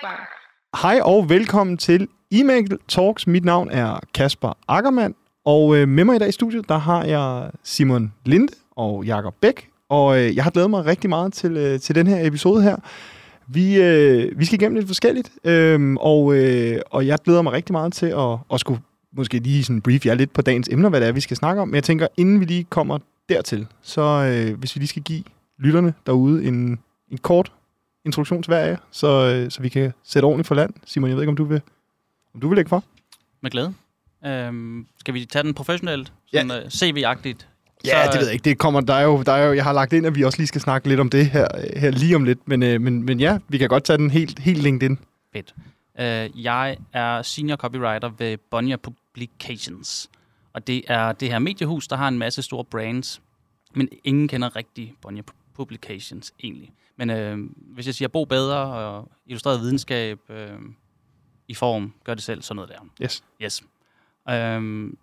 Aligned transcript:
Publications 0.00 0.28
og 0.72 0.78
Hej 0.82 1.00
og 1.02 1.28
velkommen 1.28 1.76
til 1.76 2.08
E-Mail 2.34 2.76
Talks. 2.88 3.26
Mit 3.26 3.44
navn 3.44 3.70
er 3.70 4.00
Kasper 4.14 4.52
Ackermann, 4.68 5.14
og 5.44 5.76
øh, 5.76 5.88
med 5.88 6.04
mig 6.04 6.16
i 6.16 6.18
dag 6.18 6.28
i 6.28 6.32
studiet, 6.32 6.68
der 6.68 6.78
har 6.78 7.04
jeg 7.04 7.50
Simon 7.62 8.12
Linde 8.24 8.52
og 8.70 9.04
Jakob 9.04 9.34
Bæk. 9.40 9.68
Og 9.88 10.18
øh, 10.18 10.36
jeg 10.36 10.44
har 10.44 10.50
glædet 10.50 10.70
mig 10.70 10.84
rigtig 10.84 11.10
meget 11.10 11.32
til, 11.32 11.56
øh, 11.56 11.80
til 11.80 11.94
den 11.94 12.06
her 12.06 12.26
episode 12.26 12.62
her. 12.62 12.76
Vi, 13.48 13.82
øh, 13.82 14.38
vi 14.38 14.44
skal 14.44 14.60
igennem 14.60 14.76
lidt 14.76 14.86
forskelligt, 14.86 15.32
øh, 15.44 15.96
og, 16.00 16.34
øh, 16.34 16.80
og 16.90 17.06
jeg 17.06 17.18
glæder 17.24 17.42
mig 17.42 17.52
rigtig 17.52 17.72
meget 17.72 17.92
til 17.92 18.06
at, 18.06 18.38
at 18.52 18.60
skulle 18.60 18.80
måske 19.16 19.38
lige 19.38 19.64
sådan 19.64 19.80
brief 19.80 20.06
jer 20.06 20.14
lidt 20.14 20.32
på 20.32 20.42
dagens 20.42 20.68
emner, 20.68 20.88
hvad 20.88 21.00
det 21.00 21.08
er, 21.08 21.12
vi 21.12 21.20
skal 21.20 21.36
snakke 21.36 21.62
om. 21.62 21.68
Men 21.68 21.74
jeg 21.74 21.84
tænker, 21.84 22.06
inden 22.16 22.40
vi 22.40 22.44
lige 22.44 22.64
kommer 22.64 22.98
dertil, 23.28 23.66
så 23.82 24.02
øh, 24.02 24.58
hvis 24.58 24.76
vi 24.76 24.80
lige 24.80 24.88
skal 24.88 25.02
give 25.02 25.22
lytterne 25.58 25.94
derude 26.06 26.44
en, 26.44 26.78
en 27.10 27.18
kort 27.18 27.52
introduktion 28.06 28.42
til 28.42 28.50
hver 28.50 28.58
af 28.58 28.70
jer, 28.70 28.76
så, 28.90 29.06
øh, 29.06 29.50
så 29.50 29.62
vi 29.62 29.68
kan 29.68 29.92
sætte 30.04 30.26
ordentligt 30.26 30.48
for 30.48 30.54
land. 30.54 30.74
Simon, 30.84 31.10
jeg 31.10 31.16
ved 31.16 31.22
ikke, 31.22 31.30
om 31.30 31.36
du 31.36 31.44
vil, 31.44 31.60
om 32.34 32.40
du 32.40 32.48
vil 32.48 32.56
lægge 32.56 32.68
for? 32.68 32.84
Med 33.40 33.50
glæde. 33.50 33.74
Øhm, 34.26 34.86
skal 34.98 35.14
vi 35.14 35.24
tage 35.24 35.42
den 35.42 35.54
professionelt? 35.54 36.12
Ja. 36.32 36.40
Sådan, 36.40 36.64
uh, 36.64 36.68
CV-agtigt? 36.68 37.46
Ja, 37.84 38.06
det 38.12 38.18
ved 38.18 38.26
jeg 38.26 38.32
ikke. 38.32 38.44
Det 38.44 38.58
kommer, 38.58 38.80
der 38.80 38.94
er 38.94 39.02
jo, 39.02 39.22
der 39.22 39.32
er 39.32 39.46
jo, 39.46 39.52
jeg 39.52 39.64
har 39.64 39.72
lagt 39.72 39.92
ind, 39.92 40.06
at 40.06 40.14
vi 40.14 40.24
også 40.24 40.38
lige 40.38 40.46
skal 40.46 40.60
snakke 40.60 40.88
lidt 40.88 41.00
om 41.00 41.10
det 41.10 41.26
her, 41.26 41.48
øh, 41.58 41.80
her 41.80 41.90
lige 41.90 42.16
om 42.16 42.24
lidt. 42.24 42.48
Men, 42.48 42.62
øh, 42.62 42.80
men, 42.80 43.02
men 43.02 43.20
ja, 43.20 43.38
vi 43.48 43.58
kan 43.58 43.68
godt 43.68 43.84
tage 43.84 43.96
den 43.96 44.10
helt, 44.10 44.38
helt 44.38 44.62
LinkedIn. 44.62 44.98
Fedt. 45.32 45.54
Uh, 45.98 46.44
jeg 46.44 46.76
er 46.92 47.22
senior 47.22 47.56
copywriter 47.56 48.10
ved 48.18 48.38
Bonnier 48.50 48.76
Publications. 48.76 50.10
Og 50.52 50.66
det 50.66 50.82
er 50.88 51.12
det 51.12 51.30
her 51.30 51.38
mediehus, 51.38 51.88
der 51.88 51.96
har 51.96 52.08
en 52.08 52.18
masse 52.18 52.42
store 52.42 52.64
brands. 52.64 53.20
Men 53.74 53.88
ingen 54.04 54.28
kender 54.28 54.56
rigtig 54.56 54.94
Bonnier 55.02 55.22
Publications 55.54 56.32
egentlig. 56.42 56.70
Men 57.00 57.10
øh, 57.10 57.38
hvis 57.74 57.86
jeg 57.86 57.94
siger 57.94 58.08
bo 58.08 58.24
bedre 58.24 58.56
og 58.56 59.08
illustreret 59.26 59.60
videnskab 59.60 60.18
øh, 60.30 60.48
i 61.48 61.54
form, 61.54 61.92
gør 62.04 62.14
det 62.14 62.22
selv, 62.22 62.42
sådan 62.42 62.56
noget 62.56 62.70
der. 62.70 63.04
Yes. 63.04 63.24
Yes. 63.42 63.62
Øhm, 64.30 64.96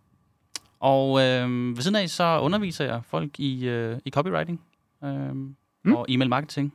og 0.80 1.22
øh, 1.22 1.76
ved 1.76 1.82
siden 1.82 1.96
af, 1.96 2.10
så 2.10 2.40
underviser 2.42 2.86
jeg 2.86 3.02
folk 3.08 3.40
i, 3.40 3.68
øh, 3.68 3.98
i 4.06 4.10
copywriting 4.10 4.62
øh, 5.04 5.36
Mm. 5.84 5.94
og 5.96 6.06
e-mail 6.10 6.30
marketing. 6.30 6.74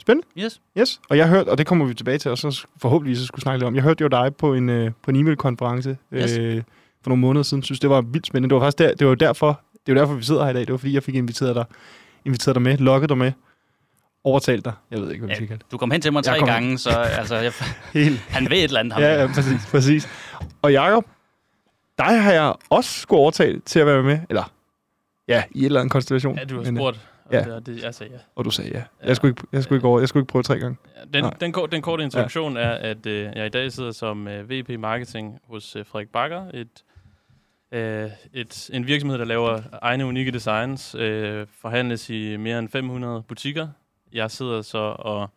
Spændende. 0.00 0.28
Yes. 0.38 0.60
Yes. 0.78 1.00
Og 1.10 1.16
jeg 1.16 1.28
hørte, 1.28 1.48
og 1.48 1.58
det 1.58 1.66
kommer 1.66 1.84
vi 1.86 1.94
tilbage 1.94 2.18
til, 2.18 2.30
og 2.30 2.38
så 2.38 2.66
forhåbentlig 2.76 3.16
så 3.16 3.26
skulle 3.26 3.42
snakke 3.42 3.58
lidt 3.58 3.66
om. 3.66 3.74
Jeg 3.74 3.82
hørte 3.82 4.02
jo 4.02 4.08
dig 4.08 4.36
på 4.36 4.54
en, 4.54 4.68
øh, 4.68 4.90
på 5.02 5.10
en 5.10 5.16
e-mail-konference 5.16 5.96
Yes. 6.14 6.38
øh, 6.38 6.62
for 7.02 7.10
nogle 7.10 7.20
måneder 7.20 7.42
siden. 7.42 7.62
Synes 7.62 7.80
det 7.80 7.90
var 7.90 8.00
vildt 8.00 8.26
spændende. 8.26 8.48
Det 8.54 8.60
var 8.60 8.66
faktisk 8.66 8.78
der, 8.78 8.94
det 8.94 9.06
var 9.06 9.14
derfor, 9.14 9.60
det 9.86 9.94
var 9.94 10.00
derfor, 10.00 10.14
vi 10.14 10.22
sidder 10.22 10.42
her 10.44 10.50
i 10.50 10.54
dag. 10.54 10.60
Det 10.60 10.70
var 10.72 10.76
fordi, 10.76 10.94
jeg 10.94 11.02
fik 11.02 11.14
inviteret 11.14 11.56
dig, 11.56 11.64
inviteret 12.24 12.54
dig 12.54 12.62
med, 12.62 12.78
lokket 12.78 13.08
dig 13.08 13.18
med, 13.18 13.32
overtalt 14.24 14.64
dig. 14.64 14.72
Jeg 14.90 15.00
ved 15.00 15.12
ikke, 15.12 15.26
hvad 15.26 15.36
vi 15.40 15.46
Ja, 15.50 15.56
du 15.72 15.78
kom 15.78 15.90
hen 15.90 16.00
til 16.00 16.12
mig 16.12 16.24
tre 16.24 16.38
kom 16.38 16.48
hen. 16.48 16.54
gange, 16.54 16.78
så 16.78 16.90
altså, 17.18 17.36
jeg. 17.36 17.52
Helt. 18.02 18.18
han 18.18 18.50
ved 18.50 18.56
et 18.56 18.64
eller 18.64 18.80
andet. 18.80 18.92
Ham 18.92 19.02
Ja, 19.02 19.20
ja, 19.20 19.26
præcis, 19.26 19.66
præcis. 19.70 20.08
Og 20.62 20.72
Jacob, 20.72 21.04
dig 21.98 22.22
har 22.22 22.32
jeg 22.32 22.54
også 22.70 23.00
skulle 23.00 23.20
overtale 23.20 23.60
til 23.60 23.80
at 23.80 23.86
være 23.86 24.02
med, 24.02 24.18
eller 24.28 24.52
ja, 25.28 25.42
i 25.50 25.60
et 25.60 25.66
eller 25.66 25.80
andet 25.80 25.92
konstellation. 25.92 26.38
Ja, 26.38 26.44
du 26.44 26.54
har 26.56 26.62
Men, 26.64 26.76
øh, 26.76 26.80
spurgt, 26.80 27.08
og 27.24 27.32
ja. 27.32 27.48
ja. 27.52 27.58
det, 27.58 27.94
sagde 27.94 28.12
ja. 28.12 28.18
Og 28.36 28.44
du 28.44 28.50
sagde 28.50 28.70
ja. 28.70 28.78
Ja. 28.78 29.06
Jeg 29.08 29.16
skulle 29.16 29.30
ikke, 29.30 29.42
jeg 29.52 29.62
skulle 29.62 29.76
ikke, 29.78 29.88
over, 29.88 30.00
jeg 30.00 30.08
skulle 30.08 30.22
ikke 30.22 30.30
prøve 30.30 30.42
tre 30.42 30.58
gange. 30.58 30.76
ja 30.96 31.00
den, 31.14 31.24
Nej. 31.24 31.32
den, 31.40 31.52
kort, 31.52 31.72
den 31.72 31.82
korte 31.82 32.04
introduktion 32.04 32.56
ja. 32.56 32.62
er, 32.62 32.70
at 32.70 33.06
øh, 33.06 33.30
jeg 33.36 33.46
i 33.46 33.48
dag 33.48 33.72
sidder 33.72 33.90
som 33.92 34.28
øh, 34.28 34.50
VP 34.50 34.68
Marketing 34.80 35.38
hos 35.48 35.76
øh, 35.76 35.86
Frederik 35.86 36.08
Bakker, 36.08 36.44
et, 36.54 36.82
øh, 37.72 38.10
et, 38.32 38.70
en 38.72 38.86
virksomhed, 38.86 39.18
der 39.18 39.24
laver 39.24 39.60
egne 39.82 40.06
unikke 40.06 40.30
designs, 40.30 40.94
øh, 40.94 41.46
forhandles 41.60 42.10
i 42.10 42.36
mere 42.36 42.58
end 42.58 42.68
500 42.68 43.22
butikker. 43.28 43.68
Jeg 44.12 44.30
sidder 44.30 44.62
så 44.62 44.78
og 44.98 45.30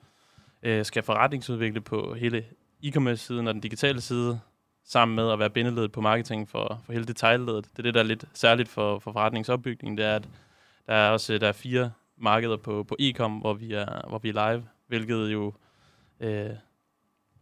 øh, 0.63 0.85
skal 0.85 1.03
forretningsudvikle 1.03 1.81
på 1.81 2.13
hele 2.13 2.45
e-commerce-siden 2.83 3.47
og 3.47 3.53
den 3.53 3.61
digitale 3.61 4.01
side, 4.01 4.39
sammen 4.85 5.15
med 5.15 5.31
at 5.31 5.39
være 5.39 5.49
bindeledet 5.49 5.91
på 5.91 6.01
marketing 6.01 6.49
for, 6.49 6.81
for 6.85 6.93
hele 6.93 7.05
detaljledet. 7.05 7.65
Det 7.71 7.79
er 7.79 7.83
det, 7.83 7.93
der 7.93 7.99
er 7.99 8.03
lidt 8.03 8.25
særligt 8.33 8.69
for, 8.69 8.99
for 8.99 9.11
forretningsopbygning, 9.11 9.97
det 9.97 10.05
er, 10.05 10.15
at 10.15 10.29
der 10.87 10.93
er 10.93 11.09
også 11.09 11.37
der 11.37 11.47
er 11.47 11.51
fire 11.51 11.91
markeder 12.17 12.57
på, 12.57 12.83
på 12.83 12.95
e-com, 12.99 13.31
hvor 13.31 13.53
vi, 13.53 13.73
er, 13.73 14.07
hvor 14.07 14.17
vi 14.17 14.29
er 14.29 14.51
live, 14.51 14.67
hvilket 14.87 15.33
jo 15.33 15.53
øh, 16.19 16.49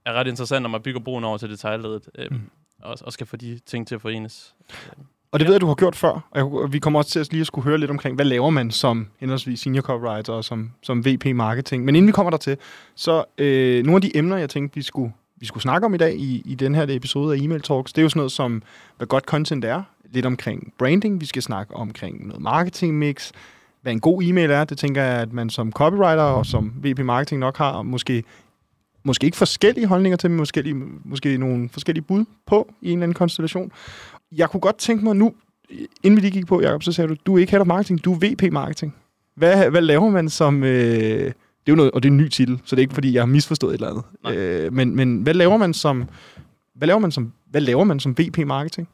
er 0.05 0.13
ret 0.13 0.27
interessant, 0.27 0.61
når 0.61 0.69
man 0.69 0.81
bygger 0.81 0.99
broen 0.99 1.23
over 1.23 1.37
til 1.37 1.49
detaljledet, 1.49 2.09
øh, 2.15 2.31
mm. 2.31 2.49
og, 2.81 2.97
og 3.01 3.13
skal 3.13 3.27
få 3.27 3.35
de 3.35 3.59
ting 3.59 3.87
til 3.87 3.95
at 3.95 4.01
forenes. 4.01 4.55
Og 5.33 5.39
det 5.39 5.45
Ja. 5.45 5.47
ved 5.47 5.53
jeg, 5.53 5.61
du 5.61 5.67
har 5.67 5.75
gjort 5.75 5.95
før. 5.95 6.27
Og 6.31 6.73
vi 6.73 6.79
kommer 6.79 6.99
også 6.99 7.11
til 7.11 7.19
at 7.19 7.31
lige 7.31 7.41
at 7.41 7.47
skulle 7.47 7.65
høre 7.65 7.77
lidt 7.77 7.91
omkring, 7.91 8.15
hvad 8.15 8.25
laver 8.25 8.49
man 8.49 8.71
som 8.71 9.07
henholdsvis 9.19 9.59
senior 9.59 9.81
copywriter 9.81 10.33
og 10.33 10.43
som, 10.43 10.71
som 10.81 11.05
VP 11.05 11.25
marketing. 11.25 11.85
Men 11.85 11.95
inden 11.95 12.07
vi 12.07 12.11
kommer 12.11 12.29
der 12.29 12.37
til, 12.37 12.57
så 12.95 13.23
øh, 13.37 13.83
nogle 13.83 13.95
af 13.95 14.01
de 14.01 14.17
emner, 14.17 14.37
jeg 14.37 14.49
tænkte, 14.49 14.75
vi 14.75 14.81
skulle, 14.81 15.11
vi 15.37 15.45
skulle 15.45 15.61
snakke 15.61 15.85
om 15.85 15.93
i 15.93 15.97
dag 15.97 16.15
i, 16.15 16.41
i 16.45 16.55
den 16.55 16.75
her 16.75 16.85
episode 16.89 17.35
af 17.35 17.39
Email 17.41 17.61
Talks, 17.61 17.93
det 17.93 18.01
er 18.01 18.03
jo 18.03 18.09
sådan 18.09 18.19
noget 18.19 18.31
som, 18.31 18.63
hvad 18.97 19.07
godt 19.07 19.23
content 19.23 19.65
er. 19.65 19.83
Lidt 20.11 20.25
omkring 20.25 20.73
branding. 20.77 21.21
Vi 21.21 21.25
skal 21.25 21.41
snakke 21.41 21.75
omkring 21.75 22.27
noget 22.27 22.41
marketing 22.41 22.97
mix. 22.97 23.31
Hvad 23.81 23.93
en 23.93 23.99
god 23.99 24.23
e-mail 24.23 24.51
er, 24.51 24.63
det 24.63 24.77
tænker 24.77 25.03
jeg, 25.03 25.21
at 25.21 25.33
man 25.33 25.49
som 25.49 25.71
copywriter 25.71 26.23
og 26.23 26.45
som 26.45 26.73
VP 26.83 26.99
marketing 26.99 27.39
nok 27.39 27.57
har 27.57 27.81
måske 27.81 28.23
måske 29.03 29.25
ikke 29.25 29.37
forskellige 29.37 29.87
holdninger 29.87 30.17
til, 30.17 30.29
men 30.29 30.37
måske, 30.37 30.75
måske 31.03 31.37
nogle 31.37 31.69
forskellige 31.69 32.03
bud 32.03 32.25
på 32.45 32.73
i 32.81 32.87
en 32.87 32.93
eller 32.97 33.03
anden 33.03 33.13
konstellation. 33.13 33.71
Jeg 34.37 34.49
kunne 34.49 34.61
godt 34.61 34.77
tænke 34.77 35.03
mig 35.03 35.15
nu, 35.15 35.33
inden 36.03 36.15
vi 36.15 36.21
lige 36.21 36.31
gik 36.31 36.47
på, 36.47 36.61
Jacob, 36.61 36.83
så 36.83 36.91
sagde 36.91 37.07
du, 37.07 37.15
du 37.25 37.35
er 37.35 37.39
ikke 37.39 37.51
head 37.51 37.61
of 37.61 37.67
marketing, 37.67 38.05
du 38.05 38.13
er 38.13 38.17
VP 38.21 38.51
marketing. 38.51 38.95
Hvad, 39.35 39.69
hvad 39.69 39.81
laver 39.81 40.09
man 40.09 40.29
som... 40.29 40.63
Øh, 40.63 41.33
det 41.65 41.71
er 41.71 41.73
jo 41.73 41.75
noget, 41.75 41.91
og 41.91 42.03
det 42.03 42.09
er 42.09 42.11
en 42.11 42.17
ny 42.17 42.27
titel, 42.27 42.61
så 42.65 42.75
det 42.75 42.79
er 42.79 42.83
ikke, 42.83 42.93
fordi 42.93 43.13
jeg 43.13 43.21
har 43.21 43.27
misforstået 43.27 43.73
et 43.73 43.77
eller 43.77 43.89
andet. 43.89 44.03
Nej. 44.23 44.35
Øh, 44.35 44.73
men, 44.73 44.95
men 44.95 45.21
hvad 45.21 45.33
laver 45.33 45.57
man 45.57 45.73
som... 45.73 46.09
Hvad 46.73 46.87
laver 46.87 46.99
man 46.99 47.11
som, 47.11 47.33
hvad 47.45 47.61
laver 47.61 47.83
man 47.83 47.99
som 47.99 48.17
VP 48.17 48.37
marketing? 48.37 48.89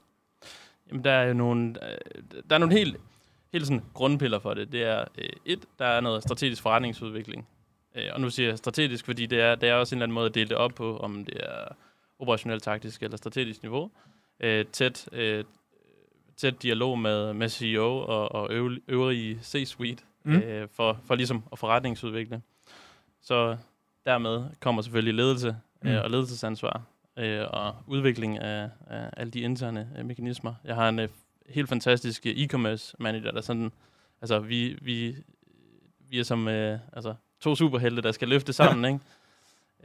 Jamen, 0.90 1.04
der 1.04 1.12
er 1.12 1.28
jo 1.28 1.34
nogle, 1.34 1.68
øh, 1.70 2.24
der 2.50 2.56
er 2.56 2.60
nogle 2.60 2.76
helt, 2.76 2.98
helt 3.54 3.66
sådan 3.66 3.84
grundpiller 3.94 4.40
for 4.40 4.54
det. 4.54 4.72
Det 4.72 4.84
er 4.84 5.04
øh, 5.18 5.30
et, 5.46 5.60
der 5.80 5.86
er 5.86 6.02
noget 6.02 6.24
strategisk 6.24 6.62
forretningsudvikling. 6.62 7.48
Øh, 7.96 8.04
og 8.14 8.22
nu 8.22 8.30
siger 8.30 8.50
jeg 8.50 8.58
strategisk, 8.58 9.06
fordi 9.06 9.26
det 9.26 9.42
er, 9.42 9.56
det 9.56 9.70
er 9.70 9.74
også 9.74 9.96
en 9.96 9.98
eller 9.98 10.06
anden 10.06 10.14
måde 10.14 10.26
at 10.26 10.36
dele 10.36 10.50
det 10.50 10.58
op 10.58 10.72
på, 10.76 10.98
om 10.98 11.26
det 11.26 11.38
er 11.40 11.76
operationelt, 12.20 12.64
taktisk 12.64 13.04
eller 13.04 13.18
strategisk 13.18 13.62
niveau. 13.62 13.92
Øh, 14.40 14.66
tæt, 14.66 15.10
øh, 15.12 15.44
tæt 16.38 16.64
dialog 16.64 17.00
med, 17.00 17.34
med 17.34 17.50
CEO 17.50 17.98
og, 17.98 18.32
og 18.32 18.50
øv- 18.52 18.80
øvrige 18.88 19.40
C-suite 19.44 20.04
Mm. 20.24 20.36
øh, 20.36 20.68
for, 20.72 21.00
for 21.06 21.16
ligesom 21.16 21.44
at 21.52 21.60
forretningsudvikle. 21.60 22.42
Så 23.22 23.58
dermed 24.06 24.44
kommer 24.60 24.82
selvfølgelig 24.82 25.14
ledelse 25.14 25.56
Mm. 25.84 25.90
øh, 25.90 26.04
og 26.04 26.10
ledelsesansvar 26.10 26.82
øh, 27.18 27.46
og 27.50 27.76
udvikling 27.88 28.40
af, 28.40 28.70
af 28.88 29.10
alle 29.18 29.32
de 29.32 29.40
interne 29.40 29.90
øh, 29.98 30.06
mekanismer. 30.06 30.54
Jeg 30.64 30.76
har 30.76 30.90
en 30.90 31.00
øh, 31.00 31.10
helt 31.50 31.70
fantastisk 31.70 32.26
øh, 32.26 32.32
e-commerce 32.36 32.94
manager, 33.00 33.32
der 33.32 33.42
sådan, 33.42 33.72
altså 34.22 34.40
vi, 34.40 34.78
vi, 34.82 35.16
vi 36.10 36.20
er 36.20 36.24
som 36.24 36.48
øh, 36.48 36.80
altså, 36.94 37.16
to 37.40 37.56
superhelte, 37.56 38.02
der 38.02 38.12
skal 38.12 38.28
løfte 38.28 38.54
sammen, 38.64 38.94
ikke? 38.94 39.06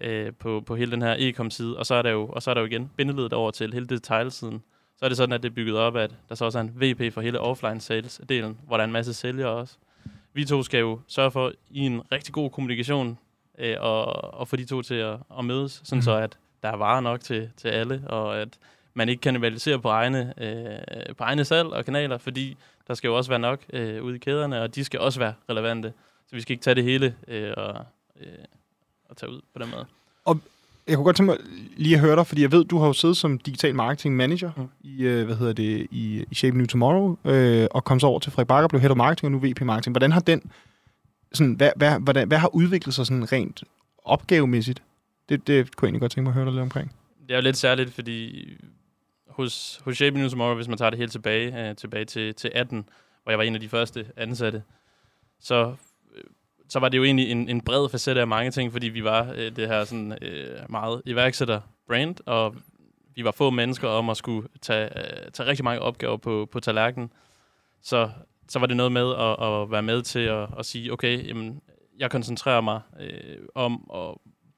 Øh, 0.00 0.32
på, 0.32 0.62
på 0.66 0.76
hele 0.76 0.90
den 0.90 1.02
her 1.02 1.16
e-com 1.18 1.50
side, 1.50 1.78
og 1.78 1.86
så 1.86 1.94
er 1.94 2.02
der 2.02 2.10
jo, 2.10 2.26
og 2.26 2.42
så 2.42 2.50
er 2.50 2.54
der 2.54 2.60
jo 2.60 2.66
igen 2.66 2.90
bindeledet 2.96 3.32
over 3.32 3.50
til 3.50 3.72
hele 3.72 3.86
detailsiden. 3.86 4.62
Så 4.96 5.04
er 5.04 5.08
det 5.08 5.16
sådan, 5.16 5.32
at 5.32 5.42
det 5.42 5.50
er 5.50 5.54
bygget 5.54 5.76
op, 5.76 5.96
at 5.96 6.10
der 6.28 6.34
så 6.34 6.44
også 6.44 6.58
er 6.58 6.62
en 6.62 6.72
VP 6.80 7.12
for 7.12 7.20
hele 7.20 7.40
offline 7.40 7.80
sales-delen, 7.80 8.56
hvor 8.66 8.76
der 8.76 8.78
er 8.78 8.84
en 8.84 8.92
masse 8.92 9.14
sælgere 9.14 9.48
også. 9.48 9.76
Vi 10.32 10.44
to 10.44 10.62
skal 10.62 10.80
jo 10.80 11.00
sørge 11.06 11.30
for 11.30 11.52
i 11.70 11.80
en 11.80 12.02
rigtig 12.12 12.34
god 12.34 12.50
kommunikation 12.50 13.18
øh, 13.58 13.76
og, 13.80 14.04
og 14.34 14.48
få 14.48 14.56
de 14.56 14.64
to 14.64 14.82
til 14.82 14.94
at, 14.94 15.16
at 15.38 15.44
mødes, 15.44 15.80
sådan 15.84 15.98
mm. 15.98 16.02
så 16.02 16.16
at 16.16 16.38
der 16.62 16.68
er 16.68 16.76
varer 16.76 17.00
nok 17.00 17.20
til, 17.20 17.50
til 17.56 17.68
alle, 17.68 18.02
og 18.06 18.40
at 18.40 18.58
man 18.94 19.08
ikke 19.08 19.20
kannibaliserer 19.20 19.78
på 19.78 19.88
egne, 19.88 20.34
øh, 20.38 21.14
på 21.16 21.24
egne 21.24 21.44
salg 21.44 21.68
og 21.68 21.84
kanaler, 21.84 22.18
fordi 22.18 22.56
der 22.88 22.94
skal 22.94 23.08
jo 23.08 23.16
også 23.16 23.30
være 23.30 23.38
nok 23.38 23.60
øh, 23.72 24.02
ude 24.02 24.16
i 24.16 24.18
kæderne, 24.18 24.62
og 24.62 24.74
de 24.74 24.84
skal 24.84 25.00
også 25.00 25.18
være 25.18 25.34
relevante. 25.50 25.92
Så 26.26 26.36
vi 26.36 26.40
skal 26.40 26.52
ikke 26.52 26.62
tage 26.62 26.74
det 26.74 26.84
hele 26.84 27.14
øh, 27.28 27.52
og, 27.56 27.84
øh, 28.20 28.44
og 29.14 29.18
tage 29.18 29.32
ud 29.32 29.40
på 29.54 29.62
den 29.62 29.70
måde. 29.70 29.86
Jeg 30.86 30.96
kunne 30.96 31.04
godt 31.04 31.16
tænke 31.16 31.32
mig 31.32 31.38
lige 31.76 31.94
at 31.94 32.00
høre 32.00 32.16
dig, 32.16 32.26
fordi 32.26 32.42
jeg 32.42 32.52
ved, 32.52 32.64
du 32.64 32.78
har 32.78 32.86
jo 32.86 32.92
siddet 32.92 33.16
som 33.16 33.38
digital 33.38 33.74
marketing 33.74 34.16
manager 34.16 34.50
mm. 34.56 34.68
I, 34.80 35.02
øh, 35.02 35.24
hvad 35.24 35.36
hedder 35.36 35.52
det, 35.52 35.86
i, 35.90 36.24
i 36.30 36.34
Shape 36.34 36.56
New 36.56 36.66
Tomorrow, 36.66 37.16
øh, 37.24 37.66
og 37.70 37.84
kom 37.84 38.00
så 38.00 38.06
over 38.06 38.18
til 38.18 38.32
Frederik 38.32 38.48
Bakker, 38.48 38.68
blev 38.68 38.80
head 38.80 38.90
of 38.90 38.96
marketing 38.96 39.34
og 39.34 39.40
nu 39.40 39.48
VP 39.48 39.60
marketing. 39.60 39.92
Hvordan 39.92 40.12
har 40.12 40.20
den, 40.20 40.50
sådan, 41.32 41.52
hvad, 41.52 41.70
hvad, 41.76 42.00
hvordan, 42.00 42.28
hvad 42.28 42.38
har 42.38 42.54
udviklet 42.54 42.94
sig 42.94 43.06
sådan 43.06 43.32
rent 43.32 43.64
opgavemæssigt? 44.04 44.82
Det, 45.28 45.46
det 45.46 45.76
kunne 45.76 45.86
jeg 45.86 45.88
egentlig 45.88 46.00
godt 46.00 46.12
tænke 46.12 46.24
mig 46.24 46.30
at 46.30 46.34
høre 46.34 46.44
dig 46.44 46.52
lidt 46.52 46.62
omkring. 46.62 46.92
Det 47.28 47.30
er 47.30 47.36
jo 47.36 47.42
lidt 47.42 47.56
særligt, 47.56 47.94
fordi 47.94 48.48
hos, 49.28 49.80
hos 49.84 49.96
Shape 49.96 50.18
News 50.18 50.32
Tomorrow, 50.32 50.54
hvis 50.54 50.68
man 50.68 50.78
tager 50.78 50.90
det 50.90 50.98
helt 50.98 51.12
tilbage, 51.12 51.68
øh, 51.68 51.76
tilbage 51.76 52.04
til, 52.04 52.34
til 52.34 52.50
18, 52.54 52.88
hvor 53.22 53.32
jeg 53.32 53.38
var 53.38 53.44
en 53.44 53.54
af 53.54 53.60
de 53.60 53.68
første 53.68 54.06
ansatte, 54.16 54.62
så, 55.40 55.74
så 56.68 56.78
var 56.78 56.88
det 56.88 56.98
jo 56.98 57.04
egentlig 57.04 57.30
en, 57.30 57.48
en 57.48 57.60
bred 57.60 57.88
facet 57.88 58.18
af 58.18 58.26
mange 58.26 58.50
ting, 58.50 58.72
fordi 58.72 58.88
vi 58.88 59.04
var 59.04 59.32
øh, 59.36 59.56
det 59.56 59.68
her 59.68 59.84
sådan, 59.84 60.18
øh, 60.22 60.70
meget 60.70 61.02
iværksætter-brand, 61.06 62.16
og 62.26 62.56
vi 63.14 63.24
var 63.24 63.30
få 63.30 63.50
mennesker 63.50 63.88
om 63.88 64.10
at 64.10 64.16
skulle 64.16 64.48
tage, 64.62 64.98
øh, 64.98 65.30
tage 65.32 65.48
rigtig 65.48 65.64
mange 65.64 65.80
opgaver 65.82 66.16
på, 66.16 66.48
på 66.52 66.60
tallerkenen. 66.60 67.12
Så, 67.82 68.10
så 68.48 68.58
var 68.58 68.66
det 68.66 68.76
noget 68.76 68.92
med 68.92 69.14
at, 69.14 69.46
at 69.48 69.70
være 69.70 69.82
med 69.82 70.02
til 70.02 70.18
at, 70.18 70.48
at 70.58 70.66
sige, 70.66 70.92
okay, 70.92 71.28
jamen, 71.28 71.60
jeg 71.98 72.10
koncentrerer 72.10 72.60
mig 72.60 72.80
øh, 73.00 73.38
om 73.54 73.90
at 73.94 74.14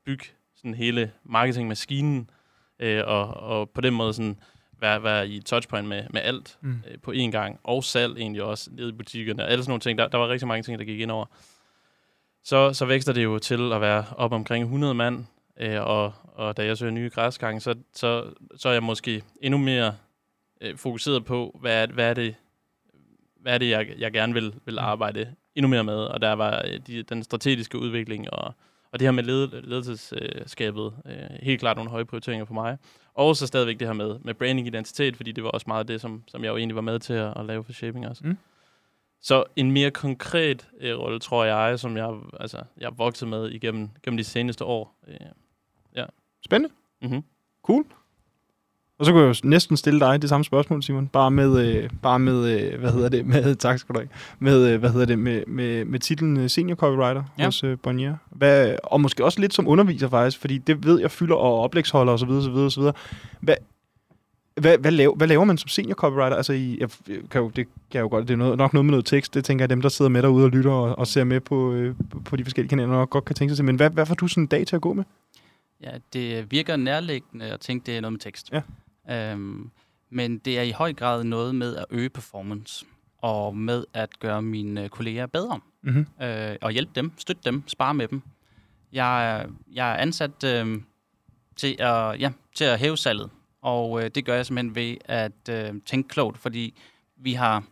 bygge 0.07 0.25
sådan 0.57 0.75
hele 0.75 1.11
marketingmaskinen, 1.25 2.31
øh, 2.79 3.03
og, 3.07 3.27
og 3.29 3.71
på 3.71 3.81
den 3.81 3.95
måde 3.95 4.15
sådan 4.15 4.39
være, 4.81 5.03
være 5.03 5.29
i 5.29 5.41
touchpoint 5.41 5.89
med, 5.89 6.03
med 6.11 6.21
alt 6.21 6.59
Mm. 6.61 6.79
øh, 6.91 6.99
på 7.03 7.13
én 7.13 7.31
gang, 7.31 7.61
og 7.65 7.85
salg 7.85 8.19
egentlig 8.19 8.43
også 8.43 8.71
nede 8.73 8.89
i 8.89 8.93
butikkerne, 8.93 9.43
og 9.43 9.51
alle 9.51 9.65
sådan 9.65 9.71
nogle 9.71 9.81
ting. 9.81 9.99
Der, 9.99 10.09
der 10.09 10.19
var 10.19 10.29
rigtig 10.29 10.49
mange 10.49 10.63
ting, 10.63 10.79
der 10.79 10.85
gik 10.85 11.01
ind 11.01 11.11
over. 11.11 11.27
Så, 12.47 12.73
så 12.73 12.85
vækster 12.85 13.13
det 13.13 13.25
jo 13.25 13.39
til 13.39 13.73
at 13.73 13.81
være 13.81 14.05
op 14.17 14.33
omkring 14.33 14.63
100 14.63 14.95
mand, 14.95 15.25
øh, 15.61 15.83
og, 15.83 16.13
og 16.35 16.57
da 16.57 16.65
jeg 16.65 16.79
søger 16.79 16.93
nye 16.93 17.11
græsgange, 17.15 17.61
så, 17.61 17.75
så, 17.95 18.25
så 18.57 18.69
er 18.69 18.73
jeg 18.73 18.83
måske 18.83 19.23
endnu 19.41 19.59
mere 19.59 19.95
øh, 20.61 20.77
fokuseret 20.77 21.25
på, 21.25 21.59
hvad 21.61 21.83
er, 21.83 21.87
hvad 21.87 22.11
er 22.11 22.15
det, 22.15 22.35
hvad 23.41 23.55
er 23.55 23.59
det 23.59 23.71
jeg, 23.71 23.89
jeg 23.99 24.13
gerne 24.13 24.35
vil, 24.35 24.55
vil 24.65 24.79
arbejde 24.79 25.35
endnu 25.55 25.69
mere 25.69 25.85
med. 25.85 25.95
Og 25.95 26.23
der 26.23 26.33
var 26.33 26.65
øh, 26.65 26.81
de, 26.87 27.03
den 27.03 27.23
strategiske 27.23 27.79
udvikling, 27.79 28.31
og, 28.31 28.55
og 28.93 29.01
det 29.01 29.07
her 29.07 29.13
med 29.13 29.25
led, 29.25 29.63
ledelsesskabet, 29.63 30.93
øh, 31.07 31.39
helt 31.43 31.61
klart 31.61 31.77
nogle 31.77 31.91
høje 31.91 32.05
prioriteringer 32.05 32.45
for 32.45 32.55
mig. 32.55 32.79
Og 33.15 33.37
så 33.37 33.47
stadigvæk 33.47 33.81
det 33.81 33.89
her 33.89 33.95
med, 33.95 34.19
med 34.25 34.35
branding 34.35 34.67
identitet, 34.67 35.17
fordi 35.17 35.33
det 35.33 35.45
var 35.45 35.51
også 35.51 35.65
meget 35.69 35.89
det, 35.89 36.01
som, 36.01 36.23
som 36.27 36.45
jeg 36.45 36.51
jo 36.51 36.57
egentlig 36.57 36.77
var 36.77 36.83
med 36.83 36.99
til 36.99 37.13
at, 37.13 37.33
at 37.37 37.45
lave 37.47 37.65
for 37.65 37.73
Shaping 37.73 38.09
også. 38.09 38.25
Mm. 38.25 38.39
Så 39.27 39.45
en 39.57 39.71
mere 39.71 39.91
konkret 39.91 40.69
øh, 40.81 40.99
rolle, 40.99 41.19
tror 41.19 41.45
jeg, 41.45 41.79
som 41.79 41.97
jeg, 41.97 42.11
altså, 42.41 42.57
jeg 42.81 42.87
er 42.87 42.95
vokset 42.97 43.29
med 43.29 43.51
igennem, 43.51 43.89
gennem 44.03 44.17
de 44.17 44.25
seneste 44.25 44.65
år. 44.65 44.99
Øh, 45.09 45.17
Spændende. 46.45 46.75
mm-hmm. 47.03 47.23
Cool. 47.63 47.85
Og 48.99 49.07
så 49.07 49.13
kunne 49.13 49.23
jeg 49.23 49.29
jo 49.45 49.49
næsten 49.49 49.77
stille 49.77 50.01
dig 50.01 50.23
det 50.23 50.29
samme 50.29 50.45
spørgsmål, 50.45 50.83
Simon. 50.83 51.09
Bare 51.09 51.31
med, 51.31 51.67
øh, 51.67 51.91
bare 52.03 52.19
med 52.19 52.61
øh, 52.73 52.81
hvad 52.81 52.93
hedder 52.93 53.09
det, 53.09 53.27
med, 53.33 53.55
tak 53.57 53.79
skal 53.79 53.95
du 53.95 54.01
have, 54.01 54.09
med, 54.39 54.69
øh, 54.73 54.81
hvad 54.81 54.91
hedder 54.91 55.07
det, 55.07 55.19
med, 55.19 55.47
med, 55.47 55.85
med 55.85 56.01
titlen 56.01 56.37
øh, 56.37 56.51
Senior 56.51 56.77
Copywriter 56.77 57.23
Ja. 57.39 57.43
ja. 57.43 57.45
hos 57.45 57.65
øh, 57.65 57.79
Bonnier. 57.79 58.17
Hvad, 58.31 58.77
og 58.85 59.01
måske 59.01 59.25
også 59.25 59.41
lidt 59.41 59.55
som 59.55 59.69
underviser 59.69 60.09
faktisk, 60.09 60.41
fordi 60.41 60.59
det 60.59 60.87
ved 60.87 61.01
jeg 61.01 61.11
fylder 61.11 61.35
og 61.37 61.61
oplægsholder 61.61 62.13
osv. 62.13 62.31
osv., 62.31 62.51
osv. 62.51 62.83
Hvad, 63.41 63.55
hvad, 64.61 64.79
hvad, 64.79 64.91
laver, 64.91 65.15
hvad 65.17 65.27
laver 65.29 65.45
man 65.45 65.59
som 65.59 65.69
senior 65.69 65.95
copywriter? 65.95 66.37
Altså, 66.37 66.53
i, 66.53 66.79
jeg, 66.81 66.89
kan 67.31 67.41
jo, 67.41 67.49
det 67.49 67.69
kan 67.91 68.01
jo 68.01 68.09
godt, 68.09 68.29
det 68.29 68.35
er 68.35 68.39
noget, 68.39 68.59
nok 68.59 68.73
noget 68.73 68.85
med 68.85 68.91
noget 68.93 69.07
tekst. 69.07 69.35
Det 69.35 69.45
tænker 69.45 69.63
jeg, 69.63 69.71
dem, 69.71 69.83
der 69.83 69.89
sidder 69.89 70.09
med 70.09 70.23
derude 70.23 70.45
og 70.45 70.51
lytter 70.51 70.71
og, 70.71 70.99
og 70.99 71.07
ser 71.07 71.25
med 71.25 71.41
på, 71.41 71.73
øh, 71.73 71.95
på 72.25 72.37
de 72.37 72.45
forskellige 72.45 72.69
kanaler, 72.69 72.89
nok 72.89 73.11
godt 73.11 73.25
kan 73.25 73.35
tænke 73.35 73.51
sig 73.51 73.57
til. 73.57 73.65
Men 73.65 73.77
hvad, 73.77 73.91
hvad 73.91 74.07
får 74.07 74.15
du 74.15 74.29
sådan 74.29 74.43
en 74.43 74.47
dag 74.47 74.67
til 74.67 74.77
at 74.77 74.83
gå 74.83 74.93
med? 74.93 75.05
Ja, 75.83 75.91
det 76.13 76.51
virker 76.51 76.77
nærliggende 76.77 77.45
at 77.45 77.61
tænke, 77.61 77.87
det 77.87 77.97
er 77.97 78.01
noget 78.01 78.13
med 78.13 78.21
tekst. 78.21 78.53
Ja. 79.09 79.33
Øhm, 79.33 79.71
men 80.11 80.39
det 80.39 80.59
er 80.59 80.63
i 80.63 80.71
høj 80.71 80.93
grad 80.93 81.25
noget 81.25 81.55
med 81.55 81.77
at 81.77 81.85
øge 81.91 82.09
performance, 82.09 82.85
og 83.19 83.57
med 83.57 83.85
at 83.95 84.19
gøre 84.19 84.43
mine 84.43 84.89
kolleger 84.89 85.27
bedre, 85.27 85.61
Mm-hmm. 85.83 86.07
øh, 86.23 86.57
og 86.63 86.71
hjælpe 86.73 86.93
dem, 86.95 87.13
støtte 87.19 87.43
dem, 87.45 87.63
spare 87.69 87.95
med 87.95 88.09
dem. 88.09 88.23
Jeg, 88.93 89.37
er- 89.41 89.47
jeg 89.73 89.91
er 89.93 89.95
ansat 89.97 90.45
øh, 90.45 90.81
til, 91.57 91.77
at, 91.79 92.21
ja, 92.21 92.31
til 92.55 92.65
at 92.65 92.79
hæve 92.79 92.97
salget, 92.97 93.31
og 93.67 94.03
øh, 94.05 94.11
det 94.15 94.25
gør 94.25 94.35
jeg 94.35 94.47
simpelthen 94.47 94.75
ved 94.75 94.97
at 95.05 95.49
øh, 95.51 95.75
tænke 95.87 96.09
klogt, 96.09 96.39
fordi 96.39 96.75
vi 97.17 97.33
har, 97.33 97.63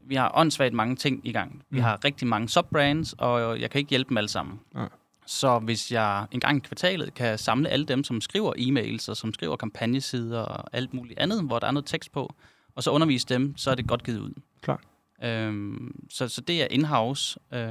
vi 0.00 0.14
har 0.14 0.32
åndssvagt 0.34 0.74
mange 0.74 0.96
ting 0.96 1.20
i 1.24 1.32
gang. 1.32 1.62
Vi 1.70 1.78
Mm. 1.78 1.84
har 1.84 2.04
rigtig 2.04 2.26
mange 2.28 2.48
subbrands, 2.48 3.12
og 3.18 3.60
jeg 3.60 3.70
kan 3.70 3.78
ikke 3.78 3.90
hjælpe 3.90 4.08
dem 4.08 4.16
alle 4.16 4.28
sammen. 4.28 4.60
Nej. 4.74 4.88
Så 5.26 5.58
hvis 5.58 5.92
jeg 5.92 6.26
en 6.30 6.40
gang 6.40 6.56
i 6.56 6.60
kvartalet 6.60 7.14
kan 7.14 7.38
samle 7.38 7.68
alle 7.68 7.86
dem, 7.86 8.04
som 8.04 8.20
skriver 8.20 8.52
e-mails 8.58 9.08
og 9.10 9.16
som 9.16 9.32
skriver 9.34 9.56
kampagnesider 9.56 10.40
og 10.40 10.64
alt 10.72 10.94
muligt 10.94 11.18
andet, 11.18 11.44
hvor 11.44 11.58
der 11.58 11.66
er 11.66 11.70
noget 11.70 11.86
tekst 11.86 12.12
på, 12.12 12.34
og 12.74 12.82
så 12.82 12.90
undervise 12.90 13.26
dem, 13.28 13.56
så 13.56 13.70
er 13.70 13.74
det 13.74 13.86
godt 13.88 14.04
givet 14.04 14.18
ud. 14.20 14.32
Klart. 14.62 14.80
Øhm, 15.22 16.04
så, 16.10 16.28
så 16.28 16.40
det 16.40 16.62
er 16.62 16.66
in-house. 16.70 17.38
Øh, 17.54 17.68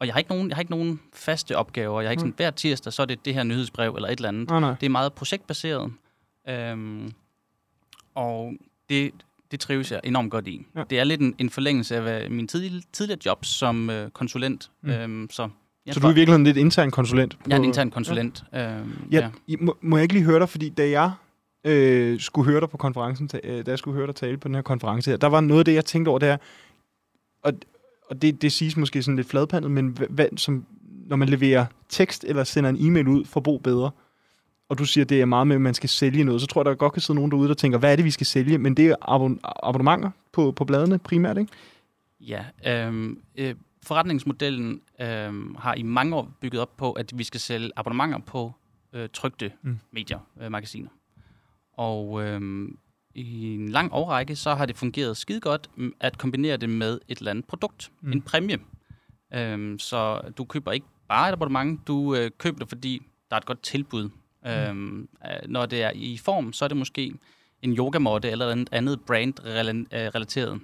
og 0.00 0.06
jeg 0.06 0.14
har, 0.14 0.18
ikke 0.18 0.30
nogen, 0.30 0.48
jeg 0.48 0.56
har 0.56 0.60
ikke 0.60 0.70
nogen 0.72 1.00
faste 1.14 1.56
opgaver. 1.56 2.00
Jeg 2.00 2.08
har 2.08 2.10
ikke 2.10 2.20
sådan, 2.20 2.34
hver 2.36 2.50
tirsdag, 2.50 2.92
så 2.92 3.02
er 3.02 3.06
det 3.06 3.24
det 3.24 3.34
her 3.34 3.42
nyhedsbrev 3.42 3.94
eller 3.94 4.08
et 4.08 4.16
eller 4.16 4.28
andet. 4.28 4.50
Nej. 4.50 4.74
Det 4.80 4.86
er 4.86 4.90
meget 4.90 5.12
projektbaseret. 5.12 5.92
Øhm, 6.48 7.12
og 8.14 8.52
det, 8.88 9.10
det 9.50 9.60
trives 9.60 9.92
jeg 9.92 10.00
enormt 10.04 10.30
godt 10.30 10.46
i. 10.48 10.66
Ja. 10.76 10.84
Det 10.90 10.98
er 11.00 11.04
lidt 11.04 11.20
en, 11.20 11.34
en 11.38 11.50
forlængelse 11.50 11.96
af 11.96 12.02
hvad 12.02 12.28
min 12.28 12.48
tidligere, 12.48 12.82
tidligere 12.92 13.18
job 13.26 13.44
som 13.44 13.90
øh, 13.90 14.10
konsulent. 14.10 14.70
Mm. 14.82 14.90
Øhm, 14.90 15.28
så 15.30 15.48
jeg 15.86 15.94
Så 15.94 16.00
du 16.00 16.06
er 16.06 16.10
i 16.10 16.14
virkeligheden 16.14 16.44
lidt 16.44 16.56
intern 16.56 16.90
konsulent? 16.90 17.38
jeg 17.46 17.52
er 17.52 17.56
en 17.56 17.62
på- 17.62 17.66
intern 17.66 17.90
konsulent. 17.90 18.44
Ja. 18.52 18.78
Øhm, 18.78 18.92
Ja, 19.12 19.30
ja. 19.48 19.56
Må, 19.60 19.76
må 19.80 19.96
jeg 19.96 20.02
ikke 20.02 20.14
lige 20.14 20.24
høre 20.24 20.38
dig, 20.38 20.48
fordi 20.48 20.68
da 20.68 20.90
jeg 20.90 21.12
øh, 21.64 22.20
skulle 22.20 22.50
høre 22.50 22.60
dig 22.60 22.70
på 22.70 22.76
konferencen, 22.76 23.30
øh, 23.44 23.66
da 23.66 23.70
jeg 23.70 23.78
skulle 23.78 23.96
høre 23.96 24.06
dig 24.06 24.14
tale 24.14 24.36
på 24.36 24.48
den 24.48 24.54
her 24.54 24.62
konference 24.62 25.10
her, 25.10 25.16
der 25.16 25.26
var 25.26 25.40
noget 25.40 25.58
af 25.58 25.64
det, 25.64 25.74
jeg 25.74 25.84
tænkte 25.84 26.08
over, 26.08 26.18
det 26.18 26.28
er, 26.28 26.36
og, 27.42 27.52
og 28.10 28.22
det, 28.22 28.42
det 28.42 28.52
siges 28.52 28.76
måske 28.76 29.02
sådan 29.02 29.16
lidt 29.16 29.28
fladpandet, 29.28 29.70
men 29.70 29.88
hvad, 29.88 30.06
hvad, 30.10 30.26
som, 30.36 30.64
når 31.06 31.16
man 31.16 31.28
leverer 31.28 31.66
tekst 31.88 32.24
eller 32.24 32.44
sender 32.44 32.70
en 32.70 32.76
e-mail 32.86 33.08
ud 33.08 33.24
for 33.24 33.40
Bo 33.40 33.58
Bedre, 33.58 33.90
og 34.68 34.78
du 34.78 34.84
siger, 34.84 35.04
det 35.04 35.20
er 35.20 35.24
meget 35.24 35.46
med, 35.46 35.56
at 35.56 35.62
man 35.62 35.74
skal 35.74 35.88
sælge 35.88 36.24
noget, 36.24 36.40
så 36.40 36.46
tror 36.46 36.60
jeg, 36.60 36.64
der 36.66 36.74
godt 36.74 36.92
kan 36.92 37.02
sidde 37.02 37.14
nogen 37.16 37.30
derude, 37.30 37.48
der 37.48 37.54
tænker, 37.54 37.78
hvad 37.78 37.92
er 37.92 37.96
det, 37.96 38.04
vi 38.04 38.10
skal 38.10 38.26
sælge? 38.26 38.58
Men 38.58 38.76
det 38.76 38.86
er 38.86 38.94
abon- 39.08 39.40
abonnementer 39.62 40.10
på, 40.32 40.52
på 40.52 40.64
bladene 40.64 40.98
primært, 40.98 41.38
ikke? 41.38 41.52
Ja, 42.20 42.44
øhm, 42.66 43.18
øh, 43.36 43.54
forretningsmodellen 43.86 44.80
øhm, 45.00 45.54
har 45.58 45.74
i 45.74 45.82
mange 45.82 46.16
år 46.16 46.30
bygget 46.40 46.62
op 46.62 46.76
på, 46.76 46.92
at 46.92 47.12
vi 47.18 47.24
skal 47.24 47.40
sælge 47.40 47.70
abonnementer 47.76 48.18
på 48.18 48.52
øh, 48.92 49.08
trygte 49.12 49.52
Mm. 49.62 49.78
medier, 49.92 50.18
øh, 50.42 50.50
magasiner. 50.52 50.88
Og 51.72 52.22
øhm, 52.24 52.78
i 53.14 53.54
en 53.54 53.68
lang 53.68 53.92
årrække, 53.92 54.36
så 54.36 54.54
har 54.54 54.66
det 54.66 54.76
fungeret 54.76 55.16
skide 55.16 55.40
godt 55.40 55.70
mm, 55.76 55.92
at 56.00 56.18
kombinere 56.18 56.56
det 56.56 56.70
med 56.70 56.98
et 57.08 57.18
eller 57.18 57.30
andet 57.30 57.44
produkt, 57.44 57.90
mm. 58.00 58.12
en 58.12 58.22
præmie. 58.22 58.58
Øhm, 59.34 59.78
så 59.78 60.20
du 60.38 60.44
køber 60.44 60.72
ikke 60.72 60.86
bare 61.08 61.28
et 61.28 61.32
abonnement, 61.32 61.86
du 61.86 62.14
øh, 62.14 62.30
køber 62.38 62.58
det, 62.58 62.68
fordi 62.68 63.02
der 63.30 63.36
er 63.36 63.40
et 63.40 63.46
godt 63.46 63.62
tilbud. 63.62 64.10
Mm. 64.44 64.50
Øhm, 64.50 65.08
øh, 65.24 65.48
når 65.48 65.66
det 65.66 65.82
er 65.82 65.90
i 65.94 66.16
form, 66.16 66.52
så 66.52 66.64
er 66.64 66.68
det 66.68 66.76
måske 66.76 67.14
en 67.62 67.72
yogamåtte 67.76 68.30
eller 68.30 68.46
et 68.46 68.68
andet 68.72 69.00
brand-relateret 69.00 70.60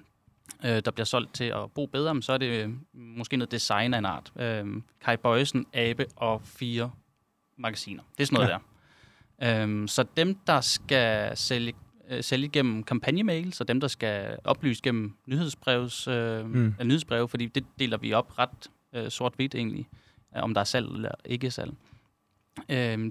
øh, 0.65 0.83
der 0.85 0.91
bliver 0.91 1.05
solgt 1.05 1.35
til 1.35 1.45
at 1.45 1.73
bo 1.75 1.87
bedre, 1.87 2.15
men 2.15 2.23
så 2.23 2.33
er 2.33 2.39
det 2.39 2.47
øh, 2.47 2.71
måske 2.95 3.37
noget 3.37 3.53
design 3.53 3.95
af 3.95 3.99
en 3.99 4.05
art. 4.05 4.33
Øh, 4.37 4.67
Kai 5.05 5.17
Bøjsen, 5.17 5.67
Abe 5.73 6.07
og 6.17 6.41
fire 6.45 6.91
magasiner. 7.57 8.03
Det 8.19 8.23
er 8.23 8.27
sådan 8.27 8.35
noget 8.37 8.61
ja. 9.41 9.57
der. 9.63 9.67
Øh, 9.67 9.89
så 9.89 10.05
dem, 10.17 10.35
der 10.47 10.61
skal 10.61 11.37
sælge, 11.37 11.73
øh, 12.11 12.23
sælge 12.25 12.49
gennem 12.49 12.83
kampagnemail, 12.83 13.53
så 13.53 13.65
dem, 13.65 13.81
der 13.81 13.89
skal 13.89 14.37
oplyse 14.45 14.83
gennem 14.83 15.15
nyhedsbrevs, 15.27 16.09
øh, 16.09 16.47
Mm. 16.47 16.51
mm. 16.53 16.75
nyhedsbrev, 16.87 17.29
fordi 17.29 17.47
det 17.47 17.65
deler 17.79 17.97
vi 17.97 18.13
op 18.13 18.39
ret 18.39 18.71
øh, 18.93 19.11
sort-hvidt 19.11 19.55
egentlig, 19.55 19.89
øh, 20.37 20.43
om 20.43 20.55
der 20.55 20.61
er 20.61 20.65
salg 20.65 20.89
eller 20.89 21.11
ikke 21.25 21.51
salg. 21.51 21.71
Øh, 21.71 21.94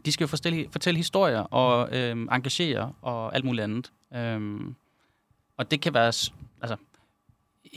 de 0.05 0.11
skal 0.11 0.23
jo 0.23 0.27
fortælle, 0.27 0.65
fortælle 0.71 0.97
historier 0.97 1.39
og 1.39 1.97
øh, 1.97 2.11
engagere 2.31 2.93
og 3.01 3.35
alt 3.35 3.45
muligt 3.45 3.63
andet. 3.63 3.91
Øh, 4.15 4.59
og 5.57 5.71
det 5.71 5.81
kan 5.81 5.93
være... 5.93 6.07
Altså, 6.61 6.75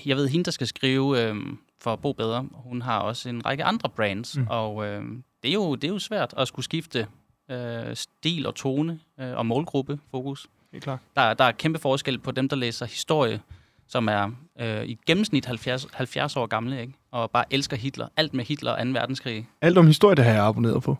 jeg 0.06 0.16
ved, 0.16 0.28
hende, 0.28 0.44
der 0.44 0.50
skal 0.50 0.66
skrive 0.66 1.22
øh, 1.22 1.36
for 1.80 1.96
Bo 1.96 2.12
Bedre, 2.12 2.48
hun 2.52 2.82
har 2.82 2.98
også 2.98 3.28
en 3.28 3.46
række 3.46 3.64
andre 3.64 3.88
brands, 3.88 4.36
Mm. 4.38 4.46
og 4.50 4.86
øh, 4.86 5.02
det, 5.42 5.48
er 5.48 5.52
jo, 5.54 5.74
det 5.74 5.84
er 5.84 5.92
jo 5.92 5.98
svært 5.98 6.34
at 6.36 6.48
skulle 6.48 6.64
skifte 6.64 7.06
øh, 7.50 7.96
stil 7.96 8.46
og 8.46 8.54
tone 8.54 9.00
øh, 9.20 9.36
og 9.36 9.46
målgruppe 9.46 9.98
fokus. 10.10 10.46
Helt 10.72 10.84
klart. 10.84 10.98
Der, 11.16 11.34
der 11.34 11.44
er 11.44 11.52
kæmpe 11.52 11.78
forskel 11.78 12.18
på 12.18 12.30
dem, 12.30 12.48
der 12.48 12.56
læser 12.56 12.86
historie, 12.86 13.40
som 13.88 14.08
er 14.08 14.30
øh, 14.60 14.84
i 14.84 14.98
gennemsnit 15.06 15.46
70, 15.46 15.86
70 15.94 16.36
år 16.36 16.46
gamle, 16.46 16.80
ikke? 16.80 16.92
og 17.10 17.30
bare 17.30 17.44
elsker 17.50 17.76
Hitler. 17.76 18.08
Alt 18.16 18.34
med 18.34 18.44
Hitler 18.44 18.72
og 18.72 18.86
2. 18.86 18.90
verdenskrig. 18.92 19.46
Alt 19.60 19.78
om 19.78 19.86
historie, 19.86 20.14
det 20.16 20.24
har 20.24 20.32
jeg 20.32 20.44
abonneret 20.44 20.82
på. 20.82 20.98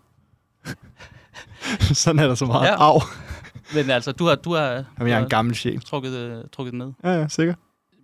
Sådan 1.94 2.18
er 2.18 2.26
der 2.26 2.34
så 2.34 2.46
meget. 2.46 2.66
Ja. 2.66 2.92
Au. 2.92 3.00
Men 3.74 3.90
altså, 3.90 4.12
du 4.12 4.24
har, 4.26 4.34
du 4.34 4.54
har, 4.54 4.64
Jamen, 4.64 4.84
jeg 4.98 5.18
er 5.18 5.22
en 5.22 5.28
gammel 5.28 5.54
sjæl. 5.54 5.80
trukket, 5.80 6.12
øh, 6.12 6.44
trukket 6.52 6.74
ned. 6.74 6.92
Ja, 7.04 7.10
ja, 7.10 7.28
sikkert. 7.28 7.56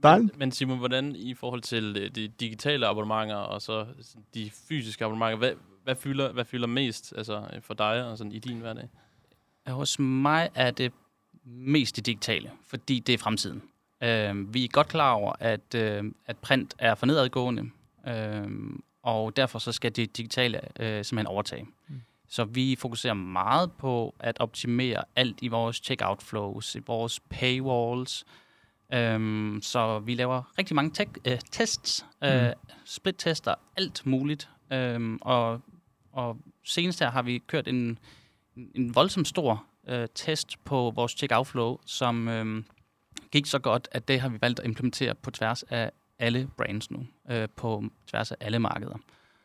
Dejligt. 0.02 0.38
Men 0.38 0.52
Simon, 0.52 0.78
hvordan 0.78 1.16
i 1.16 1.34
forhold 1.34 1.62
til 1.62 1.96
øh, 2.00 2.10
de 2.14 2.28
digitale 2.28 2.86
abonnementer 2.86 3.36
og 3.36 3.62
så 3.62 3.86
de 4.34 4.50
fysiske 4.68 5.04
abonnementer, 5.04 5.38
hvad, 5.38 5.52
hvad, 5.84 5.96
fylder, 5.96 6.32
hvad 6.32 6.44
fylder 6.44 6.66
mest 6.66 7.14
altså, 7.16 7.36
øh, 7.52 7.62
for 7.62 7.74
dig 7.74 8.04
og 8.04 8.18
sådan, 8.18 8.32
i 8.32 8.38
din 8.38 8.56
hverdag? 8.56 8.88
Ja, 9.66 9.72
Hos 9.72 9.98
mig 9.98 10.48
er 10.54 10.70
det 10.70 10.92
mest 11.44 11.96
det 11.96 12.06
digitale, 12.06 12.50
fordi 12.66 12.98
det 12.98 13.12
er 13.12 13.18
fremtiden. 13.18 13.62
Øh, 14.02 14.54
vi 14.54 14.64
er 14.64 14.68
godt 14.68 14.88
klar 14.88 15.12
over, 15.12 15.32
at, 15.40 15.74
øh, 15.74 16.04
at 16.26 16.36
print 16.36 16.74
er 16.78 16.94
for 16.94 17.06
nedadgående, 17.06 17.70
øh, 18.08 18.42
og 19.02 19.36
derfor 19.36 19.58
så 19.58 19.72
skal 19.72 19.96
det 19.96 20.16
digitale 20.16 20.60
øh, 20.80 21.04
simpelthen 21.04 21.26
overtage. 21.26 21.66
Mm. 21.88 22.00
Så 22.32 22.44
vi 22.44 22.76
fokuserer 22.78 23.14
meget 23.14 23.72
på 23.72 24.14
at 24.20 24.38
optimere 24.40 25.04
alt 25.16 25.38
i 25.42 25.48
vores 25.48 25.76
checkout 25.76 26.22
flows, 26.22 26.74
i 26.74 26.78
vores 26.86 27.20
paywalls. 27.20 28.24
Um, 28.96 29.58
så 29.62 29.98
vi 29.98 30.14
laver 30.14 30.42
rigtig 30.58 30.76
mange 30.76 30.90
tech, 30.90 31.10
øh, 31.24 31.38
tests, 31.50 32.06
øh, 32.24 32.46
Mm. 32.46 32.52
split-tester, 32.84 33.54
alt 33.76 34.06
muligt. 34.06 34.48
Um, 34.74 35.18
og, 35.22 35.60
og 36.12 36.36
senest 36.64 37.00
her 37.00 37.10
har 37.10 37.22
vi 37.22 37.38
kørt 37.38 37.68
en, 37.68 37.98
en 38.56 38.94
voldsomt 38.94 39.28
stor 39.28 39.64
øh, 39.88 40.08
test 40.14 40.64
på 40.64 40.92
vores 40.94 41.12
checkout 41.12 41.46
flow, 41.46 41.78
som 41.86 42.28
øh, 42.28 42.64
gik 43.30 43.46
så 43.46 43.58
godt, 43.58 43.88
at 43.92 44.08
det 44.08 44.20
har 44.20 44.28
vi 44.28 44.38
valgt 44.40 44.60
at 44.60 44.66
implementere 44.66 45.14
på 45.14 45.30
tværs 45.30 45.62
af 45.62 45.90
alle 46.18 46.48
brands 46.56 46.90
nu, 46.90 47.06
øh, 47.30 47.48
på 47.56 47.84
tværs 48.06 48.32
af 48.32 48.36
alle 48.40 48.58
markeder. 48.58 48.96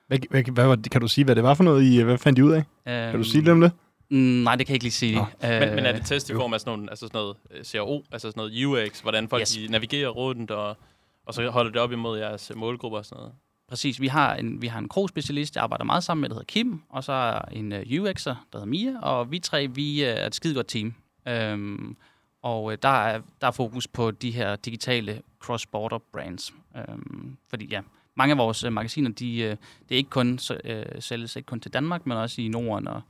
Hvad, 0.08 0.20
hvad, 0.30 0.44
hvad, 0.66 0.90
kan 0.90 1.02
du 1.02 1.08
sige, 1.08 1.26
hvad 1.26 1.36
det 1.36 1.44
var 1.44 1.54
for 1.54 1.64
noget, 1.64 1.84
I, 1.84 2.02
hvad 2.02 2.18
fandt 2.18 2.40
I 2.40 2.42
ud 2.42 2.52
af? 2.52 2.58
Øhm, 2.58 3.12
Kan 3.12 3.14
du 3.20 3.24
sige 3.24 3.42
lidt 3.42 3.50
om 3.50 3.62
det? 3.62 3.72
Mm, 4.12 4.18
nej, 4.18 4.56
det 4.56 4.66
kan 4.66 4.72
jeg 4.72 4.76
ikke 4.76 4.84
lige 4.86 4.92
sige. 4.92 5.16
Nå. 5.16 5.26
Øh, 5.44 5.60
Men, 5.60 5.76
men 5.76 5.86
er 5.86 5.92
det 5.92 6.06
test 6.06 6.30
i 6.30 6.34
form 6.34 6.54
af 6.54 6.60
sådan, 6.60 6.72
nogle, 6.72 6.90
altså 6.90 7.08
sådan 7.08 7.18
noget 7.20 7.36
øh, 7.52 7.64
CRO, 7.64 8.04
altså 8.12 8.32
sådan 8.32 8.40
noget 8.40 8.66
UX, 8.66 9.00
hvordan 9.00 9.30
folk 9.30 9.42
Yes. 9.42 9.58
navigerer 9.70 10.10
rundt, 10.10 10.52
og, 10.52 10.78
og 11.26 11.34
så 11.34 11.50
holder 11.50 11.72
det 11.72 11.82
op 11.82 11.92
imod 11.92 12.20
jeres 12.20 12.52
øh, 12.52 12.58
målgrupper 12.58 12.98
og 12.98 13.06
sådan 13.06 13.18
noget? 13.20 13.34
Præcis. 13.70 14.02
Vi 14.02 14.08
har 14.08 14.36
en, 14.36 14.62
vi 14.62 14.68
har 14.68 14.80
en 14.80 14.90
krog-specialist, 14.90 15.56
jeg 15.56 15.64
arbejder 15.64 15.86
meget 15.86 16.04
sammen 16.04 16.22
med, 16.22 16.30
der 16.30 16.36
hedder 16.36 16.46
Kim, 16.46 16.82
og 16.90 17.04
så 17.04 17.12
er 17.12 17.42
en 17.52 17.72
uh, 17.74 17.80
UX'er, 17.80 18.24
der 18.24 18.36
hedder 18.54 18.66
Mia, 18.66 19.00
og 19.02 19.32
vi 19.32 19.40
tre, 19.40 19.68
vi 19.68 20.04
uh, 20.04 20.08
er 20.10 20.28
et 20.28 20.36
skide 20.36 20.54
godt 20.56 20.68
team. 20.68 20.94
Øhm, 21.28 21.96
og 22.44 22.64
uh, 22.64 22.74
der, 22.82 22.90
er, 22.90 23.22
der 23.42 23.48
er 23.48 23.52
fokus 23.52 23.88
på 23.88 24.12
de 24.12 24.32
her 24.32 24.56
digitale 24.56 25.22
cross-border 25.46 25.98
brands. 26.14 26.54
Øhm, 26.78 27.38
fordi 27.50 27.66
ja, 27.72 27.82
mange 28.18 28.32
af 28.32 28.38
vores 28.38 28.64
uh, 28.64 28.74
magasiner, 28.74 29.12
de, 29.12 29.26
uh, 29.26 29.50
det 29.90 29.92
er 29.92 29.96
ikke 29.96 30.10
kun, 30.10 30.40
så, 30.40 30.58
uh, 30.66 31.02
sælges 31.02 31.36
ikke 31.36 31.48
kun 31.48 31.60
til 31.60 31.74
Danmark, 31.74 32.06
men 32.06 32.18
også 32.18 32.42
i 32.42 32.48
Norden 32.48 32.88
og 32.88 33.02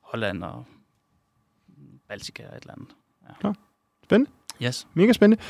Holland 0.00 0.44
og 0.44 0.64
Baltika 2.08 2.42
og 2.50 2.56
et 2.56 2.62
eller 2.62 2.74
andet. 2.74 3.56
Spændende. 4.04 4.30
Yes. 4.62 4.86
Mega 4.94 5.12
spændende. 5.12 5.42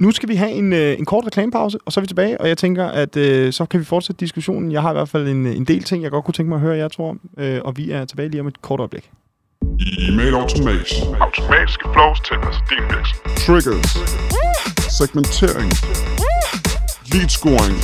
Nu 0.00 0.10
skal 0.10 0.28
vi 0.28 0.34
have 0.34 0.50
en, 0.50 0.72
øh, 0.72 0.98
en 0.98 1.04
kort 1.04 1.26
reklamepause, 1.26 1.78
og 1.84 1.92
så 1.92 2.00
er 2.00 2.02
vi 2.02 2.06
tilbage, 2.06 2.40
og 2.40 2.48
jeg 2.48 2.58
tænker, 2.58 2.86
at 2.86 3.16
øh, 3.16 3.52
så 3.52 3.66
kan 3.66 3.80
vi 3.80 3.84
fortsætte 3.84 4.20
diskussionen. 4.20 4.72
Jeg 4.72 4.82
har 4.82 4.90
i 4.90 4.92
hvert 4.92 5.08
fald 5.08 5.28
en, 5.28 5.46
en 5.46 5.64
del 5.64 5.82
ting, 5.82 6.02
jeg 6.02 6.10
godt 6.10 6.24
kunne 6.24 6.32
tænke 6.32 6.48
mig 6.48 6.56
at 6.56 6.60
høre 6.60 6.76
jer 6.76 6.88
to 6.88 7.08
om, 7.08 7.20
øh, 7.38 7.60
og 7.64 7.76
vi 7.76 7.90
er 7.90 8.04
tilbage 8.04 8.28
lige 8.28 8.40
om 8.40 8.46
et 8.46 8.62
kort 8.62 8.80
øjeblik. 8.80 9.10
E-mail 10.08 10.34
automation. 10.34 11.14
Automatiske 11.14 11.88
flows 11.92 12.20
til 12.20 12.36
din 12.70 12.84
virksomhed. 12.96 13.36
Triggers. 13.36 13.92
Segmentering. 14.98 16.27
Lead 17.12 17.28
scoring. 17.28 17.78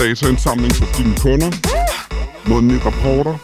Dataindsamling 0.00 0.74
for 0.80 0.86
dine 0.98 1.14
kunder. 1.24 1.50
Månedlige 2.50 2.82
rapporter. 2.88 3.34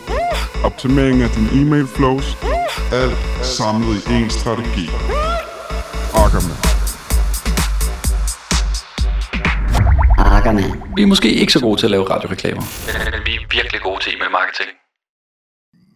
Optimering 0.65 1.23
af 1.23 1.31
dine 1.31 1.49
e-mail 1.61 1.87
flows. 1.87 2.27
Alt 2.93 3.19
samlet 3.47 3.97
i 3.97 4.11
én 4.19 4.29
strategi. 4.41 4.87
Ackermann. 6.25 6.59
Ackermann. 10.37 10.83
Vi 10.97 11.03
er 11.03 11.07
måske 11.07 11.33
ikke 11.33 11.53
så 11.53 11.61
gode 11.61 11.81
til 11.81 11.87
at 11.87 11.91
lave 11.91 12.05
radioreklamer. 12.11 12.63
Men 13.13 13.21
vi 13.27 13.35
er 13.35 13.41
virkelig 13.51 13.81
gode 13.83 14.01
til 14.03 14.15
e-mail 14.15 14.31
marketing. 14.31 14.71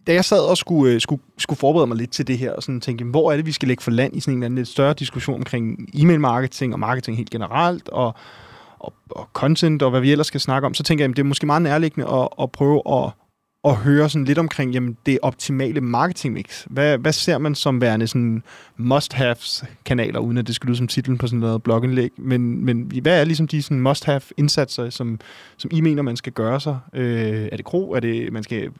Da 0.07 0.13
jeg 0.13 0.25
sad 0.25 0.49
og 0.49 0.57
skulle, 0.57 0.93
øh, 0.93 1.01
skulle, 1.01 1.21
skulle 1.37 1.59
forberede 1.59 1.87
mig 1.87 1.97
lidt 1.97 2.11
til 2.11 2.27
det 2.27 2.37
her, 2.37 2.51
og 2.51 2.63
sådan 2.63 2.81
tænke, 2.81 3.01
jamen, 3.01 3.11
hvor 3.11 3.31
er 3.31 3.35
det, 3.35 3.45
vi 3.45 3.51
skal 3.51 3.67
lægge 3.67 3.83
for 3.83 3.91
land 3.91 4.15
i 4.15 4.19
sådan 4.19 4.33
en 4.33 4.37
eller 4.37 4.45
anden 4.45 4.57
lidt 4.57 4.67
større 4.67 4.93
diskussion 4.93 5.35
omkring 5.35 5.77
e-mail 5.93 6.19
marketing 6.19 6.73
og 6.73 6.79
marketing 6.79 7.17
helt 7.17 7.29
generelt, 7.29 7.89
og, 7.89 8.15
og, 8.83 8.93
og 9.09 9.29
content, 9.33 9.81
og 9.81 9.89
hvad 9.89 10.01
vi 10.01 10.11
ellers 10.11 10.27
skal 10.27 10.39
snakke 10.39 10.65
om, 10.65 10.73
så 10.73 10.83
tænker 10.83 11.03
jeg, 11.05 11.09
at 11.09 11.17
det 11.17 11.23
er 11.23 11.27
måske 11.27 11.45
meget 11.45 11.61
nærliggende 11.61 12.07
at, 12.09 12.27
at 12.41 12.51
prøve 12.51 12.81
at, 12.87 13.11
at 13.65 13.75
høre 13.75 14.09
sådan 14.09 14.25
lidt 14.25 14.37
omkring 14.37 14.73
jamen, 14.73 14.97
det 15.05 15.19
optimale 15.21 15.81
marketingmix. 15.81 16.65
Hvad, 16.69 16.97
hvad 16.97 17.13
ser 17.13 17.37
man 17.37 17.55
som 17.55 17.81
værende 17.81 18.07
sådan 18.07 18.43
must-haves-kanaler, 18.77 20.19
uden 20.19 20.37
at 20.37 20.47
det 20.47 20.55
skal 20.55 20.67
lyde 20.67 20.77
som 20.77 20.87
titlen 20.87 21.17
på 21.17 21.27
sådan 21.27 21.39
noget 21.39 21.63
blogindlæg, 21.63 22.11
men, 22.17 22.65
men 22.65 22.91
hvad 23.01 23.19
er 23.19 23.23
ligesom 23.23 23.47
de 23.47 23.61
sådan 23.61 23.79
must-have-indsatser, 23.79 24.89
som, 24.89 25.19
som 25.57 25.71
I 25.73 25.81
mener, 25.81 26.01
man 26.01 26.15
skal 26.15 26.33
gøre 26.33 26.59
sig? 26.59 26.79
Øh, 26.93 27.49
er 27.51 27.57
det 27.57 27.65
kro? 27.65 27.91
Er 27.91 27.99
det, 27.99 28.33
man 28.33 28.43
skal 28.43 28.63
øh, 28.63 28.71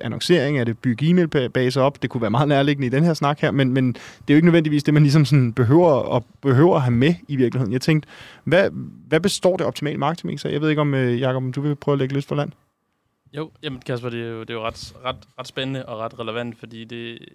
annoncering? 0.00 0.58
Er 0.58 0.64
det 0.64 0.78
bygge 0.78 1.10
e-mailbaser 1.10 1.80
op? 1.80 2.02
Det 2.02 2.10
kunne 2.10 2.20
være 2.20 2.30
meget 2.30 2.48
nærliggende 2.48 2.86
i 2.86 2.90
den 2.90 3.04
her 3.04 3.14
snak 3.14 3.40
her, 3.40 3.50
men, 3.50 3.72
men 3.72 3.92
det 3.92 4.00
er 4.28 4.34
jo 4.34 4.36
ikke 4.36 4.46
nødvendigvis 4.46 4.84
det, 4.84 4.94
man 4.94 5.02
ligesom 5.02 5.24
sådan 5.24 5.52
behøver, 5.52 6.16
at, 6.16 6.22
behøver 6.42 6.76
at 6.76 6.82
have 6.82 6.94
med 6.94 7.14
i 7.28 7.36
virkeligheden. 7.36 7.72
Jeg 7.72 7.80
tænkte, 7.80 8.08
hvad, 8.44 8.70
hvad 9.08 9.20
består 9.20 9.56
det 9.56 9.66
optimale 9.66 9.98
marketingmix 9.98 10.44
af? 10.44 10.52
Jeg 10.52 10.60
ved 10.60 10.68
ikke, 10.70 10.80
om 10.80 10.94
øh, 10.94 11.20
Jacob, 11.20 11.42
om 11.42 11.52
du 11.52 11.60
vil 11.60 11.74
prøve 11.74 11.92
at 11.92 11.98
lægge 11.98 12.14
lidt 12.14 12.26
for 12.26 12.34
land? 12.34 12.52
Jo, 13.32 13.50
jamen 13.62 13.80
Kasper, 13.80 14.08
det 14.08 14.22
er 14.22 14.28
jo, 14.28 14.40
det 14.40 14.50
er 14.50 14.54
jo 14.54 14.66
ret, 14.66 14.94
ret, 15.04 15.28
ret 15.38 15.46
spændende 15.46 15.86
og 15.86 15.98
ret 15.98 16.18
relevant, 16.18 16.58
fordi 16.58 16.84
det... 16.84 17.28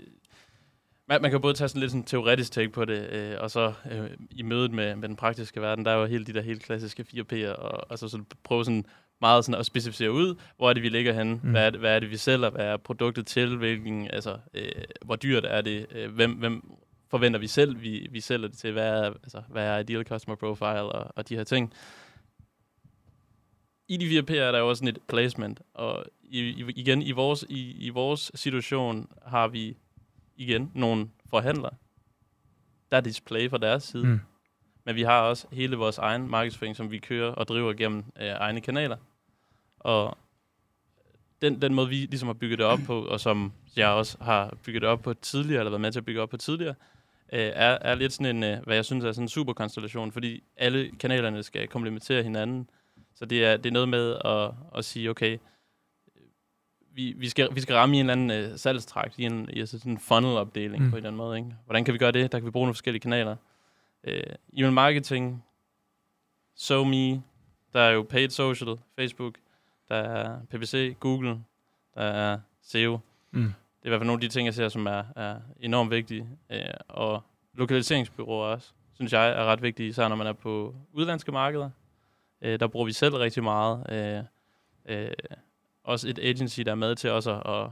Man, 1.07 1.21
man 1.21 1.31
kan 1.31 1.41
både 1.41 1.53
tage 1.53 1.67
sådan 1.67 1.79
lidt 1.79 1.91
sådan 1.91 2.03
teoretisk 2.03 2.51
take 2.51 2.69
på 2.69 2.85
det, 2.85 3.09
øh, 3.09 3.35
og 3.39 3.51
så 3.51 3.73
øh, 3.91 4.09
i 4.31 4.41
mødet 4.41 4.71
med, 4.71 4.95
med 4.95 5.07
den 5.07 5.15
praktiske 5.15 5.61
verden, 5.61 5.85
der 5.85 5.91
er 5.91 5.95
jo 5.95 6.05
helt 6.05 6.27
de 6.27 6.33
der 6.33 6.41
helt 6.41 6.63
klassiske 6.63 7.05
4P'er, 7.13 7.55
og 7.55 7.85
altså 7.89 8.07
sådan 8.07 8.25
prøve 8.43 8.65
sådan 8.65 8.85
meget 9.21 9.45
sådan 9.45 9.59
at 9.59 9.65
specificere 9.65 10.11
ud, 10.11 10.35
hvor 10.57 10.69
er 10.69 10.73
det, 10.73 10.83
vi 10.83 10.89
ligger 10.89 11.13
henne, 11.13 11.39
mm. 11.43 11.51
hvad, 11.51 11.65
er 11.65 11.69
det, 11.69 11.79
hvad 11.79 11.95
er 11.95 11.99
det, 11.99 12.09
vi 12.09 12.17
sælger, 12.17 12.49
hvad 12.49 12.65
er 12.65 12.77
produktet 12.77 13.27
til, 13.27 13.57
hvilken, 13.57 14.09
altså, 14.11 14.37
øh, 14.53 14.71
hvor 15.05 15.15
dyrt 15.15 15.45
er 15.45 15.61
det, 15.61 15.85
øh, 15.91 16.13
hvem, 16.13 16.31
hvem 16.31 16.71
forventer 17.09 17.39
vi 17.39 17.47
selv, 17.47 17.81
vi, 17.81 18.07
vi 18.11 18.19
sælger 18.19 18.47
det 18.47 18.57
til, 18.57 18.71
hvad 18.71 18.87
er, 18.87 19.13
altså, 19.23 19.41
hvad 19.49 19.63
er 19.67 19.77
ideal 19.77 20.05
customer 20.05 20.35
profile 20.35 20.81
og, 20.81 21.13
og 21.15 21.29
de 21.29 21.35
her 21.35 21.43
ting 21.43 21.73
i 23.87 23.97
de 23.97 24.19
4P'er 24.19 24.35
er 24.35 24.51
der 24.51 24.59
jo 24.59 24.69
også 24.69 24.79
sådan 24.79 24.95
et 24.95 25.01
placement, 25.07 25.61
og 25.73 26.05
i, 26.21 26.39
i, 26.39 26.65
igen, 26.75 27.01
i 27.01 27.11
vores, 27.11 27.45
i, 27.49 27.71
i 27.71 27.89
vores 27.89 28.31
situation 28.35 29.11
har 29.25 29.47
vi 29.47 29.77
igen 30.37 30.71
nogle 30.75 31.09
forhandlere, 31.29 31.73
der 32.91 32.97
er 32.97 33.01
display 33.01 33.49
fra 33.49 33.57
deres 33.57 33.83
side, 33.83 34.07
mm. 34.07 34.19
men 34.85 34.95
vi 34.95 35.01
har 35.01 35.21
også 35.21 35.47
hele 35.51 35.75
vores 35.75 35.97
egen 35.97 36.29
markedsføring, 36.29 36.75
som 36.75 36.91
vi 36.91 36.97
kører 36.97 37.31
og 37.31 37.47
driver 37.47 37.73
gennem 37.73 38.03
øh, 38.21 38.27
egne 38.27 38.61
kanaler. 38.61 38.97
Og 39.79 40.17
den, 41.41 41.61
den 41.61 41.73
måde, 41.73 41.89
vi 41.89 41.95
ligesom 41.95 42.27
har 42.27 42.33
bygget 42.33 42.59
det 42.59 42.65
op 42.65 42.79
på, 42.85 43.05
og 43.05 43.19
som 43.19 43.53
jeg 43.75 43.89
også 43.89 44.17
har 44.21 44.57
bygget 44.65 44.81
det 44.81 44.89
op 44.89 45.01
på 45.01 45.13
tidligere, 45.13 45.59
eller 45.59 45.71
været 45.71 45.81
med 45.81 45.91
til 45.91 45.99
at 45.99 46.05
bygge 46.05 46.21
op 46.21 46.29
på 46.29 46.37
tidligere, 46.37 46.75
øh, 47.33 47.39
er, 47.39 47.77
er 47.81 47.95
lidt 47.95 48.13
sådan 48.13 48.35
en, 48.35 48.43
øh, 48.43 48.63
hvad 48.63 48.75
jeg 48.75 48.85
synes 48.85 49.05
er 49.05 49.11
sådan 49.11 49.23
en 49.23 49.29
super 49.29 49.53
konstellation, 49.53 50.11
fordi 50.11 50.43
alle 50.57 50.91
kanalerne 50.99 51.43
skal 51.43 51.67
komplementere 51.67 52.23
hinanden. 52.23 52.69
Så 53.15 53.25
det 53.25 53.45
er, 53.45 53.57
det 53.57 53.65
er 53.65 53.73
noget 53.73 53.89
med 53.89 54.15
at, 54.25 54.51
at 54.77 54.85
sige, 54.85 55.09
okay, 55.09 55.37
vi, 56.95 57.13
vi, 57.17 57.29
skal, 57.29 57.55
vi 57.55 57.61
skal 57.61 57.75
ramme 57.75 57.97
i 57.97 57.99
en 57.99 58.09
eller 58.09 58.13
anden 58.13 58.51
øh, 58.51 58.57
salgstrakt, 58.57 59.19
i, 59.19 59.23
en, 59.23 59.49
i 59.53 59.59
altså 59.59 59.79
sådan 59.79 59.91
en 59.91 59.99
funnel-opdeling 59.99 60.79
Mm. 60.79 60.85
mm. 60.85 60.89
på 60.91 60.95
en 60.95 60.97
eller 60.97 61.09
anden 61.09 61.17
måde. 61.17 61.37
Ikke? 61.37 61.55
Hvordan 61.65 61.85
kan 61.85 61.93
vi 61.93 61.97
gøre 61.99 62.11
det? 62.11 62.31
Der 62.31 62.39
kan 62.39 62.45
vi 62.45 62.51
bruge 62.51 62.65
nogle 62.65 62.73
forskellige 62.73 63.01
kanaler. 63.01 63.35
Øh, 64.03 64.23
email 64.53 64.73
marketing, 64.73 65.43
SoMe, 66.55 67.23
der 67.73 67.79
er 67.79 67.91
jo 67.91 68.03
paid 68.09 68.29
social, 68.29 68.77
Facebook, 68.95 69.35
der 69.89 69.95
er 69.95 70.39
PPC, 70.49 70.95
Google, 70.99 71.39
der 71.95 72.01
er 72.01 72.39
SEO. 72.61 72.99
Mm. 73.31 73.41
Det 73.43 73.49
er 73.83 73.87
i 73.87 73.89
hvert 73.89 73.99
fald 73.99 74.07
nogle 74.07 74.17
af 74.23 74.29
de 74.29 74.33
ting, 74.33 74.45
jeg 74.45 74.53
ser, 74.53 74.69
som 74.69 74.85
er, 74.85 75.03
er 75.15 75.35
enormt 75.59 75.91
vigtige. 75.91 76.27
Øh, 76.49 76.59
og 76.87 77.21
lokaliseringsbyråer 77.53 78.45
også, 78.45 78.71
synes 78.93 79.13
jeg, 79.13 79.29
er 79.29 79.43
ret 79.45 79.61
vigtige, 79.61 79.89
især 79.89 80.07
når 80.07 80.15
man 80.15 80.27
er 80.27 80.33
på 80.33 80.75
udlandske 80.93 81.31
markeder. 81.31 81.69
Øh, 82.43 82.59
der 82.59 82.67
bruger 82.67 82.85
vi 82.85 82.91
selv 82.91 83.15
rigtig 83.15 83.43
meget. 83.43 83.85
Øh, 83.89 84.23
øh, 84.97 85.11
også 85.83 86.09
et 86.09 86.19
agency, 86.19 86.59
der 86.59 86.71
er 86.71 86.75
med 86.75 86.95
til 86.95 87.11
også 87.11 87.31
at, 87.31 87.53
at, 87.53 87.69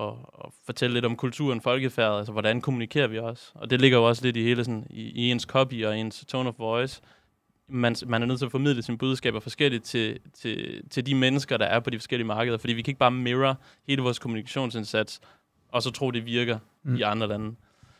at, 0.00 0.14
at 0.44 0.52
fortælle 0.66 0.94
lidt 0.94 1.04
om 1.04 1.16
kulturen, 1.16 1.60
folkefærdet, 1.60 2.18
altså 2.18 2.32
hvordan 2.32 2.60
kommunikerer 2.60 3.06
vi 3.06 3.18
også. 3.18 3.50
Og 3.54 3.70
det 3.70 3.80
ligger 3.80 3.98
jo 3.98 4.08
også 4.08 4.24
lidt 4.24 4.36
i 4.36 4.42
hele 4.42 4.64
sådan, 4.64 4.86
i, 4.90 5.02
i 5.02 5.30
ens 5.30 5.42
copy 5.42 5.84
og 5.84 5.98
ens 5.98 6.24
tone 6.28 6.48
of 6.48 6.58
voice. 6.58 7.02
Man, 7.68 7.96
man 8.06 8.22
er 8.22 8.26
nødt 8.26 8.38
til 8.38 8.46
at 8.46 8.52
formidle 8.52 8.82
sine 8.82 8.98
budskaber 8.98 9.40
forskelligt 9.40 9.84
til, 9.84 10.18
til, 10.34 10.82
til 10.90 11.06
de 11.06 11.14
mennesker, 11.14 11.56
der 11.56 11.66
er 11.66 11.80
på 11.80 11.90
de 11.90 11.98
forskellige 11.98 12.26
markeder, 12.26 12.58
fordi 12.58 12.72
vi 12.72 12.82
kan 12.82 12.90
ikke 12.90 12.98
bare 12.98 13.10
mirror 13.10 13.60
hele 13.88 14.02
vores 14.02 14.18
kommunikationsindsats, 14.18 15.20
og 15.68 15.82
så 15.82 15.90
tro, 15.90 16.10
det 16.10 16.26
virker 16.26 16.58
mm. 16.82 16.96
i 16.96 17.02
andre 17.02 17.26
lande. 17.26 17.54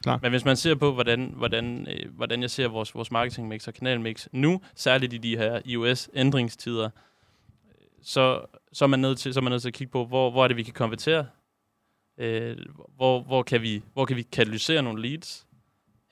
Klar. 0.04 0.18
Men 0.22 0.30
hvis 0.30 0.44
man 0.44 0.56
ser 0.56 0.74
på, 0.74 0.92
hvordan, 0.92 1.32
hvordan, 1.36 1.86
øh, 1.90 2.16
hvordan 2.16 2.42
jeg 2.42 2.50
ser 2.50 2.68
vores, 2.68 2.94
vores 2.94 3.10
marketingmix 3.10 3.68
og 3.68 3.74
kanalmix 3.74 4.26
nu, 4.32 4.60
særligt 4.74 5.12
i 5.12 5.18
de 5.18 5.36
her 5.36 5.60
iOS-ændringstider, 5.64 6.90
så, 8.02 8.40
så, 8.72 8.84
er 8.84 8.86
man 8.86 9.00
nødt 9.00 9.18
til, 9.18 9.34
så 9.34 9.40
er 9.40 9.42
man 9.42 9.50
nødt 9.50 9.62
til 9.62 9.68
at 9.68 9.74
kigge 9.74 9.90
på, 9.90 10.04
hvor, 10.04 10.30
hvor 10.30 10.44
er 10.44 10.48
det, 10.48 10.56
vi 10.56 10.62
kan 10.62 10.74
konvertere? 10.74 11.26
Øh, 12.18 12.56
hvor, 12.96 13.20
hvor, 13.20 13.42
kan 13.42 13.62
vi, 13.62 13.82
hvor 13.92 14.04
kan 14.04 14.16
vi 14.16 14.22
katalysere 14.22 14.82
nogle 14.82 15.08
leads 15.08 15.46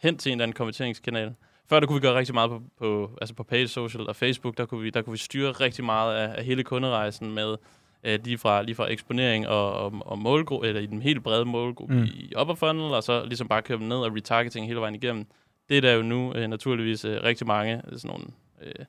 hen 0.02 0.18
til 0.18 0.32
en 0.32 0.38
eller 0.38 0.42
anden 0.42 0.54
konverteringskanal? 0.54 1.34
Før 1.68 1.80
der 1.80 1.86
kunne 1.86 2.00
vi 2.00 2.06
gøre 2.06 2.18
rigtig 2.18 2.34
meget 2.34 2.50
på, 2.50 2.62
på, 2.78 3.18
altså 3.20 3.34
på 3.34 3.42
page 3.42 3.68
social 3.68 4.08
og 4.08 4.16
Facebook, 4.16 4.56
der 4.56 4.66
kunne 4.66 4.82
vi, 4.82 4.90
der 4.90 5.02
kunne 5.02 5.12
vi 5.12 5.18
styre 5.18 5.52
rigtig 5.52 5.84
meget 5.84 6.16
af, 6.16 6.38
af 6.38 6.44
hele 6.44 6.64
kunderejsen 6.64 7.34
med 7.34 7.56
øh, 8.04 8.18
lige, 8.24 8.38
fra, 8.38 8.62
lige 8.62 8.74
fra 8.74 8.90
eksponering 8.92 9.48
og, 9.48 9.72
og, 9.72 9.92
og 10.06 10.18
målgruppe, 10.18 10.68
eller 10.68 10.80
i 10.80 10.86
den 10.86 11.02
helt 11.02 11.22
brede 11.22 11.44
målgruppe 11.44 11.94
Mm. 11.94 12.04
i 12.04 12.32
upper 12.40 12.54
funnel, 12.54 12.84
og 12.94 13.02
så 13.02 13.24
ligesom 13.24 13.48
bare 13.48 13.62
køre 13.62 13.78
dem 13.78 13.86
ned 13.86 13.96
og 13.96 14.14
retargeting 14.16 14.66
hele 14.66 14.80
vejen 14.80 14.94
igennem. 14.94 15.26
Det 15.68 15.76
er 15.76 15.80
der 15.80 15.92
jo 15.92 16.02
nu 16.02 16.32
øh, 16.34 16.48
naturligvis 16.48 17.04
øh, 17.04 17.22
rigtig 17.22 17.46
mange 17.46 17.82
øh, 17.88 17.98
sådan 17.98 18.08
nogle 18.10 18.24
øh, 18.62 18.84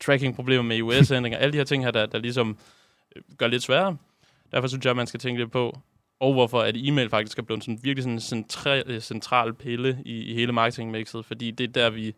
tracking-problemer 0.00 0.62
med 0.62 0.76
iOS-ændringer, 0.76 1.38
alle 1.38 1.52
de 1.52 1.56
her 1.56 1.64
ting 1.64 1.84
her, 1.84 1.90
der, 1.90 2.06
der 2.06 2.18
ligesom 2.18 2.58
øh, 3.16 3.22
gør 3.38 3.46
lidt 3.46 3.62
sværere. 3.62 3.96
Derfor 4.52 4.68
synes 4.68 4.84
jeg, 4.84 4.90
at 4.90 4.96
man 4.96 5.06
skal 5.06 5.20
tænke 5.20 5.40
lidt 5.40 5.52
på, 5.52 5.78
og 6.20 6.32
hvorfor 6.32 6.60
at 6.60 6.76
e-mail 6.76 7.10
faktisk 7.10 7.38
er 7.38 7.42
blevet 7.42 7.64
sådan 7.64 7.78
virkelig 7.82 8.02
sådan 8.02 8.14
en 8.14 8.20
central, 8.20 8.82
øh, 8.86 9.00
central 9.00 9.54
pille 9.54 9.98
i, 10.04 10.22
i 10.22 10.34
hele 10.34 10.52
marketingmixet, 10.52 11.24
fordi 11.24 11.50
det 11.50 11.64
er 11.64 11.72
der, 11.72 11.90
vi, 11.90 12.14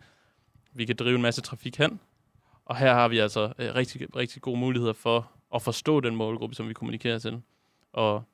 vi 0.73 0.85
kan 0.85 0.97
drive 0.97 1.15
en 1.17 1.23
masse 1.23 1.41
trafik 1.41 1.77
hen. 1.79 2.01
Og 2.65 2.77
her 2.77 2.95
har 2.95 3.09
vi 3.09 3.19
altså 3.19 3.53
øh, 3.59 3.75
rigtig, 3.75 4.17
rigtig 4.17 4.43
gode 4.43 4.59
muligheder 4.59 4.93
for 4.93 5.31
at 5.54 5.62
forstå 5.62 6.00
den 6.00 6.16
målgruppe, 6.16 6.54
som 6.54 6.68
vi 6.68 6.75
kommunikerer 6.75 7.18
til. 7.18 7.42
Og 7.92 8.25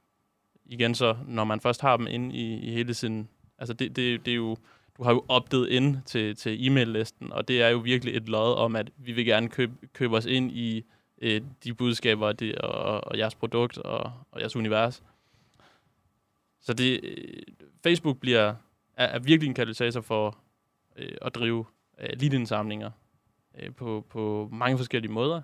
igen 0.65 0.95
så, 0.95 1.17
når 1.27 1.45
man 1.45 1.61
først 1.61 1.81
har 1.81 1.97
dem 1.97 2.07
inde 2.11 2.37
i, 2.37 2.59
i 2.59 2.73
hele 2.73 2.95
sin... 2.95 3.29
Altså 3.59 3.75
det, 3.75 3.97
det, 3.97 4.27
det 4.27 4.31
er 4.31 4.37
jo... 4.37 4.57
Du 4.99 5.05
har 5.05 5.13
jo 5.13 5.25
opdaget 5.29 5.69
ind 5.69 5.97
til, 6.07 6.37
til 6.37 6.67
e-mail-listen, 6.67 7.33
og 7.33 7.49
det 7.49 7.63
er 7.63 7.69
jo 7.69 7.79
virkelig 7.79 8.17
et 8.17 8.29
lod 8.29 8.55
om, 8.55 8.77
at 8.77 8.91
vi 8.97 9.13
vil 9.13 9.25
gerne 9.25 9.49
købe, 9.49 9.73
købe 9.93 10.17
os 10.17 10.27
ind 10.27 10.53
i 10.53 10.85
øh, 11.23 11.41
de 11.65 11.75
budskaber 11.75 12.33
det, 12.33 12.55
og, 12.55 13.05
og 13.05 13.19
jeres 13.19 13.35
produkt 13.35 13.79
og, 13.79 14.13
og 14.31 14.41
jeres 14.41 14.57
univers. 14.57 15.03
Så 16.61 16.73
det, 16.73 17.01
øh, 17.03 17.43
Facebook 17.83 18.21
bliver, 18.21 18.55
er, 18.97 19.07
er 19.07 19.19
virkelig 19.19 19.49
en 19.49 19.55
katalysator 19.55 20.01
for 20.01 20.39
øh, 20.97 21.17
at 21.23 21.35
drive 21.35 21.65
øh, 22.01 22.09
lead-indsamlinger 22.21 22.91
øh, 23.59 23.75
på, 23.75 24.07
på 24.09 24.49
mange 24.53 24.79
forskellige 24.79 25.13
måder. 25.13 25.43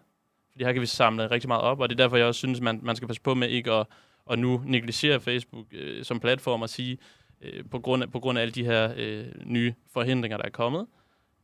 Fordi 0.54 0.64
her 0.64 0.72
kan 0.72 0.80
vi 0.80 0.86
samle 0.86 1.30
rigtig 1.30 1.48
meget 1.48 1.62
op, 1.62 1.80
og 1.80 1.88
det 1.88 2.00
er 2.00 2.04
derfor, 2.04 2.16
jeg 2.16 2.26
også 2.26 2.38
synes, 2.38 2.60
man, 2.60 2.80
man 2.82 2.96
skal 2.96 3.08
passe 3.08 3.22
på 3.22 3.34
med 3.34 3.48
ikke 3.48 3.72
at, 3.72 3.86
at 4.30 4.38
nu 4.38 4.62
negligere 4.66 5.20
Facebook 5.20 5.66
øh, 5.72 6.04
som 6.04 6.20
platform 6.20 6.62
og 6.62 6.68
sige, 6.68 6.98
øh, 7.40 7.64
på, 7.70 7.78
grund 7.78 8.02
af, 8.02 8.12
på 8.12 8.20
grund 8.20 8.38
af 8.38 8.42
alle 8.42 8.52
de 8.52 8.64
her 8.64 8.92
øh, 8.96 9.26
nye 9.44 9.74
forhindringer, 9.92 10.36
der 10.36 10.44
er 10.44 10.50
kommet, 10.50 10.86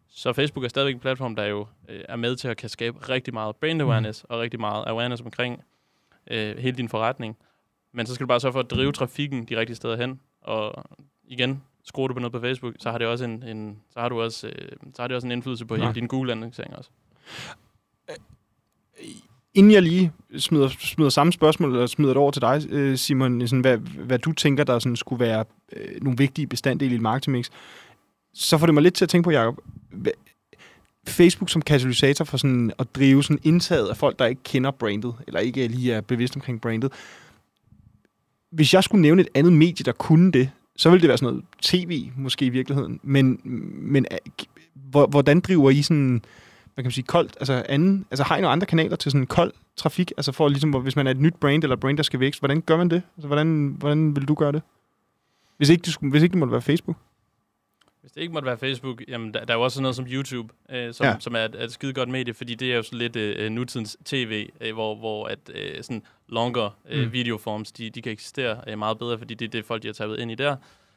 så 0.09 0.33
Facebook 0.33 0.65
er 0.65 0.69
stadigvæk 0.69 0.95
en 0.95 1.01
platform, 1.01 1.37
der 1.37 1.45
jo 1.45 1.67
øh, 1.89 2.05
er 2.09 2.17
med 2.17 2.37
til 2.37 2.49
at 2.49 2.57
kan 2.57 2.69
skabe 2.69 3.09
rigtig 3.09 3.35
meget 3.35 3.57
brand 3.57 3.83
awareness 3.83 4.25
mm. 4.25 4.35
og 4.35 4.41
rigtig 4.41 4.61
meget 4.61 4.85
awareness 4.87 5.23
omkring 5.23 5.63
øh, 6.31 6.59
hele 6.59 6.77
din 6.77 6.89
forretning. 6.89 7.37
Men 7.93 8.07
så 8.07 8.15
skal 8.15 8.25
du 8.25 8.29
bare 8.29 8.41
sørge 8.41 8.53
for 8.53 8.61
at 8.61 8.71
drive 8.71 8.93
trafikken 8.93 9.45
de 9.45 9.57
rigtige 9.57 9.77
steder 9.77 9.97
hen. 9.97 10.21
Og 10.41 10.85
igen, 11.25 11.63
skruer 11.85 12.09
du 12.09 12.15
på 12.15 12.21
noget 12.21 12.33
på 12.33 12.41
Facebook, 12.41 12.75
så 12.79 12.91
har 12.91 12.99
det 12.99 13.07
også 13.07 13.25
en, 13.25 13.43
en 13.43 13.83
så 13.91 14.01
har 14.01 14.09
du 14.09 14.23
også 14.23 14.49
øh, 14.49 14.73
så 14.95 15.03
har 15.03 15.09
det 15.09 15.15
også 15.15 15.27
en 15.27 15.33
indflydelse 15.33 15.67
på 15.67 15.77
hele 15.77 15.95
din 15.95 16.07
Google 16.07 16.33
annoncering 16.33 16.77
også. 16.77 16.91
Inden 19.55 19.73
jeg 19.73 19.83
lige 19.83 20.13
smider, 20.39 20.69
smider 20.69 21.11
samme 21.11 21.33
spørgsmål, 21.33 21.73
eller 21.73 21.87
smider 21.87 22.11
det 22.11 22.17
over 22.17 22.31
til 22.31 22.43
dig, 22.43 22.63
øh, 22.71 22.99
Simon, 22.99 23.49
sådan, 23.49 23.61
hvad, 23.61 23.79
hvad 23.79 24.19
du 24.19 24.33
tænker, 24.33 24.65
der 24.65 24.79
sådan 24.79 24.97
skulle 24.97 25.21
være 25.21 25.45
øh, 25.77 26.03
nogle 26.03 26.19
vigtige 26.19 26.47
bestanddele 26.47 26.93
i 26.93 26.95
et 26.95 27.01
marketingmix, 27.01 27.51
så 28.35 28.59
får 28.59 28.67
det 28.67 28.75
mig 28.75 28.83
lidt 28.83 28.95
til 28.95 29.05
at 29.05 29.09
tænke 29.09 29.25
på, 29.25 29.31
Jacob, 29.31 29.59
hvad, 29.91 30.13
Facebook 31.09 31.51
som 31.51 31.63
katalysator 31.63 32.25
for 32.25 32.37
sådan 32.37 32.73
at 32.79 32.95
drive 32.95 33.23
sådan 33.23 33.41
indtaget 33.43 33.89
af 33.89 33.97
folk, 33.97 34.19
der 34.19 34.27
ikke 34.27 34.43
kender 34.43 34.71
brandet, 34.71 35.15
eller 35.27 35.41
ikke 35.41 35.69
lige 35.69 35.93
er 35.93 36.01
bevidst 36.01 36.37
omkring 36.37 36.61
brandet. 36.61 36.93
Hvis 38.51 38.75
jeg 38.75 38.85
skulle 38.85 39.03
nævne 39.03 39.23
et 39.23 39.29
andet 39.35 39.53
medie, 39.53 39.85
der 39.85 39.93
kunne 39.93 40.33
det, 40.33 40.51
så 40.77 40.91
ville 40.91 41.01
det 41.01 41.09
være 41.09 41.19
sådan 41.19 41.35
noget 41.35 41.45
tv, 41.63 42.11
måske 42.17 42.45
i 42.45 42.49
virkeligheden. 42.49 43.01
Men, 43.03 43.41
men 43.93 44.07
øh, 44.13 44.19
hvordan 45.09 45.41
driver 45.41 45.71
I 45.71 45.83
sådan 45.83 46.23
hvad 46.81 46.85
kan 46.85 46.89
man 46.89 46.93
sige, 46.93 47.05
koldt, 47.05 47.37
altså 47.41 47.65
anden, 47.69 48.07
altså 48.11 48.25
har 48.25 48.37
I 48.37 48.41
nogle 48.41 48.53
andre 48.53 48.67
kanaler 48.67 48.97
til 48.97 49.13
sådan 49.13 49.27
kold 49.27 49.53
trafik, 49.77 50.13
altså 50.17 50.33
for 50.33 50.49
ligesom, 50.49 50.71
hvis 50.71 50.97
man 50.97 51.07
er 51.07 51.11
et 51.11 51.21
nyt 51.21 51.35
brand, 51.35 51.63
eller 51.63 51.77
brand, 51.77 51.97
der 51.97 52.03
skal 52.03 52.21
vækst, 52.21 52.41
hvordan 52.41 52.61
gør 52.61 52.77
man 52.77 52.91
det? 52.91 53.03
Altså, 53.17 53.27
hvordan, 53.27 53.77
hvordan 53.79 54.17
vil 54.17 54.29
du 54.29 54.35
gøre 54.35 54.53
det? 54.53 54.63
Hvis 55.57 55.69
ikke 55.69 55.83
det, 55.83 55.93
skulle, 55.93 56.11
hvis 56.11 56.23
ikke 56.23 56.33
det 56.33 56.39
måtte 56.39 56.53
være 56.53 56.63
Facebook? 56.63 56.97
Hvis 58.01 58.13
det 58.13 58.21
ikke 58.21 58.33
måtte 58.33 58.47
være 58.47 58.59
Facebook, 58.59 59.03
jamen 59.09 59.35
der, 59.35 59.45
der 59.45 59.55
er 59.55 59.59
jo 59.59 59.65
også 59.65 59.75
sådan 59.75 59.83
noget 59.83 59.97
som 59.97 60.07
YouTube, 60.07 60.55
øh, 60.71 60.95
som, 60.95 61.07
Ja. 61.07 61.17
som 61.21 61.35
er, 61.35 61.45
et, 61.45 61.55
er 61.55 61.65
et 61.65 61.73
skide 61.73 61.93
godt 61.93 62.09
medie, 62.09 62.35
fordi 62.35 62.55
det 62.55 62.73
er 62.73 62.77
jo 62.77 62.83
sådan 62.83 62.99
lidt 62.99 63.17
øh, 63.17 63.51
nutidens 63.51 63.97
tv, 64.05 64.49
øh, 64.61 64.75
hvor, 64.75 64.95
hvor 64.95 65.27
at, 65.27 65.39
øh, 65.55 65.83
sådan 65.83 66.03
longer 66.29 66.79
øh, 66.89 67.05
mm. 67.05 67.13
videoforms, 67.13 67.73
de, 67.73 67.91
de 67.91 68.03
kan 68.03 68.13
eksistere 68.13 68.61
øh, 68.67 68.79
meget 68.79 68.99
bedre, 68.99 69.19
fordi 69.19 69.35
det 69.35 69.47
er 69.47 69.51
det, 69.51 69.65
folk 69.65 69.83
de 69.83 69.89
har 69.89 69.93
taget 69.93 70.21
ind 70.21 70.31
i 70.31 70.35
der. 70.35 70.57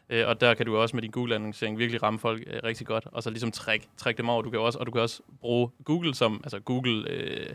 Øh, 0.09 0.27
og 0.27 0.41
der 0.41 0.53
kan 0.53 0.65
du 0.65 0.77
også 0.77 0.95
med 0.95 1.01
din 1.01 1.11
Google-annoncering 1.11 1.77
virkelig 1.77 2.03
ramme 2.03 2.19
folk 2.19 2.43
øh, 2.47 2.59
rigtig 2.63 2.87
godt, 2.87 3.07
og 3.11 3.23
så 3.23 3.29
ligesom 3.29 3.51
trække 3.51 3.87
træk 3.97 4.17
dem 4.17 4.29
over. 4.29 4.41
Du 4.41 4.49
kan 4.49 4.59
også, 4.59 4.79
og 4.79 4.85
du 4.85 4.91
kan 4.91 5.01
også 5.01 5.21
bruge 5.41 5.69
Google 5.85 6.15
som, 6.15 6.41
altså 6.43 6.59
Google 6.59 7.09
øh, 7.09 7.45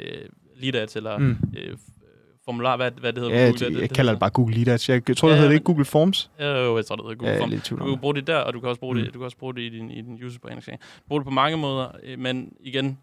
øh, 0.00 0.28
Lead 0.56 0.74
Ads, 0.74 0.96
eller 0.96 1.18
Mm. 1.18 1.36
øh, 1.56 1.72
f- 1.72 1.92
formular, 2.44 2.76
hvad, 2.76 2.90
hvad 2.90 3.12
det 3.12 3.22
hedder. 3.22 3.36
Ja, 3.36 3.46
Google, 3.50 3.66
jeg, 3.70 3.80
jeg 3.80 3.90
kalder 3.90 4.12
det 4.12 4.20
bare 4.20 4.30
Google 4.30 4.54
Lead 4.54 4.68
Ads. 4.68 4.88
Jeg, 4.88 5.08
jeg 5.08 5.16
tror, 5.16 5.28
det 5.28 5.34
Ja, 5.34 5.38
hedder 5.38 5.48
det 5.50 5.54
ikke 5.56 5.64
Google 5.64 5.84
Forms. 5.84 6.30
Jo, 6.40 6.76
jeg 6.76 6.86
tror, 6.86 6.96
det 6.96 7.04
hedder 7.04 7.16
Google 7.16 7.26
Ja, 7.28 7.32
jeg 7.32 7.40
Form. 7.40 7.50
lidt 7.50 7.62
i 7.62 7.64
tvivl 7.68 7.80
Du 7.80 7.84
kan 7.84 7.92
det. 7.92 8.00
bruge 8.00 8.14
det 8.14 8.26
der, 8.26 8.36
og 8.36 8.54
du 8.54 8.60
kan 8.60 8.68
også 8.68 8.80
bruge, 8.80 8.94
Mm. 8.98 9.04
det, 9.04 9.14
du 9.14 9.18
kan 9.18 9.24
også 9.24 9.36
bruge 9.36 9.54
det 9.54 9.60
i 9.62 9.68
din, 9.68 9.90
i 9.90 10.02
din 10.02 10.24
user 10.24 10.38
branding. 10.40 10.62
Du 10.66 10.70
kan 10.70 10.78
bruge 11.08 11.20
det 11.20 11.24
på 11.24 11.30
mange 11.30 11.56
måder, 11.56 11.88
øh, 12.02 12.18
men 12.18 12.52
igen, 12.60 12.98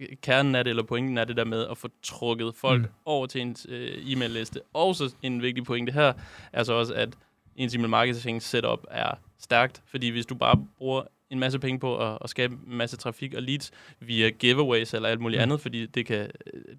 øh, 0.00 0.06
kernen 0.22 0.54
af 0.54 0.64
det, 0.64 0.70
eller 0.70 0.82
pointen 0.82 1.18
er 1.18 1.24
det 1.24 1.36
der 1.36 1.44
med 1.44 1.66
at 1.70 1.78
få 1.78 1.88
trukket 2.02 2.52
folk 2.54 2.82
mm. 2.82 2.88
over 3.04 3.26
til 3.26 3.40
ens 3.40 3.66
øh, 3.68 4.12
e-mail-liste. 4.12 4.60
Og 4.74 4.96
så 4.96 5.14
en 5.22 5.42
vigtig 5.42 5.64
pointe 5.64 5.92
her, 5.92 6.12
er 6.52 6.62
så 6.62 6.72
også, 6.72 6.94
at 6.94 7.08
ens 7.56 7.74
email 7.74 7.88
marketing 7.90 8.42
setup 8.42 8.84
er 8.90 9.14
stærkt, 9.38 9.82
fordi 9.86 10.08
hvis 10.08 10.26
du 10.26 10.34
bare 10.34 10.66
bruger 10.78 11.02
en 11.30 11.38
masse 11.38 11.58
penge 11.58 11.78
på 11.80 11.98
at, 12.12 12.18
at 12.20 12.30
skabe 12.30 12.54
en 12.54 12.76
masse 12.76 12.96
trafik 12.96 13.34
og 13.34 13.42
leads 13.42 13.70
via 14.00 14.28
giveaways 14.28 14.94
eller 14.94 15.08
alt 15.08 15.20
muligt 15.20 15.38
Mm. 15.38 15.42
andet, 15.42 15.60
fordi 15.60 15.86
det 15.86 16.06
kan, 16.06 16.30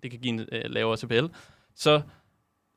det 0.04 0.12
kan 0.12 0.20
give 0.20 0.34
en 0.34 0.46
øh, 0.52 0.62
lavere 0.66 0.98
CPL, 0.98 1.26
så 1.76 2.02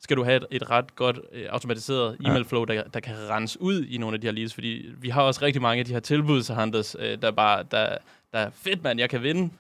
skal 0.01 0.17
du 0.17 0.25
have 0.25 0.37
et, 0.37 0.47
et 0.51 0.71
ret 0.71 0.95
godt 0.95 1.21
øh, 1.33 1.47
automatiseret 1.49 2.17
Ja. 2.25 2.29
e-mail 2.29 2.45
flow, 2.45 2.65
der, 2.65 2.83
der 2.83 3.01
kan 3.01 3.15
rense 3.31 3.61
ud 3.63 3.85
i 3.85 3.99
nogle 3.99 4.15
af 4.15 4.21
de 4.21 4.27
her 4.27 4.33
leads, 4.33 4.55
fordi 4.55 4.87
vi 4.99 5.09
har 5.09 5.23
også 5.23 5.43
rigtig 5.43 5.63
mange 5.63 5.79
af 5.81 5.85
de 5.87 5.93
her 5.93 6.01
tilbudshunters, 6.01 6.97
øh, 6.99 7.23
der 7.23 7.31
bare, 7.31 7.63
der, 7.71 7.99
der 8.33 8.39
er 8.39 8.51
fedt, 8.51 8.83
mand, 8.83 9.01
jeg 9.01 9.11
kan 9.11 9.23
vinde 9.23 9.53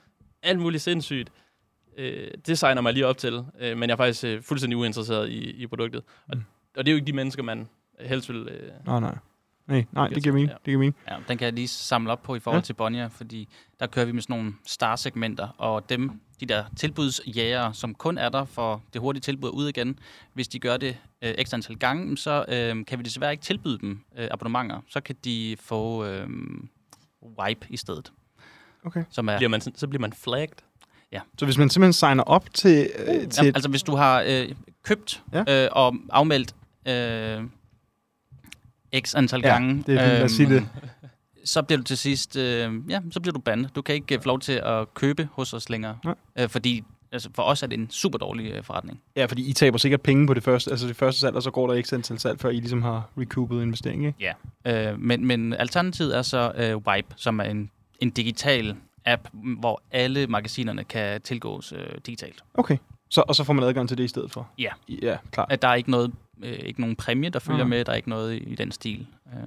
alt 0.42 0.58
muligt 0.58 0.82
sindssygt. 0.82 1.32
Øh, 1.96 2.30
det 2.46 2.58
signer 2.58 2.80
mig 2.82 2.92
lige 2.92 3.06
op 3.06 3.18
til, 3.18 3.44
øh, 3.60 3.76
men 3.78 3.88
jeg 3.88 3.92
er 3.94 3.96
faktisk 3.96 4.24
øh, 4.24 4.42
fuldstændig 4.42 4.76
uinteresseret 4.76 5.28
i, 5.28 5.50
i 5.50 5.66
produktet. 5.66 6.02
Og, 6.28 6.36
Mm. 6.36 6.42
og 6.76 6.84
det 6.86 6.90
er 6.90 6.92
jo 6.92 6.96
ikke 6.96 7.06
de 7.06 7.12
mennesker, 7.12 7.42
man 7.42 7.68
helst 8.00 8.28
vil... 8.28 8.48
Øh, 8.48 8.70
Nej, 8.86 9.00
nej. 9.00 9.16
Nej, 9.66 9.84
nej, 9.92 10.08
det 10.08 10.22
giver 10.22 10.32
mening. 10.32 10.48
Ja. 10.50 10.54
Det 10.54 10.64
giver 10.64 10.78
mening. 10.78 10.96
Ja, 11.10 11.16
den 11.28 11.38
kan 11.38 11.44
jeg 11.44 11.52
lige 11.52 11.68
samle 11.68 12.12
op 12.12 12.22
på 12.22 12.34
i 12.34 12.38
forhold 12.40 12.56
Ja. 12.56 12.60
ja. 12.60 12.64
til 12.64 12.72
Bonnier, 12.74 13.08
fordi 13.08 13.48
der 13.80 13.86
kører 13.86 14.06
vi 14.06 14.12
med 14.12 14.22
sådan 14.22 14.36
nogle 14.36 14.52
star-segmenter, 14.66 15.48
og 15.58 15.88
dem, 15.88 16.20
de 16.40 16.46
der 16.46 16.64
tilbudsjæger, 16.76 17.72
som 17.72 17.94
kun 17.94 18.18
er 18.18 18.28
der 18.28 18.44
for 18.44 18.82
det 18.92 19.00
hurtige 19.00 19.20
tilbud 19.20 19.50
ud 19.50 19.68
igen, 19.68 19.98
hvis 20.32 20.48
de 20.48 20.58
gør 20.58 20.76
det 20.76 20.96
øh, 21.22 21.34
ekstra 21.38 21.56
antal 21.56 21.76
gange, 21.78 22.18
så 22.18 22.44
øh, 22.48 22.84
kan 22.86 22.98
vi 22.98 23.02
desværre 23.02 23.32
ikke 23.32 23.42
tilbyde 23.44 23.78
dem 23.78 24.00
øh, 24.18 24.28
abonnementer. 24.30 24.80
Så 24.88 25.00
kan 25.00 25.16
de 25.24 25.56
få 25.60 26.04
øh, 26.04 26.28
wipe 27.40 27.66
i 27.70 27.76
stedet. 27.76 28.12
Okay. 28.84 29.04
Som 29.10 29.28
er, 29.28 29.36
bliver 29.36 29.48
man, 29.50 29.60
så 29.60 29.86
bliver 29.88 30.00
man 30.00 30.12
flagged. 30.12 30.56
Så 31.38 31.44
hvis 31.44 31.58
man 31.58 31.70
simpelthen 31.70 31.92
signer 31.92 32.22
op 32.22 32.54
til, 32.54 32.90
øh, 32.98 33.06
til 33.06 33.14
Jamen, 33.14 33.28
et, 33.48 33.56
altså 33.56 33.68
hvis 33.70 33.82
du 33.82 33.94
har 33.96 34.24
øh, 34.26 34.48
købt 34.82 35.22
Ja. 35.32 35.44
ja. 35.46 35.64
øh, 35.64 35.68
og 35.72 35.94
afmeldt 36.10 36.54
øh, 36.88 37.44
x 39.00 39.14
antal 39.14 39.40
Ja, 39.44 39.48
gange, 39.48 39.84
det 39.86 39.94
er 39.94 39.98
fint, 40.04 40.12
lad 40.12 40.22
os 40.24 40.30
sige 40.32 40.48
det. 40.48 40.68
så 41.44 41.62
bliver 41.62 41.76
du 41.78 41.84
til 41.84 41.98
sidst, 41.98 42.36
øh, 42.36 42.72
ja, 42.88 43.00
så 43.10 43.20
bliver 43.20 43.32
du 43.32 43.38
bandet. 43.40 43.76
Du 43.76 43.82
kan 43.82 43.94
ikke 43.94 44.14
øh, 44.14 44.20
få 44.22 44.26
lov 44.28 44.40
til 44.40 44.52
at 44.64 44.94
købe 44.94 45.28
hos 45.32 45.52
os 45.52 45.68
længere, 45.68 45.98
Nej. 46.04 46.14
øh, 46.38 46.48
fordi 46.48 46.84
altså, 47.12 47.28
for 47.34 47.42
os 47.42 47.62
er 47.62 47.66
det 47.66 47.78
en 47.78 47.90
super 47.90 48.18
dårlig 48.18 48.52
øh, 48.52 48.64
forretning. 48.64 49.00
ja, 49.16 49.24
fordi 49.26 49.50
I 49.50 49.52
taber 49.52 49.78
sikkert 49.78 50.00
penge 50.00 50.26
på 50.26 50.34
det 50.34 50.42
første, 50.44 50.70
altså 50.70 50.88
det 50.88 50.96
første 50.96 51.20
salg, 51.20 51.36
og 51.36 51.42
så 51.42 51.50
går 51.50 51.66
der 51.66 51.74
ikke 51.74 51.94
antal 51.94 52.18
salg, 52.18 52.40
før 52.40 52.50
I 52.50 52.56
ligesom 52.60 52.82
har 52.82 53.08
recoupet 53.18 53.62
investeringen, 53.62 54.14
ikke? 54.18 54.34
Øh, 54.90 55.00
men, 55.00 55.26
men 55.26 55.52
alternativet 55.52 56.16
er 56.16 56.22
så 56.22 56.52
øh, 56.56 56.76
Wipe, 56.76 57.08
som 57.16 57.38
er 57.38 57.44
en, 57.44 57.70
en 58.00 58.10
digital 58.10 58.76
app, 59.04 59.28
hvor 59.60 59.82
alle 59.90 60.26
magasinerne 60.26 60.84
kan 60.84 61.20
tilgås 61.22 61.72
øh, 61.72 61.86
digitalt. 62.06 62.42
Okay. 62.54 62.76
Så, 63.10 63.22
og 63.28 63.34
så 63.36 63.44
får 63.44 63.52
man 63.52 63.64
adgang 63.64 63.88
til 63.88 63.98
det 63.98 64.04
i 64.04 64.08
stedet 64.08 64.30
for? 64.30 64.48
Ja. 64.58 64.70
Ja, 64.88 65.16
klart. 65.32 65.46
At 65.52 65.62
der 65.62 65.68
er 65.68 65.74
ikke 65.74 65.90
noget, 65.90 66.12
øh, 66.42 66.52
ikke 66.52 66.80
nogen 66.80 66.96
præmie, 66.96 67.30
der 67.30 67.38
følger 67.38 67.58
Nej. 67.58 67.68
med, 67.68 67.84
der 67.84 67.92
er 67.92 67.96
ikke 67.96 68.08
noget 68.08 68.34
i, 68.34 68.36
i 68.36 68.54
den 68.54 68.72
stil. 68.72 69.06
Øh, 69.32 69.40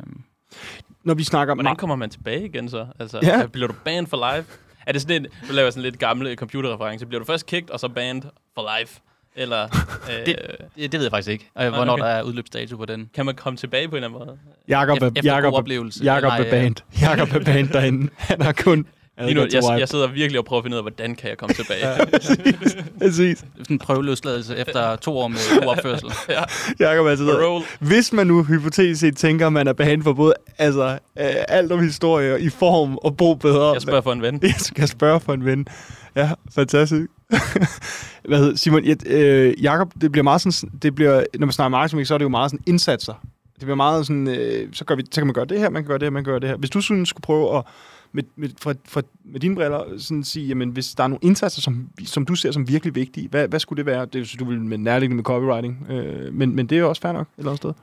Når 1.03 1.13
vi 1.13 1.23
snakker... 1.23 1.53
Hvordan 1.55 1.75
kommer 1.75 1.95
man 1.95 2.09
tilbage 2.09 2.45
igen 2.45 2.69
så? 2.69 2.85
Altså, 2.99 3.19
Ja. 3.23 3.39
ja. 3.39 3.45
bliver 3.47 3.67
du 3.67 3.73
banned 3.85 4.07
for 4.07 4.35
life? 4.35 4.57
Er 4.85 4.91
det 4.91 5.01
sådan 5.01 5.25
en, 5.25 5.31
du 5.47 5.53
laver 5.53 5.69
sådan 5.69 5.83
lidt 5.83 5.99
gamle 5.99 6.35
computerreference, 6.35 7.05
bliver 7.05 7.19
du 7.19 7.25
først 7.25 7.45
kicked, 7.45 7.69
og 7.69 7.79
så 7.79 7.87
banned 7.89 8.23
for 8.55 8.79
life? 8.79 9.01
Eller 9.35 9.63
øh, 10.09 10.25
Det- 10.25 10.35
det, 10.75 10.91
det 10.91 10.93
ved 10.93 11.01
jeg 11.01 11.11
faktisk 11.11 11.29
ikke, 11.31 11.49
øh, 11.61 11.69
hvornår 11.73 11.93
okay. 11.93 12.03
der 12.03 12.09
er 12.09 12.23
udløbsdato 12.23 12.77
på 12.77 12.85
den. 12.85 13.09
kan 13.13 13.25
man 13.25 13.35
komme 13.35 13.57
tilbage 13.57 13.87
på 13.87 13.95
en 13.95 14.03
eller 14.03 14.17
anden 14.17 14.27
måde? 14.27 14.39
Jakob 14.67 14.97
er, 15.01 15.07
Efter 15.15 15.33
Jakob, 15.33 15.51
god 15.51 15.57
er- 15.57 15.61
oplevelse. 15.61 16.03
Jakob 16.03 16.27
Nej, 16.27 16.39
er 16.39 16.45
øh, 16.45 16.51
band. 16.51 16.75
Jakob 17.01 17.33
er 17.33 17.43
band 17.45 17.69
derinde. 17.69 18.11
Han 18.17 18.41
har 18.41 18.51
kun... 18.53 18.87
Lige 19.19 19.33
nu, 19.33 19.41
jeg, 19.41 19.79
jeg 19.79 19.89
sidder 19.89 20.07
virkelig 20.07 20.39
og 20.39 20.45
prøver 20.45 20.59
at 20.59 20.65
finde 20.65 20.75
ud 20.75 20.77
af, 20.77 20.83
hvordan 20.83 21.15
kan 21.15 21.29
jeg 21.29 21.37
komme 21.37 21.53
tilbage? 21.53 21.87
Ja, 21.87 22.05
præcis. 22.99 23.37
Sådan 23.39 23.65
en 23.69 23.79
prøveløsladelse 23.79 24.57
efter 24.57 24.95
to 24.95 25.17
år 25.17 25.27
med 25.27 25.59
god 25.59 25.67
opførsel. 25.67 26.09
Jakob 26.79 27.05
er 27.05 27.15
Parole. 27.15 27.65
Hvis 27.79 28.13
man 28.13 28.27
nu 28.27 28.43
hypotetisk 28.43 28.99
set 29.01 29.17
tænker, 29.17 29.47
at 29.47 29.53
man 29.53 29.67
er 29.67 29.73
behandlet 29.73 30.03
for 30.03 30.13
både 30.13 30.33
altså, 30.57 30.91
øh, 30.91 31.25
alt 31.47 31.71
om 31.71 31.83
historie 31.83 32.41
i 32.41 32.49
form 32.49 32.97
og 32.97 33.17
bo 33.17 33.33
bedre. 33.33 33.73
Jeg 33.73 33.81
spørger 33.81 34.01
for 34.01 34.13
en 34.13 34.21
ven. 34.21 34.39
Jeg 34.43 34.55
skal 34.57 34.87
spørge 34.87 35.19
for 35.19 35.33
en 35.33 35.45
ven. 35.45 35.67
Ja, 36.15 36.31
fantastisk. 36.55 37.09
Hvad 38.29 38.37
hedder 38.37 38.55
Simon? 38.55 38.83
Ja, 38.83 38.95
øh, 39.05 39.63
Jakob, 39.63 39.93
det 40.01 40.11
bliver 40.11 40.23
meget 40.23 40.41
sådan, 40.41 40.79
det 40.81 40.95
bliver, 40.95 41.23
når 41.39 41.45
man 41.45 41.53
snakker 41.53 41.69
marketing, 41.69 42.07
så 42.07 42.13
er 42.13 42.17
det 42.17 42.23
jo 42.23 42.29
meget 42.29 42.51
sådan 42.51 42.63
indsatser. 42.67 43.13
Det 43.55 43.65
bliver 43.65 43.75
meget 43.75 44.07
sådan, 44.07 44.27
øh, 44.27 44.67
så, 44.73 44.85
gør 44.85 44.95
vi, 44.95 45.03
så 45.11 45.21
kan 45.21 45.27
man 45.27 45.33
gøre 45.33 45.45
det 45.45 45.59
her, 45.59 45.69
man 45.69 45.83
kan 45.83 45.87
gøre 45.87 45.97
det 45.97 46.05
her, 46.05 46.11
man 46.11 46.23
kan 46.23 46.31
gøre 46.31 46.39
det 46.39 46.49
her. 46.49 46.57
Hvis 46.57 46.69
du 46.69 46.81
sådan 46.81 47.05
skulle 47.05 47.21
prøve 47.21 47.57
at, 47.57 47.63
med, 48.11 48.23
med, 48.35 48.49
fra, 48.61 48.73
fra, 48.85 49.01
med 49.23 49.39
dine 49.39 49.55
briller, 49.55 49.97
sådan 49.97 50.23
sige, 50.23 50.47
jamen, 50.47 50.69
hvis 50.69 50.95
der 50.95 51.03
er 51.03 51.07
nogle 51.07 51.19
indsatser, 51.21 51.61
som, 51.61 51.89
som 52.05 52.25
du 52.25 52.35
ser 52.35 52.51
som 52.51 52.67
virkelig 52.67 52.95
vigtige, 52.95 53.27
hvad, 53.27 53.47
hvad 53.47 53.59
skulle 53.59 53.77
det 53.77 53.85
være? 53.85 54.05
Det 54.05 54.33
jo, 54.33 54.37
du 54.39 54.45
vil 54.49 54.61
med 54.61 54.77
nærliggende 54.77 55.15
med 55.15 55.23
copywriting, 55.23 55.85
øh, 55.89 56.33
men, 56.33 56.55
men 56.55 56.67
det 56.67 56.75
er 56.75 56.79
jo 56.79 56.89
også 56.89 57.01
fair 57.01 57.11
nok 57.11 57.27
et 57.27 57.33
eller 57.37 57.51
andet 57.51 57.57
sted. 57.57 57.73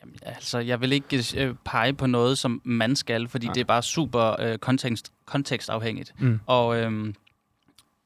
Jamen, 0.00 0.16
altså, 0.22 0.58
jeg 0.58 0.80
vil 0.80 0.92
ikke 0.92 1.24
øh, 1.36 1.54
pege 1.64 1.92
på 1.92 2.06
noget, 2.06 2.38
som 2.38 2.60
man 2.64 2.96
skal, 2.96 3.28
fordi 3.28 3.46
Nej. 3.46 3.52
Det 3.52 3.60
er 3.60 3.64
bare 3.64 3.82
super 3.82 4.40
øh, 4.40 4.58
kontekst, 4.58 5.12
kontekstafhængigt. 5.26 6.14
Mm. 6.18 6.40
Og 6.46 6.78
øhm, 6.78 7.14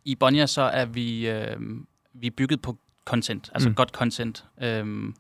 i 0.04 0.14
Bonnier 0.14 0.46
så 0.46 0.62
er 0.62 0.84
vi, 0.84 1.28
øhm, 1.28 1.86
vi 2.14 2.26
er 2.26 2.30
bygget 2.30 2.62
på 2.62 2.76
content, 3.04 3.50
altså 3.54 3.68
Mm. 3.68 3.74
godt 3.74 3.88
content. 3.90 4.44
Øhm, 4.62 5.14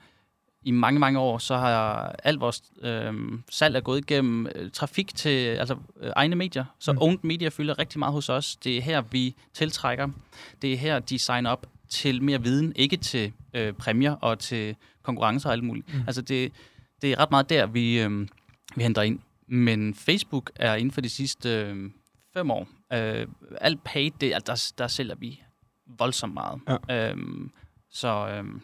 i 0.64 0.70
mange, 0.70 1.00
mange 1.00 1.18
år, 1.18 1.38
så 1.38 1.56
har 1.56 2.06
alt 2.24 2.40
vores 2.40 2.62
øh, 2.82 3.14
salg 3.50 3.76
er 3.76 3.80
gået 3.80 3.98
igennem 3.98 4.46
øh, 4.54 4.70
trafik 4.70 5.14
til 5.14 5.28
altså, 5.46 5.76
øh, 6.00 6.10
egne 6.16 6.36
medier. 6.36 6.64
Så 6.78 6.92
Mm. 6.92 6.98
owned 7.00 7.18
media 7.22 7.48
fylder 7.48 7.78
rigtig 7.78 7.98
meget 7.98 8.12
hos 8.12 8.28
os. 8.28 8.56
Det 8.56 8.76
er 8.76 8.82
her, 8.82 9.00
vi 9.00 9.36
tiltrækker. 9.54 10.08
Det 10.62 10.72
er 10.72 10.76
her, 10.76 10.98
de 10.98 11.18
signer 11.18 11.50
op 11.50 11.66
til 11.88 12.22
mere 12.22 12.42
viden, 12.42 12.72
ikke 12.76 12.96
til 12.96 13.32
øh, 13.54 13.72
præmier 13.72 14.12
og 14.12 14.38
til 14.38 14.76
konkurrencer 15.02 15.48
og 15.48 15.52
alt 15.52 15.64
muligt. 15.64 15.94
Mm. 15.94 16.00
Altså 16.06 16.22
det, 16.22 16.52
det 17.02 17.12
er 17.12 17.18
ret 17.18 17.30
meget 17.30 17.50
der, 17.50 17.66
vi, 17.66 18.00
øh, 18.02 18.28
vi 18.76 18.82
henter 18.82 19.02
ind. 19.02 19.18
Men 19.46 19.94
Facebook 19.94 20.50
er 20.56 20.74
inden 20.74 20.92
for 20.92 21.00
de 21.00 21.08
sidste 21.08 21.48
øh, 21.48 21.90
fem 22.34 22.50
år. 22.50 22.68
Øh, 22.92 23.26
alt 23.60 23.84
paid, 23.84 24.10
det, 24.20 24.46
der, 24.46 24.72
der 24.78 24.86
sælger 24.86 25.14
vi 25.14 25.42
voldsomt 25.98 26.34
meget. 26.34 26.60
Ja. 26.88 27.10
Øhm, 27.10 27.50
så 27.90 28.28
øhm, 28.28 28.62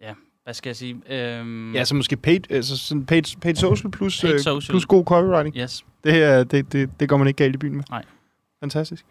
ja, 0.00 0.14
hvad 0.48 0.54
skal 0.54 0.68
jeg 0.68 0.76
sige? 0.76 0.96
Øhm, 1.10 1.74
Ja, 1.74 1.84
så 1.84 1.94
måske 1.94 2.16
paid, 2.16 2.50
altså 2.50 2.76
sådan 2.76 3.04
paid, 3.04 3.22
paid 3.40 3.54
social 3.54 3.90
plus, 3.90 4.20
Paid 4.20 4.34
øh, 4.34 4.40
social. 4.40 4.72
plus 4.72 4.86
god 4.86 5.04
copywriting. 5.04 5.56
Yes. 5.56 5.84
Det, 6.04 6.12
her, 6.12 6.44
det, 6.44 6.72
det, 6.72 6.90
det 7.00 7.08
går 7.08 7.16
man 7.16 7.26
ikke 7.26 7.38
galt 7.38 7.54
i 7.54 7.58
byen 7.58 7.76
med. 7.76 7.84
Nej. 7.90 8.04
Fantastisk. 8.60 9.04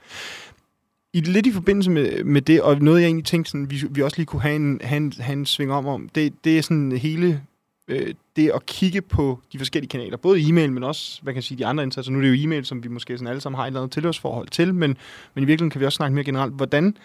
I, 1.13 1.21
lidt 1.21 1.45
i 1.45 1.51
forbindelse 1.51 1.91
med, 1.91 2.23
med 2.23 2.41
det, 2.41 2.61
og 2.61 2.81
noget 2.81 3.01
jeg 3.01 3.07
egentlig 3.07 3.25
tænkte, 3.25 3.51
sådan, 3.51 3.71
vi, 3.71 3.83
vi 3.89 4.01
også 4.01 4.17
lige 4.17 4.25
kunne 4.25 4.41
have 4.41 4.55
en, 4.55 4.79
have 4.83 4.97
en, 4.97 5.13
have 5.19 5.33
en 5.33 5.45
sving 5.45 5.71
om, 5.71 5.87
om 5.87 6.09
det, 6.15 6.33
det 6.43 6.57
er 6.57 6.61
sådan 6.61 6.91
hele 6.91 7.41
øh, 7.87 8.13
det 8.35 8.51
at 8.55 8.65
kigge 8.65 9.01
på 9.01 9.39
de 9.53 9.57
forskellige 9.57 9.89
kanaler. 9.89 10.17
Både 10.17 10.49
e-mail, 10.49 10.71
men 10.71 10.83
også, 10.83 11.19
hvad 11.21 11.33
kan 11.33 11.37
jeg 11.37 11.43
sige, 11.43 11.57
de 11.57 11.65
andre 11.65 11.83
indsatser. 11.83 12.11
Nu 12.11 12.17
er 12.17 12.21
det 12.21 12.29
jo 12.29 12.43
e-mail, 12.47 12.65
som 12.65 12.83
vi 12.83 12.87
måske 12.87 13.17
sådan 13.17 13.27
alle 13.27 13.41
sammen 13.41 13.57
har 13.57 13.63
et 13.63 13.67
eller 13.67 13.79
andet 13.79 13.93
tilhørsforhold 13.93 14.47
til, 14.47 14.73
men, 14.73 14.97
men 15.33 15.43
i 15.43 15.45
virkeligheden 15.45 15.69
kan 15.69 15.81
vi 15.81 15.85
også 15.85 15.97
snakke 15.97 16.15
mere 16.15 16.25
generelt. 16.25 16.53
Hvordan, 16.53 16.97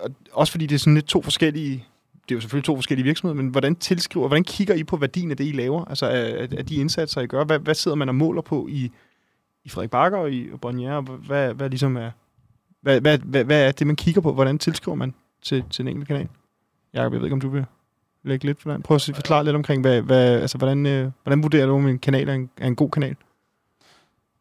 og 0.00 0.10
også 0.32 0.50
fordi 0.50 0.66
det 0.66 0.74
er 0.74 0.78
sådan 0.78 0.94
lidt 0.94 1.06
to 1.06 1.22
forskellige 1.22 1.84
det 2.28 2.34
er 2.34 2.36
jo 2.36 2.40
selvfølgelig 2.40 2.64
to 2.64 2.76
forskellige 2.76 3.04
virksomheder, 3.04 3.42
men 3.42 3.50
hvordan 3.50 3.76
tilskriver, 3.76 4.28
hvordan 4.28 4.44
kigger 4.44 4.74
I 4.74 4.84
på 4.84 4.96
værdien 4.96 5.30
af 5.30 5.36
det, 5.36 5.44
I 5.44 5.52
laver? 5.52 5.84
Altså 5.84 6.06
af, 6.06 6.48
af 6.58 6.66
de 6.66 6.74
indsatser, 6.76 7.20
I 7.20 7.26
gør? 7.26 7.44
Hvad, 7.44 7.58
hvad 7.58 7.74
sidder 7.74 7.94
man 7.94 8.08
og 8.08 8.14
måler 8.14 8.42
på 8.42 8.66
i, 8.70 8.90
i 9.64 9.68
Frederik 9.68 9.90
Bakker 9.90 10.18
og 10.18 10.32
i 10.32 10.48
Bonnier? 10.60 11.00
Hvad, 11.00 11.54
hvad 11.54 11.70
ligesom 11.70 11.96
er, 11.96 12.10
hvad, 12.80 13.00
hvad, 13.00 13.18
hvad, 13.18 13.44
hvad 13.44 13.68
er 13.68 13.72
det, 13.72 13.86
man 13.86 13.96
kigger 13.96 14.20
på? 14.20 14.32
Hvordan 14.32 14.58
tilskriver 14.58 14.96
man 14.96 15.14
til, 15.42 15.64
til 15.70 15.82
en 15.82 15.88
enkelt 15.88 16.08
kanal? 16.08 16.28
Jacob, 16.94 17.12
jeg 17.12 17.20
ved 17.20 17.26
ikke, 17.26 17.34
om 17.34 17.40
du 17.40 17.48
vil 17.48 17.64
lægge 18.22 18.46
lidt 18.46 18.62
for 18.62 18.72
den. 18.72 18.82
Prøv 18.82 18.94
at 18.94 19.10
forklare 19.14 19.44
lidt 19.44 19.56
omkring, 19.56 19.80
hvad, 19.82 20.02
hvad, 20.02 20.40
altså, 20.40 20.58
hvordan, 20.58 20.86
øh, 20.86 21.10
hvordan 21.22 21.42
vurderer 21.42 21.66
du, 21.66 21.72
om 21.72 21.86
en 21.88 21.98
kanal 21.98 22.28
er 22.28 22.34
en, 22.34 22.50
er 22.56 22.66
en 22.66 22.76
god 22.76 22.90
kanal? 22.90 23.16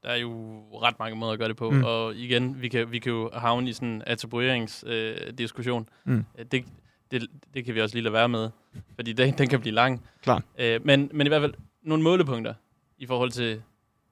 Der 0.04 0.10
er 0.10 0.17
jo 0.17 0.32
ret 0.84 1.00
mange 1.00 1.15
måder 1.15 1.32
at 1.34 1.39
gøre 1.39 1.47
det 1.47 1.58
på, 1.58 1.69
Mm. 1.69 1.84
og 1.84 2.15
igen, 2.15 2.62
vi 2.62 2.67
kan, 2.67 2.91
vi 2.91 3.00
kan 3.00 3.12
jo 3.12 3.30
havne 3.34 3.69
i 3.69 3.73
sådan 3.73 3.88
en 3.88 4.04
attribueringsdiskussion. 4.08 5.28
Øh, 5.28 5.38
diskussion. 5.38 5.89
Mm. 6.06 6.26
Det, 6.52 6.65
det, 7.12 7.28
det 7.54 7.65
kan 7.65 7.76
vi 7.76 7.82
også 7.82 7.96
lige 7.96 8.04
lade 8.04 8.13
være 8.13 8.30
med, 8.30 8.50
fordi 8.96 9.13
den, 9.13 9.38
den 9.38 9.50
kan 9.50 9.60
blive 9.62 9.76
lang. 9.76 10.06
Klart. 10.22 10.43
Øh, 10.58 10.86
men, 10.86 11.10
men 11.13 11.28
i 11.28 11.30
hvert 11.30 11.41
fald 11.41 11.54
nogle 11.82 12.04
målepunkter 12.04 12.54
i 12.98 13.06
forhold 13.06 13.32
til 13.32 13.62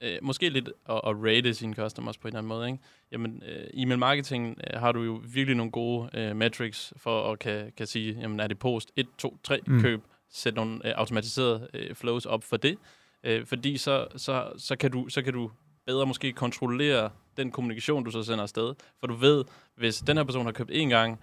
øh, 0.00 0.18
måske 0.22 0.48
lidt 0.48 0.68
at, 0.88 0.94
at 0.94 1.16
rate 1.24 1.54
sine 1.54 1.74
customers 1.74 2.18
på 2.18 2.28
en 2.28 2.30
eller 2.30 2.38
anden 2.38 2.48
måde. 2.48 2.66
Ikke? 2.66 2.78
Jamen, 3.12 3.42
øh, 3.46 3.66
e-mail 3.74 3.98
marketing 3.98 4.58
øh, 4.66 4.80
har 4.80 4.92
du 4.92 5.02
jo 5.02 5.20
virkelig 5.24 5.56
nogle 5.56 5.72
gode 5.72 6.10
øh, 6.14 6.36
metrics 6.36 6.92
for 6.96 7.32
at 7.32 7.38
kan, 7.38 7.72
kan 7.76 7.86
sige, 7.86 8.18
jamen 8.20 8.40
er 8.40 8.46
det 8.46 8.58
post 8.58 8.92
1, 8.96 9.06
2, 9.18 9.38
3 9.42 9.60
Mm. 9.66 9.80
køb, 9.80 10.00
sætte 10.30 10.56
nogle 10.56 10.86
øh, 10.88 10.92
automatiserede 10.96 11.68
øh, 11.74 11.94
flows 11.94 12.26
op 12.26 12.44
for 12.44 12.56
det. 12.56 12.78
Øh, 13.24 13.46
fordi 13.46 13.76
så, 13.76 14.06
så, 14.16 14.52
så, 14.58 14.76
kan 14.76 14.90
du, 14.90 15.08
så 15.08 15.22
kan 15.22 15.32
du 15.32 15.50
bedre 15.86 16.06
måske 16.06 16.32
kontrollere 16.32 17.10
den 17.36 17.50
kommunikation, 17.50 18.04
du 18.04 18.10
så 18.10 18.22
sender 18.22 18.42
afsted. 18.42 18.74
For 19.00 19.06
du 19.06 19.14
ved, 19.14 19.44
hvis 19.76 19.98
den 19.98 20.16
her 20.16 20.24
person 20.24 20.44
har 20.44 20.52
købt 20.52 20.70
én 20.70 20.88
gang, 20.88 21.20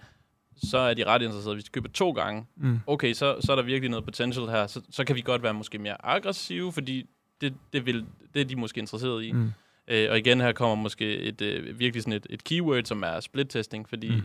så 0.56 0.78
er 0.78 0.94
de 0.94 1.04
ret 1.04 1.22
interesserede. 1.22 1.54
Hvis 1.54 1.64
de 1.64 1.70
køber 1.70 1.88
to 1.88 2.10
gange, 2.10 2.46
Mm. 2.56 2.80
okay, 2.86 3.12
så, 3.12 3.36
så 3.40 3.52
er 3.52 3.56
der 3.56 3.62
virkelig 3.62 3.90
noget 3.90 4.04
potential 4.04 4.46
her. 4.46 4.66
Så, 4.66 4.80
så 4.90 5.04
kan 5.04 5.16
vi 5.16 5.20
godt 5.20 5.42
være 5.42 5.54
måske 5.54 5.78
mere 5.78 6.04
aggressive, 6.06 6.72
fordi 6.72 7.06
det, 7.40 7.54
det, 7.72 7.86
vil, 7.86 8.06
det 8.34 8.40
er 8.40 8.44
de 8.44 8.56
måske 8.56 8.78
interesseret 8.80 9.24
i. 9.24 9.32
Mm. 9.32 9.52
Øh, 9.88 10.10
og 10.10 10.18
igen, 10.18 10.40
her 10.40 10.52
kommer 10.52 10.74
måske 10.74 11.16
et, 11.18 11.40
øh, 11.40 11.78
virkelig 11.78 12.02
sådan 12.02 12.12
et, 12.12 12.26
et 12.30 12.44
keyword, 12.44 12.84
som 12.84 13.02
er 13.02 13.20
split-testing, 13.20 13.88
fordi 13.88 14.10
Mm. 14.10 14.22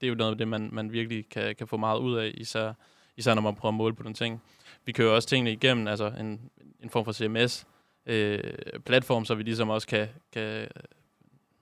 det 0.00 0.06
er 0.06 0.08
jo 0.08 0.14
noget 0.14 0.30
af 0.32 0.38
det, 0.38 0.48
man, 0.48 0.68
man 0.72 0.92
virkelig 0.92 1.28
kan, 1.30 1.54
kan 1.56 1.66
få 1.66 1.76
meget 1.76 1.98
ud 2.00 2.16
af, 2.16 2.30
især, 2.34 2.72
især 3.16 3.34
når 3.34 3.42
man 3.42 3.54
prøver 3.54 3.72
at 3.72 3.76
måle 3.76 3.94
på 3.94 4.02
den 4.02 4.14
ting. 4.14 4.42
Vi 4.86 4.92
kører 4.92 5.10
også 5.14 5.28
tingene 5.28 5.52
igennem, 5.52 5.88
altså 5.88 6.12
en, 6.20 6.40
en 6.80 6.90
form 6.90 7.04
for 7.04 7.12
CMS, 7.12 7.66
øh, 8.06 8.40
platform, 8.86 9.24
så 9.24 9.34
vi 9.34 9.42
ligesom 9.42 9.68
også 9.68 9.86
kan, 9.86 10.08
kan 10.32 10.68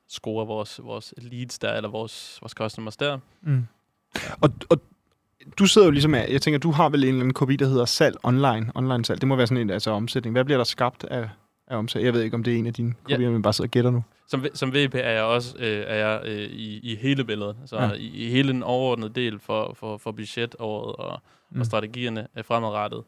score 0.09 0.47
vores, 0.47 0.81
vores 0.83 1.15
leads 1.17 1.59
der, 1.59 1.73
eller 1.73 1.89
vores, 1.89 2.39
vores 2.43 2.53
customers 2.53 2.97
der. 2.97 3.19
Mm. 3.43 3.67
Og, 4.41 4.51
og 4.71 4.81
du 5.59 5.67
sidder 5.67 5.87
jo 5.87 5.91
ligesom 5.91 6.15
af, 6.15 6.29
jeg 6.31 6.43
tænker, 6.43 6.59
du 6.59 6.71
har 6.71 6.89
vel 6.89 7.03
en 7.05 7.09
eller 7.09 7.21
anden 7.21 7.35
KPI, 7.47 7.57
der 7.57 7.67
hedder 7.67 7.85
salg 7.85 8.17
online, 8.23 8.73
online 8.75 9.05
salg. 9.05 9.21
Det 9.21 9.29
må 9.29 9.37
være 9.37 9.47
sådan 9.47 9.61
en 9.63 9.71
altså 9.71 9.91
omsætning. 9.91 10.35
Hvad 10.35 10.45
bliver 10.45 10.59
der 10.59 10.65
skabt 10.65 11.05
af, 11.05 11.29
af 11.67 11.77
omsætning? 11.77 12.05
Jeg 12.07 12.15
ved 12.15 12.23
ikke, 12.23 12.35
om 12.35 12.43
det 12.45 12.55
er 12.55 12.59
en 12.59 12.67
af 12.67 12.75
dine 12.75 12.95
Ja. 13.09 13.17
KPI'er, 13.17 13.21
men 13.31 13.43
bare 13.43 13.53
sidder 13.53 13.69
og 13.69 13.71
gætter 13.71 13.91
nu. 13.91 14.05
Som, 14.29 14.47
som 14.55 14.75
VP 14.75 14.95
er 14.95 15.11
jeg 15.11 15.23
også 15.23 15.57
øh, 15.59 15.85
er 15.87 15.95
jeg, 15.95 16.21
øh, 16.25 16.39
i, 16.51 16.79
i 16.93 16.97
hele 16.97 17.25
billedet. 17.25 17.57
Så 17.67 17.77
Ja. 17.77 17.87
ja. 17.87 17.93
i, 17.93 18.07
i 18.07 18.31
hele 18.31 18.49
den 18.53 18.63
overordnede 18.63 19.13
del 19.15 19.39
for, 19.39 19.75
for, 19.79 19.97
for 19.97 20.13
budgetåret 20.13 20.97
og, 20.97 21.21
Mm. 21.53 21.61
og 21.61 21.67
strategierne 21.67 22.27
er 22.35 22.43
fremadrettet. 22.43 23.03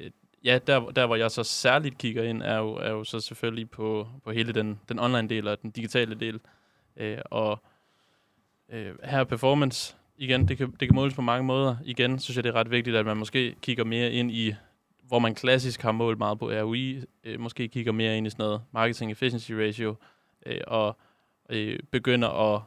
Øh, 0.00 0.10
ja, 0.44 0.58
der, 0.66 0.90
der 0.90 1.06
hvor 1.06 1.16
jeg 1.16 1.30
så 1.30 1.42
særligt 1.44 1.98
kigger 1.98 2.22
ind, 2.22 2.42
er 2.42 2.58
jo, 2.58 2.74
er 2.74 2.90
jo 2.90 3.04
så 3.04 3.20
selvfølgelig 3.20 3.70
på, 3.70 4.08
på 4.24 4.30
hele 4.30 4.52
den, 4.52 4.80
den 4.88 4.98
online 4.98 5.28
del 5.28 5.48
og 5.48 5.62
den 5.62 5.70
digitale 5.70 6.14
del. 6.14 6.40
Øh, 6.96 7.18
og 7.24 7.62
øh, 8.72 8.86
her 9.04 9.18
er 9.20 9.24
performance, 9.24 9.94
igen, 10.18 10.48
det 10.48 10.58
kan, 10.58 10.70
det 10.80 10.88
kan 10.88 10.94
måles 10.94 11.14
på 11.14 11.22
mange 11.22 11.44
måder. 11.44 11.76
Igen 11.84 12.18
synes 12.18 12.36
jeg, 12.36 12.44
det 12.44 12.50
er 12.50 12.54
ret 12.54 12.70
vigtigt, 12.70 12.96
at 12.96 13.06
man 13.06 13.16
måske 13.16 13.54
kigger 13.62 13.84
mere 13.84 14.12
ind 14.12 14.30
i, 14.30 14.54
hvor 15.02 15.18
man 15.18 15.34
klassisk 15.34 15.82
har 15.82 15.92
målt 15.92 16.18
meget 16.18 16.38
på 16.38 16.50
ROI, 16.50 17.02
øh, 17.24 17.40
måske 17.40 17.68
kigger 17.68 17.92
mere 17.92 18.16
ind 18.16 18.26
i 18.26 18.30
sådan 18.30 18.42
noget 18.42 18.60
marketing 18.72 19.10
efficiency 19.10 19.52
ratio, 19.52 19.94
øh, 20.46 20.60
og 20.66 20.96
øh, 21.50 21.78
begynder 21.90 22.54
at, 22.54 22.62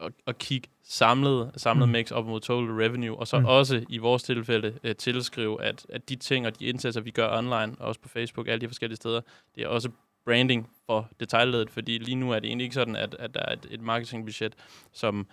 at, 0.00 0.12
at 0.26 0.38
kigge 0.38 0.68
samlet, 0.84 1.50
samlet 1.56 1.88
Mm. 1.88 1.92
mix 1.92 2.10
op 2.10 2.26
mod 2.26 2.40
total 2.40 2.74
revenue, 2.74 3.16
og 3.18 3.28
så 3.28 3.38
mm. 3.38 3.44
også 3.44 3.84
i 3.88 3.98
vores 3.98 4.22
tilfælde 4.22 4.78
øh, 4.84 4.96
tilskrive, 4.96 5.62
at, 5.62 5.86
at 5.88 6.08
de 6.08 6.16
ting 6.16 6.46
og 6.46 6.60
de 6.60 6.64
indsatser, 6.64 7.00
vi 7.00 7.10
gør 7.10 7.38
online, 7.38 7.76
og 7.78 7.86
også 7.86 8.00
på 8.00 8.08
Facebook, 8.08 8.48
alle 8.48 8.60
de 8.60 8.68
forskellige 8.68 8.96
steder, 8.96 9.20
det 9.54 9.64
er 9.64 9.68
også 9.68 9.90
branding 10.24 10.70
for 10.86 11.08
detaljledet, 11.20 11.70
fordi 11.70 11.98
lige 11.98 12.14
nu 12.14 12.30
er 12.30 12.38
det 12.38 12.48
egentlig 12.48 12.64
ikke 12.64 12.74
sådan, 12.74 12.96
at, 12.96 13.16
at 13.18 13.34
der 13.34 13.40
er 13.40 13.52
et, 13.52 13.66
et 13.70 13.80
marketingbudget, 13.80 14.54
som, 14.92 15.26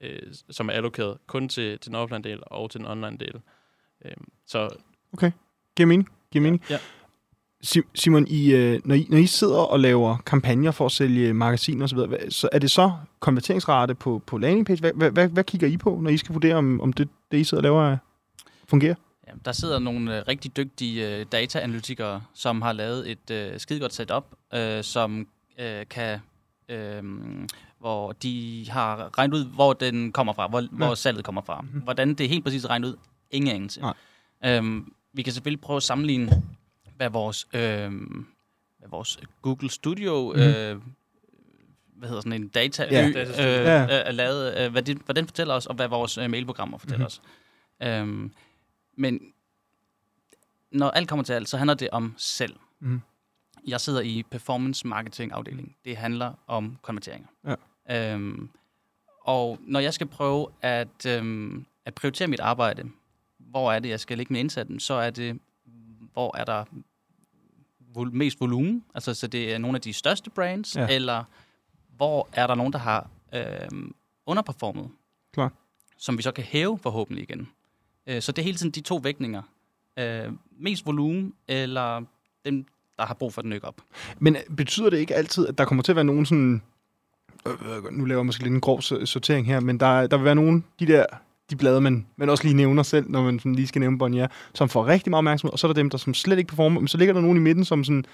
øh, 0.00 0.18
som 0.50 0.68
er 0.68 0.72
allokeret 0.72 1.18
kun 1.26 1.48
til, 1.48 1.78
til 1.78 1.90
den 1.90 1.94
offline 1.94 2.22
del 2.22 2.38
og 2.46 2.70
til 2.70 2.80
den 2.80 2.88
online 2.88 3.16
del. 3.18 3.34
Øh, 4.04 4.12
så 4.46 4.68
Giver 5.76 5.86
mening? 5.86 6.08
Giver 6.32 6.42
mening? 6.42 6.62
Ja. 6.70 6.78
Sim- 7.66 7.90
Simon, 7.94 8.26
I, 8.28 8.52
øh, 8.54 8.80
når, 8.84 8.94
I, 8.94 9.06
når 9.10 9.18
I 9.18 9.26
sidder 9.26 9.58
og 9.58 9.80
laver 9.80 10.16
kampagner 10.26 10.70
for 10.70 10.86
at 10.86 10.92
sælge 10.92 11.34
magasiner 11.34 11.84
osv., 11.84 11.98
så 12.30 12.48
er 12.52 12.58
det 12.58 12.70
så 12.70 12.92
konverteringsrate 13.20 13.94
på, 13.94 14.22
på 14.26 14.38
landingpage? 14.38 14.80
Hvad, 14.80 14.92
hvad, 14.94 15.10
hvad, 15.10 15.28
hvad 15.28 15.44
kigger 15.44 15.68
I 15.68 15.76
på, 15.76 15.98
når 16.02 16.10
I 16.10 16.16
skal 16.16 16.32
vurdere, 16.32 16.54
om, 16.54 16.80
om 16.80 16.92
det, 16.92 17.08
det, 17.32 17.38
I 17.38 17.44
sidder 17.44 17.60
og 17.60 17.62
laver, 17.62 17.92
er- 17.92 17.96
fungerer? 18.68 18.94
Ja, 19.26 19.32
der 19.44 19.52
sidder 19.52 19.78
nogle 19.78 20.18
øh, 20.18 20.24
rigtig 20.28 20.56
dygtige 20.56 21.18
øh, 21.18 21.26
data-analytikere, 21.32 22.22
som 22.34 22.62
har 22.62 22.72
lavet 22.72 23.10
et 23.10 23.30
øh, 23.30 23.60
skidegodt 23.60 23.94
setup, 23.94 24.24
øh, 24.54 24.84
som 24.84 25.28
øh, 25.58 25.86
kan... 25.90 26.18
Øh, 26.68 27.02
hvor 27.78 28.12
de 28.12 28.66
har 28.70 29.18
regnet 29.18 29.34
ud, 29.36 29.44
hvor 29.44 29.72
den 29.72 30.12
kommer 30.12 30.32
fra, 30.32 30.46
hvor, 30.48 30.62
hvor 30.72 30.94
salget 30.94 31.24
kommer 31.24 31.42
fra. 31.42 31.60
Mhm. 31.60 31.80
Hvordan 31.80 32.08
det 32.14 32.24
er 32.24 32.28
helt 32.28 32.44
præcis 32.44 32.68
regnet 32.68 32.88
ud, 32.88 32.96
ingen 33.30 33.54
anelse. 33.54 33.82
Øhm, 34.44 34.92
vi 35.12 35.22
kan 35.22 35.32
selvfølgelig 35.32 35.60
prøve 35.60 35.76
at 35.76 35.82
sammenligne, 35.82 36.42
hvad 36.96 37.10
vores, 37.10 37.46
øh, 37.52 37.92
hvad 38.78 38.88
vores 38.90 39.18
Google 39.42 39.70
Studio, 39.70 40.32
Mhm. 40.36 40.42
øh, 40.42 40.80
hvad 41.96 42.08
hedder 42.08 42.20
sådan 42.22 42.42
en 42.42 42.48
data 42.48 42.86
Ja. 42.90 43.08
øh, 43.08 43.14
øh, 43.16 43.36
Ja. 43.38 43.86
er 43.90 44.12
lavet, 44.12 44.58
øh, 44.58 44.72
hvad, 44.72 44.82
det, 44.82 44.98
hvad 45.04 45.14
den 45.14 45.26
fortæller 45.26 45.54
os, 45.54 45.66
og 45.66 45.74
hvad 45.74 45.88
vores 45.88 46.18
øh, 46.18 46.30
mailprogrammer 46.30 46.78
fortæller 46.78 47.06
Mhm. 47.06 47.06
os. 47.06 47.22
Øhm, 47.82 48.32
men 48.96 49.20
når 50.72 50.90
alt 50.90 51.08
kommer 51.08 51.22
til 51.24 51.32
alt, 51.32 51.48
så 51.48 51.56
handler 51.56 51.74
det 51.74 51.88
om 51.92 52.14
selv. 52.16 52.56
Mhm. 52.80 53.00
Jeg 53.68 53.80
sidder 53.80 54.00
i 54.00 54.22
performance 54.30 54.86
marketing 54.86 55.32
afdeling. 55.32 55.76
Det 55.84 55.96
handler 55.96 56.32
om 56.46 56.76
konverteringer. 56.82 57.28
Ja. 57.88 58.12
Øhm, 58.14 58.48
og 59.24 59.58
når 59.62 59.80
jeg 59.80 59.94
skal 59.94 60.06
prøve 60.06 60.46
at, 60.62 61.06
øhm, 61.06 61.66
at 61.84 61.94
prioritere 61.94 62.28
mit 62.28 62.40
arbejde, 62.40 62.90
hvor 63.38 63.72
er 63.72 63.78
det, 63.78 63.88
jeg 63.88 64.00
skal 64.00 64.18
lægge 64.18 64.32
min 64.32 64.40
indsats, 64.40 64.84
så 64.84 64.94
er 64.94 65.10
det, 65.10 65.38
hvor 66.12 66.36
er 66.36 66.44
der 66.44 66.64
vol- 67.96 68.10
mest 68.12 68.40
volumen, 68.40 68.84
altså 68.94 69.14
så 69.14 69.26
det 69.26 69.54
er 69.54 69.58
nogle 69.58 69.76
af 69.76 69.80
de 69.82 69.92
største 69.92 70.30
brands, 70.30 70.76
Ja. 70.76 70.86
eller 70.90 71.24
hvor 71.96 72.28
er 72.32 72.46
der 72.46 72.54
nogen, 72.54 72.72
der 72.72 72.78
har 72.78 73.10
øhm, 73.34 73.94
underperformet, 74.26 74.90
Klar. 75.32 75.52
som 75.96 76.18
vi 76.18 76.22
så 76.22 76.32
kan 76.32 76.44
hæve 76.44 76.78
forhåbentlig 76.78 77.22
igen. 77.22 77.48
Øh, 78.06 78.22
så 78.22 78.32
det 78.32 78.42
er 78.42 78.44
hele 78.44 78.56
tiden 78.58 78.72
de 78.72 78.80
to 78.80 78.96
vægtninger. 78.96 79.42
Øh, 79.98 80.32
mest 80.50 80.86
volumen, 80.86 81.34
eller 81.48 82.02
dem, 82.44 82.66
der 82.98 83.06
har 83.06 83.14
brug 83.14 83.34
for 83.34 83.42
den 83.42 83.60
op. 83.62 83.80
Men 84.18 84.36
øh, 84.36 84.56
betyder 84.56 84.90
det 84.90 84.98
ikke 84.98 85.14
altid, 85.14 85.48
at 85.48 85.58
der 85.58 85.64
kommer 85.64 85.82
til 85.82 85.92
at 85.92 85.96
være 85.96 86.04
nogen 86.04 86.26
sådan... 86.26 86.62
Øh, 87.46 87.52
øh, 87.52 87.92
nu 87.92 88.04
laver 88.04 88.20
jeg 88.20 88.26
måske 88.26 88.42
lidt 88.42 88.54
en 88.54 88.60
grov 88.60 88.78
so- 88.78 89.04
sortering 89.04 89.46
her, 89.46 89.60
men 89.60 89.80
der, 89.80 90.06
der 90.06 90.16
vil 90.16 90.24
være 90.24 90.34
nogen, 90.34 90.64
de 90.80 90.86
der 90.86 91.06
de 91.50 91.56
blade, 91.56 91.80
man, 91.80 92.06
man 92.16 92.30
også 92.30 92.44
lige 92.44 92.56
nævner 92.56 92.82
selv, 92.82 93.10
når 93.10 93.22
man 93.22 93.38
sådan 93.38 93.54
lige 93.54 93.66
skal 93.66 93.80
nævne 93.80 93.98
Bonnier, 93.98 94.26
som 94.54 94.68
får 94.68 94.86
rigtig 94.86 95.10
meget 95.10 95.18
opmærksomhed, 95.18 95.52
og 95.52 95.58
så 95.58 95.66
er 95.66 95.72
der 95.72 95.80
dem, 95.80 95.90
der 95.90 95.98
som 95.98 96.14
slet 96.14 96.38
ikke 96.38 96.48
performer, 96.48 96.80
men 96.80 96.88
så 96.88 96.98
ligger 96.98 97.14
der 97.14 97.20
nogen 97.20 97.36
i 97.36 97.40
midten, 97.40 97.64
som 97.64 97.84
sådan 97.84 98.04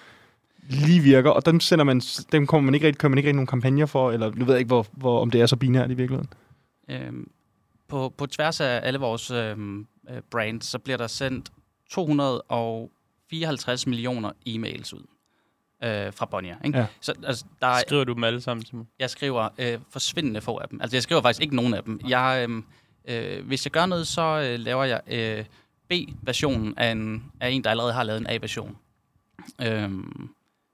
lige 0.68 1.00
virker, 1.00 1.30
og 1.30 1.46
dem, 1.46 1.60
sender 1.60 1.84
man, 1.84 2.00
dem 2.32 2.46
kommer 2.46 2.64
man 2.64 2.74
ikke 2.74 2.86
rigtig, 2.86 2.98
kører 2.98 3.10
man 3.10 3.18
ikke 3.18 3.26
rigtig 3.26 3.36
nogen 3.36 3.46
kampagner 3.46 3.86
for, 3.86 4.10
eller 4.10 4.30
du 4.30 4.44
ved 4.44 4.56
ikke, 4.56 4.68
hvor, 4.68 4.86
hvor, 4.92 5.20
om 5.20 5.30
det 5.30 5.40
er 5.40 5.46
så 5.46 5.56
binært 5.56 5.90
i 5.90 5.94
virkeligheden. 5.94 6.30
Øhm, 6.90 7.30
på, 7.88 8.14
på 8.16 8.26
tværs 8.26 8.60
af 8.60 8.80
alle 8.82 8.98
vores 8.98 9.30
øhm, 9.30 9.86
øh, 10.10 10.20
brands, 10.30 10.66
så 10.66 10.78
bliver 10.78 10.96
der 10.96 11.06
sendt 11.06 11.50
254 13.40 13.86
millioner 13.86 14.30
e-mails 14.46 14.92
ud 14.94 15.02
øh, 15.84 16.12
fra 16.12 16.26
Bonnier. 16.26 16.56
Ikke? 16.64 16.78
Ja. 16.78 16.86
Så 17.00 17.14
altså, 17.26 17.44
der 17.60 17.66
er, 17.66 17.80
Skriver 17.80 18.04
du 18.04 18.12
dem 18.12 18.24
alle 18.24 18.40
sammen, 18.40 18.66
Simon? 18.66 18.88
jeg 18.98 19.10
skriver 19.10 19.48
øh, 19.58 19.78
forsvindende 19.90 20.40
få 20.40 20.56
af 20.58 20.68
dem. 20.68 20.80
Altså, 20.80 20.96
jeg 20.96 21.02
skriver 21.02 21.22
faktisk 21.22 21.42
ikke 21.42 21.56
nogen 21.56 21.74
af 21.74 21.84
dem. 21.84 22.00
Jeg, 22.08 22.46
øh, 22.48 22.62
øh, 23.38 23.46
hvis 23.46 23.66
jeg 23.66 23.72
gør 23.72 23.86
noget, 23.86 24.06
så 24.06 24.22
øh, 24.22 24.58
laver 24.60 24.84
jeg 24.84 25.00
øh, 25.06 25.44
B-versionen 25.88 26.74
af 26.78 26.90
en, 26.90 27.32
af 27.40 27.50
en, 27.50 27.64
der 27.64 27.70
allerede 27.70 27.92
har 27.92 28.02
lavet 28.02 28.20
en 28.20 28.26
A-version. 28.26 28.76
Øhm, 29.62 30.28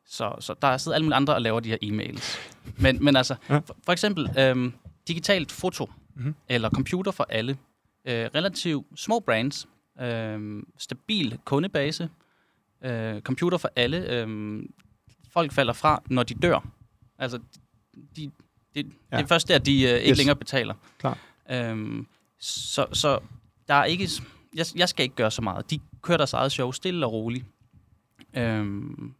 så, 0.07 0.35
så 0.40 0.55
der 0.62 0.77
sidder 0.77 0.94
alle 0.94 1.05
mulige 1.05 1.16
andre 1.16 1.35
og 1.35 1.42
laver 1.42 1.61
de 1.61 1.68
her 1.68 1.79
e-mails. 1.85 2.38
Men, 2.77 3.05
men 3.05 3.16
altså, 3.16 3.35
Ja. 3.49 3.59
for, 3.59 3.77
for 3.85 3.92
eksempel 3.92 4.29
øhm, 4.38 4.73
digitalt 5.09 5.53
foto 5.53 5.85
Mhm. 6.14 6.25
mm-hmm. 6.27 6.35
eller 6.49 6.70
computer 6.70 7.12
for 7.12 7.27
alle. 7.31 7.59
Øh, 8.05 8.29
relativt 8.35 8.87
små 8.96 9.20
brands. 9.20 9.68
Øh, 10.01 10.62
stabil 10.79 11.38
kundebase. 11.44 12.09
Øh, 12.85 13.21
computer 13.23 13.59
for 13.59 13.71
alle. 13.77 14.11
Øh, 14.23 14.62
folk 15.33 15.53
falder 15.53 15.73
fra, 15.73 16.03
når 16.07 16.23
de 16.23 16.35
dør. 16.35 16.69
Altså, 17.19 17.38
de, 18.16 18.31
de, 18.75 18.85
ja. 19.12 19.16
Det 19.16 19.23
er 19.23 19.27
først 19.27 19.49
der, 19.49 19.59
de 19.59 19.83
øh, 19.83 19.90
ikke 19.99 20.11
Yes. 20.11 20.19
længere 20.19 20.37
betaler. 20.37 20.75
Klar. 20.99 21.19
Øhm, 21.51 22.07
så, 22.38 22.87
så 22.93 23.19
der 23.69 23.75
er 23.75 23.85
ikke... 23.85 24.09
Jeg, 24.55 24.66
jeg 24.77 24.88
skal 24.88 25.03
ikke 25.03 25.14
gøre 25.14 25.31
så 25.31 25.43
meget. 25.43 25.71
De 25.71 25.79
kører 26.03 26.16
deres 26.19 26.33
eget 26.33 26.53
show 26.53 26.73
stille 26.73 27.07
og 27.07 27.12
roligt. 27.12 27.45
Øhm, 28.37 29.14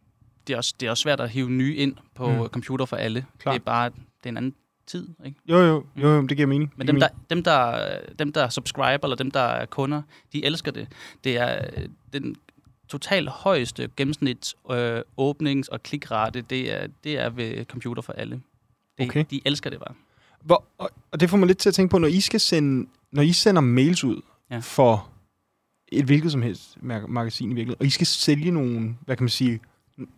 det, 0.47 0.53
er 0.53 0.57
også, 0.57 0.73
det 0.79 0.85
er 0.85 0.89
også 0.89 1.01
svært 1.01 1.19
at 1.19 1.29
hive 1.29 1.49
nye 1.49 1.75
ind 1.75 1.95
på 2.15 2.29
Mm. 2.29 2.35
mm. 2.37 2.45
computer 2.47 2.85
for 2.85 2.95
alle. 2.97 3.25
Klar. 3.39 3.51
Det 3.51 3.59
er 3.59 3.63
bare 3.63 3.89
det 3.89 3.95
er 4.23 4.29
en 4.29 4.37
anden 4.37 4.55
tid. 4.87 5.07
Ikke? 5.25 5.37
Jo, 5.49 5.57
jo, 5.57 5.85
jo, 5.95 6.07
jo 6.09 6.21
det 6.27 6.37
giver 6.37 6.47
mening. 6.47 6.73
Men 6.75 6.87
dem 6.87 6.99
der, 6.99 7.07
dem, 7.29 7.43
der, 7.43 7.97
dem, 8.19 8.33
der 8.33 8.49
subscriber, 8.49 9.03
eller 9.03 9.15
dem, 9.15 9.31
der 9.31 9.39
er 9.39 9.65
kunder, 9.65 10.01
de 10.33 10.45
elsker 10.45 10.71
det. 10.71 10.87
Det 11.23 11.37
er 11.37 11.65
øh, 11.77 11.89
den 12.13 12.35
totalt 12.91 13.29
højeste 13.29 13.89
gennemsnits 13.97 14.55
øh, 14.71 15.01
åbnings- 15.17 15.67
og 15.71 15.83
klikrate, 15.83 16.41
det 16.41 16.73
er, 16.83 16.87
det 17.03 17.19
er 17.19 17.29
ved 17.29 17.65
computer 17.65 18.01
for 18.01 18.13
alle. 18.13 18.41
Det, 18.97 19.07
Okay. 19.09 19.25
De 19.31 19.41
elsker 19.45 19.69
det 19.69 19.79
bare. 19.79 19.93
Hvor, 20.41 20.63
og, 20.77 20.89
og 21.11 21.19
det 21.19 21.29
får 21.29 21.37
mig 21.37 21.47
lidt 21.47 21.57
til 21.57 21.69
at 21.69 21.75
tænke 21.75 21.91
på, 21.91 21.97
når 21.97 22.07
I 22.07 22.19
skal 22.19 22.39
sende, 22.39 22.89
når 23.11 23.21
I 23.21 23.31
sender 23.31 23.61
mails 23.61 24.03
ud 24.03 24.21
ja. 24.51 24.59
For 24.59 25.09
et 25.87 26.05
hvilket 26.05 26.31
som 26.31 26.41
helst 26.41 26.77
mag- 26.81 27.09
magasin 27.09 27.51
i 27.51 27.53
virkeligheden, 27.53 27.79
og 27.81 27.85
I 27.85 27.89
skal 27.89 28.07
sælge 28.07 28.51
nogle, 28.51 28.95
hvad 29.05 29.15
kan 29.15 29.23
man 29.23 29.29
sige, 29.29 29.59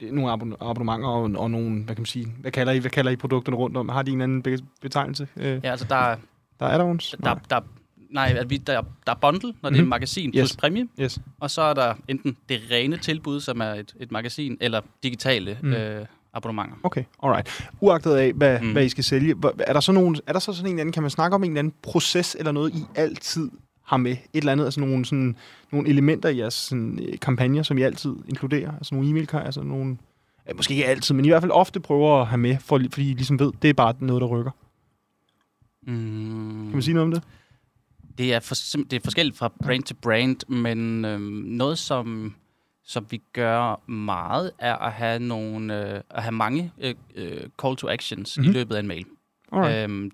nogle 0.01 0.31
abon- 0.33 0.57
abonnementer 0.69 1.07
og, 1.07 1.21
og 1.23 1.51
nogle, 1.51 1.83
hvad 1.83 1.95
kan 1.95 2.01
man 2.01 2.05
sige, 2.05 2.27
hvad 2.39 2.51
kalder 2.51 2.73
I, 2.73 2.77
hvad 2.77 2.91
kalder 2.91 3.11
I 3.11 3.15
produkterne 3.15 3.57
rundt 3.57 3.77
om? 3.77 3.89
Har 3.89 4.01
de 4.01 4.11
en 4.11 4.21
anden 4.21 4.41
be- 4.43 4.59
betegnelse? 4.81 5.27
Øh, 5.35 5.59
Ja, 5.63 5.71
altså 5.71 5.85
der, 5.89 5.95
er- 5.95 6.17
Der 6.59 6.65
er 6.65 6.73
add-ons? 6.79 7.15
der, 7.23 7.35
der, 7.49 7.61
nej, 8.13 8.35
at 8.39 8.49
vi, 8.49 8.57
der, 8.57 8.81
der 9.05 9.11
er 9.11 9.17
bundle, 9.21 9.53
når 9.61 9.69
det 9.69 9.77
er 9.77 9.81
Mhm. 9.81 9.89
magasin 9.89 10.31
plus 10.31 10.49
Yes. 10.49 10.55
præmie, 10.57 10.87
Yes. 11.01 11.19
og 11.39 11.51
så 11.51 11.61
er 11.61 11.73
der 11.73 11.93
enten 12.07 12.37
det 12.49 12.61
rene 12.71 12.97
tilbud, 12.97 13.39
som 13.41 13.61
er 13.61 13.65
et, 13.73 13.95
et 13.99 14.11
magasin, 14.11 14.57
eller 14.61 14.81
digitale 15.03 15.57
Mm. 15.63 15.73
øh, 15.73 16.05
abonnementer. 16.33 16.75
Okay, 16.83 17.03
alright. 17.23 17.69
Uagtet 17.81 18.15
af, 18.15 18.33
hvad, 18.33 18.59
mm. 18.61 18.71
Hvad 18.71 18.85
I 18.85 18.89
skal 18.89 19.03
sælge, 19.03 19.35
er 19.59 19.73
der, 19.73 19.79
så 19.79 19.91
nogen, 19.91 20.17
er 20.27 20.33
der 20.33 20.39
så 20.39 20.53
sådan 20.53 20.65
en 20.65 20.73
eller 20.73 20.81
anden, 20.81 20.93
kan 20.93 21.03
man 21.03 21.09
snakke 21.09 21.35
om 21.35 21.43
en 21.43 21.49
eller 21.49 21.59
anden 21.59 21.73
proces 21.81 22.35
eller 22.39 22.51
noget, 22.51 22.73
I 22.75 22.83
altid 22.95 23.49
har 23.85 23.97
med? 23.97 24.11
Et 24.11 24.19
eller 24.33 24.51
andet, 24.51 24.65
altså 24.65 24.79
nogle, 24.79 25.05
sådan, 25.05 25.35
nogle 25.71 25.89
elementer 25.89 26.29
i 26.29 26.37
jeres 26.37 26.53
sådan, 26.53 26.99
øh, 27.09 27.19
kampagner, 27.19 27.63
som 27.63 27.77
I 27.77 27.81
altid 27.81 28.15
inkluderer? 28.29 28.71
Altså 28.77 28.95
nogle 28.95 29.09
e-mail, 29.09 29.29
altså 29.33 29.63
nogle, 29.63 29.97
måske 30.55 30.73
ikke 30.73 30.85
altid, 30.85 31.15
men 31.15 31.25
I 31.25 31.27
hvert 31.27 31.41
fald 31.41 31.51
ofte 31.51 31.79
prøver 31.79 32.21
at 32.21 32.27
have 32.27 32.37
med, 32.37 32.57
for, 32.59 32.81
fordi 32.91 33.11
I 33.11 33.13
ligesom 33.13 33.39
ved, 33.39 33.51
det 33.61 33.69
er 33.69 33.73
bare 33.73 33.93
noget, 33.99 34.21
der 34.21 34.27
rykker. 34.27 34.51
Mm. 35.87 36.63
Kan 36.63 36.71
man 36.73 36.81
sige 36.81 36.93
noget 36.93 37.05
om 37.07 37.11
det? 37.11 37.23
Det 38.17 38.33
er, 38.33 38.39
for, 38.39 38.55
det 38.83 38.93
er 38.93 38.99
forskelligt 39.03 39.37
fra 39.37 39.51
brand 39.63 39.83
til 39.83 39.93
brand, 39.93 40.37
men 40.49 41.05
øhm, 41.05 41.21
noget, 41.47 41.77
som, 41.77 42.35
som 42.83 43.05
vi 43.09 43.21
gør 43.33 43.89
meget, 43.89 44.51
er 44.59 44.75
at 44.75 44.91
have, 44.91 45.19
nogle, 45.19 45.89
øh, 45.95 46.01
at 46.09 46.23
have 46.23 46.31
mange 46.31 46.71
øh, 46.77 46.95
øh, 47.15 47.41
call 47.61 47.75
to 47.75 47.89
actions 47.89 48.37
Mhm. 48.37 48.41
mm-hmm. 48.43 48.51
i 48.55 48.59
løbet 48.59 48.75
af 48.75 48.79
en 48.79 48.87
mail. 48.87 49.05
Alright. 49.51 49.83
Øhm, 49.89 50.11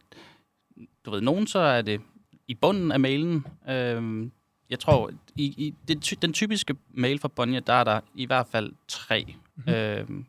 du 1.05 1.11
ved, 1.11 1.21
nogen 1.21 1.47
så 1.47 1.59
er 1.59 1.81
det 1.81 2.01
i 2.47 2.53
bunden 2.55 2.91
af 2.91 2.99
mailen. 2.99 3.45
Øhm, 3.69 4.31
jeg 4.69 4.79
tror, 4.79 5.11
i, 5.35 5.43
i 5.45 5.73
det, 5.87 6.13
den 6.21 6.33
typiske 6.33 6.75
mail 6.93 7.19
fra 7.19 7.27
Bonnier, 7.27 7.59
der 7.59 7.73
er 7.73 7.83
der 7.83 7.99
i 8.15 8.25
hvert 8.25 8.47
fald 8.51 8.71
tre. 8.87 9.35
Mm-hmm. 9.55 9.73
Øhm, 9.73 10.25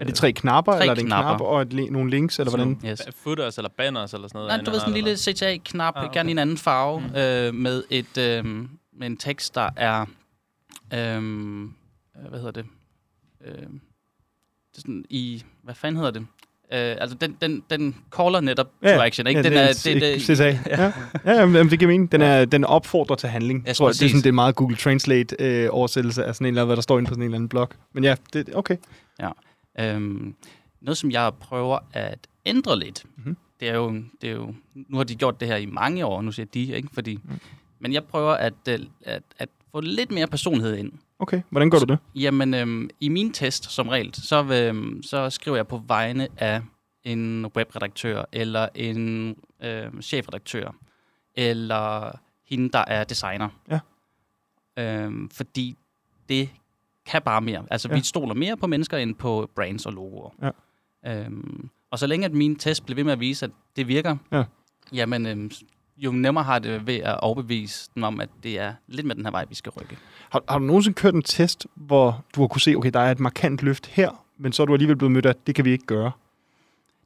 er 0.00 0.04
det 0.04 0.14
tre 0.14 0.32
knapper, 0.32 0.72
tre 0.72 0.80
eller 0.80 0.90
er 0.90 0.94
det 0.94 1.02
en 1.02 1.06
knapper. 1.06 1.28
knap 1.36 1.40
og 1.40 1.62
et, 1.62 1.92
nogle 1.92 2.10
links, 2.10 2.38
eller 2.38 2.50
hvordan? 2.50 2.80
Yes. 2.86 3.02
Footers 3.22 3.56
eller 3.58 3.68
banners 3.76 4.14
eller 4.14 4.28
sådan 4.28 4.38
noget? 4.38 4.48
Nej, 4.48 4.64
du 4.64 4.70
ved 4.70 4.78
sådan 4.80 4.94
en 4.94 5.04
lille 5.04 5.16
CTA-knap, 5.16 5.94
Ah, 5.96 6.04
okay. 6.04 6.14
gerne 6.18 6.30
i 6.30 6.32
en 6.32 6.38
anden 6.38 6.58
farve, 6.58 7.00
Mm. 7.00 7.16
øh, 7.16 7.54
med 7.54 7.84
et 7.90 8.18
øh, 8.18 8.44
med 8.98 9.06
en 9.06 9.16
tekst, 9.16 9.54
der 9.54 9.68
er, 9.76 10.00
øh, 10.94 11.68
hvad 12.28 12.38
hedder 12.38 12.50
det, 12.50 12.64
øh, 13.46 13.52
det 13.52 14.76
er 14.76 14.80
sådan 14.80 15.04
i, 15.10 15.42
hvad 15.62 15.74
fanden 15.74 15.96
hedder 15.96 16.10
det? 16.10 16.26
Øh, 16.72 16.96
altså, 17.00 17.16
den, 17.20 17.36
den, 17.40 17.62
den 17.70 17.96
caller 18.16 18.40
netop 18.40 18.66
to 18.82 18.88
action, 18.88 19.26
ikke? 19.26 19.38
Ja, 19.38 19.42
den 19.42 19.52
det 19.52 19.60
er, 19.60 19.66
det, 19.84 20.02
det, 20.02 20.22
CTA. 20.22 20.58
Ja, 20.66 20.82
ja 21.24 21.32
jamen, 21.40 21.56
jamen, 21.56 21.70
det 21.70 21.78
giver 21.78 21.90
mening. 21.90 22.12
Den, 22.12 22.22
er, 22.22 22.44
den 22.44 22.64
opfordrer 22.64 23.16
til 23.16 23.28
handling. 23.28 23.60
Ja, 23.62 23.66
Jeg 23.68 23.76
tror, 23.76 23.88
det 23.88 24.02
er, 24.02 24.08
sådan, 24.08 24.20
det 24.22 24.26
er 24.26 24.32
meget 24.32 24.54
Google 24.56 24.76
Translate-oversættelse 24.76 26.24
af 26.24 26.34
sådan 26.34 26.44
en 26.44 26.48
eller 26.48 26.62
anden, 26.62 26.68
hvad 26.68 26.76
der 26.76 26.82
står 26.82 26.98
inde 26.98 27.08
på 27.08 27.14
sådan 27.14 27.22
en 27.22 27.26
eller 27.26 27.36
anden 27.36 27.48
blog. 27.48 27.68
Men 27.92 28.04
ja, 28.04 28.14
det, 28.32 28.48
okay. 28.54 28.76
Øhm, 29.80 30.34
noget, 30.80 30.98
som 30.98 31.10
jeg 31.10 31.32
prøver 31.40 31.78
at 31.92 32.18
ændre 32.46 32.78
lidt, 32.78 33.04
Mhm. 33.04 33.12
mm-hmm. 33.16 33.36
det, 33.60 33.68
er 33.68 33.74
jo, 33.74 34.02
det 34.20 34.30
er 34.30 34.34
jo... 34.34 34.54
Nu 34.74 34.96
har 34.96 35.04
de 35.04 35.14
gjort 35.16 35.40
det 35.40 35.48
her 35.48 35.56
i 35.56 35.66
mange 35.66 36.06
år, 36.06 36.22
nu 36.22 36.32
siger 36.32 36.46
de, 36.46 36.60
ikke? 36.72 36.88
Fordi, 36.92 37.14
mm. 37.24 37.38
Men 37.78 37.92
jeg 37.92 38.04
prøver 38.04 38.32
at, 38.32 38.54
øh, 38.68 38.80
at, 39.04 39.22
at 39.38 39.48
få 39.72 39.80
lidt 39.80 40.10
mere 40.10 40.26
personlighed 40.26 40.76
ind. 40.76 40.92
Okay, 41.18 41.42
hvordan 41.50 41.70
gør 41.70 41.78
du 41.78 41.84
det? 41.84 41.98
Jamen, 42.14 42.54
øhm, 42.54 42.90
i 43.00 43.08
min 43.08 43.32
test, 43.32 43.70
som 43.70 43.88
regel, 43.88 44.14
så, 44.14 44.44
øhm, 44.44 45.02
så 45.02 45.30
skriver 45.30 45.56
jeg 45.56 45.66
på 45.68 45.82
vegne 45.86 46.28
af 46.36 46.62
en 47.04 47.46
webredaktør, 47.56 48.24
eller 48.32 48.68
en 48.74 49.36
øhm, 49.62 50.02
chefredaktør, 50.02 50.74
eller 51.34 52.12
hende, 52.48 52.68
der 52.72 52.84
er 52.86 53.04
designer. 53.04 53.48
Ja. 53.70 53.78
Øhm, 54.78 55.30
fordi 55.30 55.76
det 56.28 56.50
kan 57.06 57.22
bare 57.22 57.40
mere. 57.40 57.64
Altså, 57.70 57.88
Ja. 57.88 57.94
vi 57.94 58.00
stoler 58.00 58.34
mere 58.34 58.56
på 58.56 58.66
mennesker 58.66 58.96
end 58.96 59.14
på 59.14 59.50
brands 59.54 59.86
og 59.86 59.92
logoer. 59.92 60.30
Ja. 60.42 60.50
Øhm, 61.24 61.68
og 61.90 61.98
så 61.98 62.06
længe 62.06 62.24
at 62.26 62.32
min 62.32 62.56
test 62.56 62.84
bliver 62.84 62.94
ved 62.94 63.04
med 63.04 63.12
at 63.12 63.20
vise, 63.20 63.44
at 63.46 63.50
det 63.76 63.88
virker, 63.88 64.16
Ja. 64.32 64.44
jamen, 64.92 65.26
øhm, 65.26 65.50
jo 65.96 66.12
nemmere 66.12 66.44
har 66.44 66.58
det 66.58 66.86
ved 66.86 66.94
at 66.94 67.20
overbevise 67.20 67.90
dem 67.94 68.02
om, 68.02 68.20
at 68.20 68.28
det 68.42 68.58
er 68.58 68.74
lidt 68.86 69.06
med 69.06 69.14
den 69.14 69.24
her 69.24 69.30
vej, 69.30 69.44
vi 69.48 69.54
skal 69.54 69.72
rykke. 69.72 69.96
Har, 70.30 70.42
har 70.48 70.58
du 70.58 70.64
nogensinde 70.64 70.94
kørt 70.94 71.14
en 71.14 71.22
test, 71.22 71.66
hvor 71.74 72.24
du 72.36 72.40
har 72.40 72.48
kunne 72.48 72.60
se, 72.60 72.74
okay, 72.74 72.90
der 72.90 73.00
er 73.00 73.10
et 73.10 73.20
markant 73.20 73.62
løft 73.62 73.86
her, 73.86 74.24
men 74.38 74.52
så 74.52 74.62
er 74.62 74.66
du 74.66 74.72
alligevel 74.72 74.96
blevet 74.96 75.12
mødt 75.12 75.26
af, 75.26 75.30
at 75.30 75.46
det 75.46 75.54
kan 75.54 75.64
vi 75.64 75.70
ikke 75.70 75.86
gøre? 75.86 76.12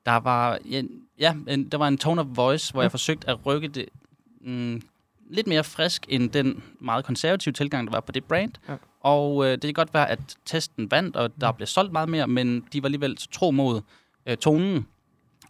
Der 0.06 0.16
var, 0.16 0.58
ja, 0.70 0.82
ja 1.18 1.34
en, 1.48 1.68
der 1.68 1.78
var 1.78 1.88
en 1.88 1.98
tone 1.98 2.20
of 2.20 2.26
voice, 2.30 2.72
hvor 2.72 2.80
ja. 2.80 2.84
jeg 2.84 2.90
forsøgte 2.90 3.28
at 3.30 3.46
rykke 3.46 3.68
det 3.68 3.86
mm, 4.40 4.82
lidt 5.30 5.46
mere 5.46 5.64
frisk 5.64 6.06
end 6.08 6.30
den 6.30 6.62
meget 6.80 7.04
konservative 7.04 7.52
tilgang, 7.52 7.86
der 7.86 7.92
var 7.92 8.00
på 8.00 8.12
det 8.12 8.24
brand. 8.24 8.52
Ja. 8.68 8.76
Og 9.06 9.44
øh, 9.44 9.52
det 9.52 9.62
kan 9.62 9.72
godt 9.74 9.94
være, 9.94 10.10
at 10.10 10.36
testen 10.44 10.90
vandt, 10.90 11.16
og 11.16 11.40
der 11.40 11.52
blev 11.52 11.66
solgt 11.66 11.92
meget 11.92 12.08
mere, 12.08 12.26
men 12.26 12.60
de 12.72 12.82
var 12.82 12.86
alligevel 12.86 13.16
tro 13.32 13.50
mod 13.50 13.80
øh, 14.26 14.36
tonen. 14.36 14.86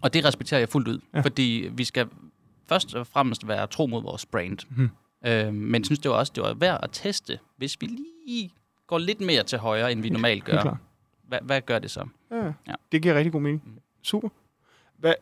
Og 0.00 0.14
det 0.14 0.24
respekterer 0.24 0.58
jeg 0.60 0.68
fuldt 0.68 0.88
ud, 0.88 0.98
Ja. 1.14 1.20
fordi 1.20 1.68
vi 1.72 1.84
skal 1.84 2.06
først 2.68 2.94
og 2.94 3.06
fremmest 3.06 3.48
være 3.48 3.66
tro 3.66 3.86
mod 3.86 4.02
vores 4.02 4.26
brand. 4.26 4.58
Mhm. 4.70 4.90
Øh, 5.26 5.54
men 5.54 5.74
jeg 5.80 5.86
synes 5.86 5.98
det 5.98 6.10
var 6.10 6.16
også 6.16 6.32
det 6.34 6.42
var 6.42 6.54
værd 6.54 6.80
at 6.82 6.88
teste, 6.92 7.38
hvis 7.56 7.76
vi 7.80 7.86
lige 7.86 8.50
går 8.86 8.98
lidt 8.98 9.20
mere 9.20 9.42
til 9.42 9.58
højre, 9.58 9.92
end 9.92 10.02
vi 10.02 10.08
normalt 10.08 10.44
gør. 10.44 10.76
Hvad, 11.28 11.38
hvad 11.42 11.60
gør 11.60 11.78
det 11.78 11.90
så? 11.90 12.04
Ja, 12.30 12.36
ja. 12.36 12.52
Ja. 12.68 12.74
Det 12.92 13.02
giver 13.02 13.14
rigtig 13.14 13.32
god 13.32 13.40
mening. 13.40 13.62
Mm. 13.66 13.72
Super. 14.02 14.28
Hvad, 14.98 15.14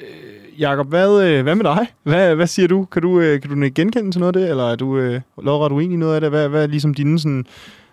øh, 0.00 0.60
Jakob, 0.60 0.88
hvad, 0.88 1.22
øh, 1.24 1.42
hvad 1.42 1.54
med 1.54 1.64
dig? 1.64 1.86
Hvad, 2.02 2.34
hvad 2.34 2.46
siger 2.46 2.68
du? 2.68 2.84
Kan 2.84 3.02
du, 3.02 3.20
øh, 3.20 3.40
kan 3.40 3.50
du 3.50 3.64
øh, 3.64 3.72
genkende 3.74 4.10
til 4.10 4.20
noget 4.20 4.36
af 4.36 4.42
det, 4.42 4.50
eller 4.50 4.64
er 4.64 4.76
du 4.76 4.98
øh, 4.98 5.20
lodret 5.42 5.72
uenig 5.72 5.94
i 5.94 5.96
noget 5.96 6.14
af 6.14 6.20
det? 6.20 6.30
Hvad, 6.30 6.48
hvad 6.48 6.62
er 6.62 6.66
ligesom 6.66 6.94
dine 6.94 7.18
sådan... 7.18 7.46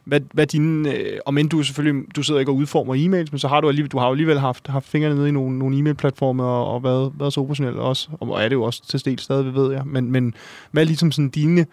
Hvad, 0.04 0.22
hvad 0.34 0.48
dine, 0.48 0.96
øh, 0.96 1.20
om 1.26 1.38
end 1.38 1.50
du 1.50 1.63
selvfølgelig, 1.63 2.15
du 2.15 2.24
sidder 2.24 2.39
ikke 2.39 2.52
og 2.52 2.56
udformer 2.56 2.96
e-mails, 2.96 3.28
men 3.32 3.39
så 3.39 3.48
har 3.48 3.62
du 3.62 3.67
alligevel, 3.67 3.91
du 3.91 3.98
har 3.98 4.06
jo 4.06 4.12
alligevel 4.12 4.39
haft, 4.39 4.67
haft 4.67 4.86
fingrene 4.86 5.15
nede 5.15 5.30
i 5.30 5.32
nogle, 5.32 5.60
nogle 5.60 5.78
e-mail-platforme 5.78 6.43
og, 6.43 6.74
og 6.74 6.84
været, 6.84 7.13
været 7.20 7.34
så 7.34 7.41
operationel 7.41 7.80
også, 7.80 8.10
og 8.20 8.43
er 8.43 8.50
det 8.50 8.56
jo 8.56 8.63
også 8.63 8.88
til 8.88 9.00
sted 9.00 9.17
stadig, 9.17 9.56
ved 9.56 9.74
jeg. 9.74 9.84
Men, 9.86 10.12
men 10.12 10.34
hvad 10.72 10.84
er 10.84 10.88
ligesom 10.88 11.12
sådan 11.12 11.30
dine, 11.30 11.65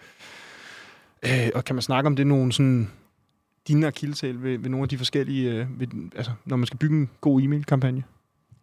øh, 1.25 1.49
og 1.55 1.65
kan 1.65 1.75
man 1.75 1.81
snakke 1.81 2.07
om 2.07 2.15
det, 2.15 2.27
nogle 2.27 2.51
sådan, 2.51 2.89
dine 3.67 3.87
akilleshæl 3.87 4.43
ved, 4.43 4.57
ved 4.57 4.69
nogle 4.69 4.83
af 4.83 4.89
de 4.89 4.97
forskellige, 4.97 5.51
øh, 5.51 5.79
ved, 5.79 5.87
altså 6.15 6.31
når 6.45 6.57
man 6.57 6.65
skal 6.65 6.79
bygge 6.79 6.95
en 6.95 7.09
god 7.21 7.41
e-mail-kampagne? 7.41 8.03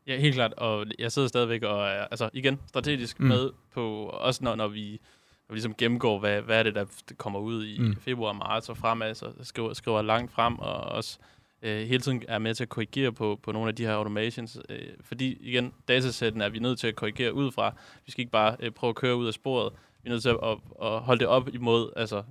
Ja, 0.07 0.19
helt 0.19 0.35
klart. 0.35 0.53
Og 0.53 0.87
jeg 0.99 1.13
sidder 1.13 1.29
stadigvæk 1.29 1.63
og 1.63 1.81
er, 1.89 2.05
altså 2.11 2.31
igen, 2.33 2.61
strategisk 2.67 3.21
Mm. 3.21 3.27
med 3.27 3.51
på, 3.75 4.05
også 4.07 4.45
når, 4.45 4.55
når 4.55 4.69
vi 4.69 5.01
og 5.49 5.55
ligesom 5.55 5.75
gennemgår, 5.75 6.19
hvad, 6.19 6.43
hvad 6.43 6.59
er 6.59 6.63
det, 6.63 6.75
der 6.75 6.85
kommer 7.17 7.41
ud 7.41 7.65
i 7.67 7.79
Mm. 7.81 7.97
februar 7.97 8.33
marts 8.33 8.69
og 8.69 8.77
fremad, 8.77 9.15
så 9.15 9.33
skriver, 9.43 9.73
skriver 9.73 10.03
langt 10.03 10.33
frem, 10.33 10.59
og 10.59 10.75
også 10.75 11.19
øh, 11.63 11.87
hele 11.87 12.01
tiden 12.01 12.23
er 12.29 12.39
med 12.39 12.55
til 12.55 12.63
at 12.65 12.69
korrigere 12.69 13.13
på, 13.13 13.39
på 13.43 13.53
nogle 13.53 13.69
af 13.69 13.75
de 13.77 13.85
her 13.85 13.93
automations. 13.93 14.59
Øh, 14.69 14.79
fordi 15.01 15.39
igen, 15.41 15.73
datasætten 15.89 16.41
er 16.41 16.49
vi 16.49 16.59
nødt 16.59 16.79
til 16.79 16.87
at 16.87 16.97
korrigere 16.97 17.35
ud 17.35 17.51
fra. 17.53 17.75
Vi 18.07 18.11
skal 18.13 18.23
ikke 18.23 18.33
bare 18.33 18.57
øh, 18.61 18.71
prøve 18.71 18.89
at 18.89 18.95
køre 18.97 19.17
ud 19.17 19.27
af 19.27 19.33
sporet. 19.35 19.73
Vi 20.03 20.09
er 20.09 20.11
nødt 20.13 20.23
til 20.23 20.29
at, 20.29 20.37
at, 20.43 20.59
at 20.83 21.01
holde 21.01 21.21
det 21.21 21.29
op 21.29 21.49
imod, 21.55 21.93
altså, 21.97 22.23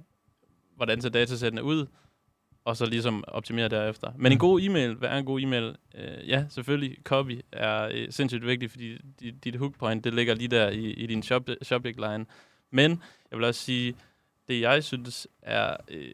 hvordan 0.76 1.02
ser 1.02 1.10
datasættene 1.10 1.64
ud, 1.64 1.86
og 2.66 2.78
så 2.78 2.86
ligesom 2.86 3.24
optimere 3.28 3.68
derefter. 3.68 4.12
Men 4.16 4.32
en 4.32 4.38
god 4.38 4.62
e-mail, 4.62 4.94
hvad 4.94 5.10
er 5.10 5.18
en 5.18 5.26
god 5.26 5.42
e-mail? 5.42 5.76
Øh, 5.96 6.30
ja, 6.30 6.46
selvfølgelig, 6.50 6.98
copy 7.04 7.42
er 7.52 7.90
øh, 7.94 8.08
sindssygt 8.10 8.46
vigtigt, 8.46 8.72
fordi 8.72 8.98
dit, 9.20 9.44
dit 9.44 9.56
hook 9.56 9.78
point, 9.78 10.04
det 10.04 10.14
ligger 10.14 10.36
lige 10.36 10.48
der 10.48 10.70
i, 10.70 10.92
i 10.92 11.08
din 11.08 11.24
shop, 11.24 11.50
shopping 11.62 11.96
line. 12.00 12.26
Men 12.72 13.04
jeg 13.32 13.38
vil 13.40 13.46
også 13.46 13.62
sige, 13.62 13.96
det 14.48 14.62
jeg 14.62 14.84
synes 14.84 15.28
er, 15.42 15.78
øh, 15.88 16.14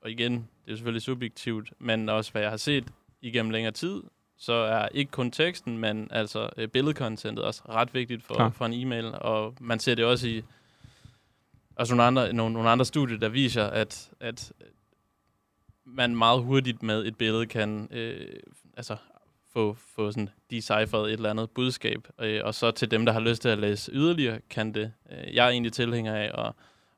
og 0.00 0.10
igen, 0.10 0.32
det 0.64 0.72
er 0.72 0.76
selvfølgelig 0.76 1.02
subjektivt, 1.02 1.72
men 1.78 2.08
også 2.08 2.32
hvad 2.32 2.42
jeg 2.42 2.50
har 2.50 2.56
set 2.56 2.84
igennem 3.20 3.50
længere 3.50 3.72
tid, 3.72 4.02
så 4.38 4.52
er 4.52 4.88
ikke 4.88 5.10
kun 5.10 5.30
teksten, 5.30 5.78
men 5.78 6.08
altså 6.10 6.48
øh, 6.56 6.68
billedcontentet 6.68 7.44
også 7.44 7.62
ret 7.68 7.94
vigtigt 7.94 8.22
for, 8.22 8.50
for 8.54 8.66
en 8.66 8.72
e-mail, 8.72 9.14
og 9.14 9.54
man 9.60 9.78
ser 9.78 9.94
det 9.94 10.04
også 10.04 10.28
i 10.28 10.42
også 11.76 11.94
nogle 11.94 12.06
andre, 12.06 12.32
nogle, 12.32 12.52
nogle 12.52 12.70
andre 12.70 12.84
studier, 12.84 13.18
der 13.18 13.28
viser, 13.28 13.64
at, 13.64 14.10
at 14.20 14.52
man 15.86 16.16
meget 16.16 16.42
hurtigt 16.42 16.82
med 16.82 17.06
et 17.06 17.16
billede 17.16 17.46
kan 17.46 17.88
øh, 17.90 18.40
altså 18.76 18.96
få, 19.52 19.76
få 19.96 20.10
sådan 20.10 20.28
deciphered 20.50 21.06
et 21.06 21.12
eller 21.12 21.30
andet 21.30 21.50
budskab, 21.50 22.08
øh, 22.20 22.40
og 22.44 22.54
så 22.54 22.70
til 22.70 22.90
dem, 22.90 23.06
der 23.06 23.12
har 23.12 23.20
lyst 23.20 23.42
til 23.42 23.48
at 23.48 23.58
læse 23.58 23.92
yderligere, 23.94 24.40
kan 24.50 24.74
det. 24.74 24.92
Øh, 25.10 25.34
jeg 25.34 25.46
er 25.46 25.50
egentlig 25.50 25.72
tilhænger 25.72 26.14
af 26.14 26.46
at, 26.46 26.52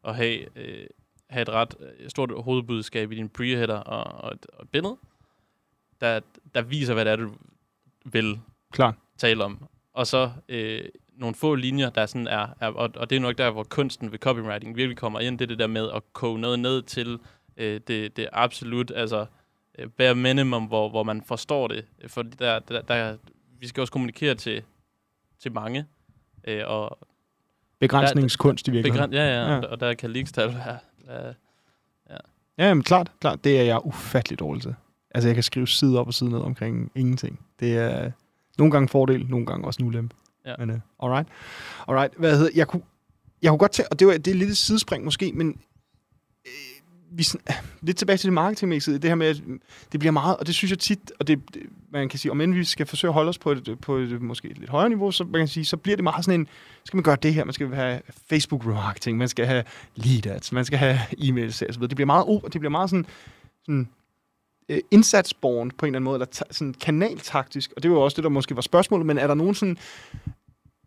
at 0.04 0.16
have, 0.16 0.58
øh, 0.58 0.86
have 1.30 1.42
et 1.42 1.48
ret 1.48 1.74
øh, 1.80 2.10
stort 2.10 2.30
hovedbudskab 2.44 3.12
i 3.12 3.14
din 3.14 3.28
preheader 3.28 3.76
og, 3.78 4.24
og, 4.24 4.32
et, 4.32 4.46
og 4.52 4.62
et 4.62 4.68
billede, 4.68 4.96
der, 6.00 6.20
der 6.54 6.62
viser, 6.62 6.94
hvad 6.94 7.04
det 7.04 7.12
er, 7.12 7.16
du 7.16 7.32
vil 8.04 8.40
Klar. 8.72 8.96
tale 9.18 9.44
om. 9.44 9.68
Og 9.92 10.06
så 10.06 10.30
øh, 10.48 10.84
nogle 11.16 11.34
få 11.34 11.54
linjer, 11.54 11.90
der 11.90 12.06
sådan 12.06 12.28
er, 12.28 12.46
er 12.60 12.68
og, 12.68 12.90
og 12.96 13.10
det 13.10 13.16
er 13.16 13.20
nok 13.20 13.38
der, 13.38 13.50
hvor 13.50 13.62
kunsten 13.62 14.12
ved 14.12 14.18
copywriting 14.18 14.76
virkelig 14.76 14.96
kommer 14.96 15.20
ind, 15.20 15.38
det 15.38 15.44
er 15.44 15.48
det 15.48 15.58
der 15.58 15.66
med 15.66 15.90
at 15.94 16.02
koge 16.12 16.38
noget 16.38 16.58
ned 16.58 16.82
til 16.82 17.18
øh, 17.58 17.80
det, 17.88 18.16
det 18.16 18.28
absolut, 18.32 18.92
altså 18.96 19.26
øh, 19.78 19.88
bare 19.88 20.14
minimum, 20.14 20.64
hvor, 20.64 20.88
hvor 20.88 21.02
man 21.02 21.22
forstår 21.22 21.68
det. 21.68 21.84
For 22.06 22.22
der, 22.22 22.58
der, 22.58 22.82
der, 22.82 23.16
vi 23.60 23.66
skal 23.68 23.80
også 23.80 23.92
kommunikere 23.92 24.34
til, 24.34 24.62
til 25.42 25.52
mange, 25.52 25.84
øh, 26.44 26.62
og 26.66 26.98
Begrænsningskunst 27.80 28.68
i 28.68 28.70
virkeligheden. 28.70 29.10
begræn- 29.10 29.16
ja, 29.16 29.24
ja, 29.26 29.48
Ja. 29.48 29.54
ja, 29.54 29.60
og 29.66 29.80
der 29.80 29.94
kan 29.94 30.10
leakstal 30.10 30.48
være, 30.54 30.78
være 31.06 31.34
Ja, 32.58 32.74
men 32.74 32.82
klart, 32.82 33.10
klart, 33.20 33.44
det 33.44 33.58
er 33.58 33.62
jeg 33.62 33.86
ufattelig 33.86 34.38
dårlig 34.38 34.62
til. 34.62 34.74
Altså, 35.10 35.28
jeg 35.28 35.34
kan 35.34 35.42
skrive 35.42 35.68
side 35.68 36.00
op 36.00 36.06
og 36.06 36.14
side 36.14 36.30
ned 36.30 36.38
omkring 36.38 36.92
ingenting. 36.94 37.40
Det 37.60 37.76
er 37.78 38.10
nogle 38.58 38.70
gange 38.70 38.88
fordel, 38.88 39.26
nogle 39.26 39.46
gange 39.46 39.66
også 39.66 39.82
en 39.82 39.88
ulempe. 39.88 40.16
Ja. 40.46 40.54
Men, 40.58 40.70
uh, 40.70 40.76
alright. 41.02 41.28
Alright, 41.88 42.14
hvad 42.16 42.36
hedder, 42.38 42.50
jeg 42.54 42.68
kunne, 42.68 42.82
jeg 43.42 43.48
kunne 43.50 43.58
godt 43.58 43.72
til, 43.72 43.84
og 43.90 43.98
det, 43.98 44.06
var, 44.06 44.12
det 44.12 44.30
er 44.30 44.34
lidt 44.34 44.50
et 44.50 44.56
sidespring 44.56 45.04
måske, 45.04 45.32
men 45.34 45.60
vi, 47.10 47.24
ah, 47.46 47.54
lidt 47.80 47.96
tilbage 47.96 48.16
til 48.16 48.26
det 48.26 48.32
marketingmæssige, 48.32 48.98
det 48.98 49.10
her 49.10 49.14
med, 49.14 49.26
at 49.26 49.42
det 49.92 50.00
bliver 50.00 50.12
meget, 50.12 50.36
og 50.36 50.46
det 50.46 50.54
synes 50.54 50.70
jeg 50.70 50.78
tit, 50.78 51.12
og 51.18 51.26
det, 51.26 51.40
det 51.54 51.62
man 51.90 52.08
kan 52.08 52.18
sige, 52.18 52.32
om 52.32 52.40
end 52.40 52.54
vi 52.54 52.64
skal 52.64 52.86
forsøge 52.86 53.08
at 53.08 53.14
holde 53.14 53.28
os 53.28 53.38
på 53.38 53.52
et, 53.52 53.78
på 53.82 53.96
et 53.96 54.22
måske 54.22 54.48
et 54.48 54.58
lidt 54.58 54.70
højere 54.70 54.88
niveau, 54.88 55.10
så 55.10 55.24
man 55.24 55.40
kan 55.40 55.48
sige, 55.48 55.64
så 55.64 55.76
bliver 55.76 55.96
det 55.96 56.04
meget 56.04 56.24
sådan 56.24 56.40
en, 56.40 56.48
skal 56.84 56.96
man 56.96 57.02
gøre 57.02 57.16
det 57.22 57.34
her, 57.34 57.44
man 57.44 57.54
skal 57.54 57.74
have 57.74 58.00
Facebook 58.30 58.66
remarketing, 58.66 59.18
man 59.18 59.28
skal 59.28 59.46
have 59.46 59.64
lead 59.96 60.26
ads, 60.26 60.52
man 60.52 60.64
skal 60.64 60.78
have 60.78 60.98
e-mail 61.18 61.52
sales, 61.52 61.76
videre. 61.76 61.88
det 61.88 61.96
bliver 61.96 62.06
meget, 62.06 62.24
oh, 62.26 62.40
det 62.52 62.60
bliver 62.60 62.70
meget 62.70 62.90
sådan, 62.90 63.06
sådan 63.66 63.88
øh, 64.68 64.78
indsatsborgen 64.90 65.70
på 65.70 65.86
en 65.86 65.88
eller 65.88 65.96
anden 65.96 66.04
måde, 66.04 66.16
eller 66.16 66.26
ta- 66.26 66.44
sådan 66.50 66.74
kanaltaktisk, 66.74 67.72
og 67.76 67.82
det 67.82 67.90
var 67.90 67.96
jo 67.96 68.02
også 68.02 68.16
det, 68.16 68.24
der 68.24 68.30
måske 68.30 68.56
var 68.56 68.62
spørgsmålet, 68.62 69.06
men 69.06 69.18
er 69.18 69.26
der 69.26 69.34
nogen 69.34 69.54
sådan, 69.54 69.78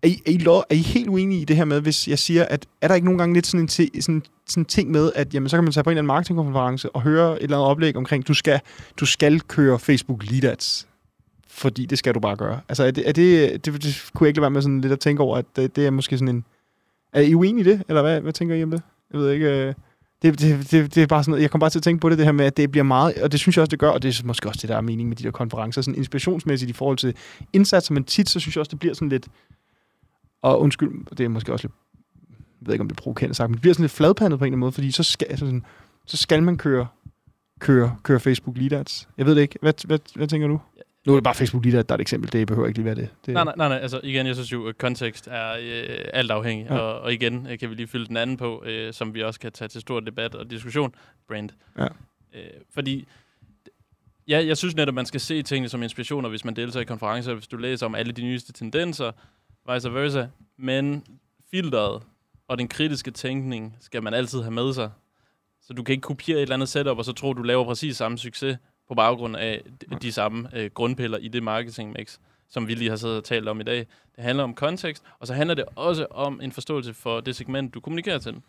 er 0.04 0.08
I, 0.08 0.22
er, 0.26 0.32
I, 0.32 0.38
lov, 0.38 0.64
er 0.70 0.76
I 0.76 0.78
helt 0.78 1.10
uenige 1.10 1.42
i 1.42 1.46
det 1.46 1.56
her 1.56 1.66
med, 1.66 1.82
hvis 1.82 2.08
jeg 2.08 2.20
siger, 2.20 2.46
at 2.46 2.66
er 2.82 2.88
der 2.88 2.96
ikke 2.96 3.06
nogle 3.06 3.18
gange 3.18 3.34
lidt 3.34 3.48
sådan 3.48 3.60
en, 3.60 3.68
ti- 3.68 4.02
sådan, 4.02 4.24
sådan 4.48 4.62
en 4.62 4.66
ting 4.66 4.92
med, 4.92 5.12
at 5.16 5.34
jamen, 5.34 5.50
så 5.50 5.58
kan 5.58 5.64
man 5.64 5.74
tage 5.74 5.84
på 5.84 5.90
en 5.90 5.92
eller 5.92 6.00
anden 6.00 6.08
marketingkonference 6.08 6.96
og 6.96 7.02
høre 7.02 7.38
et 7.38 7.44
eller 7.44 7.58
andet 7.58 7.70
oplæg 7.70 7.96
omkring, 7.96 8.28
du 8.28 8.34
skal, 8.34 8.60
du 9.00 9.06
skal 9.06 9.40
køre 9.40 9.80
Facebook 9.80 10.24
lead 10.32 10.44
ads, 10.44 10.88
fordi 11.48 11.86
det 11.86 11.98
skal 11.98 12.14
du 12.14 12.20
bare 12.20 12.36
gøre. 12.36 12.60
Altså, 12.70 12.84
er 12.84 12.92
det, 12.92 13.10
er 13.10 13.12
det, 13.12 13.66
det, 13.66 13.84
det 13.84 14.10
kunne 14.14 14.26
jeg 14.26 14.30
ikke 14.30 14.38
lade 14.38 14.42
være 14.42 14.52
med 14.52 14.62
sådan 14.62 14.82
lidt 14.82 14.94
at 14.94 15.00
tænke 15.00 15.24
over, 15.24 15.38
at 15.38 15.46
det, 15.56 15.76
det 15.76 15.86
er 15.86 15.92
måske 15.92 16.18
sådan 16.18 16.36
en... 16.36 16.46
Er 17.14 17.22
I 17.22 17.36
uenige 17.36 17.70
i 17.70 17.72
det, 17.72 17.84
eller 17.88 18.02
hvad, 18.02 18.22
hvad 18.22 18.34
tænker 18.34 18.56
I 18.56 18.64
om 18.64 18.72
det? 18.72 18.82
Jeg 19.12 19.20
ved 19.20 19.32
ikke... 19.32 19.68
Øh, 19.68 19.74
det, 20.22 20.40
det, 20.40 20.72
det, 20.72 20.96
det 20.96 21.04
er 21.04 21.08
bare 21.08 21.24
sådan 21.24 21.32
noget, 21.32 21.42
jeg 21.42 21.52
kommer 21.52 21.64
bare 21.64 21.70
til 21.70 21.80
at 21.80 21.84
tænke 21.84 22.02
på 22.02 22.10
det, 22.10 22.18
det 22.18 22.26
her 22.26 22.32
med, 22.32 22.46
at 22.46 22.58
det 22.58 22.72
bliver 22.72 22.84
meget, 22.84 23.18
og 23.18 23.32
det 23.32 23.40
synes 23.40 23.58
jeg 23.58 23.62
også, 23.62 23.72
det 23.72 23.80
gør, 23.80 23.90
og 23.90 24.04
det 24.04 24.20
er 24.20 24.26
måske 24.26 24.50
også 24.50 24.60
det, 24.62 24.70
der 24.70 24.78
er 24.78 24.82
mening 24.82 25.10
med 25.10 25.18
de 25.18 25.24
der 25.24 25.32
konferencer, 25.32 25.82
sådan 25.82 25.98
inspirationsmæssigt 25.98 26.70
i 26.70 26.74
forhold 26.74 26.98
til 26.98 27.16
indsatser, 27.54 27.94
men 27.94 28.04
tit, 28.04 28.30
så 28.30 28.40
synes 28.40 28.56
jeg 28.56 28.60
også, 28.60 28.70
det 28.70 28.80
bliver 28.80 28.94
sådan 28.94 29.10
lidt, 29.10 29.28
og 30.42 30.62
undskyld, 30.62 31.16
det 31.18 31.24
er 31.24 31.28
måske 31.30 31.54
også 31.54 31.68
lidt, 31.68 31.74
jeg 32.62 32.68
ved 32.68 32.74
ikke, 32.74 32.82
om 32.82 32.88
det 32.88 32.98
er 32.98 33.02
provokerende 33.02 33.36
sagt, 33.36 33.50
men 33.50 33.54
det 33.54 33.62
bliver 33.62 33.74
sådan 33.74 33.84
lidt 33.84 33.92
fladpandet 33.92 34.40
på 34.40 34.46
en 34.46 34.48
eller 34.48 34.54
anden 34.54 34.60
måde, 34.60 34.72
fordi 34.72 34.92
så 34.92 35.04
skal, 35.04 35.28
altså 35.30 35.46
sådan, 35.46 35.66
så 36.06 36.18
skal 36.18 36.44
man 36.44 36.58
køre, 36.58 36.88
køre, 37.60 37.98
køre 38.04 38.20
Facebook 38.20 38.58
lead 38.58 38.72
ads. 38.72 39.10
Jeg 39.18 39.26
ved 39.26 39.36
det 39.36 39.42
ikke. 39.42 39.60
Hvad, 39.62 39.74
hvad, 39.88 40.00
hvad 40.16 40.28
tænker 40.28 40.48
du? 40.48 40.60
Nu 41.06 41.14
er 41.14 41.18
det 41.18 41.24
bare 41.24 41.36
Facebook 41.36 41.66
lead 41.66 41.78
ads, 41.78 41.86
der 41.86 41.94
er 41.94 41.98
et 41.98 42.02
eksempel. 42.02 42.32
Det 42.32 42.48
behøver 42.48 42.68
ikke 42.68 42.78
lige 42.78 42.86
være 42.86 42.96
det. 42.96 43.10
det 43.26 43.34
Nej, 43.34 43.44
nej, 43.44 43.54
nej, 43.58 43.68
nej, 43.68 43.78
altså 43.78 44.00
igen, 44.04 44.28
jeg 44.28 44.36
synes 44.36 44.52
jo, 44.52 44.68
at 44.68 44.78
kontekst 44.78 45.28
er 45.32 45.52
øh, 45.62 46.06
alt 46.14 46.32
afhængig, 46.32 46.68
Ja. 46.70 46.76
ja. 46.76 46.80
og, 46.82 47.02
og 47.02 47.14
igen 47.14 47.48
øh, 47.52 47.60
kan 47.60 47.70
vi 47.70 47.76
lige 47.76 47.88
fylde 47.88 48.08
den 48.08 48.18
anden 48.18 48.38
på, 48.38 48.64
øh, 48.66 48.94
som 48.94 49.14
vi 49.14 49.24
også 49.24 49.40
kan 49.40 49.52
tage 49.52 49.70
til 49.70 49.82
stor 49.82 50.00
debat 50.00 50.36
og 50.36 50.52
diskussion, 50.52 50.96
brand. 51.28 51.50
Ja. 51.78 51.84
Øh, 52.34 52.42
fordi, 52.74 53.08
ja, 54.28 54.46
jeg 54.46 54.58
synes 54.58 54.76
netop, 54.76 54.94
man 54.94 55.06
skal 55.06 55.20
se 55.20 55.42
tingene 55.42 55.70
som 55.70 55.84
inspirationer, 55.84 56.30
hvis 56.30 56.46
man 56.46 56.56
deltager 56.56 56.82
i 56.82 56.86
konferencer, 56.86 57.34
hvis 57.34 57.48
du 57.48 57.58
læser 57.58 57.86
om 57.86 57.96
alle 57.96 58.12
de 58.12 58.22
nyeste 58.22 58.54
tendenser, 58.54 59.12
vice 59.70 59.94
versa, 59.94 60.28
men 60.58 61.04
filteret 61.52 62.04
og 62.48 62.58
den 62.58 62.68
kritiske 62.68 63.12
tænkning 63.12 63.78
skal 63.80 64.04
man 64.04 64.14
altid 64.14 64.42
have 64.42 64.52
med 64.52 64.74
sig. 64.74 64.92
Så 65.62 65.74
du 65.74 65.84
kan 65.84 65.94
ikke 65.94 66.02
kopiere 66.02 66.38
et 66.38 66.42
eller 66.42 66.56
andet 66.56 66.70
setup, 66.70 66.98
og 66.98 67.06
så 67.06 67.14
tro, 67.14 67.34
du 67.34 67.42
laver 67.42 67.66
præcis 67.66 67.98
samme 67.98 68.18
succes 68.18 68.58
på 68.88 68.96
baggrund 68.96 69.36
af 69.36 69.62
de, 69.82 69.96
de 70.02 70.12
samme 70.12 70.50
øh, 70.54 70.72
grundpiller 70.74 71.18
i 71.18 71.28
det 71.28 71.44
marketingmix, 71.44 72.20
som 72.50 72.68
vi 72.68 72.74
lige 72.74 72.90
har 72.90 72.98
siddet 72.98 73.18
og 73.18 73.24
talt 73.24 73.48
om 73.48 73.62
i 73.62 73.64
dag. 73.64 73.88
Det 74.16 74.24
handler 74.24 74.44
om 74.44 74.56
kontekst, 74.56 75.04
og 75.20 75.28
så 75.28 75.34
handler 75.34 75.56
det 75.56 75.66
også 75.76 76.08
om 76.10 76.42
en 76.42 76.52
forståelse 76.52 76.94
for 76.94 77.22
det 77.22 77.36
segment, 77.36 77.74
du 77.74 77.80
kommunikerer 77.80 78.20
til. 78.20 78.42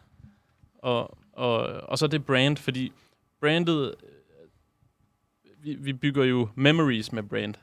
Og, 0.79 1.19
og, 1.33 1.59
og 1.67 1.99
så 1.99 2.07
det 2.07 2.27
brand, 2.27 2.57
fordi 2.57 2.93
brandet, 3.41 3.95
øh, 4.03 4.49
vi, 5.65 5.75
vi 5.75 5.93
bygger 5.93 6.25
jo 6.25 6.49
memories 6.55 7.13
med 7.13 7.23
brand. 7.23 7.55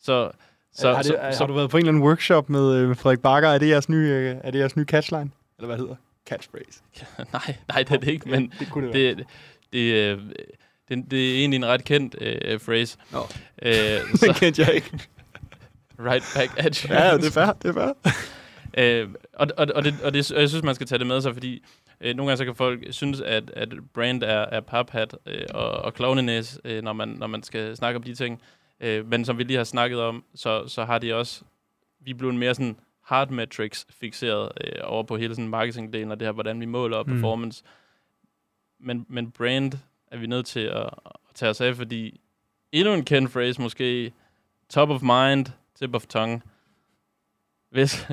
Så, 0.00 0.30
så, 0.72 0.88
har, 0.88 1.02
det, 1.02 1.06
så, 1.06 1.18
har 1.22 1.30
så 1.30 1.46
du 1.46 1.52
været 1.52 1.70
på 1.70 1.76
en 1.76 1.80
eller 1.80 1.92
anden 1.92 2.04
workshop 2.04 2.48
med, 2.48 2.74
øh, 2.74 2.88
med 2.88 2.96
Frederik 2.96 3.20
Bakker? 3.20 3.48
Er 3.48 3.58
det 3.58 3.68
jeres 3.68 3.88
nye, 3.88 4.08
øh, 4.08 4.36
er 4.44 4.50
det 4.50 4.58
jeres 4.58 4.76
nye 4.76 4.84
catchline? 4.84 5.30
Eller 5.58 5.66
hvad 5.66 5.76
det 5.76 5.82
hedder? 5.82 5.96
Catchphrase. 6.28 6.82
nej, 7.32 7.56
nej, 7.68 7.82
det 7.82 7.94
er 7.94 7.98
det 7.98 8.08
ikke, 8.08 8.30
men 8.30 8.52
det 8.58 8.70
kunne 8.70 8.86
det 8.86 8.94
være. 8.94 9.14
det, 9.14 9.26
det, 9.72 9.94
øh, 9.94 10.18
det, 10.88 11.10
det 11.10 11.30
er 11.30 11.38
egentlig 11.38 11.56
en 11.56 11.66
ret 11.66 11.84
kendt 11.84 12.16
øh, 12.20 12.60
phrase. 12.60 12.98
Nå. 13.12 13.18
Øh, 13.62 13.72
Det 13.72 14.20
så, 14.20 14.36
kendte 14.40 14.62
jeg 14.62 14.74
ikke. 14.74 14.90
right 16.10 16.24
back 16.36 16.66
at 16.66 16.76
you. 16.76 16.94
Ja, 16.94 17.16
det 17.16 17.26
er 17.26 17.30
fair, 17.30 17.52
det 17.62 17.68
er 17.68 17.72
fair. 17.72 18.12
Øh, 18.78 19.08
og, 19.32 19.46
og, 19.56 19.66
og, 19.74 19.84
det, 19.84 19.94
og, 20.04 20.14
det, 20.14 20.32
og 20.32 20.40
jeg 20.40 20.48
synes, 20.48 20.62
man 20.62 20.74
skal 20.74 20.86
tage 20.86 20.98
det 20.98 21.06
med 21.06 21.20
sig, 21.20 21.34
fordi 21.34 21.64
øh, 22.00 22.16
nogle 22.16 22.30
gange 22.30 22.36
så 22.36 22.44
kan 22.44 22.54
folk 22.54 22.84
synes, 22.90 23.20
at, 23.20 23.50
at 23.50 23.68
brand 23.94 24.22
er, 24.22 24.28
er 24.52 24.60
paphat 24.60 25.16
øh, 25.26 25.44
og, 25.54 25.70
og 25.70 25.94
klovnenæs, 25.94 26.58
øh, 26.64 26.82
når, 26.82 26.92
man, 26.92 27.08
når 27.08 27.26
man 27.26 27.42
skal 27.42 27.76
snakke 27.76 27.96
om 27.96 28.02
de 28.02 28.14
ting. 28.14 28.42
Øh, 28.80 29.06
men 29.06 29.24
som 29.24 29.38
vi 29.38 29.42
lige 29.42 29.56
har 29.56 29.64
snakket 29.64 30.00
om, 30.00 30.24
så, 30.34 30.68
så 30.68 30.84
har 30.84 30.98
de 30.98 31.14
også, 31.14 31.42
vi 32.00 32.10
er 32.10 32.14
blevet 32.14 32.34
mere 32.34 32.54
sådan 32.54 32.76
hard 33.04 33.30
metrics 33.30 33.86
fixeret 33.90 34.52
øh, 34.64 34.72
over 34.82 35.02
på 35.02 35.16
hele 35.16 35.34
sådan 35.34 35.48
marketingdelen 35.48 36.10
og 36.10 36.20
det 36.20 36.26
her, 36.26 36.32
hvordan 36.32 36.60
vi 36.60 36.66
måler 36.66 37.02
Mm. 37.02 37.12
performance. 37.12 37.64
Men, 38.80 39.06
men 39.08 39.30
brand 39.30 39.72
er 40.12 40.16
vi 40.18 40.26
nødt 40.26 40.46
til 40.46 40.60
at, 40.60 40.82
at 41.04 41.12
tage 41.34 41.50
os 41.50 41.60
af, 41.60 41.76
fordi 41.76 42.20
endnu 42.72 42.94
en 42.94 43.04
kendt 43.04 43.32
phrase 43.32 43.60
måske, 43.62 44.12
top 44.68 44.90
of 44.90 45.02
mind, 45.02 45.46
tip 45.78 45.94
of 45.94 46.06
tongue. 46.06 46.40
Hvis, 47.70 48.06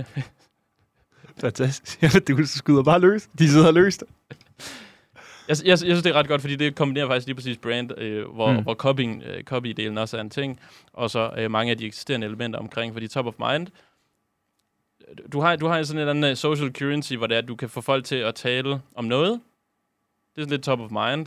Fantastisk. 1.40 2.02
Du 2.28 2.46
skyder 2.46 2.84
bare 2.84 3.00
løs. 3.00 3.30
De 3.40 3.50
sidder 3.50 3.72
løst. 3.72 4.04
Jeg, 5.48 5.58
jeg, 5.64 5.68
jeg 5.68 5.78
synes, 5.80 6.04
det 6.04 6.10
er 6.10 6.14
ret 6.14 6.28
godt, 6.28 6.42
fordi 6.42 6.56
det 6.56 6.76
kombinerer 6.76 7.08
faktisk 7.08 7.28
lige 7.28 7.36
præcis 7.36 7.58
brand, 7.58 8.00
øh, 8.00 8.30
hvor, 8.30 8.52
Mm. 8.52 8.64
hvor 8.64 8.74
copying, 8.74 9.24
øh, 9.24 9.44
copy-delen 9.54 10.00
også 10.00 10.18
er 10.18 10.22
en 10.22 10.30
ting, 10.30 10.60
og 10.94 11.10
så 11.10 11.32
øh, 11.38 11.52
mange 11.52 11.72
af 11.72 11.78
de 11.78 11.86
eksisterende 11.86 12.28
elementer 12.28 12.60
omkring, 12.60 12.94
fordi 12.94 13.08
top 13.08 13.26
of 13.26 13.34
mind, 13.40 13.68
du 15.34 15.40
har, 15.40 15.56
du 15.56 15.68
har 15.68 15.84
sådan 15.84 15.98
en 15.98 16.00
eller 16.02 16.14
anden 16.14 16.32
øh, 16.32 16.36
social 16.36 16.72
currency, 16.74 17.14
hvor 17.14 17.28
det 17.28 17.36
er, 17.36 17.42
at 17.42 17.48
du 17.48 17.56
kan 17.56 17.70
få 17.70 17.82
folk 17.82 18.06
til 18.06 18.16
at 18.16 18.36
tale 18.36 18.82
om 18.96 19.06
noget. 19.06 19.32
Det 20.36 20.42
er 20.42 20.46
sådan 20.46 20.52
lidt 20.52 20.64
top 20.64 20.80
of 20.80 20.92
mind. 20.92 21.26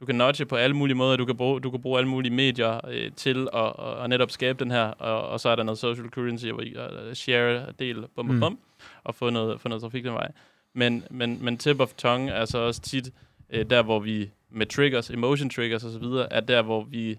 Du 0.00 0.06
kan 0.06 0.14
nudge 0.14 0.44
på 0.44 0.56
alle 0.56 0.76
mulige 0.76 0.94
måder. 0.96 1.16
Du 1.16 1.24
kan 1.24 1.36
bruge, 1.36 1.60
du 1.60 1.70
kan 1.70 1.80
bruge 1.82 1.98
alle 1.98 2.08
mulige 2.10 2.32
medier 2.32 2.80
øh, 2.88 3.10
til 3.16 3.48
at, 3.54 3.72
at, 3.78 4.02
at 4.04 4.10
netop 4.10 4.30
skabe 4.30 4.64
den 4.64 4.70
her, 4.70 4.82
og, 4.84 5.28
og 5.28 5.40
så 5.40 5.48
er 5.48 5.56
der 5.56 5.62
noget 5.62 5.78
social 5.78 6.08
currency, 6.08 6.46
hvor 6.46 6.60
I 6.62 6.74
uh, 6.76 7.12
share, 7.14 7.66
del, 7.78 7.94
bum, 8.16 8.26
bum, 8.26 8.34
Mm. 8.34 8.40
bum, 8.40 8.58
og 9.04 9.14
få 9.14 9.30
noget, 9.30 9.60
få 9.60 9.68
noget 9.68 9.82
trafik 9.82 10.04
den 10.04 10.12
vej. 10.12 10.32
Men, 10.74 11.04
men, 11.10 11.38
men 11.44 11.58
tip 11.58 11.80
of 11.80 11.92
tongue 11.94 12.30
er 12.30 12.44
så 12.44 12.58
også 12.58 12.80
tit 12.80 13.06
øh, 13.06 13.12
der, 13.52 13.82
hvor 13.82 13.98
vi 14.00 14.30
med 14.50 14.66
triggers, 14.66 15.10
emotion 15.10 15.50
triggers 15.50 15.84
osv., 15.84 16.02
er 16.30 16.40
der, 16.40 16.62
hvor 16.62 16.84
vi 16.84 17.18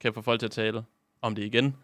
kan 0.00 0.14
få 0.14 0.22
folk 0.22 0.40
til 0.40 0.46
at 0.46 0.50
tale 0.52 0.84
om 1.22 1.34
det 1.34 1.42
igen. 1.44 1.76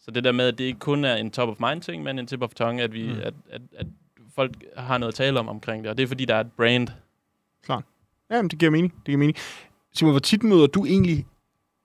Så 0.00 0.10
det 0.10 0.24
der 0.24 0.32
med, 0.32 0.48
at 0.48 0.58
det 0.58 0.64
ikke 0.64 0.78
kun 0.78 1.04
er 1.04 1.16
en 1.16 1.30
top 1.30 1.48
of 1.48 1.56
mind 1.70 1.82
ting, 1.82 2.02
men 2.02 2.18
en 2.18 2.26
tip 2.26 2.42
of 2.42 2.54
tongue, 2.54 2.82
at, 2.82 2.92
vi, 2.92 3.06
Mm. 3.12 3.18
at, 3.22 3.34
at, 3.50 3.62
at 3.76 3.86
folk 4.34 4.52
har 4.76 4.98
noget 4.98 5.12
at 5.12 5.14
tale 5.16 5.40
om 5.40 5.48
omkring 5.48 5.82
det. 5.84 5.90
Og 5.90 5.96
det 5.96 6.02
er 6.02 6.06
fordi, 6.06 6.24
der 6.24 6.34
er 6.34 6.40
et 6.40 6.52
brand. 6.52 6.88
Jamen, 8.30 8.50
det 8.50 8.58
giver 8.58 8.70
mening. 8.70 8.92
Det 8.94 9.04
giver 9.04 9.18
mening. 9.18 9.36
Simon, 9.92 10.12
hvor 10.12 10.20
tit 10.20 10.42
møder 10.42 10.66
du 10.66 10.84
egentlig... 10.84 11.26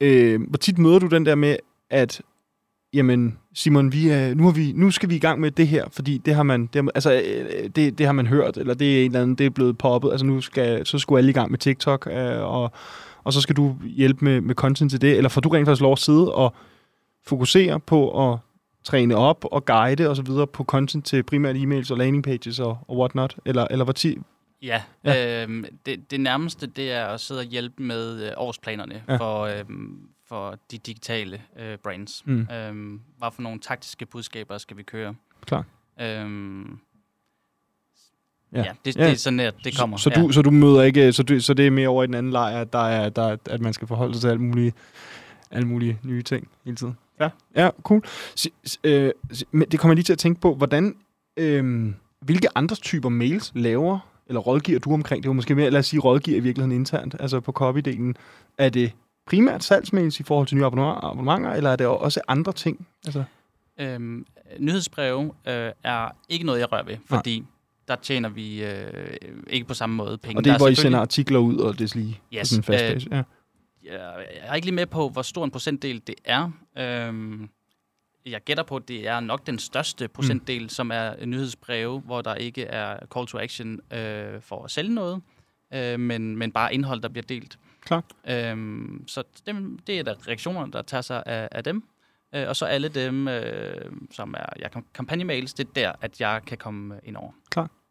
Øh, 0.02 0.42
hvor 0.50 0.58
tit 0.58 0.78
møder 0.78 1.00
du 1.00 1.08
den 1.08 1.26
der 1.26 1.36
med, 1.36 1.58
at 1.90 2.22
jamen, 2.94 3.38
Simon, 3.54 3.92
vi 3.92 4.10
er, 4.10 4.34
nu, 4.34 4.44
har 4.44 4.52
vi, 4.52 4.72
nu 4.76 4.92
skal 4.92 5.10
vi 5.10 5.16
i 5.16 5.20
gang 5.20 5.40
med 5.40 5.52
det 5.52 5.68
her, 5.68 5.86
fordi 5.92 6.18
det 6.18 6.36
har 6.36 6.44
man, 6.44 6.62
det 6.66 6.84
har, 6.84 6.92
altså, 6.96 7.14
øh, 7.14 7.70
det, 7.76 7.98
det 7.98 8.06
har 8.06 8.14
man 8.14 8.28
hørt, 8.28 8.58
eller 8.58 8.74
det 8.74 8.98
er 8.98 9.06
en 9.06 9.12
eller 9.12 9.22
anden, 9.22 9.36
det 9.36 9.46
er 9.46 9.50
blevet 9.50 9.78
poppet, 9.78 10.12
altså 10.12 10.26
nu 10.26 10.42
skal, 10.42 10.86
så 10.86 11.00
skulle 11.00 11.18
alle 11.18 11.30
i 11.30 11.34
gang 11.34 11.52
med 11.52 11.60
TikTok, 11.60 12.08
øh, 12.12 12.42
og, 12.42 12.72
og 13.24 13.34
så 13.34 13.42
skal 13.42 13.56
du 13.56 13.76
hjælpe 13.84 14.26
med, 14.26 14.42
med 14.42 14.56
content 14.56 14.92
til 14.92 15.02
det, 15.02 15.18
eller 15.18 15.30
får 15.30 15.42
du 15.42 15.50
rent 15.50 15.68
faktisk 15.68 15.82
lov 15.82 15.92
at 15.92 16.00
sidde 16.00 16.34
og 16.34 16.56
fokusere 17.26 17.80
på 17.80 18.32
at 18.32 18.40
træne 18.84 19.16
op 19.16 19.46
og 19.52 19.66
guide 19.66 20.10
og 20.10 20.16
så 20.16 20.22
videre 20.22 20.48
på 20.48 20.64
content 20.64 21.06
til 21.06 21.24
primært 21.24 21.56
e-mails 21.56 21.92
og 21.92 21.98
landing 21.98 22.24
pages 22.24 22.60
og, 22.60 22.78
og 22.88 22.98
whatnot, 22.98 23.36
eller, 23.46 23.68
eller 23.72 23.84
hvor 23.84 23.94
tit, 23.94 24.18
Ja, 24.62 24.82
Ja. 25.06 25.44
Øhm, 25.44 25.66
det, 25.86 26.12
det 26.12 26.20
nærmeste, 26.20 26.68
det 26.68 26.92
er 26.92 27.06
at 27.06 27.20
sidde 27.20 27.40
og 27.40 27.46
hjælpe 27.46 27.84
med 27.84 28.26
øh, 28.26 28.32
årsplanerne 28.38 29.04
ja. 29.10 29.16
for, 29.16 29.42
øhm, 29.42 30.00
for 30.30 30.58
de 30.72 30.78
digitale 30.78 31.42
øh, 31.60 31.78
brands. 31.78 32.24
Mm. 32.26 32.48
Øhm, 32.52 33.02
hvad 33.18 33.30
for 33.34 33.42
nogle 33.42 33.60
taktiske 33.60 34.06
budskaber 34.06 34.58
skal 34.58 34.78
vi 34.78 34.84
køre? 34.84 35.16
Klar. 35.46 35.66
Øhm, 36.02 36.80
Ja. 38.54 38.58
ja, 38.60 38.64
ja, 38.66 38.72
det, 38.86 38.96
Ja. 38.96 39.04
det 39.06 39.12
er 39.12 39.16
sådan, 39.16 39.40
at 39.40 39.56
det 39.64 39.78
kommer. 39.78 39.98
Så, 39.98 40.04
så, 40.04 40.10
ja. 40.16 40.22
du, 40.22 40.32
så 40.32 40.42
du 40.42 40.52
møder 40.52 40.82
ikke, 40.84 41.14
så, 41.14 41.24
du, 41.24 41.40
så 41.40 41.54
det 41.54 41.68
er 41.68 41.72
mere 41.72 41.88
over 41.88 42.04
i 42.04 42.08
den 42.08 42.14
anden 42.16 42.32
lejr, 42.32 42.62
at, 42.62 42.74
der 42.74 42.80
er, 42.80 43.10
der, 43.10 43.22
er- 43.24 43.38
at 43.50 43.62
man 43.62 43.74
skal 43.74 43.88
forholde 43.88 44.14
sig 44.14 44.22
til 44.22 44.28
alle 44.28 44.42
mulige, 44.42 44.74
alle 45.52 45.68
mulige 45.68 46.00
nye 46.04 46.22
ting 46.24 46.48
hele 46.66 46.78
tiden. 46.78 46.98
Ja, 47.20 47.30
ja 47.56 47.70
cool. 47.84 48.04
Si, 48.36 48.50
s- 48.68 48.80
øh, 48.84 49.12
men 49.52 49.70
det 49.72 49.80
kommer 49.80 49.92
jeg 49.92 49.96
lige 49.96 50.04
til 50.04 50.14
at 50.14 50.20
tænke 50.20 50.42
på, 50.42 50.56
hvordan, 50.56 50.96
øh, 51.38 51.94
hvilke 52.20 52.48
andre 52.58 52.76
typer 52.76 53.10
mails 53.10 53.52
laver, 53.56 54.00
eller 54.28 54.40
rådgiver 54.40 54.80
du 54.80 54.94
omkring, 54.94 55.24
det 55.24 55.28
var 55.30 55.34
måske 55.34 55.56
mere, 55.56 55.70
lad 55.70 55.80
os 55.80 55.86
sige, 55.86 56.00
rådgiver 56.00 56.38
i 56.38 56.40
virkeligheden 56.40 56.80
internt, 56.80 57.16
altså 57.20 57.40
på 57.40 57.52
copy-delen. 57.60 58.14
Er 58.58 58.70
det 58.70 58.92
primært 59.28 59.64
salgsmails 59.64 60.20
i 60.20 60.24
forhold 60.24 60.48
til 60.48 60.58
nye 60.58 60.66
abonnementer, 60.66 61.52
eller 61.54 61.70
er 61.70 61.76
det 61.76 61.88
også 61.88 62.22
andre 62.28 62.54
ting? 62.54 62.88
Altså, 63.06 63.24
Øhm, 63.80 64.26
nyhedsbreve 64.60 65.24
øh, 65.48 65.72
er 65.84 66.16
ikke 66.30 66.46
noget, 66.46 66.60
jeg 66.60 66.72
rører 66.72 66.84
ved, 66.84 66.94
Nej. 67.10 67.18
fordi 67.20 67.44
der 67.88 67.96
tjener 67.96 68.30
vi 68.30 68.64
øh, 68.64 69.18
ikke 69.50 69.68
på 69.68 69.74
samme 69.74 69.96
måde 69.96 70.18
penge. 70.18 70.40
og 70.40 70.44
det 70.44 70.50
er, 70.50 70.54
Der 70.54 70.60
hvor 70.60 70.68
I 70.68 70.70
selvfølgelig- 70.76 70.82
sender 70.82 71.00
artikler 71.00 71.40
ud, 71.40 71.58
og 71.58 71.80
det 71.80 71.92
er 71.96 71.98
lige 72.00 72.20
Yes, 72.34 72.48
sådan 72.48 72.60
en 72.60 72.64
fast 72.64 72.84
øh, 72.84 72.94
base. 72.94 73.08
Ja. 73.12 73.24
jeg 73.94 74.26
er 74.42 74.54
ikke 74.56 74.68
lige 74.68 74.76
med 74.76 74.86
på, 74.86 75.10
hvor 75.10 75.22
stor 75.22 75.44
en 75.46 75.52
procentdel 75.52 76.02
det 76.08 76.16
er. 76.26 76.52
Øhm, 76.78 77.50
jeg 78.26 78.42
gætter 78.46 78.64
på, 78.64 78.76
at 78.76 78.88
det 78.88 79.08
er 79.08 79.20
nok 79.20 79.48
den 79.48 79.60
største 79.60 80.08
procentdel, 80.08 80.64
mm. 80.64 80.70
som 80.70 80.92
er 80.92 81.26
nyhedsbreve, 81.26 82.00
hvor 82.00 82.22
der 82.22 82.36
ikke 82.36 82.64
er 82.64 83.00
call 83.16 83.28
to 83.28 83.38
action 83.40 83.80
øh, 83.94 84.42
for 84.42 84.64
at 84.66 84.72
sælge 84.72 84.94
noget, 84.94 85.22
øh, 85.74 86.00
men, 86.00 86.38
men 86.38 86.52
bare 86.52 86.74
indhold, 86.74 87.02
der 87.02 87.10
bliver 87.10 87.26
delt. 87.30 87.58
Klart. 87.88 88.04
Øhm, 88.30 89.04
så 89.08 89.24
dem, 89.46 89.80
det 89.88 90.00
er 90.00 90.04
der 90.04 90.28
reaktionerne, 90.28 90.72
der 90.72 90.82
tager 90.82 91.02
sig 91.02 91.24
af, 91.26 91.50
af 91.52 91.64
dem. 91.64 91.84
Øh, 92.36 92.46
og 92.48 92.56
så 92.56 92.66
alle 92.66 92.88
dem, 92.88 93.28
øh, 93.28 93.92
som 94.12 94.34
er 94.38 94.46
ja, 94.60 94.68
kam- 94.68 94.86
kampagnemails, 94.94 95.54
det 95.54 95.68
er 95.68 95.72
der, 95.76 95.92
at 96.02 96.22
jeg 96.22 96.42
kan 96.48 96.58
komme 96.58 96.96
ind 97.04 97.16
over. 97.16 97.32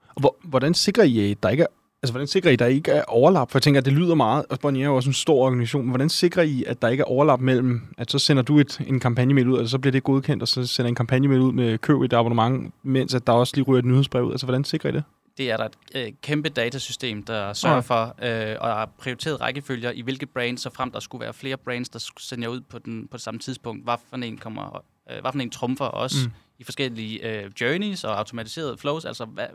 Og 0.08 0.20
hvor, 0.20 0.36
hvordan 0.42 0.74
sikrer 0.74 1.04
I, 1.04 1.30
at 1.30 1.42
der 1.42 1.48
ikke 1.48 1.62
er, 1.62 1.66
altså, 2.02 2.12
hvordan 2.12 2.26
sikrer 2.26 2.50
I, 2.50 2.56
der 2.56 2.66
ikke 2.66 2.90
er 2.90 3.02
overlap? 3.08 3.50
For 3.50 3.58
jeg 3.58 3.62
tænker, 3.62 3.80
at 3.80 3.84
det 3.84 3.92
lyder 3.92 4.14
meget, 4.14 4.44
og 4.50 4.60
Bonnier 4.60 4.84
er 4.84 4.88
jo 4.88 4.96
også 4.96 5.10
en 5.10 5.14
stor 5.14 5.44
organisation. 5.46 5.88
Hvordan 5.88 6.08
sikrer 6.08 6.42
I, 6.42 6.64
at 6.66 6.82
der 6.82 6.88
ikke 6.88 7.00
er 7.00 7.04
overlap 7.04 7.40
mellem, 7.40 7.82
at 7.98 8.10
så 8.10 8.18
sender 8.18 8.42
du 8.42 8.58
et, 8.58 8.80
en 8.86 9.00
kampagnemail 9.00 9.48
ud, 9.48 9.58
og 9.58 9.68
så 9.68 9.78
bliver 9.78 9.92
det 9.92 10.04
godkendt, 10.04 10.42
og 10.42 10.48
så 10.48 10.66
sender 10.66 10.88
en 10.88 10.94
kampagnemail 10.94 11.40
ud 11.40 11.52
med 11.52 11.78
køb 11.78 12.00
et 12.00 12.12
abonnement, 12.12 12.74
mens 12.82 13.14
at 13.14 13.26
der 13.26 13.32
også 13.32 13.52
lige 13.56 13.64
ryger 13.64 13.78
et 13.78 13.84
nyhedsbrev 13.84 14.24
ud? 14.24 14.30
Altså, 14.32 14.46
hvordan 14.46 14.64
sikrer 14.64 14.90
I 14.90 14.92
det? 14.92 15.04
Det 15.38 15.50
er 15.50 15.56
der 15.56 15.64
et 15.64 15.76
øh, 15.94 16.12
kæmpe 16.22 16.48
datasystem, 16.48 17.22
der 17.22 17.52
sørger 17.52 17.80
for 17.80 18.14
øh, 18.22 18.56
og 18.60 18.68
har 18.68 18.86
prioriteret 18.98 19.40
rækkefølger 19.40 19.90
i 19.90 20.00
hvilke 20.00 20.26
brands, 20.26 20.60
så 20.60 20.70
frem 20.70 20.90
der 20.90 21.00
skulle 21.00 21.22
være 21.22 21.34
flere 21.34 21.56
brands, 21.56 21.88
der 21.88 21.98
skulle 21.98 22.24
sende 22.24 22.50
ud 22.50 22.60
på, 22.60 22.78
den, 22.78 23.08
på 23.08 23.16
det 23.16 23.22
samme 23.24 23.40
tidspunkt. 23.40 23.84
Hvad 23.84 23.96
for 24.10 24.16
en, 24.16 24.38
kommer, 24.38 24.84
øh, 25.10 25.20
hvad 25.20 25.32
for 25.32 25.38
en 25.40 25.50
trumfer 25.50 25.84
os 25.94 26.14
Mm. 26.26 26.32
i 26.58 26.64
forskellige 26.64 27.28
øh, 27.44 27.50
journeys 27.60 28.04
og 28.04 28.18
automatiserede 28.18 28.76
flows. 28.78 29.04
Altså, 29.04 29.24
hvad, 29.24 29.46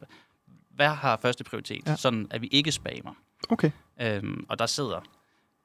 hvad 0.76 0.90
har 0.90 1.18
første 1.22 1.44
prioritet? 1.44 1.82
Ja. 1.88 1.96
Sådan, 1.96 2.28
at 2.32 2.42
vi 2.42 2.48
ikke 2.48 2.72
spammer. 2.72 3.14
Okay. 3.50 3.72
Øhm, 4.02 4.46
og 4.50 4.60
der 4.60 4.66
sidder, 4.66 5.00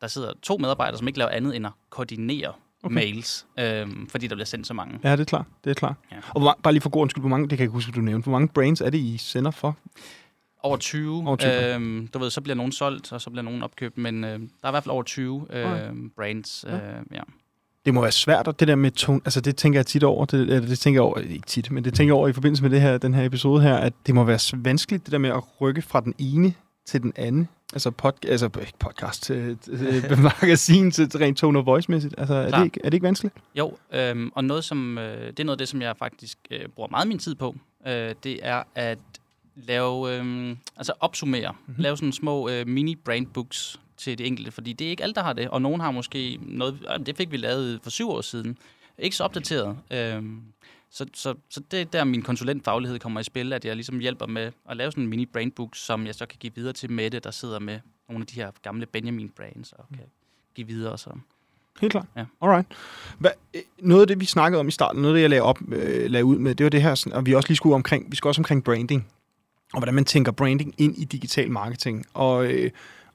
der 0.00 0.06
sidder 0.06 0.32
to 0.42 0.56
medarbejdere, 0.56 0.98
som 0.98 1.08
ikke 1.08 1.18
laver 1.18 1.30
andet 1.30 1.56
end 1.56 1.66
at 1.66 1.72
koordinere 1.90 2.52
Okay. 2.86 2.94
mails, 3.04 3.46
øhm, 3.58 4.06
fordi 4.08 4.26
der 4.26 4.34
bliver 4.34 4.46
sendt 4.46 4.66
så 4.66 4.74
mange. 4.74 4.98
Ja, 5.04 5.12
det 5.12 5.20
er 5.20 5.24
klart. 5.24 5.46
Det 5.64 5.70
er 5.70 5.74
klart. 5.74 5.94
Ja. 6.12 6.16
Og 6.34 6.40
hvor, 6.40 6.58
bare 6.62 6.72
lige 6.72 6.80
for 6.82 6.90
god 6.90 7.02
undskyld, 7.02 7.22
hvor 7.22 7.28
mange, 7.28 7.42
det 7.42 7.50
kan 7.50 7.58
jeg 7.58 7.64
ikke 7.64 7.72
huske, 7.72 7.92
du 7.92 8.00
nævnte, 8.00 8.24
hvor 8.24 8.32
mange 8.32 8.48
brands 8.48 8.80
er 8.80 8.90
det, 8.90 8.98
I 8.98 9.16
sender 9.18 9.50
for? 9.50 9.76
Over 10.62 10.76
20. 10.76 11.26
Over 11.26 11.36
20. 11.36 11.74
Øhm, 11.74 12.08
du 12.14 12.18
ved, 12.18 12.30
så 12.30 12.40
bliver 12.40 12.56
nogen 12.56 12.72
solgt, 12.72 13.12
og 13.12 13.20
så 13.20 13.30
bliver 13.30 13.42
nogen 13.42 13.62
opkøbt, 13.62 13.98
men 13.98 14.24
øh, 14.24 14.30
der 14.30 14.36
er 14.62 14.68
i 14.68 14.70
hvert 14.70 14.84
fald 14.84 14.92
over 14.92 15.02
20 15.02 15.46
øh, 15.50 15.66
Okay. 15.72 15.90
brands. 16.16 16.64
Øh, 16.68 16.72
ja. 17.12 17.20
Det 17.84 17.94
må 17.94 18.00
være 18.00 18.12
svært, 18.12 18.48
og 18.48 18.60
det 18.60 18.68
der 18.68 18.74
med 18.74 18.90
tone, 18.90 19.20
altså 19.24 19.40
det 19.40 19.56
tænker 19.56 19.78
jeg 19.78 19.86
tit 19.86 20.04
over, 20.04 20.24
det, 20.24 20.40
eller 20.40 20.60
det 20.68 20.78
tænker 20.78 20.96
jeg 20.96 21.02
over, 21.02 21.18
ikke 21.18 21.46
tit, 21.46 21.70
men 21.70 21.84
det 21.84 21.94
tænker 21.94 22.14
jeg 22.14 22.18
over 22.18 22.28
i 22.28 22.32
forbindelse 22.32 22.62
med 22.62 22.70
det 22.70 22.80
her, 22.80 22.98
den 22.98 23.14
her 23.14 23.24
episode 23.24 23.62
her, 23.62 23.74
at 23.74 23.92
det 24.06 24.14
må 24.14 24.24
være 24.24 24.64
vanskeligt, 24.64 25.04
det 25.04 25.12
der 25.12 25.18
med 25.18 25.30
at 25.30 25.42
rykke 25.60 25.82
fra 25.82 26.00
den 26.00 26.14
ene 26.18 26.54
til 26.86 27.02
den 27.02 27.12
anden. 27.16 27.48
Altså, 27.72 27.90
pod, 27.90 28.12
altså 28.24 28.46
ikke 28.60 28.72
podcast, 28.78 29.22
til, 29.22 29.58
til 30.08 30.18
magasin, 30.18 30.90
til, 30.90 31.08
til 31.10 31.20
rent 31.20 31.38
tone 31.38 31.58
of 31.58 31.66
voice-mæssigt. 31.66 32.14
Altså, 32.18 32.34
er 32.34 32.50
det, 32.50 32.64
ikke, 32.64 32.80
er 32.84 32.90
det 32.90 32.94
ikke 32.94 33.04
vanskeligt? 33.06 33.34
Jo, 33.54 33.76
øhm, 33.92 34.30
og 34.34 34.44
noget 34.44 34.64
som, 34.64 34.98
øh, 34.98 35.26
det 35.26 35.40
er 35.40 35.44
noget 35.44 35.54
af 35.56 35.58
det, 35.58 35.68
som 35.68 35.82
jeg 35.82 35.96
faktisk 35.96 36.38
øh, 36.50 36.68
bruger 36.68 36.88
meget 36.90 37.08
min 37.08 37.18
tid 37.18 37.34
på. 37.34 37.56
Øh, 37.86 38.14
det 38.24 38.38
er 38.42 38.62
at 38.74 38.98
lave, 39.56 40.16
øh, 40.16 40.56
altså 40.76 40.92
opsummere, 41.00 41.52
Mhm. 41.52 41.58
mm-hmm. 41.66 41.82
lave 41.82 41.96
sådan 41.96 42.12
små 42.12 42.48
øh, 42.48 42.66
mini-brand 42.66 43.26
books 43.26 43.80
til 43.96 44.18
det 44.18 44.26
enkelte, 44.26 44.50
fordi 44.50 44.72
det 44.72 44.86
er 44.86 44.90
ikke 44.90 45.02
alle, 45.02 45.14
der 45.14 45.22
har 45.22 45.32
det, 45.32 45.48
og 45.48 45.62
nogen 45.62 45.80
har 45.80 45.90
måske 45.90 46.38
noget, 46.42 46.78
øh, 47.00 47.06
det 47.06 47.16
fik 47.16 47.30
vi 47.30 47.36
lavet 47.36 47.80
for 47.82 47.90
syv 47.90 48.10
år 48.10 48.20
siden, 48.20 48.58
ikke 48.98 49.16
så 49.16 49.24
opdateret. 49.24 49.76
Øhm, 49.90 50.40
så, 50.90 51.06
så, 51.14 51.34
så 51.48 51.60
det 51.70 51.80
er 51.80 51.84
der, 51.84 52.04
min 52.04 52.22
konsulentfaglighed 52.22 52.98
kommer 52.98 53.20
i 53.20 53.24
spil, 53.24 53.52
at 53.52 53.64
jeg 53.64 53.76
ligesom 53.76 53.98
hjælper 53.98 54.26
med 54.26 54.52
at 54.70 54.76
lave 54.76 54.90
sådan 54.90 55.04
en 55.04 55.10
mini 55.10 55.26
brand 55.26 55.52
book, 55.52 55.76
som 55.76 56.06
jeg 56.06 56.14
så 56.14 56.26
kan 56.26 56.38
give 56.38 56.52
videre 56.54 56.72
til 56.72 56.90
Mette, 56.90 57.18
der 57.18 57.30
sidder 57.30 57.58
med 57.58 57.80
nogle 58.08 58.22
af 58.22 58.26
de 58.26 58.34
her 58.34 58.50
gamle 58.62 58.86
Benjamin 58.86 59.28
brands, 59.28 59.72
og 59.72 59.84
kan 59.88 60.04
give 60.54 60.66
videre. 60.66 60.98
Så. 60.98 61.10
Helt 61.80 61.90
klart. 61.90 62.06
Ja. 62.16 62.24
Alright. 62.40 62.66
Hvad, 63.18 63.30
øh, 63.54 63.62
noget 63.78 64.00
af 64.00 64.06
det, 64.06 64.20
vi 64.20 64.24
snakkede 64.24 64.60
om 64.60 64.68
i 64.68 64.70
starten, 64.70 65.02
noget 65.02 65.14
af 65.14 65.16
det, 65.16 65.22
jeg 65.22 65.30
lagde, 65.30 65.42
op, 65.42 65.58
øh, 65.72 66.10
lagde 66.10 66.24
ud 66.24 66.38
med, 66.38 66.54
det 66.54 66.64
var 66.64 66.70
det 66.70 66.82
her, 66.82 66.94
sådan, 66.94 67.12
og 67.12 67.26
vi 67.26 67.34
også 67.34 67.48
lige 67.48 67.56
skulle 67.56 67.74
omkring, 67.74 68.10
vi 68.10 68.16
skal 68.16 68.28
også 68.28 68.40
omkring 68.40 68.64
branding, 68.64 69.06
og 69.72 69.80
hvordan 69.80 69.94
man 69.94 70.04
tænker 70.04 70.32
branding 70.32 70.74
ind 70.78 70.98
i 70.98 71.04
digital 71.04 71.50
marketing. 71.50 72.06
Og, 72.14 72.52
øh, 72.52 72.70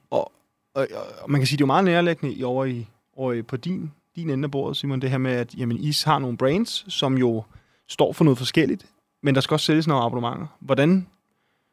og, 0.10 0.32
og, 0.74 0.88
og 1.22 1.32
man 1.32 1.42
kan 1.42 1.48
sige, 1.48 1.58
det 1.58 1.62
er 1.62 1.66
jo 1.66 1.68
meget 1.68 1.86
nærlæggende 1.86 2.36
i, 2.36 2.44
over, 2.44 2.66
i, 2.66 2.88
over 3.16 3.34
i, 3.34 3.42
på 3.42 3.58
din, 3.58 3.92
din 4.16 4.30
ende 4.30 4.46
af 4.46 4.52
bordet, 4.52 4.78
Simon, 4.78 5.02
det 5.02 5.10
her 5.10 5.18
med, 5.18 5.32
at 5.32 5.56
jamen, 5.56 5.78
I 5.78 5.94
har 6.06 6.20
nogle 6.20 6.38
brands, 6.38 6.94
som 6.94 7.18
jo 7.18 7.44
står 7.92 8.14
for 8.14 8.24
noget 8.24 8.38
forskelligt, 8.38 8.86
men 9.24 9.36
der 9.36 9.42
skal 9.42 9.56
også 9.56 9.66
sælges 9.66 9.88
nogle 9.88 10.04
abonnementer. 10.04 10.48
Hvordan, 10.60 11.08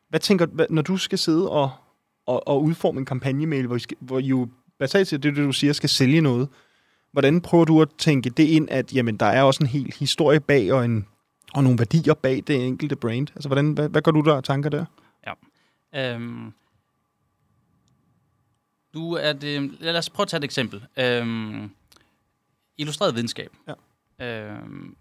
hvad 0.08 0.20
tænker 0.20 0.46
hvad, 0.46 0.66
når 0.70 0.82
du 0.82 0.96
skal 0.96 1.18
sidde 1.18 1.50
og, 1.50 1.70
og, 2.26 2.48
og 2.48 2.62
udforme 2.62 2.98
en 2.98 3.06
kampagnemail, 3.06 3.66
hvor 3.66 3.76
I, 3.76 3.78
skal, 3.78 3.96
hvor 4.00 4.18
I 4.18 4.26
jo 4.26 4.48
basalt 4.78 5.08
set, 5.08 5.22
det 5.22 5.36
du 5.36 5.52
siger, 5.52 5.72
skal 5.72 5.88
sælge 5.88 6.20
noget, 6.20 6.48
Hvordan 7.12 7.40
prøver 7.40 7.64
du 7.64 7.82
at 7.82 7.88
tænke 7.98 8.30
det 8.30 8.44
ind, 8.44 8.68
at 8.70 8.94
jamen, 8.94 9.16
der 9.16 9.26
er 9.26 9.42
også 9.42 9.64
en 9.64 9.66
hel 9.66 9.94
historie 9.98 10.40
bag, 10.40 10.72
og, 10.72 10.84
en, 10.84 11.06
og 11.54 11.62
nogle 11.62 11.78
værdier 11.78 12.14
bag 12.14 12.42
det 12.46 12.66
enkelte 12.66 12.96
brand? 12.96 13.28
Altså, 13.34 13.48
hvordan, 13.48 13.72
hvad, 13.72 13.88
hvad 13.88 14.02
gør 14.02 14.10
du 14.10 14.20
der 14.20 14.34
af 14.34 14.42
tanker 14.42 14.70
der? 14.70 14.84
Øhm, 15.94 16.52
nu 18.94 19.12
er 19.12 19.32
det, 19.32 19.70
lad 19.80 19.98
os 19.98 20.10
prøve 20.10 20.24
at 20.24 20.28
tage 20.28 20.38
et 20.38 20.44
eksempel. 20.44 20.84
Øhm, 20.96 21.70
illustreret 22.78 23.14
videnskab. 23.14 23.52
Ja. 23.68 23.74
Øhm, 24.26 24.96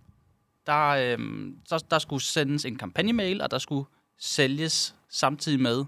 der, 0.67 0.87
øhm, 0.87 1.57
der, 1.69 1.77
der 1.77 1.99
skulle 1.99 2.23
sendes 2.23 2.65
en 2.65 2.77
kampagnemail, 2.77 3.41
og 3.41 3.51
der 3.51 3.57
skulle 3.57 3.85
sælges 4.17 4.95
samtidig 5.09 5.59
med 5.59 5.85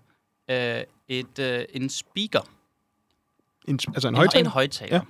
øh, 0.49 0.83
et, 1.07 1.39
øh, 1.39 1.65
en 1.69 1.89
speaker. 1.89 2.41
En, 3.67 3.79
altså 3.87 4.07
en 4.07 4.13
En, 4.13 4.17
højtaler? 4.17 4.45
en 4.45 4.51
højtaler. 4.51 5.01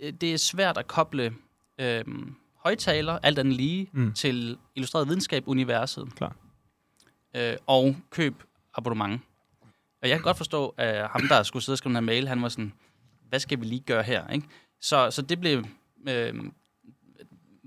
Ja. 0.00 0.10
Det 0.10 0.34
er 0.34 0.38
svært 0.38 0.78
at 0.78 0.86
koble 0.86 1.34
øhm, 1.78 2.34
højtaler, 2.56 3.18
alt 3.22 3.38
andet 3.38 3.54
lige, 3.54 3.88
mm. 3.92 4.12
til 4.12 4.58
illustreret 4.74 5.08
videnskab-universet. 5.08 6.14
Klar. 6.16 6.36
Øh, 7.34 7.56
og 7.66 7.96
køb 8.10 8.42
abonnement. 8.74 9.20
Og 10.02 10.08
jeg 10.08 10.16
kan 10.18 10.22
godt 10.22 10.36
forstå, 10.36 10.74
at 10.76 11.08
ham, 11.08 11.28
der 11.28 11.42
skulle 11.42 11.62
sidde 11.62 11.74
og 11.74 11.78
skrive 11.78 11.90
den 11.90 11.96
her 11.96 12.00
mail, 12.00 12.28
han 12.28 12.42
var 12.42 12.48
sådan, 12.48 12.72
hvad 13.28 13.40
skal 13.40 13.60
vi 13.60 13.64
lige 13.64 13.80
gøre 13.80 14.02
her? 14.02 14.28
Ikke? 14.28 14.46
Så, 14.80 15.10
så 15.10 15.22
det 15.22 15.40
blev... 15.40 15.64
Øh, 16.08 16.34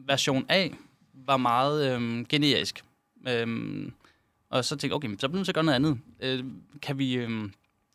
version 0.10 0.45
A 0.49 0.68
var 1.14 1.38
meget 1.38 2.01
øh, 2.01 2.26
generisk. 2.30 2.84
Øh, 3.28 3.47
Og 4.49 4.66
så 4.66 4.70
tænkte 4.70 4.88
jeg, 4.88 4.93
okay, 4.93 5.10
så 5.10 5.18
bliver 5.18 5.30
vi 5.32 5.36
nødt 5.38 5.45
til 5.45 5.51
at 5.51 5.55
gøre 5.55 5.64
noget 5.64 5.76
andet. 5.76 5.99
Øh, 6.20 6.43
kan 6.82 6.97
vi... 6.97 7.14
Øh, 7.14 7.30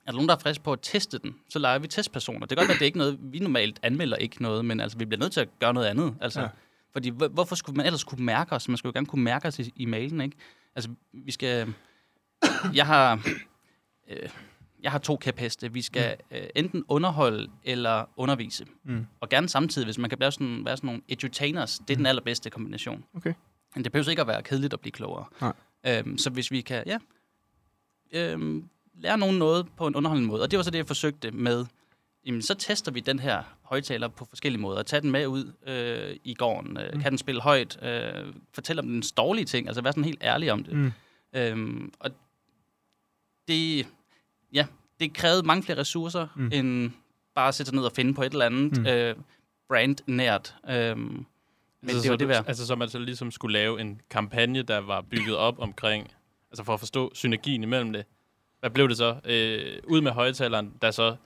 er 0.07 0.11
der 0.11 0.13
nogen, 0.13 0.29
der 0.29 0.35
er 0.35 0.39
frisk 0.39 0.63
på 0.63 0.73
at 0.73 0.79
teste 0.83 1.19
den, 1.19 1.35
så 1.49 1.59
leger 1.59 1.79
vi 1.79 1.89
testpersoner. 1.89 2.41
Det 2.41 2.49
kan 2.49 2.57
godt 2.57 2.69
være, 2.69 2.75
at 2.75 2.79
det 2.79 2.85
er 2.85 2.87
ikke 2.87 2.99
noget, 2.99 3.19
vi 3.23 3.39
normalt 3.39 3.79
anmelder 3.83 4.17
ikke 4.17 4.43
noget, 4.43 4.65
men 4.65 4.81
altså, 4.81 4.99
vi 4.99 5.05
bliver 5.05 5.21
nødt 5.21 5.33
til 5.33 5.41
at 5.41 5.49
gøre 5.59 5.75
noget 5.75 5.87
andet. 5.87 6.15
Altså, 6.21 6.41
Ja. 6.41 6.49
Fordi 6.93 7.09
hvor- 7.09 7.29
hvorfor 7.29 7.55
skulle 7.55 7.77
man 7.77 7.87
ellers 7.87 8.05
kunne 8.05 8.25
mærke 8.25 8.53
os? 8.53 8.69
Man 8.69 8.77
skulle 8.77 8.91
jo 8.91 8.99
gerne 8.99 9.07
kunne 9.07 9.23
mærke 9.25 9.49
os 9.49 9.59
i, 9.59 9.73
i 9.77 9.85
mailen, 9.85 10.21
ikke? 10.21 10.37
Altså, 10.75 10.91
vi 11.13 11.31
skal... 11.33 11.75
Jeg 12.75 12.87
har... 12.87 13.29
Øh, 14.11 14.29
jeg 14.85 14.93
har 14.93 14.99
to 14.99 15.17
kæpheste. 15.17 15.73
Vi 15.73 15.83
skal 15.83 16.17
øh, 16.31 16.43
enten 16.55 16.85
underholde 16.89 17.51
eller 17.65 18.05
undervise. 18.17 18.67
Mm. 18.85 19.07
Og 19.21 19.29
gerne 19.29 19.49
samtidig, 19.49 19.87
hvis 19.87 19.99
man 19.99 20.11
kan 20.11 20.21
være 20.21 20.33
sådan, 20.33 20.65
være 20.65 20.77
sådan 20.77 20.87
nogle 20.89 21.03
edutainers. 21.09 21.79
Det 21.79 21.91
er 21.91 21.97
den 21.97 22.07
allerbedste 22.07 22.51
kombination. 22.51 23.05
Okay. 23.17 23.35
Men 23.75 23.85
det 23.85 23.93
behøver 23.93 24.11
ikke 24.11 24.23
at 24.23 24.29
være 24.29 24.43
kedeligt 24.43 24.73
at 24.73 24.81
blive 24.81 24.93
klogere. 24.93 25.25
Nej. 25.41 25.53
Øhm, 25.87 26.19
så 26.19 26.31
hvis 26.31 26.51
vi 26.51 26.61
kan, 26.61 26.83
ja, 26.87 26.99
øhm, 28.13 28.69
lære 28.95 29.19
nogen 29.19 29.39
noget 29.39 29.67
på 29.77 29.87
en 29.87 29.95
underholdende 29.95 30.29
måde. 30.29 30.43
Og 30.43 30.51
det 30.51 30.57
var 30.57 30.63
så 30.63 30.71
det, 30.71 30.79
jeg 30.79 30.87
forsøgte 30.87 31.31
med, 31.31 31.67
jamen, 32.27 32.43
så 32.43 32.55
tester 32.55 32.93
vi 32.93 33.01
den 33.01 33.19
her 33.19 33.43
højtaler 33.63 34.09
på 34.09 34.25
forskellige 34.25 34.61
måder. 34.63 34.83
Tag 34.83 35.03
den 35.03 35.11
med 35.11 35.27
ud 35.27 35.53
øh, 35.67 36.17
i 36.25 36.35
gården. 36.35 36.77
Øh, 36.77 36.91
Mm. 36.95 37.01
Kan 37.01 37.13
den 37.13 37.19
spille 37.19 37.41
højt? 37.41 37.83
Øh, 37.83 38.33
fortæl 38.53 38.79
om 38.79 38.87
dens 38.87 39.13
dårlige 39.13 39.45
ting. 39.45 39.67
Altså, 39.67 39.83
vær 39.83 39.91
sådan 39.91 40.05
helt 40.05 40.23
ærlig 40.23 40.53
om 40.53 40.65
det. 40.65 40.77
Mm. 40.77 40.93
Øhm, 41.35 41.93
og 42.01 42.11
det, 43.49 43.87
ja, 44.55 44.67
det 45.01 45.15
krævede 45.15 45.43
mange 45.47 45.63
flere 45.63 45.79
ressourcer, 45.79 46.27
Mm. 46.37 46.51
end 46.53 46.91
bare 47.35 47.49
at 47.49 47.55
sætte 47.55 47.69
sig 47.71 47.77
ned 47.77 47.85
og 47.85 47.93
finde 47.93 48.15
på 48.15 48.23
et 48.23 48.33
eller 48.33 48.47
andet 48.47 48.79
Mm. 48.79 48.87
øh, 48.87 49.17
brand-nært. 49.69 50.55
Øhm, 50.71 50.99
men 51.01 51.27
altså, 51.91 52.03
det 52.03 52.11
var 52.11 52.15
så, 52.15 52.17
det 52.17 52.29
værd. 52.29 52.45
Altså, 52.49 52.67
så 52.67 52.75
man 52.77 52.89
så 52.89 52.99
ligesom 52.99 53.31
skulle 53.31 53.53
lave 53.53 53.81
en 53.81 54.01
kampagne, 54.11 54.63
der 54.63 54.79
var 54.79 55.01
bygget 55.01 55.37
op 55.37 55.59
omkring, 55.59 56.11
altså 56.51 56.65
for 56.65 56.75
at 56.75 56.81
forstå 56.81 57.11
synergien 57.15 57.63
imellem 57.63 57.93
det. 57.93 58.05
Hvad 58.61 58.71
blev 58.71 58.89
det 58.89 58.97
så? 58.97 59.17
Øh, 59.25 59.79
ud 59.85 60.01
med 60.01 60.13
højtaleren, 60.13 60.73
der 60.83 60.91
så, 60.91 61.17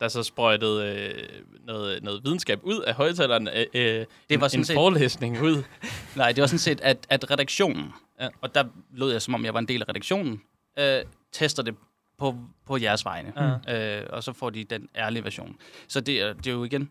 der 0.00 0.08
så 0.08 0.22
sprøjtede 0.22 0.86
øh, 0.96 1.28
noget, 1.66 2.02
noget 2.02 2.24
videnskab 2.24 2.60
ud 2.62 2.80
af 2.80 2.94
højtaleren. 2.94 3.48
Øh, 3.48 3.66
øh, 3.74 3.82
Det 3.82 4.06
en, 4.30 4.40
var 4.40 4.48
sådan 4.48 4.60
en 4.60 4.64
set- 4.64 4.74
forelæsning 4.74 5.42
ud. 5.42 5.62
Nej, 6.16 6.32
det 6.32 6.40
var 6.40 6.46
sådan 6.46 6.58
set, 6.58 6.80
at, 6.80 7.06
at 7.08 7.30
redaktionen, 7.30 7.92
ja, 8.20 8.28
og 8.40 8.54
der 8.54 8.64
lød 8.94 9.10
jeg, 9.12 9.22
som 9.22 9.34
om 9.34 9.44
jeg 9.44 9.54
var 9.54 9.60
en 9.60 9.68
del 9.68 9.82
af 9.82 9.88
redaktionen, 9.88 10.42
øh, 10.78 10.98
tester 11.32 11.62
det 11.62 11.74
på, 12.18 12.34
på 12.66 12.76
jeres 12.76 13.04
vegne. 13.04 13.32
Øh, 13.70 14.02
og 14.10 14.22
så 14.22 14.32
får 14.32 14.50
de 14.50 14.64
den 14.64 14.88
ærlige 14.96 15.24
version. 15.24 15.56
Så 15.88 16.00
det, 16.00 16.22
er- 16.22 16.32
det 16.32 16.46
er 16.46 16.50
jo 16.52 16.64
igen, 16.64 16.88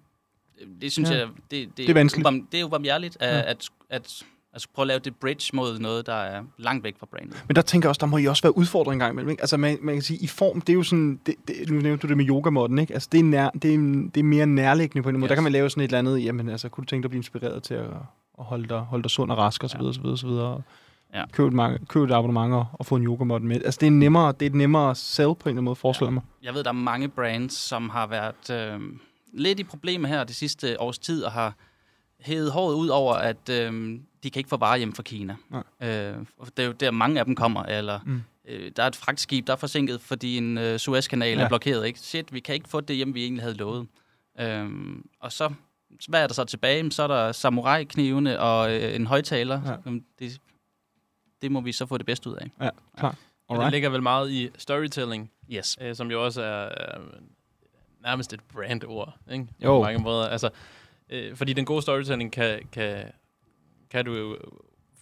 det 0.82 0.92
synes 0.92 1.10
Ja. 1.10 1.18
jeg, 1.18 1.28
det, 1.52 1.78
Det 1.78 1.90
er 1.90 1.94
vanskeligt. 1.94 2.24
Ubarm, 2.28 2.48
det 2.52 2.58
er 2.58 2.62
jo 2.62 2.68
at, 2.68 3.18
Ja. 3.22 3.42
at, 3.50 3.70
at, 3.90 4.24
at 4.54 4.66
prøve 4.76 4.84
at 4.84 4.88
lave 4.88 5.00
det 5.00 5.16
bridge 5.16 5.56
mod 5.56 5.80
noget, 5.80 6.06
der 6.06 6.14
er 6.14 6.44
langt 6.58 6.84
væk 6.84 6.96
fra 7.00 7.06
brandet. 7.12 7.44
Men 7.48 7.56
der 7.56 7.62
tænker 7.62 7.88
jeg 7.88 7.90
også, 7.90 8.00
der 8.00 8.06
må 8.06 8.18
I 8.18 8.26
også 8.26 8.44
være 8.44 8.58
udfordringer 8.58 8.94
engang 9.06 9.14
imellem. 9.14 9.30
Ikke? 9.30 9.42
Altså 9.44 9.58
man, 9.58 9.78
man 9.82 9.96
kan 9.96 10.02
sige, 10.02 10.20
i 10.24 10.28
form, 10.28 10.62
det 10.62 10.70
er 10.74 10.78
jo 10.78 10.84
sådan, 10.84 11.20
det, 11.26 11.36
det, 11.48 11.70
nu 11.70 11.82
nævnte 11.82 12.02
du 12.02 12.08
det 12.08 12.18
med 12.18 12.26
yogamåtten, 12.30 12.80
ikke? 12.80 12.94
Altså 12.94 13.10
det 13.12 13.20
er, 13.20 13.24
nær, 13.24 13.50
det, 13.50 13.74
er, 13.74 13.78
det 14.14 14.18
er 14.20 14.24
mere 14.24 14.46
nærliggende 14.48 15.04
på 15.04 15.10
en 15.10 15.16
måde. 15.16 15.24
Yes. 15.26 15.28
Der 15.30 15.36
kan 15.36 15.44
man 15.44 15.52
lave 15.52 15.70
sådan 15.70 15.82
et 15.84 15.88
eller 15.88 16.00
andet, 16.00 16.24
jamen 16.26 16.50
altså, 16.50 16.70
kunne 16.70 16.82
du 16.82 16.88
tænke 16.90 17.04
dig 17.04 17.08
at 17.08 17.12
blive 17.12 17.20
inspireret 17.20 17.64
til 17.64 17.74
at, 17.74 17.86
at 18.40 18.46
holde, 18.46 18.68
dig, 18.70 18.80
holde 18.80 19.04
dig 19.04 19.12
sund 19.12 19.32
og 19.32 19.38
rask 19.38 19.64
og 19.64 19.70
så 19.70 19.78
Ja. 19.78 19.82
videre, 19.82 19.94
så 19.94 20.02
videre, 20.02 20.18
så 20.18 20.28
videre. 20.28 20.62
Ja. 21.14 21.26
Køb, 21.32 21.48
et, 21.48 21.54
mange- 21.54 21.86
køb 21.86 22.04
et 22.04 22.12
abonnement 22.12 22.54
og, 22.74 22.86
få 22.86 22.96
en 22.96 23.04
yogamåtten 23.04 23.48
med. 23.50 23.56
Altså 23.66 23.78
det 23.82 23.88
er 23.88 23.92
nemmere, 23.92 24.32
det 24.32 24.42
er 24.42 24.46
et 24.50 24.56
nemmere 24.56 24.96
sell 24.96 25.26
på 25.28 25.32
en 25.34 25.40
eller 25.40 25.50
anden 25.52 25.64
måde, 25.64 25.76
forestiller 25.76 26.08
jeg 26.10 26.14
mig. 26.14 26.24
Jeg 26.44 26.54
ved, 26.54 26.64
der 26.64 26.70
er 26.70 26.74
mange 26.74 27.08
brands, 27.08 27.54
som 27.54 27.90
har 27.90 28.08
været 28.08 28.50
øh, 28.76 28.80
lidt 29.34 29.60
i 29.60 29.64
problemer 29.64 30.08
her 30.08 30.24
det 30.24 30.36
sidste 30.36 30.82
års 30.82 31.00
tid, 31.00 31.24
og 31.24 31.32
har 31.32 31.54
hævet 32.20 32.52
håret 32.52 32.76
ud 32.76 32.88
over, 32.88 33.14
at 33.14 33.50
øh, 33.50 34.00
de 34.24 34.30
kan 34.30 34.40
ikke 34.40 34.50
få 34.50 34.58
varer 34.58 34.78
hjem 34.78 34.94
fra 34.94 35.04
Kina. 35.04 35.36
Nej. 35.50 35.64
Øh, 35.82 36.16
det 36.58 36.60
er 36.60 36.66
jo 36.66 36.72
der, 36.72 36.92
mange 36.92 37.20
af 37.20 37.26
dem 37.26 37.36
kommer, 37.36 37.64
eller 37.64 38.00
Mm. 38.06 38.22
øh, 38.50 38.72
der 38.76 38.84
er 38.84 38.88
et 38.88 38.96
fragtskib, 38.96 39.48
der 39.48 39.54
er 39.54 39.58
forsinket, 39.58 40.02
fordi 40.02 40.38
en 40.38 40.58
øh, 40.58 40.78
Suezkanal 40.80 41.30
Ja. 41.30 41.38
ja. 41.38 41.44
er 41.44 41.48
blokeret. 41.48 41.88
Ikke? 41.88 42.00
Shit, 42.00 42.34
vi 42.34 42.40
kan 42.40 42.56
ikke 42.56 42.70
få 42.70 42.82
det 42.82 42.96
hjem, 42.96 43.14
vi 43.16 43.24
egentlig 43.24 43.44
havde 43.44 43.56
lovet. 43.58 43.88
Øh, 44.40 44.70
og 45.22 45.32
så, 45.32 45.54
hvad 46.10 46.24
er 46.24 46.28
der 46.28 46.34
så 46.34 46.44
tilbage? 46.44 46.92
Så 46.92 47.04
er 47.04 47.08
der 47.08 47.32
samurai-knivene 47.32 48.40
og 48.40 48.76
øh, 48.76 48.96
en 48.96 49.08
højtaler. 49.08 49.62
Ja. 49.66 49.72
Ja. 49.92 49.98
Det, 50.20 50.38
det 51.42 51.52
må 51.52 51.62
vi 51.62 51.72
så 51.72 51.86
få 51.86 51.98
det 51.98 52.06
bedste 52.06 52.30
ud 52.30 52.36
af. 52.36 52.52
Men 52.60 52.70
det 52.98 53.14
Alright. 53.50 53.72
ligger 53.74 53.90
vel 53.90 54.04
meget 54.04 54.32
i 54.32 54.50
storytelling, 54.58 55.32
Yes. 55.52 55.78
øh, 55.82 55.96
som 55.96 56.12
jo 56.12 56.26
også 56.26 56.42
er 56.42 56.66
øh, 57.00 57.04
nærmest 58.02 58.34
et 58.34 58.40
brandord, 58.54 59.18
ikke? 59.32 59.48
Jo. 59.64 59.78
På 59.80 59.84
mange 59.84 60.00
måder. 60.04 60.28
Altså, 60.28 60.50
øh, 61.10 61.36
fordi 61.36 61.54
den 61.54 61.66
gode 61.66 61.82
storytelling 61.82 62.32
kan, 62.32 62.68
kan, 62.72 63.12
kan 63.90 64.06
du 64.06 64.14
jo 64.16 64.38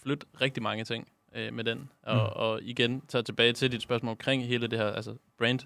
flytte 0.03 0.25
rigtig 0.41 0.63
mange 0.63 0.83
ting 0.83 1.07
øh, 1.35 1.53
med 1.53 1.63
den. 1.63 1.89
Og, 2.03 2.15
Mm. 2.15 2.21
og 2.35 2.59
igen, 2.63 3.01
tage 3.07 3.23
tilbage 3.23 3.53
til 3.53 3.71
dit 3.71 3.81
spørgsmål 3.81 4.11
omkring 4.11 4.45
hele 4.47 4.67
det 4.67 4.79
her, 4.79 4.87
altså 4.91 5.15
brand. 5.37 5.59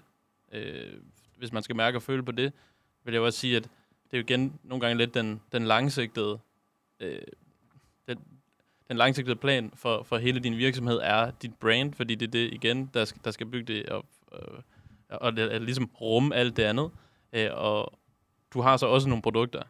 Øh, 0.52 0.92
hvis 1.38 1.52
man 1.52 1.62
skal 1.62 1.76
mærke 1.76 1.98
og 1.98 2.02
føle 2.02 2.22
på 2.22 2.32
det, 2.32 2.52
vil 3.04 3.12
jeg 3.14 3.22
også 3.22 3.38
sige, 3.38 3.56
at 3.56 3.62
det 3.62 4.12
er 4.12 4.18
jo 4.18 4.24
igen 4.24 4.58
nogle 4.62 4.80
gange 4.80 4.98
lidt 4.98 5.14
den, 5.14 5.40
den 5.52 5.64
langsigtede 5.66 6.38
øh, 7.00 7.18
den 8.90 8.96
langsigtede 8.96 9.36
plan 9.36 9.72
for, 9.74 10.02
for 10.02 10.18
hele 10.18 10.40
din 10.40 10.56
virksomhed 10.56 11.00
er 11.02 11.30
dit 11.30 11.54
brand, 11.54 11.94
fordi 11.94 12.14
det 12.14 12.26
er 12.26 12.30
det 12.30 12.52
igen, 12.52 12.90
der 12.94 13.04
skal, 13.04 13.20
der 13.24 13.30
skal 13.30 13.46
bygge 13.46 13.74
det 13.74 13.88
op, 13.88 14.04
øh, 14.32 14.58
og 15.08 15.36
det 15.36 15.54
er 15.54 15.58
ligesom 15.58 15.90
rumme 16.00 16.34
alt 16.34 16.56
det 16.56 16.62
andet. 16.62 16.90
Øh, 17.32 17.48
og 17.52 17.98
du 18.54 18.60
har 18.60 18.76
så 18.76 18.86
også 18.86 19.08
nogle 19.08 19.22
produkter. 19.22 19.62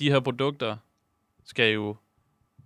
De 0.00 0.10
her 0.10 0.20
produkter 0.20 0.76
skal 1.44 1.72
jo 1.72 1.96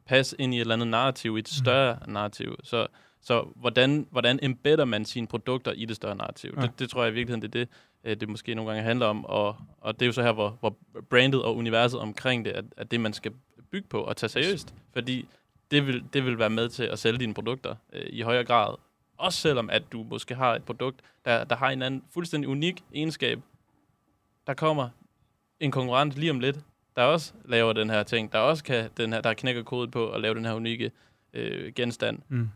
passe 0.06 0.36
ind 0.38 0.54
i 0.54 0.56
et 0.56 0.60
eller 0.60 0.74
andet 0.74 0.88
narrativ, 0.88 1.36
i 1.36 1.38
et 1.38 1.48
større 1.48 1.98
mm. 2.06 2.12
narrativ. 2.12 2.56
Så, 2.62 2.86
så 3.20 3.48
hvordan, 3.56 4.06
hvordan 4.10 4.38
embedder 4.42 4.84
man 4.84 5.04
sine 5.04 5.26
produkter 5.26 5.72
i 5.72 5.84
det 5.84 5.96
større 5.96 6.16
narrativ? 6.16 6.52
Ja. 6.56 6.60
Ja. 6.60 6.66
Det, 6.66 6.78
det 6.78 6.90
tror 6.90 7.02
jeg 7.02 7.12
i 7.12 7.14
virkeligheden, 7.14 7.52
det 7.52 7.60
er 7.60 7.64
det, 7.64 7.68
øh, 8.04 8.16
det 8.20 8.28
måske 8.28 8.54
nogle 8.54 8.70
gange 8.70 8.84
handler 8.84 9.06
om. 9.06 9.24
Og, 9.24 9.56
og 9.80 9.94
det 9.94 10.02
er 10.02 10.06
jo 10.06 10.12
så 10.12 10.22
her, 10.22 10.32
hvor, 10.32 10.56
hvor 10.60 10.76
brandet 11.10 11.42
og 11.42 11.56
universet 11.56 12.00
omkring 12.00 12.44
det, 12.44 12.56
er, 12.56 12.62
er 12.76 12.84
det, 12.84 13.00
man 13.00 13.12
skal 13.12 13.32
bygge 13.70 13.88
på 13.88 14.00
og 14.00 14.16
tage 14.16 14.30
seriøst. 14.30 14.74
Fordi 14.92 15.28
det 15.70 15.86
vil, 15.86 16.04
det 16.12 16.24
vil 16.24 16.38
være 16.38 16.50
med 16.50 16.68
til 16.68 16.84
at 16.84 16.98
sælge 16.98 17.18
dine 17.18 17.34
produkter 17.34 17.74
øh, 17.92 18.06
i 18.08 18.20
højere 18.20 18.44
grad. 18.44 18.74
Også 19.16 19.40
selvom, 19.40 19.70
at 19.70 19.92
du 19.92 20.02
måske 20.02 20.34
har 20.34 20.54
et 20.54 20.64
produkt, 20.64 21.00
der, 21.24 21.44
der 21.44 21.56
har 21.56 21.70
en 21.70 21.82
anden 21.82 22.02
fuldstændig 22.14 22.48
unik 22.48 22.84
egenskab. 22.94 23.40
Der 24.46 24.54
kommer 24.54 24.88
en 25.60 25.70
konkurrent 25.70 26.14
lige 26.14 26.30
om 26.30 26.40
lidt, 26.40 26.58
der 26.96 27.02
også 27.02 27.32
laver 27.44 27.72
den 27.72 27.90
her 27.90 28.02
ting, 28.02 28.32
der 28.32 28.38
også 28.38 28.64
kan 28.64 28.90
den 28.96 29.12
her, 29.12 29.20
der 29.20 29.34
knækker 29.34 29.62
kodet 29.62 29.90
på 29.90 30.10
at 30.10 30.20
lave 30.20 30.34
den 30.34 30.44
her 30.44 30.52
unikke 30.52 30.90
øh, 31.32 31.72
genstand. 31.72 32.18
Mm. 32.28 32.48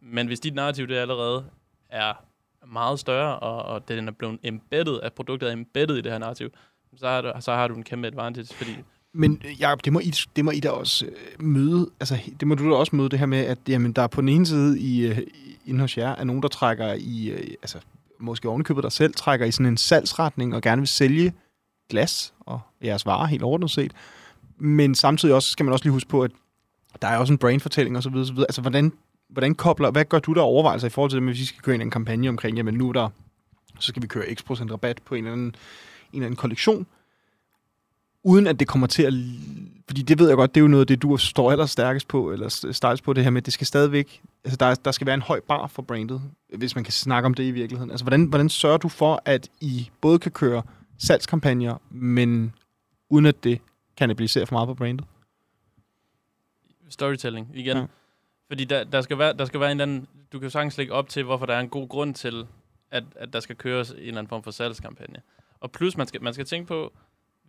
Men 0.00 0.26
hvis 0.26 0.40
dit 0.40 0.54
narrativ 0.54 0.88
det 0.88 0.94
allerede 0.94 1.44
er 1.88 2.24
meget 2.66 2.98
større, 2.98 3.38
og, 3.38 3.62
og 3.62 3.88
den 3.88 4.08
er 4.08 4.12
blevet 4.12 4.38
embedded, 4.42 5.00
at 5.00 5.12
produktet 5.12 5.48
er 5.48 5.52
embedded 5.52 5.96
i 5.96 6.00
det 6.00 6.12
her 6.12 6.18
narrativ, 6.18 6.50
så 6.96 7.08
har 7.08 7.20
du, 7.20 7.32
så 7.40 7.52
har 7.52 7.68
du 7.68 7.74
en 7.74 7.84
kæmpe 7.84 8.06
advantage, 8.06 8.54
fordi 8.54 8.76
men 9.14 9.42
øh, 9.44 9.60
Jacob, 9.60 9.84
det 9.84 9.92
må 9.92 9.98
I, 10.00 10.12
det 10.36 10.44
må 10.44 10.50
I 10.50 10.60
da 10.60 10.70
også 10.70 11.06
øh, 11.06 11.44
møde, 11.46 11.90
altså 12.00 12.18
det 12.40 12.48
må 12.48 12.54
du 12.54 12.70
da 12.70 12.74
også 12.74 12.96
møde 12.96 13.08
det 13.08 13.18
her 13.18 13.26
med, 13.26 13.38
at 13.38 13.58
jamen, 13.68 13.92
der 13.92 14.02
er 14.02 14.06
på 14.06 14.20
den 14.20 14.28
ene 14.28 14.46
side 14.46 14.80
i, 14.80 15.12
i- 15.12 15.58
inde 15.66 15.80
hos 15.80 15.98
jer, 15.98 16.10
er 16.14 16.24
nogen, 16.24 16.42
der 16.42 16.48
trækker 16.48 16.94
i, 16.98 17.30
altså 17.62 17.78
måske 18.18 18.48
ovenikøbet 18.48 18.84
der 18.84 18.90
selv, 18.90 19.14
trækker 19.14 19.46
i 19.46 19.50
sådan 19.50 19.66
en 19.66 19.76
salgsretning 19.76 20.54
og 20.54 20.62
gerne 20.62 20.80
vil 20.80 20.88
sælge 20.88 21.32
glas 21.90 22.34
og 22.40 22.60
jeres 22.84 23.06
varer 23.06 23.26
helt 23.26 23.42
ordentligt 23.42 23.72
set. 23.72 23.92
Men 24.58 24.94
samtidig 24.94 25.34
også 25.34 25.50
skal 25.50 25.64
man 25.64 25.72
også 25.72 25.84
lige 25.84 25.92
huske 25.92 26.10
på, 26.10 26.22
at 26.22 26.30
der 27.02 27.08
er 27.08 27.18
også 27.18 27.32
en 27.32 27.38
brainfortælling 27.38 27.96
og 27.96 28.02
så 28.02 28.10
videre, 28.10 28.26
så 28.26 28.32
videre. 28.32 28.46
Altså 28.48 28.60
hvordan, 28.60 28.92
hvordan 29.28 29.54
kobler, 29.54 29.90
hvad 29.90 30.04
gør 30.04 30.18
du 30.18 30.32
der 30.32 30.40
overvejelser 30.40 30.86
i 30.86 30.90
forhold 30.90 31.10
til 31.10 31.14
det, 31.16 31.22
med, 31.22 31.32
hvis 31.32 31.40
vi 31.40 31.46
skal 31.46 31.62
køre 31.62 31.74
ind 31.74 31.82
i 31.82 31.84
en 31.84 31.90
kampagne 31.90 32.28
omkring, 32.28 32.56
jamen 32.56 32.74
nu 32.74 32.92
der, 32.92 33.08
så 33.78 33.88
skal 33.88 34.02
vi 34.02 34.06
køre 34.06 34.34
x 34.34 34.44
procent 34.44 34.72
rabat 34.72 35.00
på 35.04 35.14
en 35.14 35.24
eller 35.24 35.32
anden, 35.32 35.46
en 35.46 35.54
eller 36.12 36.26
anden 36.26 36.36
kollektion, 36.36 36.86
uden 38.24 38.46
at 38.46 38.60
det 38.60 38.68
kommer 38.68 38.86
til 38.86 39.02
at... 39.02 39.12
Fordi 39.86 40.02
det 40.02 40.18
ved 40.18 40.28
jeg 40.28 40.36
godt, 40.36 40.54
det 40.54 40.60
er 40.60 40.62
jo 40.62 40.68
noget 40.68 40.80
af 40.80 40.86
det, 40.86 41.02
du 41.02 41.16
står 41.16 41.50
allerstærkest 41.50 42.08
på, 42.08 42.32
eller 42.32 42.68
stejlst 42.72 43.04
på 43.04 43.12
det 43.12 43.24
her 43.24 43.30
med, 43.30 43.42
det 43.42 43.52
skal 43.52 43.66
stadigvæk... 43.66 44.22
Altså, 44.44 44.56
der, 44.56 44.66
er- 44.66 44.74
der 44.74 44.92
skal 44.92 45.06
være 45.06 45.14
en 45.14 45.22
høj 45.22 45.40
bar 45.40 45.66
for 45.66 45.82
brandet, 45.82 46.22
hvis 46.56 46.74
man 46.74 46.84
kan 46.84 46.92
snakke 46.92 47.26
om 47.26 47.34
det 47.34 47.44
i 47.44 47.50
virkeligheden. 47.50 47.90
Altså, 47.90 48.04
hvordan, 48.04 48.24
hvordan 48.24 48.48
sørger 48.48 48.76
du 48.76 48.88
for, 48.88 49.22
at 49.24 49.48
I 49.60 49.90
både 50.00 50.18
kan 50.18 50.32
køre 50.32 50.62
salgskampagner, 50.98 51.76
men 51.90 52.54
uden 53.10 53.26
at 53.26 53.44
det 53.44 53.60
kannibaliserer 53.96 54.44
for 54.44 54.54
meget 54.54 54.66
på 54.66 54.74
brandet? 54.74 55.06
storytelling 56.92 57.50
igen. 57.54 57.76
Ja. 57.76 57.84
Fordi 58.48 58.64
der, 58.64 58.84
der, 58.84 59.00
skal 59.00 59.18
være, 59.18 59.32
der 59.32 59.44
skal 59.44 59.60
være 59.60 59.72
en 59.72 59.80
eller 59.80 59.94
anden... 59.94 60.08
Du 60.32 60.38
kan 60.38 60.46
jo 60.46 60.50
sagtens 60.50 60.78
lægge 60.78 60.92
op 60.92 61.08
til, 61.08 61.24
hvorfor 61.24 61.46
der 61.46 61.54
er 61.54 61.60
en 61.60 61.68
god 61.68 61.88
grund 61.88 62.14
til, 62.14 62.46
at, 62.90 63.04
at 63.16 63.32
der 63.32 63.40
skal 63.40 63.56
køres 63.56 63.90
en 63.90 63.96
eller 63.96 64.18
anden 64.18 64.28
form 64.28 64.42
for 64.42 64.50
salgskampagne. 64.50 65.22
Og 65.60 65.70
plus, 65.72 65.96
man 65.96 66.06
skal, 66.06 66.22
man 66.22 66.34
skal 66.34 66.46
tænke 66.46 66.68
på, 66.68 66.92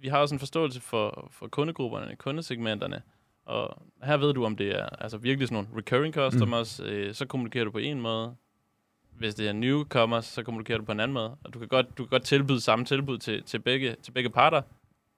vi 0.01 0.07
har 0.07 0.17
også 0.17 0.35
en 0.35 0.39
forståelse 0.39 0.81
for, 0.81 1.27
for 1.31 1.47
kundegrupperne, 1.47 2.15
kundesegmenterne. 2.15 3.01
Og 3.45 3.81
her 4.03 4.17
ved 4.17 4.33
du, 4.33 4.45
om 4.45 4.55
det 4.55 4.79
er 4.79 4.85
altså 4.85 5.17
virkelig 5.17 5.47
sådan 5.47 5.55
nogle 5.63 5.77
recurring 5.77 6.13
customers, 6.13 6.79
mm. 6.79 6.85
øh, 6.85 7.13
så 7.13 7.25
kommunikerer 7.25 7.65
du 7.65 7.71
på 7.71 7.77
en 7.77 8.01
måde. 8.01 8.35
Hvis 9.17 9.35
det 9.35 9.47
er 9.47 9.53
newcomers, 9.53 10.25
så 10.25 10.43
kommunikerer 10.43 10.77
du 10.77 10.83
på 10.83 10.91
en 10.91 10.99
anden 10.99 11.13
måde. 11.13 11.35
Og 11.43 11.53
du 11.53 11.59
kan 11.59 11.67
godt, 11.67 11.97
du 11.97 12.03
kan 12.03 12.09
godt 12.09 12.23
tilbyde 12.23 12.61
samme 12.61 12.85
tilbud 12.85 13.17
til, 13.17 13.43
til, 13.43 13.59
begge, 13.59 13.95
til 14.03 14.11
begge 14.11 14.29
parter, 14.29 14.61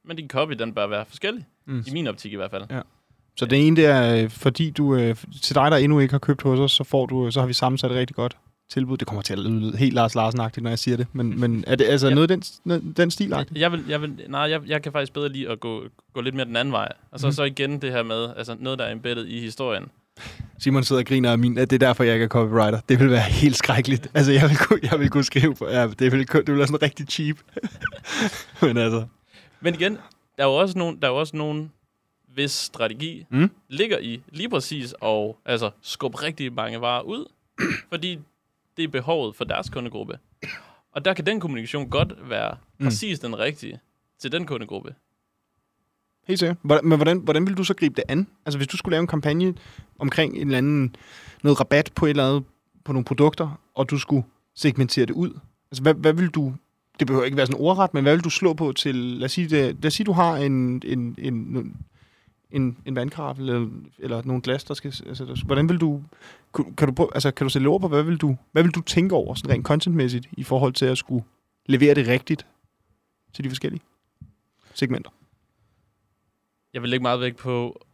men 0.03 0.17
din 0.17 0.27
copy, 0.27 0.53
den 0.53 0.73
bør 0.73 0.87
være 0.87 1.05
forskellig. 1.05 1.45
Mm. 1.65 1.83
I 1.87 1.91
min 1.91 2.07
optik 2.07 2.33
i 2.33 2.35
hvert 2.35 2.51
fald. 2.51 2.65
Ja. 2.69 2.81
Så 3.37 3.45
det 3.45 3.67
ene, 3.67 3.75
det 3.75 3.85
er, 3.85 4.23
øh, 4.23 4.29
fordi 4.29 4.69
du, 4.69 4.95
øh, 4.95 5.15
til 5.41 5.55
dig, 5.55 5.71
der 5.71 5.77
endnu 5.77 5.99
ikke 5.99 6.13
har 6.13 6.19
købt 6.19 6.41
hos 6.41 6.59
os, 6.59 6.71
så, 6.71 6.83
får 6.83 7.05
du, 7.05 7.31
så 7.31 7.39
har 7.39 7.47
vi 7.47 7.53
sammensat 7.53 7.91
et 7.91 7.97
rigtig 7.97 8.15
godt 8.15 8.37
tilbud. 8.69 8.97
Det 8.97 9.07
kommer 9.07 9.21
til 9.21 9.33
at 9.33 9.39
lyde 9.39 9.77
helt 9.77 9.93
Lars 9.93 10.15
Larsen-agtigt, 10.15 10.61
når 10.63 10.69
jeg 10.69 10.79
siger 10.79 10.97
det. 10.97 11.07
Men, 11.13 11.39
men 11.39 11.63
er 11.67 11.75
det 11.75 11.85
altså 11.85 12.07
Ja. 12.07 12.13
noget 12.13 12.29
den, 12.29 12.93
den 12.97 13.11
stil 13.11 13.33
-agtigt? 13.33 13.59
Jeg, 13.59 13.71
vil, 13.71 13.83
jeg, 13.89 14.01
vil, 14.01 14.19
nej, 14.29 14.41
jeg, 14.41 14.61
jeg 14.67 14.81
kan 14.81 14.91
faktisk 14.91 15.13
bedre 15.13 15.29
lide 15.29 15.49
at 15.49 15.59
gå, 15.59 15.83
gå 16.13 16.21
lidt 16.21 16.35
mere 16.35 16.45
den 16.45 16.55
anden 16.55 16.71
vej. 16.71 16.91
Og 17.11 17.19
så, 17.19 17.27
mm. 17.27 17.31
så 17.31 17.43
igen 17.43 17.81
det 17.81 17.91
her 17.91 18.03
med, 18.03 18.27
altså 18.37 18.55
noget, 18.59 18.79
der 18.79 18.85
er 18.85 18.91
embedded 18.91 19.25
i 19.25 19.39
historien. 19.39 19.83
Simon 20.59 20.83
sidder 20.83 21.01
og 21.01 21.05
griner 21.05 21.31
af 21.31 21.37
min, 21.37 21.57
at 21.57 21.69
det 21.69 21.75
er 21.83 21.87
derfor, 21.87 22.03
jeg 22.03 22.13
ikke 22.13 22.23
er 22.23 22.27
copywriter. 22.29 22.79
Det 22.89 22.99
vil 22.99 23.09
være 23.09 23.21
helt 23.21 23.55
skrækkeligt. 23.55 24.07
Altså, 24.13 24.31
jeg 24.31 24.49
vil, 24.49 24.57
kunne, 24.57 24.79
jeg 24.91 24.99
vil 24.99 25.09
kunne 25.09 25.23
skrive 25.23 25.55
på, 25.55 25.67
ja, 25.67 25.87
det 25.87 26.11
vil, 26.11 26.27
det 26.27 26.47
vil 26.47 26.57
være 26.57 26.67
sådan 26.67 26.81
rigtig 26.81 27.07
cheap. 27.07 27.37
men 28.61 28.77
altså, 28.77 29.05
Men 29.61 29.73
igen, 29.73 29.93
der 30.37 30.43
er 30.43 30.47
jo 30.47 30.53
også 30.55 30.77
nogen, 30.77 30.97
der 31.01 31.07
er 31.07 31.11
jo 31.11 31.17
også 31.17 31.37
nogen 31.37 31.71
hvis 32.33 32.51
strategi 32.51 33.25
Mm. 33.29 33.51
ligger 33.69 33.97
i 33.99 34.21
lige 34.31 34.49
præcis 34.49 34.93
og 35.01 35.37
altså 35.45 35.69
skubbe 35.81 36.23
rigtig 36.23 36.53
mange 36.53 36.81
varer 36.81 37.01
ud, 37.01 37.25
fordi 37.89 38.19
det 38.77 38.83
er 38.83 38.87
behovet 38.87 39.35
for 39.35 39.45
deres 39.45 39.69
kundegruppe. 39.69 40.19
Og 40.91 41.05
der 41.05 41.13
kan 41.13 41.25
den 41.25 41.39
kommunikation 41.39 41.89
godt 41.89 42.29
være 42.29 42.57
Mm. 42.77 42.85
præcis 42.85 43.19
den 43.19 43.39
rigtige 43.39 43.79
til 44.19 44.31
den 44.31 44.45
kundegruppe. 44.45 44.95
helt 46.27 46.39
sikkert. 46.39 46.57
Men 46.83 46.95
hvordan, 46.95 47.17
hvordan 47.19 47.47
vil 47.47 47.57
du 47.57 47.63
så 47.63 47.73
gribe 47.73 47.95
det 47.95 48.03
an? 48.07 48.27
Altså, 48.45 48.57
hvis 48.57 48.67
du 48.67 48.77
skulle 48.77 48.93
lave 48.93 49.01
en 49.01 49.07
kampagne 49.07 49.53
omkring 49.99 50.35
en 50.35 50.41
eller 50.47 50.57
anden, 50.57 50.95
noget 51.43 51.59
rabat 51.59 51.91
på 51.95 52.05
et 52.05 52.09
eller 52.09 52.27
andet, 52.29 52.43
på 52.85 52.93
nogle 52.93 53.05
produkter, 53.05 53.59
og 53.75 53.89
du 53.89 53.97
skulle 53.97 54.23
segmentere 54.55 55.05
det 55.05 55.13
ud. 55.13 55.39
Altså, 55.71 55.81
hvad, 55.83 55.93
hvad 55.93 56.13
vil 56.13 56.27
du... 56.29 56.53
Det 56.99 57.07
behøver 57.07 57.25
ikke 57.25 57.37
være 57.37 57.45
sådan 57.45 57.61
ordret, 57.61 57.93
men 57.93 58.03
hvad 58.03 58.15
vil 58.15 58.23
du 58.23 58.29
slå 58.29 58.53
på 58.53 58.71
til... 58.71 58.95
Lad 58.95 59.25
os 59.25 59.31
sige, 59.31 59.47
det, 59.49 59.75
lad 59.75 59.85
os 59.85 59.93
sige 59.93 60.05
du 60.05 60.11
har 60.11 60.35
en, 60.37 60.81
en, 60.85 61.15
en, 61.17 61.33
en, 61.33 61.77
en 62.51 62.95
vandkaraffel 62.95 63.49
eller, 63.49 63.69
eller 63.99 64.21
nogle 64.25 64.41
glas, 64.41 64.63
der 64.63 64.73
skal... 64.73 64.93
Altså, 65.05 65.43
hvordan 65.45 65.69
vil 65.69 65.77
du... 65.77 66.03
Kan, 66.55 66.73
kan 66.75 66.87
du, 66.87 66.93
prøve- 66.93 67.09
altså, 67.13 67.31
kan 67.31 67.45
du 67.45 67.49
sætte 67.49 67.67
ord 67.67 67.81
på, 67.81 67.87
hvad 67.87 68.03
vil 68.03 68.17
du, 68.17 68.37
hvad 68.51 68.63
vil 68.63 68.71
du 68.71 68.81
tænke 68.81 69.15
over, 69.15 69.33
sådan 69.35 69.51
rent 69.51 69.65
contentmæssigt, 69.65 70.27
i 70.37 70.43
forhold 70.43 70.73
til 70.73 70.85
at 70.85 70.97
skulle 70.97 71.23
levere 71.65 71.93
det 71.95 72.07
rigtigt 72.07 72.45
til 73.33 73.43
de 73.43 73.49
forskellige 73.49 73.81
segmenter? 74.73 75.09
Jeg 76.73 76.81
vil 76.81 76.89
lægge 76.89 77.01
meget 77.03 77.19
vægt 77.19 77.37
på, 77.37 77.85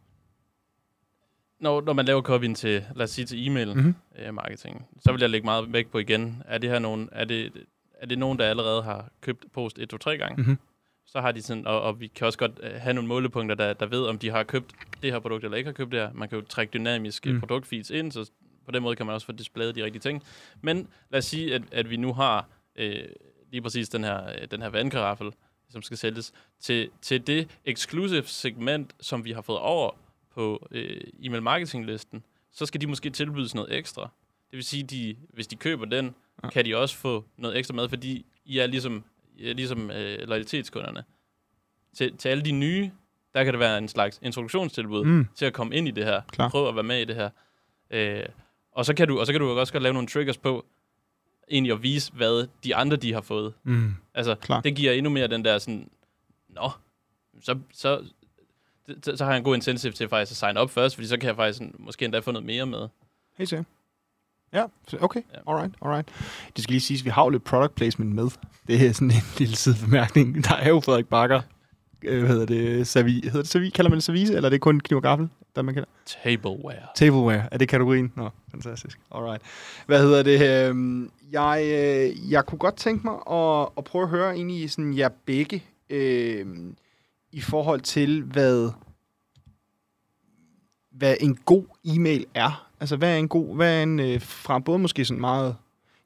når, 1.60 1.82
når 1.82 1.93
man 1.93 2.06
laver 2.06 2.22
copyen 2.22 2.56
til, 2.56 2.86
lad 2.95 3.04
os 3.04 3.10
sige 3.10 3.26
til 3.26 3.47
e-mail 3.47 3.76
Mhm. 3.78 3.95
øh, 4.20 4.34
marketing, 4.34 4.86
så 4.99 5.12
vil 5.12 5.22
jeg 5.22 5.30
lægge 5.30 5.45
meget 5.45 5.74
vægt 5.74 5.91
på 5.91 5.97
igen, 5.97 6.43
er 6.45 6.58
det 6.58 6.70
her 6.70 6.80
nogen, 6.80 7.10
er 7.12 7.26
det, 7.26 7.52
er 7.93 8.06
det 8.06 8.18
nogen, 8.20 8.39
der 8.39 8.45
allerede 8.45 8.84
har 8.84 9.10
købt 9.22 9.45
post 9.54 9.80
1, 9.80 9.89
2, 9.89 9.97
3 9.97 10.18
gange? 10.18 10.43
Mhm. 10.43 10.58
Så 11.06 11.22
har 11.22 11.32
de 11.32 11.41
sådan, 11.41 11.68
og, 11.68 11.82
og 11.82 11.99
vi 11.99 12.08
kan 12.08 12.28
også 12.28 12.39
godt 12.39 12.60
øh, 12.64 12.72
have 12.82 12.93
nogle 12.93 13.08
målepunkter, 13.08 13.56
der, 13.56 13.74
der 13.74 13.86
ved, 13.86 14.06
om 14.06 14.20
de 14.20 14.30
har 14.30 14.43
købt 14.43 14.76
det 15.04 15.12
her 15.12 15.20
produkt, 15.20 15.43
eller 15.43 15.58
ikke 15.58 15.68
har 15.68 15.74
købt 15.74 15.91
det 15.91 15.99
her. 15.99 16.14
Man 16.14 16.30
kan 16.30 16.39
jo 16.39 16.45
trække 16.45 16.72
dynamiske 16.74 17.34
Mm. 17.34 17.39
produktfeeds 17.39 17.89
ind, 17.89 18.12
så 18.12 18.32
på 18.66 18.72
den 18.72 18.84
måde 18.84 18.95
kan 18.95 19.06
man 19.06 19.16
også 19.16 19.26
få 19.26 19.32
displayet 19.32 19.76
de 19.76 19.84
rigtige 19.84 20.02
ting. 20.02 20.24
Men 20.62 20.88
lad 21.10 21.18
os 21.18 21.26
sige, 21.26 21.56
at, 21.56 21.62
at 21.72 21.89
vi 21.89 21.97
nu 21.97 22.14
har 22.14 22.47
øh, 22.76 23.04
lige 23.52 23.62
præcis 23.62 23.89
den 23.89 24.04
her, 24.04 24.30
øh, 24.41 24.47
den 24.52 24.62
her 24.62 24.70
vandkaraffel, 24.70 25.32
som 25.70 25.82
skal 25.82 25.97
sælges, 25.97 26.34
til, 26.60 26.89
til 27.02 27.28
det 27.28 27.47
exclusive 27.66 28.24
segment, 28.26 28.95
som 28.99 29.26
vi 29.26 29.32
har 29.32 29.41
fået 29.41 29.60
over 29.60 29.91
på 30.34 30.68
øh, 30.72 31.02
e-mail 31.24 31.41
marketing-listen, 31.43 32.24
så 32.52 32.66
skal 32.66 32.82
de 32.82 32.88
måske 32.88 33.10
tilbydes 33.10 33.56
noget 33.56 33.78
ekstra. 33.78 34.02
Det 34.52 34.58
vil 34.58 34.64
sige, 34.64 34.84
de, 34.84 35.16
hvis 35.34 35.47
de 35.47 35.56
køber 35.56 35.86
den, 35.86 36.16
Ja. 36.43 36.49
kan 36.49 36.66
de 36.66 36.78
også 36.78 36.97
få 36.97 37.26
noget 37.38 37.58
ekstra 37.58 37.74
med, 37.76 37.89
fordi 37.89 38.26
I 38.45 38.58
er 38.58 38.68
ligesom, 38.68 39.04
ligesom 39.42 39.92
øh, 39.92 40.28
lojalitetskunderne. 40.28 41.04
Til, 41.98 42.18
til 42.18 42.30
alle 42.30 42.44
de 42.44 42.52
nye, 42.52 42.92
der 43.34 43.44
kan 43.44 43.54
det 43.54 43.60
være 43.60 43.78
en 43.78 43.88
slags 43.88 44.20
introduktionstilbud 44.22 45.06
Mm. 45.06 45.28
til 45.36 45.46
at 45.46 45.54
komme 45.54 45.76
ind 45.76 45.88
i 45.88 45.92
det 45.92 46.06
her. 46.06 46.22
Klar. 46.32 46.50
Prøv 46.50 46.68
at 46.70 46.76
være 46.76 46.84
med 46.84 47.02
i 47.02 47.06
det 47.06 47.16
her. 47.16 47.30
Øh, 47.92 48.24
og, 48.72 48.86
så 48.86 48.94
kan 48.94 49.08
du, 49.08 49.20
og 49.20 49.26
så 49.26 49.32
kan 49.34 49.42
du 49.42 49.60
også 49.60 49.74
godt 49.74 49.84
lave 49.84 49.94
nogle 49.94 50.08
triggers 50.08 50.38
på, 50.38 50.66
egentlig 51.52 51.74
at 51.74 51.84
vise, 51.84 52.12
hvad 52.14 52.48
de 52.64 52.76
andre 52.76 52.98
de 52.98 53.14
har 53.14 53.22
fået. 53.22 53.54
Mm. 53.64 53.96
Altså, 54.14 54.36
Klar. 54.36 54.62
det 54.62 54.76
giver 54.76 54.92
endnu 54.92 55.10
mere 55.10 55.28
den 55.28 55.46
der 55.46 55.58
sådan, 55.58 55.89
nå, 56.50 56.70
så, 57.42 57.60
så, 57.74 58.04
så, 59.04 59.16
så 59.18 59.24
har 59.26 59.32
jeg 59.32 59.38
en 59.38 59.44
god 59.44 59.56
incentive 59.56 59.92
til 59.94 60.10
faktisk 60.10 60.32
at 60.32 60.38
sign 60.38 60.58
op 60.58 60.70
først, 60.70 60.96
fordi 60.96 61.08
så 61.08 61.18
kan 61.18 61.28
jeg 61.28 61.36
faktisk 61.36 61.58
sådan, 61.58 61.76
måske 61.80 62.06
endda 62.06 62.20
få 62.20 62.32
noget 62.32 62.46
mere 62.46 62.66
med. 62.66 62.88
Helt 63.38 63.50
sikkert. 63.50 63.66
Ja, 64.54 64.64
okay. 65.02 65.22
Ja. 65.34 65.52
Alright, 65.52 65.76
alright. 65.82 66.08
Det 66.56 66.64
skal 66.64 66.72
lige 66.74 66.82
siges, 66.82 67.02
at 67.02 67.06
vi 67.06 67.10
har 67.10 67.24
jo 67.24 67.30
lidt 67.30 67.43
product 67.43 67.76
placement 67.76 68.16
med. 68.16 68.30
Det 68.68 68.88
er 68.88 68.91
sådan 68.93 69.12
en 69.12 69.24
lille 69.39 69.56
sidebemærkning. 69.56 70.43
Der 70.43 70.56
er 70.56 70.70
jo 70.70 70.80
Frederik 70.80 71.08
Bakker. 71.08 71.41
Øh, 72.04 72.20
hvad 72.20 72.30
hedder 72.30 72.45
det? 72.45 72.88
Servi, 72.88 73.14
hedder 73.24 73.41
det 73.41 73.47
servi? 73.47 73.70
Kalder 73.70 73.89
man 73.89 73.95
det 73.97 74.04
service, 74.04 74.34
eller 74.34 74.47
er 74.47 74.49
det 74.49 74.62
kun 74.62 74.80
kniv 74.80 74.95
og 74.97 75.04
gaffel? 75.04 75.30
Der 75.56 75.62
man 75.62 75.74
kalder? 75.74 75.89
Tableware. 76.24 76.88
Tableware. 76.95 77.47
Er 77.52 77.58
det 77.58 77.70
kategorien? 77.70 78.14
Nå, 78.16 78.30
fantastisk. 78.52 78.99
Alright. 79.16 79.41
Hvad 79.86 80.02
hedder 80.02 80.24
det? 80.24 80.68
øhm, 80.70 81.12
Jeg, 81.32 81.62
øh, 81.66 82.32
jeg 82.32 82.45
kunne 82.45 82.60
godt 82.60 82.76
tænke 82.76 83.08
mig 83.08 83.14
at, 83.32 83.68
at 83.78 83.84
prøve 83.84 84.04
at 84.04 84.10
høre 84.10 84.34
egentlig 84.36 84.72
sådan 84.72 84.97
jer 84.97 85.10
begge 85.26 85.64
øh, 85.89 86.45
i 87.32 87.41
forhold 87.41 87.82
til, 87.82 88.22
hvad, 88.24 88.72
hvad 90.91 91.16
en 91.20 91.36
god 91.36 91.64
e-mail 91.86 92.26
er. 92.34 92.70
Altså, 92.82 92.96
hvad 92.96 93.14
er 93.14 93.18
en 93.18 93.28
god, 93.28 93.56
hvad 93.56 93.80
er 93.80 93.84
en, 93.84 94.00
øh, 94.00 94.22
fra 94.22 94.60
både 94.60 94.80
måske 94.80 95.06
sådan 95.06 95.22
meget, 95.22 95.56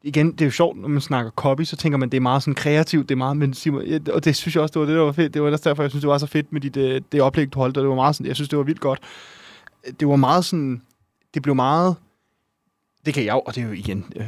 igen, 0.03 0.31
det 0.31 0.41
er 0.41 0.45
jo 0.45 0.51
sjovt, 0.51 0.77
når 0.77 0.87
man 0.87 1.01
snakker 1.01 1.31
copy, 1.31 1.63
så 1.63 1.75
tænker 1.75 1.97
man, 1.97 2.09
det 2.09 2.17
er 2.17 2.21
meget 2.21 2.43
sådan 2.43 2.55
kreativt, 2.55 3.09
det 3.09 3.15
er 3.15 3.17
meget, 3.17 3.37
men 3.37 3.53
Simon, 3.53 3.85
ja, 3.85 3.99
og 4.13 4.25
det 4.25 4.35
synes 4.35 4.55
jeg 4.55 4.61
også, 4.61 4.73
det 4.73 4.79
var 4.79 4.85
det, 4.85 4.95
der 4.95 5.01
var 5.01 5.11
fedt. 5.11 5.33
Det 5.33 5.41
var 5.41 5.47
ellers 5.47 5.61
derfor, 5.61 5.83
jeg 5.83 5.89
synes, 5.89 6.01
det 6.01 6.09
var 6.09 6.17
så 6.17 6.27
fedt 6.27 6.53
med 6.53 6.61
dit, 6.61 6.77
øh, 6.77 7.01
det 7.11 7.21
oplæg, 7.21 7.53
du 7.53 7.59
holdt, 7.59 7.77
og 7.77 7.83
det 7.83 7.89
var 7.89 7.95
meget 7.95 8.15
sådan, 8.15 8.27
jeg 8.27 8.35
synes, 8.35 8.49
det 8.49 8.57
var 8.57 8.63
vildt 8.63 8.79
godt. 8.79 8.99
Det 9.99 10.07
var 10.07 10.15
meget 10.15 10.45
sådan, 10.45 10.81
det 11.33 11.41
blev 11.41 11.55
meget, 11.55 11.95
det 13.05 13.13
kan 13.13 13.25
jeg 13.25 13.33
jo, 13.33 13.39
og 13.39 13.55
det 13.55 13.63
er 13.63 13.67
jo 13.67 13.73
igen, 13.73 14.05
øh, 14.15 14.27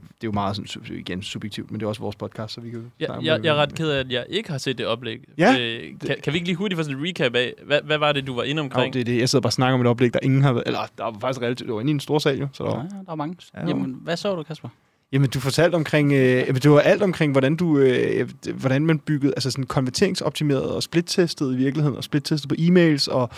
det 0.00 0.02
er 0.22 0.24
jo 0.24 0.32
meget 0.32 0.56
sådan, 0.56 0.96
igen 0.98 1.22
subjektivt, 1.22 1.70
men 1.70 1.80
det 1.80 1.84
er 1.86 1.88
også 1.88 2.00
vores 2.00 2.16
podcast, 2.16 2.54
så 2.54 2.60
vi 2.60 2.70
kan 2.70 2.78
jo 2.78 2.84
Ja, 3.00 3.12
jeg, 3.12 3.38
det. 3.38 3.44
jeg 3.44 3.50
er 3.50 3.54
ret 3.54 3.74
ked 3.74 3.90
af, 3.90 4.00
at 4.00 4.12
jeg 4.12 4.26
ikke 4.28 4.50
har 4.50 4.58
set 4.58 4.78
det 4.78 4.86
oplæg. 4.86 5.20
Ja, 5.38 5.56
Øh, 5.60 5.92
kan, 6.06 6.16
kan 6.22 6.32
vi 6.32 6.36
ikke 6.38 6.48
lige 6.48 6.56
hurtigt 6.56 6.78
få 6.78 6.82
sådan 6.82 6.98
en 6.98 7.04
recap 7.06 7.34
af, 7.34 7.54
hvad, 7.64 7.80
hvad 7.84 7.98
var 7.98 8.12
det, 8.12 8.26
du 8.26 8.34
var 8.34 8.42
inde 8.42 8.60
Jo, 8.60 8.64
omkring? 8.64 8.92
det 8.94 9.00
er 9.00 9.04
det. 9.04 9.18
Jeg 9.20 9.28
sidder 9.28 9.40
bare 9.42 9.48
og 9.48 9.52
snakker 9.52 9.74
om 9.74 9.80
et 9.80 9.86
oplæg, 9.86 10.12
der 10.14 10.20
ingen 10.22 10.42
har 10.42 10.52
været... 10.52 10.66
Eller, 10.66 10.78
der 10.98 11.04
var 11.04 11.16
faktisk 11.20 11.42
relativt... 11.42 11.66
Det 11.68 11.74
var 11.74 11.80
inde 11.80 11.90
i 11.90 11.94
en 11.94 12.00
stor 12.00 12.18
sal, 12.18 12.38
jo. 12.38 12.48
Så 12.52 12.64
der 12.64 12.70
Ja, 12.70 12.76
var, 12.76 12.86
der 13.06 13.12
er 13.12 13.14
mange. 13.14 13.36
Ja. 13.54 13.66
Jamen, 13.68 13.98
hvad 14.02 14.16
så 14.16 14.34
du, 14.34 14.42
Kasper? 14.42 14.68
Jamen, 15.12 15.30
du 15.30 15.40
fortalte 15.40 15.74
omkring... 15.74 16.12
Øh, 16.12 16.54
det 16.54 16.70
var 16.70 16.80
alt 16.80 17.02
omkring, 17.02 17.32
hvordan 17.32 17.56
du... 17.56 17.78
Øh, 17.78 18.28
hvordan 18.54 18.86
man 18.86 18.98
byggede... 18.98 19.32
Altså 19.36 19.50
sådan 19.50 19.64
konverteringsoptimeret 19.64 20.62
og 20.62 20.82
splittestet 20.82 21.54
i 21.54 21.56
virkeligheden, 21.56 21.96
og 21.96 22.04
splittestet 22.04 22.48
på 22.48 22.54
e-mails, 22.58 23.10
og 23.12 23.30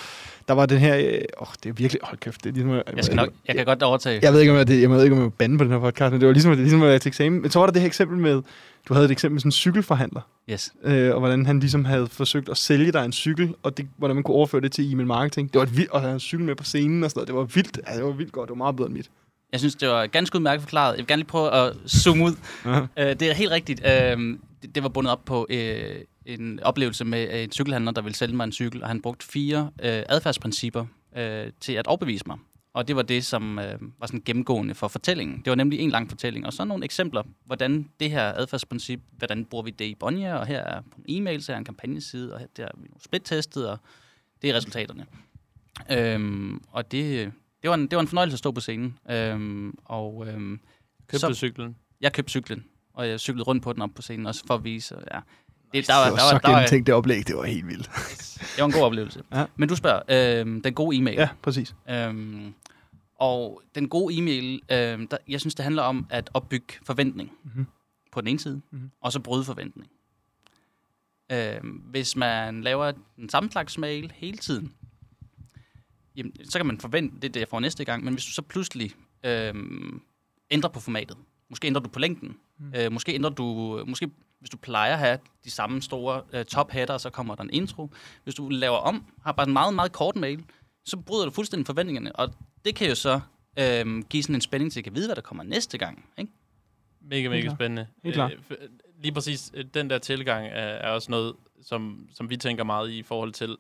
der 0.49 0.55
var 0.55 0.67
den 0.67 0.79
her... 0.79 0.97
Øh, 0.99 1.21
åh, 1.41 1.47
det 1.63 1.69
er 1.69 1.73
virkelig... 1.73 2.01
Hold 2.03 2.19
kæft, 2.19 2.45
det 2.45 2.51
er 2.51 2.55
ligesom... 2.55 2.71
Jeg, 2.71 3.05
skal 3.05 3.17
nok, 3.17 3.29
jeg 3.49 3.57
kan 3.57 3.65
godt 3.65 3.83
overtage. 3.83 4.21
Jeg 4.23 4.33
ved 4.33 4.41
ikke, 4.41 4.53
om 4.53 4.59
jeg, 4.59 4.69
det, 4.69 4.81
jeg 4.81 4.91
ved 4.91 5.03
ikke, 5.05 5.15
om 5.17 5.21
jeg 5.21 5.25
må 5.27 5.31
bande 5.39 5.59
på 5.59 5.65
den 5.65 5.73
her 5.73 5.79
podcast, 5.81 6.13
men 6.13 6.21
det 6.21 6.27
var 6.27 6.33
ligesom, 6.33 6.51
det 6.53 6.61
ligesom 6.61 6.83
at 6.83 6.89
være 6.89 6.99
til 6.99 7.09
eksamen. 7.09 7.43
Men 7.43 7.51
så 7.51 7.59
var 7.59 7.67
der 7.67 7.73
det 7.73 7.83
her 7.83 7.87
eksempel 7.87 8.19
med... 8.19 8.43
Du 8.89 8.95
havde 8.95 9.05
et 9.05 9.11
eksempel 9.11 9.35
med 9.35 9.41
sådan 9.41 9.49
en 9.49 9.53
cykelforhandler, 9.53 10.21
Yes. 10.51 10.73
øh, 10.85 11.13
og 11.15 11.19
hvordan 11.19 11.47
han 11.47 11.61
ligesom 11.61 11.85
havde 11.85 12.07
forsøgt 12.07 12.49
at 12.49 12.57
sælge 12.57 12.93
dig 12.93 13.05
en 13.05 13.13
cykel, 13.13 13.55
og 13.63 13.77
det, 13.77 13.89
hvordan 13.97 14.17
man 14.17 14.23
kunne 14.23 14.35
overføre 14.35 14.61
det 14.61 14.73
til 14.73 14.93
e-mail 14.93 15.07
marketing. 15.07 15.53
Det 15.53 15.59
var 15.59 15.63
et 15.65 15.77
vildt, 15.77 15.91
og 15.91 16.01
han 16.01 16.05
havde 16.05 16.15
en 16.15 16.21
cykel 16.21 16.47
med 16.47 16.55
på 16.55 16.65
scenen 16.65 17.05
og 17.05 17.11
sådan 17.11 17.19
noget. 17.19 17.29
Det 17.29 17.35
var 17.37 17.43
vildt. 17.43 17.81
Ja, 17.89 17.97
det 17.97 18.05
var 18.05 18.11
vildt 18.11 18.33
godt. 18.33 18.49
Det 18.49 18.51
var 18.51 18.57
meget 18.57 18.77
bedre 18.77 18.87
end 18.89 18.97
mit. 18.97 19.11
Jeg 19.53 19.61
synes, 19.61 19.75
det 19.75 19.89
var 19.89 20.07
ganske 20.07 20.37
udmærket 20.37 20.63
forklaret. 20.63 20.93
Jeg 20.93 20.99
vil 20.99 21.07
gerne 21.07 21.21
lige 21.21 21.29
prøve 21.29 21.51
at 21.53 21.77
zoome 21.89 22.25
ud. 22.25 22.37
Øh, 22.99 23.07
det 23.07 23.23
er 23.23 23.33
helt 23.33 23.51
rigtigt. 23.51 23.81
Øh, 23.87 24.39
det, 24.63 24.75
det 24.75 24.83
var 24.83 24.89
bundet 24.89 25.13
op 25.13 25.25
på 25.25 25.47
øh, 25.51 26.01
en 26.27 26.61
oplevelse 26.61 27.05
med 27.05 27.29
øh, 27.35 27.43
en 27.43 27.53
cykelhandler, 27.53 27.93
der 27.93 28.03
ville 28.03 28.17
sælge 28.17 28.37
mig 28.37 28.45
en 28.45 28.53
cykel, 28.53 28.83
og 28.83 28.89
han 28.89 29.03
brugte 29.03 29.27
fire 29.27 29.71
øh, 29.83 30.03
adfærdsprincipper 30.09 30.87
øh, 31.17 31.53
til 31.61 31.73
at 31.73 31.87
overbevise 31.87 32.25
mig. 32.27 32.39
Og 32.75 32.89
det 32.89 32.97
var 32.97 33.03
det, 33.03 33.25
som 33.25 33.59
øh, 33.59 33.79
var 34.01 34.07
sådan 34.07 34.23
gennemgående 34.25 34.75
for 34.75 34.89
fortællingen. 34.89 35.39
Det 35.39 35.51
var 35.51 35.55
nemlig 35.55 35.81
en 35.81 35.91
lang 35.91 36.09
fortælling. 36.09 36.47
Og 36.47 36.53
så 36.53 36.65
nogle 36.65 36.85
eksempler, 36.85 37.23
hvordan 37.45 37.89
det 38.01 38.11
her 38.11 38.33
adfærdsprincip, 38.33 39.01
hvordan 39.17 39.45
bruger 39.45 39.65
vi 39.65 39.71
det 39.71 39.85
i 39.85 39.95
Bonja, 39.95 40.37
og 40.37 40.47
her 40.47 40.59
er 40.59 40.81
på 40.81 40.99
en 40.99 41.05
e-mail, 41.09 41.43
så 41.43 41.53
er 41.53 41.57
en 41.57 41.65
kampagneside, 41.65 42.35
og 42.35 42.41
her 42.41 42.47
der 42.57 42.65
er 42.65 42.71
vi 42.77 42.89
nu 42.89 42.97
splittestet, 43.05 43.69
og 43.69 43.79
det 44.43 44.51
er 44.51 44.55
resultaterne. 44.55 45.07
Øhm, 45.91 46.61
og 46.71 46.93
det, 46.93 47.33
det, 47.63 47.71
var 47.71 47.75
en, 47.75 47.83
det 47.87 47.97
var 47.97 48.01
en 48.01 48.09
fornøjelse 48.09 48.35
at 48.35 48.39
stå 48.39 48.51
på 48.51 48.61
scenen. 48.61 48.99
Øhm, 49.11 49.75
og 49.85 50.27
øhm, 50.29 50.61
Købte 51.09 51.19
så- 51.19 51.35
cyklen. 51.35 51.77
jeg 52.01 52.13
købte 52.13 52.31
cyklen, 52.31 52.65
og 52.95 53.09
jeg 53.09 53.21
cyklede 53.21 53.45
rundt 53.45 53.63
på 53.63 53.73
den 53.73 53.83
op 53.83 53.91
på 53.95 54.03
scenen, 54.03 54.27
også 54.27 54.45
for 54.47 54.55
at 54.55 54.65
vise, 54.65 54.95
ja. 55.15 55.21
Det, 55.75 55.87
Der 55.87 55.95
var, 55.95 56.05
det 56.05 56.13
var, 56.13 56.17
der, 56.19 56.23
var, 56.25 56.31
så 56.31 56.39
der, 56.43 56.49
var, 56.49 56.55
gennemtænkt, 56.55 56.87
det 56.87 56.95
oplæg. 56.95 57.27
Det 57.29 57.37
var 57.37 57.45
helt 57.45 57.67
vildt. 57.67 57.91
det 58.39 58.59
var 58.59 58.65
en 58.65 58.73
god 58.73 58.83
oplevelse. 58.83 59.23
Ja. 59.33 59.45
Men 59.57 59.69
du 59.69 59.77
spørger, 59.77 60.03
øhm, 60.41 60.63
den 60.63 60.75
gode 60.75 60.97
e-mail. 60.97 61.15
Ja, 61.17 61.29
præcis. 61.43 61.75
Øhm, 61.91 62.55
og 63.17 63.63
den 63.75 63.89
gode 63.89 64.17
e-mail, 64.19 64.61
øhm, 64.73 65.09
der, 65.09 65.17
jeg 65.29 65.41
synes, 65.41 65.55
det 65.55 65.63
handler 65.63 65.83
om 65.83 66.07
at 66.11 66.31
opbygge 66.35 66.75
forventning 66.87 67.33
Mhm. 67.45 67.67
på 68.13 68.21
den 68.21 68.29
ene 68.29 68.39
side, 68.39 68.61
Mhm. 68.71 68.91
og 69.01 69.13
så 69.13 69.21
bryde 69.21 69.45
forventning. 69.45 69.91
Øhm, 71.33 71.69
hvis 71.71 72.17
man 72.17 72.63
laver 72.63 72.93
den 73.17 73.29
samme 73.29 73.51
slags 73.51 73.79
mail 73.79 74.13
hele 74.15 74.37
tiden, 74.39 74.73
jamen, 76.19 76.33
så 76.45 76.59
kan 76.59 76.67
man 76.67 76.81
forvente 76.81 77.17
det, 77.23 77.35
det 77.35 77.41
jeg 77.41 77.49
får 77.49 77.61
næste 77.61 77.85
gang, 77.85 78.05
men 78.05 78.15
hvis 78.15 78.25
du 78.25 78.31
så 78.31 78.43
pludselig 78.43 78.91
øhm, 79.25 80.01
ændrer 80.51 80.71
på 80.71 80.81
formatet, 80.81 81.17
måske 81.51 81.67
ændrer 81.67 81.83
du 81.83 81.89
på 81.89 81.99
længden, 81.99 82.37
Mm. 82.61 82.73
øh, 82.77 82.93
måske 82.93 83.15
ændrer 83.15 83.31
du, 83.31 83.85
måske 83.87 84.11
Hvis 84.39 84.51
du 84.51 84.57
plejer 84.57 84.93
at 84.93 84.99
have 84.99 85.19
de 85.45 85.51
samme 85.51 85.83
store 85.83 86.23
øh, 86.33 86.45
top 86.45 86.71
header, 86.71 86.99
så 86.99 87.11
kommer 87.11 87.35
der 87.35 87.43
en 87.43 87.51
intro. 87.53 87.91
Hvis 88.25 88.35
du 88.35 88.49
laver 88.49 88.77
om, 88.77 89.05
har 89.25 89.33
bare 89.33 89.47
en 89.47 89.53
meget, 89.53 89.75
meget 89.75 89.93
kort 89.93 90.17
mail, 90.17 90.45
så 90.85 90.97
bryder 90.97 91.25
du 91.25 91.31
fuldstændig 91.31 91.67
forventningerne. 91.67 92.17
Og 92.17 92.35
det 92.65 92.75
kan 92.75 92.89
jo 92.89 92.95
så 92.95 93.21
øh, 93.59 94.03
give 94.11 94.23
sådan 94.23 94.35
en 94.35 94.41
spænding 94.41 94.73
til 94.73 94.81
at 94.81 94.85
kan 94.85 94.95
vide, 94.95 95.09
hvad 95.09 95.17
der 95.17 95.23
kommer 95.23 95.45
næste 95.45 95.79
gang. 95.79 96.05
Ikke? 96.19 96.33
Mega, 97.01 97.29
mega 97.29 97.55
spændende. 97.55 97.87
Helt 98.05 98.15
klart. 98.15 98.33
Øh, 98.51 98.57
lige 99.03 99.13
præcis 99.13 99.51
øh, 99.55 99.65
den 99.75 99.91
der 99.91 99.99
tilgang 99.99 100.47
er, 100.47 100.51
er 100.53 100.91
også 100.91 101.11
noget, 101.11 101.35
som, 101.63 102.09
som 102.15 102.31
vi 102.31 102.37
tænker 102.37 102.65
meget 102.65 102.91
i 102.91 102.99
i 102.99 103.03
forhold 103.03 103.33
til, 103.33 103.57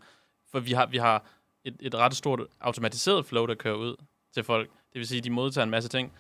for 0.51 0.61
vi 0.61 0.73
har, 0.73 0.87
vi 0.87 0.97
har 0.97 1.25
et, 1.69 1.77
et 1.81 1.95
ret 1.95 2.15
stort 2.17 2.41
automatiseret 2.61 3.27
flow, 3.27 3.47
der 3.47 3.55
kører 3.55 3.75
ud 3.75 3.97
til 4.35 4.45
folk. 4.45 4.69
Det 4.93 4.99
vil 4.99 5.07
sige, 5.07 5.21
de 5.21 5.31
modtager 5.31 5.63
en 5.65 5.71
masse 5.71 5.89
ting. 5.89 6.13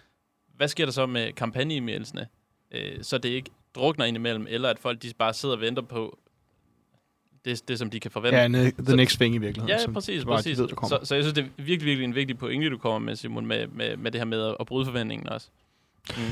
Hvad 0.56 0.68
sker 0.68 0.84
der 0.84 0.92
så 0.92 1.06
med 1.06 1.32
kampagne-e-mailsene? 1.32 2.26
Øh, 2.70 2.98
så 3.02 3.18
det 3.18 3.28
ikke 3.28 3.50
drukner 3.74 4.04
ind 4.04 4.16
imellem, 4.16 4.46
eller 4.50 4.68
at 4.70 4.78
folk 4.78 5.02
de 5.02 5.12
bare 5.18 5.34
sidder 5.34 5.54
og 5.54 5.60
venter 5.60 5.82
på 5.82 6.18
det, 7.44 7.68
det 7.68 7.78
som 7.78 7.90
de 7.90 8.00
kan 8.00 8.10
forvente. 8.10 8.38
Ja, 8.38 8.46
ne- 8.48 8.84
the 8.84 8.96
next 8.96 9.16
thing 9.20 9.34
i 9.34 9.38
virkeligheden. 9.38 9.68
Ja, 9.78 9.82
som- 9.84 9.94
præcis, 9.94 10.22
som 10.22 10.28
præcis. 10.28 10.58
Ved, 10.58 10.68
så, 10.68 10.98
så 11.02 11.14
jeg 11.14 11.24
synes, 11.24 11.34
det 11.34 11.44
er 11.44 11.48
virkelig, 11.62 11.86
virkelig 11.86 12.04
en 12.04 12.14
vigtig 12.14 12.38
pointe, 12.38 12.70
du 12.70 12.78
kommer 12.78 12.98
med, 12.98 13.16
Simon, 13.16 13.46
med, 13.46 13.66
med, 13.66 13.96
med 13.96 14.10
det 14.12 14.20
her 14.20 14.24
med 14.26 14.42
at, 14.42 14.56
at 14.60 14.66
bryde 14.66 14.84
forventningen 14.86 15.28
også. 15.28 15.48
Mm. 16.16 16.22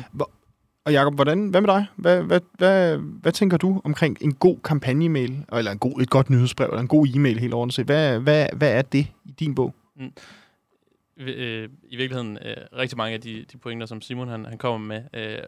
Og 0.86 0.92
Jacob, 0.92 1.14
hvordan, 1.14 1.48
hvad 1.48 1.60
med 1.60 1.68
dig? 1.68 1.86
Hvad, 1.96 2.22
hvad, 2.22 2.40
hvad, 2.52 2.98
hvad 2.98 3.32
tænker 3.32 3.56
du 3.56 3.80
omkring 3.84 4.18
en 4.20 4.34
god 4.34 4.58
kampagne-mail, 4.64 5.44
eller 5.52 5.72
en 5.72 5.78
god, 5.78 6.00
et 6.00 6.10
godt 6.10 6.30
nyhedsbrev, 6.30 6.68
eller 6.68 6.80
en 6.80 6.88
god 6.88 7.06
e-mail 7.14 7.38
helt 7.38 7.54
ordentligt? 7.54 7.86
Hvad, 7.86 8.20
hvad, 8.20 8.46
hvad 8.56 8.72
er 8.72 8.82
det 8.82 9.06
i 9.24 9.30
din 9.30 9.54
bog? 9.54 9.74
øh, 11.16 11.68
i 11.88 11.96
virkeligheden 11.96 12.38
øh, 12.42 12.56
rigtig 12.72 12.96
mange 12.96 13.14
af 13.14 13.20
de, 13.20 13.44
de 13.52 13.58
pointer, 13.58 13.86
som 13.86 14.00
Simon 14.00 14.28
han, 14.28 14.44
han 14.44 14.58
kommer 14.58 14.78
med. 14.78 15.02
Øh, 15.14 15.42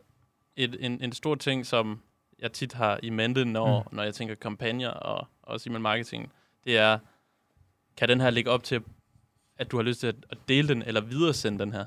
et, 0.56 0.76
en, 0.80 1.02
en 1.02 1.12
stor 1.12 1.34
ting, 1.34 1.66
som 1.66 2.00
jeg 2.38 2.52
tit 2.52 2.72
har 2.72 3.00
i 3.02 3.10
mente, 3.10 3.44
når, 3.44 3.82
mm. 3.90 3.96
når 3.96 4.02
jeg 4.02 4.14
tænker 4.14 4.34
kampagner 4.34 4.88
og, 4.88 5.18
og 5.42 5.52
også 5.52 5.68
email 5.68 5.82
marketing, 5.82 6.32
det 6.64 6.78
er, 6.78 6.98
kan 7.96 8.08
den 8.08 8.20
her 8.20 8.30
ligge 8.30 8.50
op 8.50 8.64
til, 8.64 8.82
at 9.56 9.70
du 9.70 9.76
har 9.76 9.84
lyst 9.84 10.00
til 10.00 10.06
at, 10.06 10.16
at 10.30 10.38
dele 10.48 10.68
den, 10.68 10.82
eller 10.82 11.00
videresende 11.00 11.58
den 11.58 11.72
her? 11.72 11.84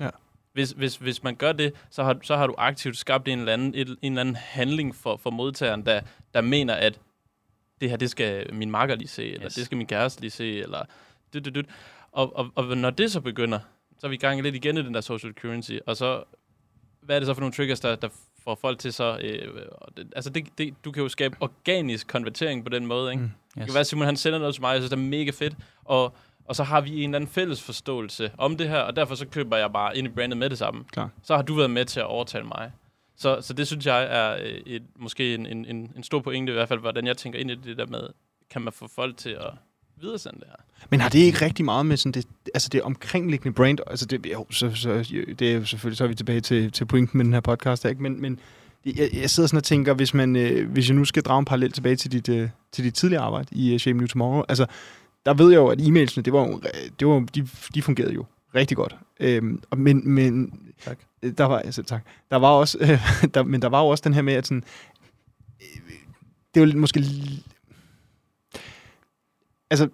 Ja. 0.00 0.10
Hvis, 0.52 0.70
hvis, 0.70 0.96
hvis 0.96 1.22
man 1.22 1.36
gør 1.36 1.52
det, 1.52 1.72
så 1.90 2.02
har, 2.04 2.16
så 2.22 2.36
har 2.36 2.46
du 2.46 2.54
aktivt 2.58 2.96
skabt 2.96 3.28
en 3.28 3.38
eller 3.38 3.52
anden, 3.52 3.74
et, 3.74 3.88
en 4.02 4.12
eller 4.12 4.20
anden 4.20 4.36
handling 4.36 4.96
for, 4.96 5.16
for 5.16 5.30
modtageren, 5.30 5.86
der, 5.86 6.00
der 6.34 6.40
mener, 6.40 6.74
at 6.74 7.00
det 7.80 7.90
her, 7.90 7.96
det 7.96 8.10
skal 8.10 8.54
min 8.54 8.70
makker 8.70 8.94
lige 8.94 9.08
se, 9.08 9.32
eller 9.32 9.44
Yes. 9.46 9.54
det 9.54 9.64
skal 9.64 9.78
min 9.78 9.86
kæreste 9.86 10.20
lige 10.20 10.30
se, 10.30 10.60
eller 10.60 10.84
dyt, 11.34 11.44
dyt, 11.44 11.54
dyt. 11.54 11.66
Og, 12.12 12.36
og, 12.36 12.50
og 12.54 12.76
når 12.76 12.90
det 12.90 13.12
så 13.12 13.20
begynder, 13.20 13.58
så 13.98 14.06
er 14.06 14.08
vi 14.08 14.14
i 14.14 14.18
gang 14.18 14.42
lidt 14.42 14.54
igen 14.54 14.76
i 14.76 14.82
den 14.82 14.94
der 14.94 15.00
social 15.00 15.32
currency, 15.32 15.72
og 15.86 15.96
så, 15.96 16.22
hvad 17.02 17.16
er 17.16 17.20
det 17.20 17.26
så 17.26 17.34
for 17.34 17.40
nogle 17.40 17.52
triggers, 17.52 17.80
der, 17.80 17.96
der 17.96 18.08
får 18.44 18.54
folk 18.54 18.78
til 18.78 18.92
så, 18.92 19.18
øh, 19.22 19.48
det, 19.96 20.12
altså 20.16 20.30
det, 20.30 20.44
det, 20.58 20.74
du 20.84 20.92
kan 20.92 21.02
jo 21.02 21.08
skabe 21.08 21.36
organisk 21.40 22.06
konvertering 22.06 22.64
på 22.64 22.68
den 22.70 22.86
måde, 22.86 23.12
ikke? 23.12 23.22
Mm. 23.22 23.28
Mm. 23.28 23.32
Yes. 23.34 23.54
Det 23.54 23.64
kan 23.66 23.74
være, 23.74 23.80
at 23.80 23.86
Simon 23.86 24.04
han 24.06 24.16
sender 24.16 24.38
noget 24.38 24.54
til 24.54 24.60
mig, 24.60 24.72
jeg 24.72 24.80
synes, 24.80 24.90
det 24.90 24.96
er 24.96 25.02
mega 25.02 25.30
fedt, 25.30 25.54
og, 25.84 26.14
og 26.44 26.56
så 26.56 26.62
har 26.62 26.80
vi 26.80 26.90
en 27.02 27.10
eller 27.10 27.16
anden 27.16 27.30
fælles 27.30 27.62
forståelse 27.62 28.30
om 28.38 28.56
det 28.56 28.68
her, 28.68 28.78
og 28.78 28.96
derfor 28.96 29.14
så 29.14 29.26
køber 29.26 29.56
jeg 29.56 29.72
bare 29.72 29.96
ind 29.96 30.06
i 30.06 30.10
brandet 30.10 30.38
med 30.38 30.50
det 30.50 30.58
samme. 30.58 30.84
Klar. 30.92 31.10
Så 31.22 31.36
har 31.36 31.42
du 31.42 31.54
været 31.54 31.70
med 31.70 31.84
til 31.84 32.00
at 32.00 32.06
overtale 32.06 32.44
mig. 32.44 32.72
Så, 33.16 33.38
så 33.40 33.52
det 33.52 33.66
synes 33.66 33.86
jeg 33.86 34.04
er 34.10 34.32
øh, 34.32 34.60
et, 34.66 34.82
måske 34.96 35.34
en, 35.34 35.46
en, 35.46 35.64
en, 35.64 35.92
en 35.96 36.02
stor 36.02 36.20
pointe, 36.20 36.52
i 36.52 36.54
hvert 36.54 36.68
fald, 36.68 36.80
hvordan 36.80 37.06
jeg 37.06 37.16
tænker 37.16 37.38
ind 37.38 37.50
i 37.50 37.54
det 37.54 37.76
der 37.78 37.86
med, 37.86 38.08
kan 38.50 38.62
man 38.62 38.72
få 38.72 38.88
folk 38.94 39.16
til 39.16 39.30
at 39.30 39.50
videresende 40.00 40.40
det 40.40 40.48
her? 40.48 40.86
Men 40.90 41.00
har 41.00 41.08
det 41.08 41.18
ikke 41.18 41.44
rigtig 41.44 41.64
meget 41.64 41.86
med 41.86 41.96
sådan 41.96 42.12
det, 42.12 42.26
altså 42.54 42.68
det 42.68 42.82
omkringliggende 42.82 43.54
brand? 43.54 43.78
Altså 43.86 44.06
det, 44.06 44.26
jo, 44.32 44.46
så, 44.50 44.74
så, 44.74 44.88
det 45.38 45.42
er 45.42 45.52
jo 45.52 45.64
selvfølgelig, 45.64 45.98
så 45.98 46.04
er 46.04 46.08
vi 46.08 46.14
tilbage 46.14 46.40
til, 46.40 46.72
til 46.72 46.84
pointen 46.84 47.18
med 47.18 47.24
den 47.24 47.32
her 47.32 47.40
podcast, 47.40 47.84
ikke? 47.84 48.02
Men, 48.02 48.20
men 48.20 48.40
jeg, 48.86 49.10
jeg 49.12 49.30
sidder 49.30 49.46
sådan 49.46 49.56
og 49.56 49.64
tænker, 49.64 49.94
hvis, 49.94 50.14
man, 50.14 50.36
øh, 50.36 50.70
hvis 50.70 50.88
jeg 50.88 50.96
nu 50.96 51.04
skal 51.04 51.22
drage 51.22 51.38
en 51.38 51.44
parallel 51.44 51.72
tilbage 51.72 51.96
til 51.96 52.12
dit, 52.12 52.28
øh, 52.28 52.48
til 52.72 52.84
dit 52.84 52.94
tidligere 52.94 53.22
arbejde 53.22 53.48
i 53.52 53.78
Shape 53.78 53.98
New 53.98 54.06
Tomorrow, 54.06 54.42
altså 54.48 54.66
der 55.26 55.34
ved 55.34 55.50
jeg 55.50 55.56
jo, 55.58 55.66
at 55.68 55.80
e-mailsene, 55.80 56.22
det 56.22 56.32
var 56.32 56.46
jo, 56.48 56.60
det 57.00 57.08
var, 57.08 57.20
de, 57.34 57.48
de 57.74 57.82
fungerede 57.82 58.14
jo 58.14 58.24
rigtig 58.54 58.76
godt. 58.76 58.96
Øhm, 59.20 59.62
men, 59.76 60.10
men 60.10 60.52
Tak. 60.84 60.98
øh, 61.22 61.32
der 61.38 61.44
var, 61.44 61.58
altså, 61.58 61.82
tak. 61.82 62.06
Der 62.30 62.36
var 62.36 62.48
også, 62.48 62.78
øh, 62.80 62.88
der, 63.34 63.42
men 63.42 63.62
der 63.62 63.68
var 63.68 63.80
jo 63.80 63.86
også 63.86 64.02
den 64.04 64.14
her 64.14 64.22
med, 64.22 64.34
at 64.34 64.46
sådan, 64.46 64.64
øh, 65.60 65.80
det 66.54 66.62
var 66.62 66.78
måske, 66.78 67.04
altså, 69.70 69.84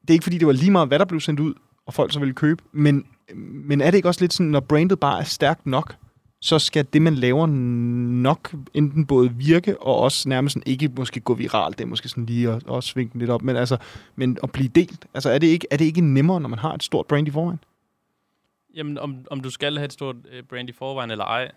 det 0.00 0.10
er 0.10 0.12
ikke 0.12 0.22
fordi, 0.22 0.38
det 0.38 0.46
var 0.46 0.52
lige 0.52 0.70
meget, 0.70 0.88
hvad 0.88 0.98
der 0.98 1.04
blev 1.04 1.20
sendt 1.20 1.40
ud, 1.40 1.54
og 1.86 1.94
folk 1.94 2.12
så 2.12 2.18
ville 2.18 2.34
købe, 2.34 2.62
men, 2.72 3.06
men 3.34 3.80
er 3.80 3.90
det 3.90 3.98
ikke 3.98 4.08
også 4.08 4.20
lidt 4.20 4.32
sådan, 4.32 4.50
når 4.50 4.60
brandet 4.60 5.00
bare 5.00 5.20
er 5.20 5.24
stærkt 5.24 5.66
nok, 5.66 5.94
så 6.40 6.58
skal 6.58 6.86
det, 6.92 7.02
man 7.02 7.14
laver, 7.14 7.46
nok 7.46 8.54
enten 8.74 9.06
både 9.06 9.34
virke, 9.34 9.82
og 9.82 9.96
også 9.96 10.28
nærmest 10.28 10.52
sådan, 10.52 10.72
ikke 10.72 10.88
måske 10.96 11.20
gå 11.20 11.34
viralt, 11.34 11.78
det 11.78 11.84
er 11.84 11.88
måske 11.88 12.08
sådan 12.08 12.26
lige 12.26 12.50
at, 12.50 12.70
at 12.70 12.84
svinge 12.84 13.12
den 13.12 13.18
lidt 13.18 13.30
op, 13.30 13.42
men, 13.42 13.56
altså, 13.56 13.76
men 14.16 14.38
at 14.42 14.52
blive 14.52 14.68
delt. 14.68 15.06
Altså, 15.14 15.30
er 15.30 15.38
det, 15.38 15.46
ikke, 15.46 15.66
er 15.70 15.76
det 15.76 15.84
ikke 15.84 16.00
nemmere, 16.00 16.40
når 16.40 16.48
man 16.48 16.58
har 16.58 16.74
et 16.74 16.82
stort 16.82 17.06
brand 17.06 17.28
i 17.28 17.30
forvejen? 17.30 17.58
Jamen, 18.74 18.98
om, 18.98 19.16
om 19.30 19.40
du 19.40 19.50
skal 19.50 19.76
have 19.76 19.84
et 19.84 19.92
stort 19.92 20.16
øh, 20.32 20.42
brand 20.42 20.68
i 20.68 20.72
forvejen 20.72 21.10
eller 21.10 21.24
ej, 21.24 21.50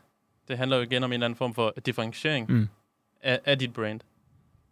det 0.47 0.57
handler 0.57 0.77
jo 0.77 0.83
igen 0.83 1.03
om 1.03 1.09
en 1.09 1.13
eller 1.13 1.25
anden 1.25 1.37
form 1.37 1.53
for 1.53 1.73
differentiering 1.85 2.51
Mm. 2.51 2.67
af, 3.21 3.39
af 3.45 3.59
dit 3.59 3.73
brand. 3.73 3.99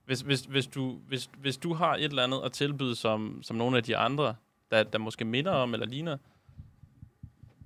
Hvis, 0.06 0.22
hvis, 0.22 0.42
hvis, 0.42 0.68
du, 0.68 0.98
hvis, 1.08 1.30
hvis 1.42 1.58
du 1.58 1.74
har 1.74 1.96
et 1.96 2.04
eller 2.04 2.24
andet 2.24 2.42
at 2.46 2.52
tilbyde, 2.52 2.96
som, 2.96 3.40
som 3.44 3.58
nogle 3.58 3.78
af 3.78 3.84
de 3.84 3.98
andre, 3.98 4.36
der, 4.72 4.84
der 4.84 4.98
måske 4.98 5.26
minder 5.26 5.52
om 5.52 5.74
eller 5.74 5.86
ligner, 5.86 6.18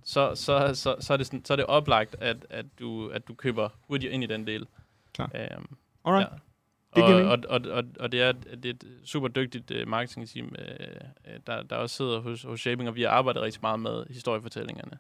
så, 0.03 0.35
så, 0.35 0.71
så, 0.73 0.95
så, 0.99 1.13
er, 1.13 1.17
det 1.17 1.25
sådan, 1.25 1.45
så 1.45 1.53
er 1.53 1.55
det 1.55 1.65
oplagt, 1.65 2.15
at, 2.19 2.45
at, 2.49 2.65
du, 2.79 3.09
at 3.09 3.27
du 3.27 3.33
køber 3.33 3.69
hurtigt 3.87 4.13
ind 4.13 4.23
i 4.23 4.27
den 4.27 4.47
del. 4.47 4.65
Klar. 5.13 5.31
Øhm, 5.35 5.65
Alright. 6.05 6.29
Ja. 6.31 6.35
Det 6.95 7.03
og, 7.03 7.09
giver 7.09 7.23
og, 7.29 7.37
og, 7.49 7.61
og, 7.71 7.83
og 7.99 8.11
det 8.11 8.21
er, 8.21 8.31
det 8.31 8.65
er 8.65 8.69
et 8.69 8.83
super 9.05 9.27
dygtigt 9.27 9.71
uh, 9.71 9.87
marketingteam, 9.87 10.45
uh, 10.45 11.33
der, 11.47 11.63
der 11.63 11.75
også 11.75 11.95
sidder 11.95 12.19
hos, 12.19 12.43
hos 12.43 12.59
Shaping, 12.59 12.89
og 12.89 12.95
vi 12.95 13.01
har 13.01 13.09
arbejdet 13.09 13.41
rigtig 13.43 13.59
meget 13.61 13.79
med 13.79 14.05
historiefortællingerne. 14.09 14.97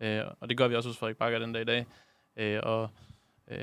Uh, 0.00 0.32
og 0.40 0.48
det 0.48 0.56
gør 0.56 0.68
vi 0.68 0.74
også 0.76 0.88
hos 0.88 0.98
Frederik 0.98 1.16
Bakker 1.16 1.38
den 1.38 1.52
dag 1.52 1.62
i 1.62 1.64
dag. 1.64 1.86
Uh, 2.62 2.70
og 2.70 2.90
uh, 3.50 3.56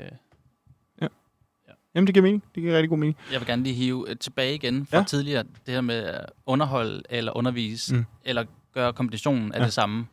Jamen, 1.94 2.06
det 2.06 2.14
giver 2.14 2.22
mening. 2.22 2.42
Det 2.54 2.62
giver 2.62 2.74
rigtig 2.74 2.88
god 2.88 2.98
mening. 2.98 3.16
Jeg 3.32 3.40
vil 3.40 3.46
gerne 3.48 3.62
lige 3.62 3.74
hive 3.74 4.10
øh, 4.10 4.16
tilbage 4.16 4.54
igen 4.54 4.86
fra 4.86 4.96
Ja. 4.96 5.00
ja. 5.00 5.06
tidligere. 5.06 5.42
Det 5.66 5.74
her 5.74 5.80
med 5.80 5.94
at 6.04 6.26
underholde 6.46 7.02
eller 7.10 7.36
undervise, 7.36 7.94
Mm. 7.94 8.04
eller 8.24 8.44
gøre 8.74 8.92
kombinationen 8.92 9.52
af 9.52 9.56
Ja. 9.56 9.60
ja. 9.60 9.64
det 9.64 9.72
samme. 9.72 10.06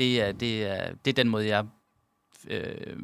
Det 0.00 0.20
er, 0.20 0.32
det, 0.32 0.62
er, 0.62 0.92
det 1.04 1.10
er 1.10 1.14
den 1.14 1.28
måde, 1.28 1.46
jeg 1.46 1.64
øh, 2.48 2.96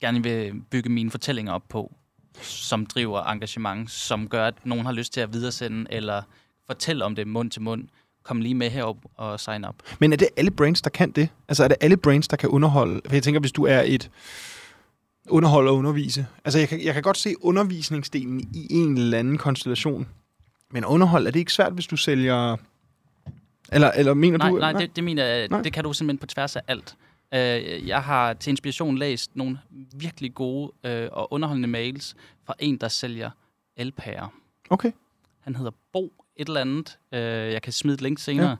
gerne 0.00 0.22
vil 0.22 0.62
bygge 0.70 0.90
mine 0.90 1.10
fortællinger 1.10 1.52
op 1.52 1.62
på, 1.68 1.94
som 2.42 2.86
driver 2.86 3.22
engagement, 3.22 3.90
som 3.90 4.28
gør, 4.28 4.46
at 4.46 4.54
nogen 4.66 4.84
har 4.86 4.92
lyst 4.92 5.12
til 5.12 5.20
at 5.20 5.32
videresende, 5.32 5.86
eller 5.90 6.22
fortælle 6.66 7.04
om 7.04 7.14
det 7.14 7.28
mund 7.28 7.50
til 7.50 7.62
mund. 7.62 7.88
Kom 8.22 8.40
lige 8.40 8.54
med 8.54 8.70
herop 8.70 8.96
og 9.14 9.40
sign 9.40 9.64
up. 9.64 9.74
Men 9.98 10.12
er 10.12 10.16
det 10.16 10.28
alle 10.36 10.50
brands, 10.50 10.82
der 10.82 10.90
kan 10.90 11.10
det? 11.10 11.28
Altså 11.48 11.64
er 11.64 11.68
det 11.68 11.76
alle 11.80 11.96
brands, 11.96 12.28
der 12.28 12.36
kan 12.36 12.48
underholde? 12.48 13.00
For 13.06 13.16
jeg 13.16 13.22
tænker, 13.22 13.40
hvis 13.40 13.52
du 13.52 13.64
er 13.64 13.82
et 13.86 14.10
underholde 15.28 15.70
og 15.70 15.76
undervise. 15.76 16.26
Altså 16.44 16.58
jeg 16.58 16.68
kan, 16.68 16.84
jeg 16.84 16.94
kan 16.94 17.02
godt 17.02 17.16
se 17.16 17.34
undervisningsdelen 17.40 18.40
i 18.40 18.66
en 18.70 18.96
eller 18.98 19.18
anden 19.18 19.38
konstellation. 19.38 20.08
Men 20.70 20.84
underhold, 20.84 21.26
er 21.26 21.30
det 21.30 21.38
ikke 21.38 21.52
svært, 21.52 21.72
hvis 21.72 21.86
du 21.86 21.96
sælger... 21.96 22.56
Eller, 23.72 23.90
eller 23.90 24.14
mener 24.14 24.38
Nej, 24.38 24.50
du... 24.50 24.56
nej, 24.56 24.72
det, 24.72 24.96
det 24.96 25.04
mener 25.04 25.24
jeg, 25.24 25.48
Nej. 25.48 25.62
det 25.62 25.72
kan 25.72 25.84
du 25.84 25.92
simpelthen 25.92 26.18
på 26.18 26.26
tværs 26.26 26.56
af 26.56 26.62
alt. 26.68 26.96
Øh, 27.34 27.88
jeg 27.88 28.02
har 28.02 28.32
til 28.34 28.50
inspiration 28.50 28.98
læst 28.98 29.36
nogle 29.36 29.58
virkelig 29.94 30.34
gode 30.34 30.72
øh, 30.84 31.08
og 31.12 31.32
underholdende 31.32 31.68
mails 31.68 32.16
fra 32.44 32.54
en, 32.58 32.76
der 32.76 32.88
sælger 32.88 33.30
elpærer. 33.76 34.28
Okay. 34.70 34.92
Han 35.40 35.56
hedder 35.56 35.70
Bo 35.92 36.12
et 36.36 36.48
eller 36.48 36.60
andet. 36.60 36.98
Øh, 37.12 37.20
jeg 37.52 37.62
kan 37.62 37.72
smide 37.72 37.94
et 37.94 38.00
link 38.00 38.18
senere. 38.18 38.56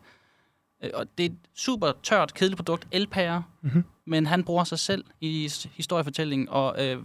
Ja. 0.83 0.89
Og 0.95 1.07
det 1.19 1.27
er 1.27 1.31
et 1.31 1.37
super 1.55 1.93
tørt, 2.03 2.35
kedeligt 2.35 2.57
produkt, 2.57 2.89
elpærer. 2.93 3.43
Mhm. 3.61 3.85
Men 4.05 4.27
han 4.27 4.45
bruger 4.45 4.65
sig 4.65 4.79
selv 4.79 5.05
i 5.21 5.51
historiefortællingen 5.73 6.49
og 6.49 6.87
øh, 6.87 7.03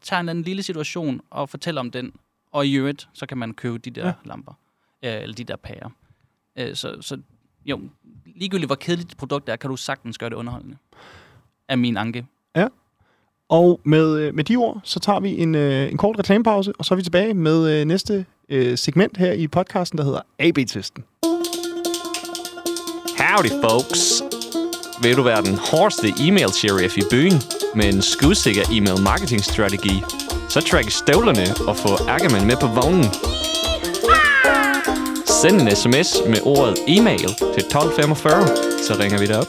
tager 0.00 0.20
en 0.20 0.28
anden 0.28 0.44
lille 0.44 0.62
situation 0.62 1.20
og 1.30 1.48
fortæller 1.48 1.80
om 1.80 1.90
den. 1.90 2.12
Og 2.52 2.66
i 2.66 2.74
øvrigt, 2.74 3.08
så 3.12 3.26
kan 3.26 3.38
man 3.38 3.54
købe 3.54 3.78
de 3.78 3.90
der 3.90 4.06
ja. 4.06 4.12
lamper. 4.24 4.52
Øh, 5.02 5.22
eller 5.22 5.34
de 5.34 5.44
der 5.44 5.56
pærer. 5.56 5.90
Øh, 6.58 6.76
så, 6.76 6.96
så 7.00 7.18
jo, 7.64 7.80
ligegyldigt 8.36 8.68
hvor 8.68 8.74
kedeligt 8.74 9.12
et 9.12 9.18
produkt 9.18 9.48
er, 9.48 9.56
kan 9.56 9.70
du 9.70 9.76
sagtens 9.76 10.18
gøre 10.18 10.30
det 10.30 10.36
underholdende. 10.36 10.76
Er 11.68 11.76
min 11.76 11.96
anke. 11.96 12.26
Ja. 12.56 12.68
Og 13.48 13.80
med, 13.84 14.32
med 14.32 14.44
de 14.44 14.56
ord, 14.56 14.80
så 14.84 15.00
tager 15.00 15.20
vi 15.20 15.38
en, 15.38 15.54
øh, 15.54 15.92
en 15.92 15.98
kort 15.98 16.18
reklamepause, 16.18 16.72
og 16.78 16.84
så 16.84 16.94
er 16.94 16.96
vi 16.96 17.02
tilbage 17.02 17.34
med 17.34 17.80
øh, 17.80 17.84
næste 17.84 18.26
øh, 18.48 18.78
segment 18.78 19.16
her 19.16 19.32
i 19.32 19.48
podcasten, 19.48 19.98
der 19.98 20.04
hedder 20.04 20.20
AB-testen. 20.38 21.04
Howdy 23.18 23.50
folks! 23.64 24.22
Vil 25.02 25.16
du 25.16 25.22
være 25.22 25.42
den 25.42 25.58
hårdeste 25.70 26.08
e-mail 26.20 26.48
sheriff 26.52 26.96
i 26.96 27.02
byen 27.10 27.38
med 27.74 27.94
en 27.94 28.02
skudsikker 28.02 28.62
e-mail 28.72 29.00
marketing 29.02 29.40
strategi, 29.40 30.02
så 30.48 30.60
træk 30.60 30.90
støvlerne 30.90 31.46
og 31.68 31.76
få 31.76 31.88
Ackermann 32.08 32.46
med 32.46 32.56
på 32.60 32.66
vognen. 32.66 33.04
Send 35.44 35.60
en 35.60 35.76
sms 35.76 36.14
med 36.26 36.40
ordet 36.42 36.74
e-mail 36.88 37.28
til 37.54 37.62
1245, 37.64 38.46
så 38.86 38.96
ringer 39.00 39.18
vi 39.18 39.26
dig 39.26 39.38
op. 39.38 39.46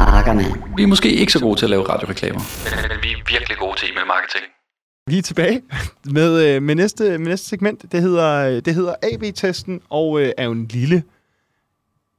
Makkerne. 0.00 0.44
Vi 0.76 0.82
er 0.82 0.86
måske 0.86 1.12
ikke 1.12 1.32
så 1.32 1.40
gode 1.40 1.58
til 1.58 1.66
at 1.66 1.70
lave 1.70 1.82
radioreklamer. 1.82 2.40
Men 2.88 2.98
vi 3.02 3.10
er 3.10 3.16
virkelig 3.30 3.56
gode 3.58 3.78
til 3.78 3.90
e-mail 3.90 4.06
marketing. 4.06 4.44
Vi 5.06 5.18
er 5.18 5.22
tilbage 5.22 5.62
med, 6.04 6.46
øh, 6.46 6.62
med, 6.62 6.74
næste, 6.74 7.18
med 7.18 7.28
næste 7.28 7.48
segment. 7.48 7.92
Det 7.92 8.02
hedder, 8.02 8.60
det 8.60 8.74
hedder 8.74 8.94
AB-testen, 9.02 9.80
og 9.90 10.20
øh, 10.20 10.32
er 10.36 10.44
jo 10.44 10.52
en 10.52 10.66
lille 10.66 11.02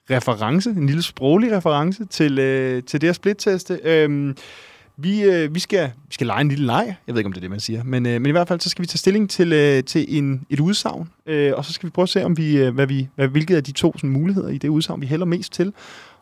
reference, 0.09 0.69
en 0.69 0.87
lille 0.87 1.03
sproglig 1.03 1.51
reference 1.51 2.05
til, 2.05 2.39
øh, 2.39 2.83
til 2.83 3.01
det 3.01 3.07
her 3.07 3.13
split-teste. 3.13 3.79
Øhm, 3.83 4.37
vi, 4.97 5.23
øh, 5.23 5.55
vi, 5.55 5.59
skal, 5.59 5.91
vi 6.07 6.13
skal 6.13 6.27
lege 6.27 6.41
en 6.41 6.49
lille 6.49 6.65
leg. 6.65 6.95
Jeg 7.07 7.15
ved 7.15 7.19
ikke, 7.19 7.27
om 7.27 7.33
det 7.33 7.39
er 7.39 7.41
det, 7.41 7.49
man 7.49 7.59
siger. 7.59 7.83
Men, 7.83 8.05
øh, 8.05 8.21
men 8.21 8.25
i 8.25 8.31
hvert 8.31 8.47
fald, 8.47 8.59
så 8.59 8.69
skal 8.69 8.81
vi 8.81 8.87
tage 8.87 8.97
stilling 8.97 9.29
til, 9.29 9.53
øh, 9.53 9.83
til 9.83 10.17
en, 10.17 10.45
et 10.49 10.59
udsagn. 10.59 11.09
Øh, 11.25 11.53
og 11.55 11.65
så 11.65 11.73
skal 11.73 11.87
vi 11.87 11.91
prøve 11.91 12.03
at 12.03 12.09
se, 12.09 12.25
om 12.25 12.37
vi, 12.37 12.57
øh, 12.57 12.73
hvad 12.73 12.87
vi, 12.87 13.07
hvad, 13.15 13.27
hvilket 13.27 13.55
af 13.55 13.63
de 13.63 13.71
to 13.71 13.93
sådan, 13.97 14.09
muligheder 14.09 14.49
i 14.49 14.57
det 14.57 14.69
udsagn, 14.69 15.01
vi 15.01 15.05
hælder 15.05 15.25
mest 15.25 15.53
til. 15.53 15.73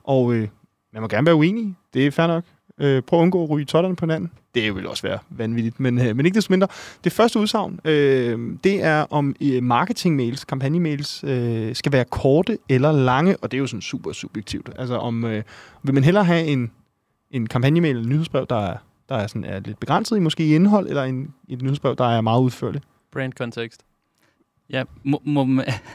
Og 0.04 0.34
øh, 0.34 0.48
man 0.94 1.02
må 1.02 1.08
gerne 1.08 1.26
være 1.26 1.36
uenig. 1.36 1.76
Det 1.94 2.08
er 2.08 2.12
fair 2.12 2.28
nok. 2.28 2.44
Øh, 2.82 3.02
prøv 3.02 3.20
at 3.20 3.22
undgå 3.22 3.44
at 3.44 3.50
ryge 3.50 3.66
totterne 3.66 3.96
på 3.96 4.06
hinanden. 4.06 4.32
Det 4.56 4.76
vil 4.76 4.88
også 4.88 5.04
være 5.04 5.20
vanvittigt, 5.30 5.80
men, 5.80 6.00
øh, 6.00 6.16
men 6.16 6.26
ikke 6.26 6.36
desto 6.36 6.54
mindre. 6.54 6.68
Det 7.04 7.12
første 7.12 7.40
udsagn, 7.40 7.80
øh, 7.86 8.40
det 8.64 8.84
er 8.84 9.06
om 9.10 9.36
øh, 9.42 9.64
marketingmails, 9.64 10.46
kampagnemails, 10.46 11.24
øh, 11.24 11.76
skal 11.76 11.92
være 11.92 12.06
korte 12.06 12.58
eller 12.70 12.92
lange, 12.92 13.38
og 13.38 13.52
det 13.52 13.58
er 13.58 13.60
jo 13.60 13.68
sådan 13.68 13.82
super 13.82 14.12
subjektivt. 14.12 14.70
Altså 14.78 14.98
om, 14.98 15.26
øh, 15.26 15.44
vil 15.84 15.94
man 15.94 16.04
hellere 16.04 16.24
have 16.24 16.46
en, 16.46 16.72
en 17.36 17.48
kampagnemail 17.48 17.96
eller 17.96 18.10
nyhedsbrev, 18.10 18.46
der 18.50 18.56
er, 18.68 18.78
der 19.10 19.16
er, 19.16 19.28
sådan, 19.28 19.44
er 19.44 19.60
lidt 19.60 19.80
begrænset 19.80 20.18
i 20.18 20.20
måske 20.20 20.46
i 20.46 20.56
indhold, 20.56 20.88
eller 20.90 21.04
en, 21.04 21.34
et 21.50 21.62
nyhedsbrev, 21.62 21.96
der 21.96 22.06
er 22.06 22.22
meget 22.22 22.42
udførligt? 22.42 22.84
Brand 23.12 23.34
kontekst. 23.34 23.82
Ja, 24.70 24.84
må, 25.04 25.22
må, 25.26 25.44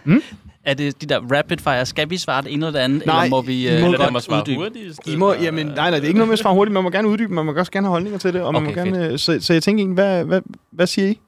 Mm? 0.05 0.23
er 0.65 0.75
det 0.75 1.03
de 1.03 1.07
der 1.07 1.21
rapid 1.37 1.57
fire? 1.59 1.87
Skal 1.87 2.11
vi 2.11 2.17
svare 2.17 2.43
det 2.43 2.53
ene 2.53 2.67
eller 2.67 2.79
det 2.79 2.85
andet, 2.85 3.07
Nej, 3.07 3.25
eller 3.25 3.37
må 3.37 3.43
vi 3.43 3.55
I 3.55 3.67
øh, 3.69 3.81
må 3.81 3.87
Eller 3.87 3.99
godt 3.99 4.07
der 4.07 4.13
må 4.13 4.21
svare 4.21 4.41
uddybe? 4.41 5.11
I 5.13 5.17
må, 5.17 5.33
jamen, 5.33 5.67
nej, 5.67 5.75
nej, 5.75 5.91
det 5.91 6.03
er 6.03 6.07
ikke 6.09 6.19
noget 6.19 6.29
med 6.29 6.33
at 6.33 6.39
svare 6.39 6.55
hurtigt. 6.55 6.73
Man 6.73 6.83
må 6.85 6.91
gerne 6.91 7.09
uddybe, 7.09 7.35
man 7.35 7.47
må 7.47 7.53
også 7.55 7.73
gerne 7.73 7.87
have 7.87 7.93
holdninger 7.93 8.19
til 8.19 8.33
det. 8.35 8.43
Og 8.43 8.53
man 8.53 8.63
Okay, 8.63 8.77
må 8.79 8.85
gerne, 8.85 9.07
øh, 9.13 9.19
så, 9.19 9.39
så 9.41 9.53
jeg 9.53 9.63
tænker 9.63 9.81
egentlig, 9.83 9.95
hvad, 9.95 10.25
hvad, 10.25 10.41
hvad 10.71 10.87
siger 10.87 11.09
I? 11.09 11.19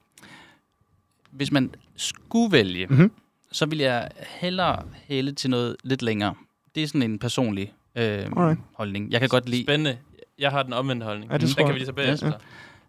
Hvis 1.30 1.52
man 1.52 1.70
skulle 1.96 2.52
vælge, 2.52 2.86
Mhm. 2.86 2.94
mm-hmm. 2.94 3.10
så 3.52 3.66
vil 3.66 3.78
jeg 3.78 4.08
hellere 4.40 4.82
hælde 5.08 5.32
til 5.32 5.50
noget 5.50 5.76
lidt 5.84 6.02
længere. 6.02 6.34
Det 6.74 6.82
er 6.82 6.86
sådan 6.86 7.02
en 7.02 7.18
personlig 7.18 7.72
øh, 7.96 8.04
Alright. 8.36 8.60
holdning. 8.74 9.12
Jeg 9.12 9.20
kan 9.20 9.28
godt 9.28 9.48
lide... 9.48 9.62
Spændende. 9.62 9.98
Jeg 10.38 10.50
har 10.50 10.62
den 10.62 10.72
omvendte 10.72 11.04
holdning. 11.04 11.32
Ja, 11.32 11.38
det 11.38 11.56
den 11.56 11.66
kan 11.66 11.74
vi 11.74 11.78
lige 11.78 11.86
tage 11.86 11.94
bagefter. 11.94 12.32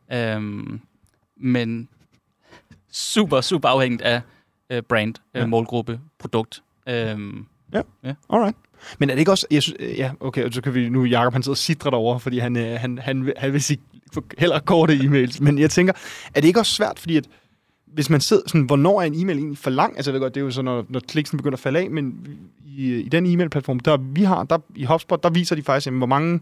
Ja. 0.09 0.35
Øhm, 0.35 0.81
men 1.37 1.89
super, 2.91 3.41
super 3.41 3.69
afhængigt 3.69 4.01
af 4.01 4.21
øh, 4.69 4.81
brand, 4.81 5.15
øh, 5.35 5.39
Ja. 5.41 5.45
målgruppe, 5.45 5.99
produkt. 6.19 6.63
Øhm, 6.89 7.45
Alright. 8.29 8.57
Men 8.99 9.09
er 9.09 9.13
det 9.13 9.19
ikke 9.19 9.31
også... 9.31 9.47
Jeg 9.51 9.63
synes, 9.63 9.77
ja, 9.97 10.11
okay, 10.19 10.51
så 10.51 10.61
kan 10.61 10.73
vi 10.73 10.89
nu... 10.89 11.03
Jacob, 11.05 11.33
han 11.33 11.43
sidder 11.43 11.53
og 11.53 11.57
sidder 11.57 11.89
derovre, 11.89 12.19
fordi 12.19 12.39
han, 12.39 12.57
øh, 12.57 12.79
han, 12.79 12.97
han, 12.97 13.25
vil- 13.25 13.33
han 13.37 13.53
vil 13.53 13.63
sige 13.63 13.79
heller 14.37 14.59
korte 14.59 14.93
e-mails. 14.93 15.43
Men 15.43 15.59
jeg 15.59 15.69
tænker, 15.71 15.93
er 16.35 16.41
det 16.41 16.47
ikke 16.47 16.59
også 16.59 16.73
svært, 16.73 16.99
fordi 16.99 17.17
at 17.17 17.27
hvis 17.93 18.09
man 18.09 18.21
sidder 18.21 18.43
sådan, 18.47 18.65
hvornår 18.65 19.01
er 19.01 19.05
en 19.05 19.21
e-mail 19.21 19.37
egentlig 19.37 19.57
for 19.57 19.69
lang? 19.69 19.95
Altså, 19.95 20.11
jeg 20.11 20.13
ved 20.13 20.21
godt, 20.21 20.35
det 20.35 20.41
er 20.41 20.45
jo 20.45 20.51
så, 20.51 20.61
når, 20.61 20.85
når 20.89 20.99
kliksen 20.99 21.37
begynder 21.37 21.55
at 21.55 21.59
falde 21.59 21.79
af, 21.79 21.91
men 21.91 22.27
i, 22.65 22.93
i 22.95 23.09
den 23.09 23.25
e-mail-platform, 23.25 23.79
der 23.79 23.97
vi 23.97 24.23
har, 24.23 24.43
der, 24.43 24.57
i 24.75 24.85
HubSpot, 24.85 25.23
der 25.23 25.29
viser 25.29 25.55
de 25.55 25.63
faktisk, 25.63 25.85
jamen, 25.85 25.97
hvor 25.97 26.07
mange 26.07 26.39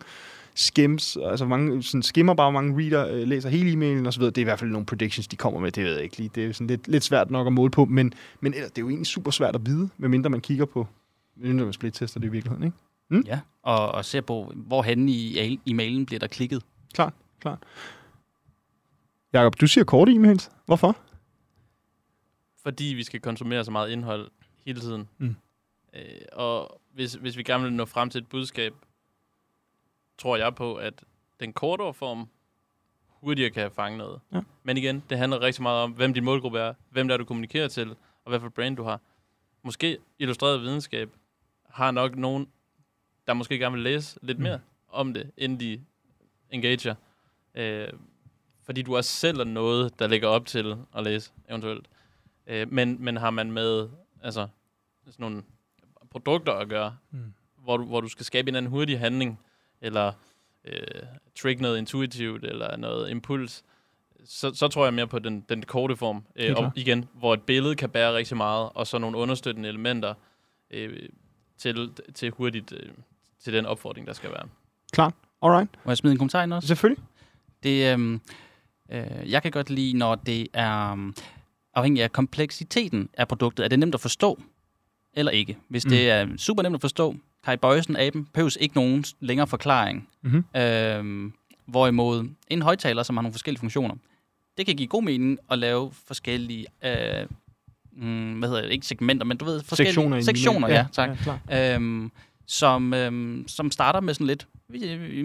skims, 0.55 1.17
altså 1.25 1.45
hvor 1.45 1.57
mange 1.57 1.83
sådan 1.83 2.03
skimmer 2.03 2.33
bare, 2.33 2.51
hvor 2.51 2.61
mange 2.61 2.77
reader 2.77 3.15
øh, 3.15 3.27
læser 3.27 3.49
hele 3.49 3.71
e-mailen 3.71 4.07
og 4.07 4.13
så 4.13 4.19
videre. 4.19 4.31
Det 4.31 4.37
er 4.37 4.41
i 4.41 4.43
hvert 4.43 4.59
fald 4.59 4.69
nogle 4.69 4.85
predictions, 4.85 5.27
de 5.27 5.35
kommer 5.35 5.59
med, 5.59 5.71
det 5.71 5.83
ved 5.83 5.93
jeg 5.93 6.03
ikke 6.03 6.17
lige. 6.17 6.29
Det 6.35 6.45
er 6.45 6.53
sådan 6.53 6.67
lidt, 6.67 6.87
lidt 6.87 7.03
svært 7.03 7.31
nok 7.31 7.47
at 7.47 7.53
måle 7.53 7.71
på, 7.71 7.85
men, 7.85 8.13
men 8.41 8.53
ellers, 8.53 8.71
det 8.71 8.77
er 8.77 8.81
jo 8.81 8.89
egentlig 8.89 9.07
super 9.07 9.31
svært 9.31 9.55
at 9.55 9.65
vide, 9.65 9.89
medmindre 9.97 10.29
man 10.29 10.41
kigger 10.41 10.65
på, 10.65 10.87
medmindre 11.37 11.65
man 11.65 11.73
split-tester 11.73 12.19
det 12.19 12.27
i 12.27 12.31
virkeligheden, 12.31 12.63
ikke? 12.63 12.77
Mm. 13.09 13.23
ja, 13.27 13.39
og, 13.63 13.91
og 13.91 14.05
ser 14.05 14.21
på, 14.21 14.53
hvor 14.55 14.81
henne 14.81 15.11
i, 15.11 15.59
i 15.65 15.73
mailen 15.73 16.05
bliver 16.05 16.19
der 16.19 16.27
klikket. 16.27 16.63
Klart, 16.93 17.13
klart. 17.41 17.59
Jakob, 19.33 19.61
du 19.61 19.67
siger 19.67 19.83
korte 19.83 20.11
e-mails. 20.11 20.49
Hvorfor? 20.65 20.97
Fordi 22.63 22.83
vi 22.83 23.03
skal 23.03 23.19
konsumere 23.19 23.65
så 23.65 23.71
meget 23.71 23.89
indhold 23.91 24.31
hele 24.65 24.79
tiden. 24.81 25.09
Mm. 25.17 25.35
Øh, 25.93 26.03
og 26.33 26.81
hvis, 26.93 27.13
hvis 27.13 27.37
vi 27.37 27.43
gerne 27.43 27.63
vil 27.63 27.73
nå 27.73 27.85
frem 27.85 28.09
til 28.09 28.21
et 28.21 28.27
budskab, 28.27 28.73
tror 30.17 30.37
jeg 30.37 30.55
på, 30.55 30.75
at 30.75 31.03
den 31.39 31.53
kortere 31.53 31.93
form 31.93 32.29
hurtigere 33.07 33.49
kan 33.51 33.71
fange 33.71 33.97
noget. 33.97 34.19
Ja. 34.33 34.41
Men 34.63 34.77
igen, 34.77 35.03
det 35.09 35.17
handler 35.17 35.41
rigtig 35.41 35.61
meget 35.63 35.83
om, 35.83 35.91
hvem 35.91 36.13
din 36.13 36.23
målgruppe 36.23 36.59
er, 36.59 36.73
hvem 36.89 37.07
der 37.07 37.15
er, 37.15 37.17
du 37.17 37.25
kommunikerer 37.25 37.67
til, 37.67 37.89
og 38.25 38.29
hvad 38.29 38.39
for 38.39 38.49
brand 38.49 38.77
du 38.77 38.83
har. 38.83 38.99
Måske 39.63 39.97
illustreret 40.19 40.61
videnskab 40.61 41.09
har 41.69 41.91
nok 41.91 42.15
nogen, 42.15 42.47
der 43.27 43.33
måske 43.33 43.59
gerne 43.59 43.73
vil 43.73 43.83
læse 43.83 44.19
lidt 44.21 44.37
Mm. 44.37 44.43
mere 44.43 44.59
om 44.89 45.13
det, 45.13 45.31
inden 45.37 45.59
de 45.59 45.81
engager. 46.49 46.95
Øh, 47.55 47.87
fordi 48.63 48.81
du 48.81 48.95
også 48.97 49.09
selv 49.11 49.39
er 49.39 49.43
noget, 49.43 49.99
der 49.99 50.07
ligger 50.07 50.27
op 50.27 50.45
til 50.45 50.77
at 50.95 51.03
læse, 51.03 51.31
eventuelt. 51.49 51.87
Øh, 52.47 52.71
men, 52.73 53.03
men 53.03 53.17
har 53.17 53.29
man 53.29 53.51
med 53.51 53.89
altså, 54.23 54.47
sådan 55.05 55.23
nogle 55.23 55.43
produkter 56.11 56.53
at 56.53 56.69
gøre, 56.69 56.95
Mm. 57.11 57.33
hvor, 57.57 57.77
du, 57.77 57.85
hvor 57.85 58.01
du 58.01 58.07
skal 58.07 58.25
skabe 58.25 58.43
en 58.43 58.47
eller 58.47 58.57
anden 58.57 58.69
hurtig 58.71 58.99
handling, 58.99 59.39
eller 59.81 60.11
øh, 60.65 60.77
trick 61.41 61.61
noget 61.61 61.77
intuitivt, 61.77 62.43
eller 62.43 62.77
noget 62.77 63.09
impuls, 63.09 63.63
så, 64.25 64.53
så 64.53 64.67
tror 64.67 64.83
jeg 64.85 64.93
mere 64.93 65.07
på 65.07 65.19
den, 65.19 65.45
den 65.49 65.63
korte 65.63 65.95
form. 65.95 66.23
Øh, 66.35 66.55
og 66.57 66.71
igen, 66.75 67.07
hvor 67.13 67.33
et 67.33 67.41
billede 67.41 67.75
kan 67.75 67.89
bære 67.89 68.15
rigtig 68.15 68.37
meget, 68.37 68.69
og 68.73 68.87
så 68.87 68.97
nogle 68.97 69.17
understøttende 69.17 69.69
elementer 69.69 70.13
øh, 70.71 71.09
til, 71.57 71.91
til 72.15 72.31
hurtigt 72.31 72.73
øh, 72.73 72.89
til 73.39 73.53
den 73.53 73.65
opfordring, 73.65 74.07
der 74.07 74.13
skal 74.13 74.29
være. 74.31 74.47
Klart. 74.93 75.13
Alright. 75.41 75.69
Må 75.85 75.91
jeg 75.91 75.97
smide 75.97 76.11
en 76.11 76.17
kommentar 76.17 76.43
ind 76.43 76.53
også? 76.53 76.67
Selvfølgelig. 76.67 77.03
Det, 77.63 77.93
øhm, 77.93 78.21
øh, 78.89 79.31
jeg 79.31 79.41
kan 79.41 79.51
godt 79.51 79.69
lide, 79.69 79.97
når 79.97 80.15
det 80.15 80.47
er 80.53 80.91
um, 80.91 81.15
afhængigt 81.73 82.03
af 82.03 82.11
kompleksiteten 82.11 83.09
af 83.13 83.27
produktet. 83.27 83.63
Er 83.63 83.67
det 83.67 83.79
nemt 83.79 83.95
at 83.95 84.01
forstå, 84.01 84.39
eller 85.13 85.31
ikke? 85.31 85.57
Hvis 85.67 85.85
mm. 85.85 85.89
det 85.89 86.09
er 86.09 86.27
super 86.37 86.63
nemt 86.63 86.75
at 86.75 86.81
forstå, 86.81 87.15
Kai 87.45 87.57
Bøjsen, 87.57 87.95
aben, 87.95 88.27
behøves 88.33 88.57
ikke 88.61 88.75
nogen 88.75 89.05
længere 89.19 89.47
forklaring. 89.47 90.09
Mhm. 90.21 90.45
Øhm, 90.55 91.33
hvorimod 91.65 92.29
en 92.47 92.61
højtaler, 92.61 93.03
som 93.03 93.17
har 93.17 93.21
nogle 93.21 93.33
forskellige 93.33 93.59
funktioner, 93.59 93.95
det 94.57 94.65
kan 94.65 94.75
give 94.75 94.87
god 94.87 95.03
mening 95.03 95.39
at 95.51 95.59
lave 95.59 95.91
forskellige, 96.07 96.65
øh, 96.85 97.27
mm, 97.91 98.39
hvad 98.39 98.49
hedder 98.49 98.61
det, 98.61 98.71
ikke 98.71 98.85
segmenter, 98.85 99.25
men 99.25 99.37
du 99.37 99.45
ved, 99.45 99.63
forskellige 99.63 99.93
Sektioner. 99.93 100.21
sektioner 100.21 100.67
e-mail. 100.67 100.73
ja, 100.73 100.85
tak. 100.91 101.17
Ja, 101.49 101.75
øhm, 101.75 102.11
som, 102.47 102.93
øhm, 102.93 103.47
som 103.47 103.71
starter 103.71 103.99
med 103.99 104.13
sådan 104.13 104.27
lidt, 104.27 104.47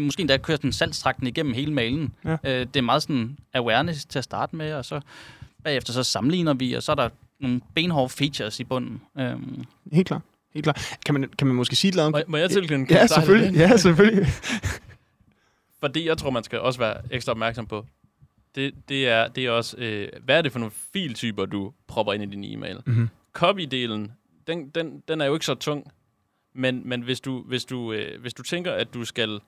måske 0.01 0.21
endda 0.21 0.37
kører 0.37 0.57
sådan 0.57 0.73
salgstrakten 0.73 1.27
igennem 1.27 1.55
hele 1.55 1.73
mailen. 1.73 2.15
Ja. 2.25 2.37
Øh, 2.45 2.67
det 2.67 2.77
er 2.77 2.81
meget 2.81 3.03
sådan 3.03 3.39
awareness 3.55 4.05
til 4.05 4.19
at 4.19 4.25
starte 4.25 4.57
med, 4.57 4.73
og 4.73 4.85
så 4.85 5.01
bagefter 5.67 5.93
så 5.93 6.03
sammenligner 6.03 6.55
vi, 6.55 6.73
og 6.73 6.83
så 6.83 6.93
er 6.93 6.97
der 6.97 7.09
nogle 7.41 7.61
benhårde 7.75 8.09
features 8.09 8.61
i 8.61 8.65
bunden. 8.65 9.03
Øhm, 9.19 9.65
Helt 9.93 10.07
klart. 10.07 10.23
Helt 10.55 10.65
klart. 10.65 10.99
Kan 11.07 11.15
man, 11.15 11.29
kan 11.39 11.47
man 11.47 11.57
måske 11.57 11.77
sige 11.77 11.89
et 11.89 11.93
eller 11.93 12.11
Må, 12.11 12.17
andet? 12.17 12.29
må 12.29 12.37
jeg 12.37 12.51
tilknytte 12.51 12.75
en 12.83 12.87
Ja, 12.91 13.07
selvfølgelig. 13.07 13.53
det? 13.55 13.61
Ja, 13.61 13.77
selvfølgelig. 13.77 14.27
Fordi 15.81 16.09
jeg 16.09 16.19
tror, 16.19 16.31
man 16.31 16.45
skal 16.45 16.61
også 16.61 16.79
være 16.79 16.97
ekstra 17.11 17.33
opmærksom 17.33 17.67
på, 17.67 17.87
det, 18.55 18.75
det, 18.89 19.09
er, 19.09 19.29
det 19.29 19.47
er 19.47 19.51
også, 19.51 19.77
øh, 19.79 20.09
hvad 20.25 20.39
er 20.39 20.43
det 20.43 20.53
for 20.53 20.59
nogle 20.59 20.73
filtyper, 20.93 21.47
du 21.47 21.73
propper 21.87 22.13
ind 22.13 22.23
i 22.23 22.27
din 22.27 22.45
e-mail? 22.45 22.81
Mhm. 22.87 23.09
Copy-delen, 23.39 24.11
den, 24.47 24.69
den, 24.75 25.03
den 25.09 25.21
er 25.21 25.25
jo 25.27 25.35
ikke 25.35 25.47
så 25.47 25.55
tung, 25.55 25.93
men, 26.55 26.83
men 26.89 27.03
hvis, 27.03 27.21
du, 27.21 27.43
hvis, 27.43 27.65
du, 27.65 27.93
øh, 27.93 28.21
hvis 28.21 28.35
du 28.35 28.43
tænker, 28.43 28.73
at 28.73 28.95
du 28.95 29.05
skal 29.05 29.41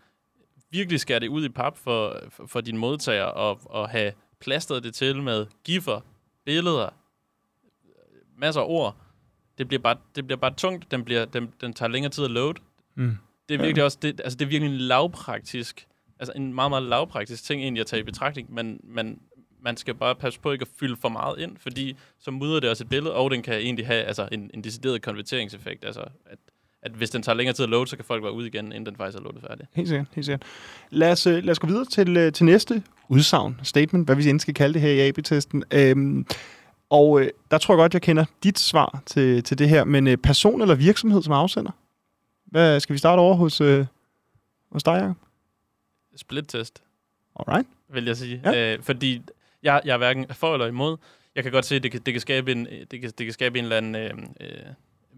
virkelig 0.70 1.00
skære 1.00 1.20
det 1.20 1.28
ud 1.28 1.44
i 1.44 1.48
pap 1.48 1.76
for, 1.78 2.20
for, 2.30 2.46
for 2.46 2.60
dine 2.60 2.78
modtagere, 2.78 3.30
og, 3.32 3.60
og 3.64 3.88
have 3.88 4.12
plastret 4.40 4.82
det 4.84 4.94
til 4.94 5.22
med 5.22 5.46
giffer, 5.64 6.00
billeder, 6.44 6.88
masser 8.38 8.60
af 8.60 8.64
ord, 8.68 8.96
det 9.58 9.68
bliver 9.68 9.82
bare, 9.82 9.96
det 10.16 10.26
bliver 10.26 10.38
bare 10.38 10.54
tungt, 10.54 10.90
den, 10.90 11.04
bliver, 11.04 11.24
den, 11.24 11.52
den 11.60 11.72
tager 11.72 11.90
længere 11.90 12.10
tid 12.12 12.24
at 12.24 12.30
load, 12.30 12.54
Mm. 12.94 13.16
det 13.48 13.54
er 13.54 13.58
Ja. 13.58 13.64
virkelig 13.64 13.84
også, 13.84 13.98
det, 14.02 14.20
altså 14.24 14.36
det 14.38 14.44
er 14.44 14.48
virkelig 14.48 14.72
en 14.74 14.78
lavpraktisk, 14.80 15.86
altså 16.18 16.32
en 16.36 16.54
meget, 16.54 16.70
meget 16.70 16.82
lavpraktisk 16.82 17.44
ting 17.44 17.62
egentlig 17.62 17.80
at 17.80 17.86
tage 17.86 18.00
i 18.00 18.02
betragtning, 18.02 18.54
men, 18.54 18.80
men 18.84 19.20
man 19.60 19.76
skal 19.76 19.94
bare 19.94 20.14
passe 20.14 20.40
på 20.40 20.52
ikke 20.52 20.62
at 20.62 20.68
fylde 20.80 20.96
for 20.96 21.08
meget 21.08 21.38
ind, 21.38 21.56
fordi 21.56 21.96
så 22.18 22.30
mudrer 22.30 22.60
det 22.60 22.70
også 22.70 22.84
et 22.84 22.88
billede, 22.88 23.14
og 23.14 23.30
den 23.30 23.42
kan 23.42 23.54
egentlig 23.54 23.86
have 23.86 24.02
altså, 24.04 24.28
en, 24.32 24.50
en 24.54 24.64
decideret 24.64 25.02
konverteringseffekt, 25.02 25.84
altså 25.84 26.00
at, 26.26 26.38
at 26.82 26.92
hvis 26.92 27.10
den 27.10 27.22
tager 27.22 27.36
længere 27.36 27.54
tid 27.54 27.62
at 27.62 27.68
load, 27.68 27.86
så 27.86 27.96
kan 27.96 28.04
folk 28.04 28.22
være 28.22 28.32
ude 28.32 28.46
igen, 28.46 28.66
inden 28.66 28.86
den 28.86 28.96
faktisk 28.96 29.18
er 29.18 29.22
loadet 29.22 29.40
færdig. 29.48 29.66
Helt 29.74 29.88
sikkert, 29.88 30.06
helt 30.14 30.24
sikkert. 30.26 30.42
Lad 30.90 31.12
os, 31.12 31.26
øh, 31.26 31.44
lad 31.44 31.50
os 31.50 31.58
gå 31.58 31.66
videre 31.66 31.84
til, 31.84 32.16
øh, 32.16 32.32
til 32.32 32.46
næste 32.46 32.82
udsagn, 33.08 33.60
statement, 33.62 34.06
hvad 34.06 34.16
vi 34.16 34.30
end 34.30 34.40
skal 34.40 34.54
kalde 34.54 34.74
det 34.74 34.82
her 34.82 34.90
i 34.90 35.08
AB-testen. 35.08 35.64
Øhm, 35.74 36.26
og 36.90 37.20
øh, 37.20 37.30
der 37.50 37.58
tror 37.58 37.74
jeg 37.74 37.78
godt, 37.78 37.94
jeg 37.94 38.02
kender 38.02 38.24
dit 38.42 38.58
svar 38.58 39.02
til, 39.06 39.42
til 39.42 39.58
det 39.58 39.68
her, 39.68 39.84
men 39.84 40.06
øh, 40.06 40.16
person 40.16 40.62
eller 40.62 40.74
virksomhed 40.74 41.22
som 41.22 41.32
afsender? 41.32 41.70
Hvad, 42.44 42.80
skal 42.80 42.92
vi 42.92 42.98
starte 42.98 43.20
over 43.20 43.34
hos, 43.34 43.60
øh, 43.60 43.86
hos 44.72 44.82
dig, 44.82 44.92
Jacob? 44.92 45.16
Split-test, 46.16 46.82
Alright. 47.36 47.68
vil 47.92 48.04
jeg 48.04 48.16
sige. 48.16 48.40
Ja. 48.44 48.74
Øh, 48.74 48.82
fordi 48.82 49.22
jeg, 49.62 49.80
jeg 49.84 49.92
er 49.92 49.98
hverken 49.98 50.26
for 50.30 50.54
eller 50.54 50.66
imod. 50.66 50.96
Jeg 51.34 51.42
kan 51.42 51.52
godt 51.52 51.64
se, 51.64 51.76
at 51.76 51.82
det 51.82 51.90
kan, 51.90 52.00
det 52.06 52.14
kan, 52.14 52.20
skabe, 52.20 52.52
en, 52.52 52.66
det 52.90 53.00
kan, 53.00 53.10
det 53.18 53.26
kan 53.26 53.32
skabe 53.32 53.58
en 53.58 53.64
eller 53.64 53.76
anden 53.76 53.94
øh, 53.94 54.10
øh, 54.40 54.48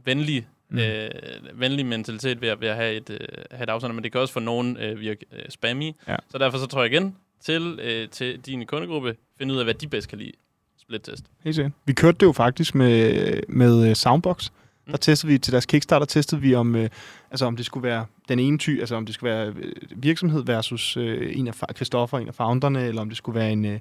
venlig 0.04 0.48
mm. 0.68 0.78
øh, 0.78 1.10
venlig 1.54 1.86
mentalitet 1.86 2.40
ved 2.40 2.48
at, 2.48 2.60
ved 2.60 2.68
at 2.68 2.76
have, 2.76 2.94
et, 2.94 3.10
øh, 3.10 3.18
have 3.50 3.62
et 3.62 3.68
afsender, 3.68 3.94
men 3.94 4.04
det 4.04 4.12
kan 4.12 4.20
også 4.20 4.32
for 4.32 4.40
nogen 4.40 4.76
øh, 4.76 5.00
virke 5.00 5.26
øh, 5.32 5.44
spammy. 5.48 5.92
Ja. 6.08 6.16
Så 6.28 6.38
derfor 6.38 6.58
så 6.58 6.66
tror 6.66 6.82
jeg 6.82 6.92
igen 6.92 7.16
til, 7.44 7.80
øh, 7.82 8.08
til 8.08 8.40
din 8.40 8.66
kundegruppe, 8.66 9.16
finde 9.38 9.54
ud 9.54 9.58
af, 9.58 9.64
hvad 9.64 9.74
de 9.74 9.88
bedst 9.88 10.08
kan 10.08 10.18
lide. 10.18 10.32
Split-test. 10.78 11.24
Helt 11.44 11.56
sikkert. 11.56 11.72
Vi 11.84 11.92
kørte 11.92 12.18
det 12.20 12.26
jo 12.26 12.32
faktisk 12.32 12.74
med, 12.74 13.40
med 13.48 13.88
øh, 13.88 13.94
Soundbox. 13.94 14.50
Der 14.90 14.96
testede 14.96 15.32
vi 15.32 15.38
til 15.38 15.52
deres 15.52 15.66
Kickstarter, 15.66 16.06
testede 16.06 16.40
vi 16.40 16.54
om, 16.54 16.76
øh, 16.76 16.88
altså 17.30 17.46
om 17.46 17.56
det 17.56 17.66
skulle 17.66 17.88
være 17.88 18.06
den 18.28 18.38
ene 18.38 18.58
ty, 18.58 18.78
altså 18.80 18.96
om 18.96 19.06
det 19.06 19.14
skulle 19.14 19.34
være 19.34 19.46
øh, 19.46 19.72
virksomhed 19.96 20.44
versus 20.44 20.96
øh, 20.96 21.38
en 21.38 21.48
af 21.48 21.54
Christoffer, 21.76 22.18
en 22.18 22.28
af 22.28 22.34
founderne, 22.34 22.86
eller 22.86 23.02
om 23.02 23.08
det 23.08 23.16
skulle 23.16 23.38
være 23.40 23.52
en, 23.52 23.64
øh, 23.64 23.78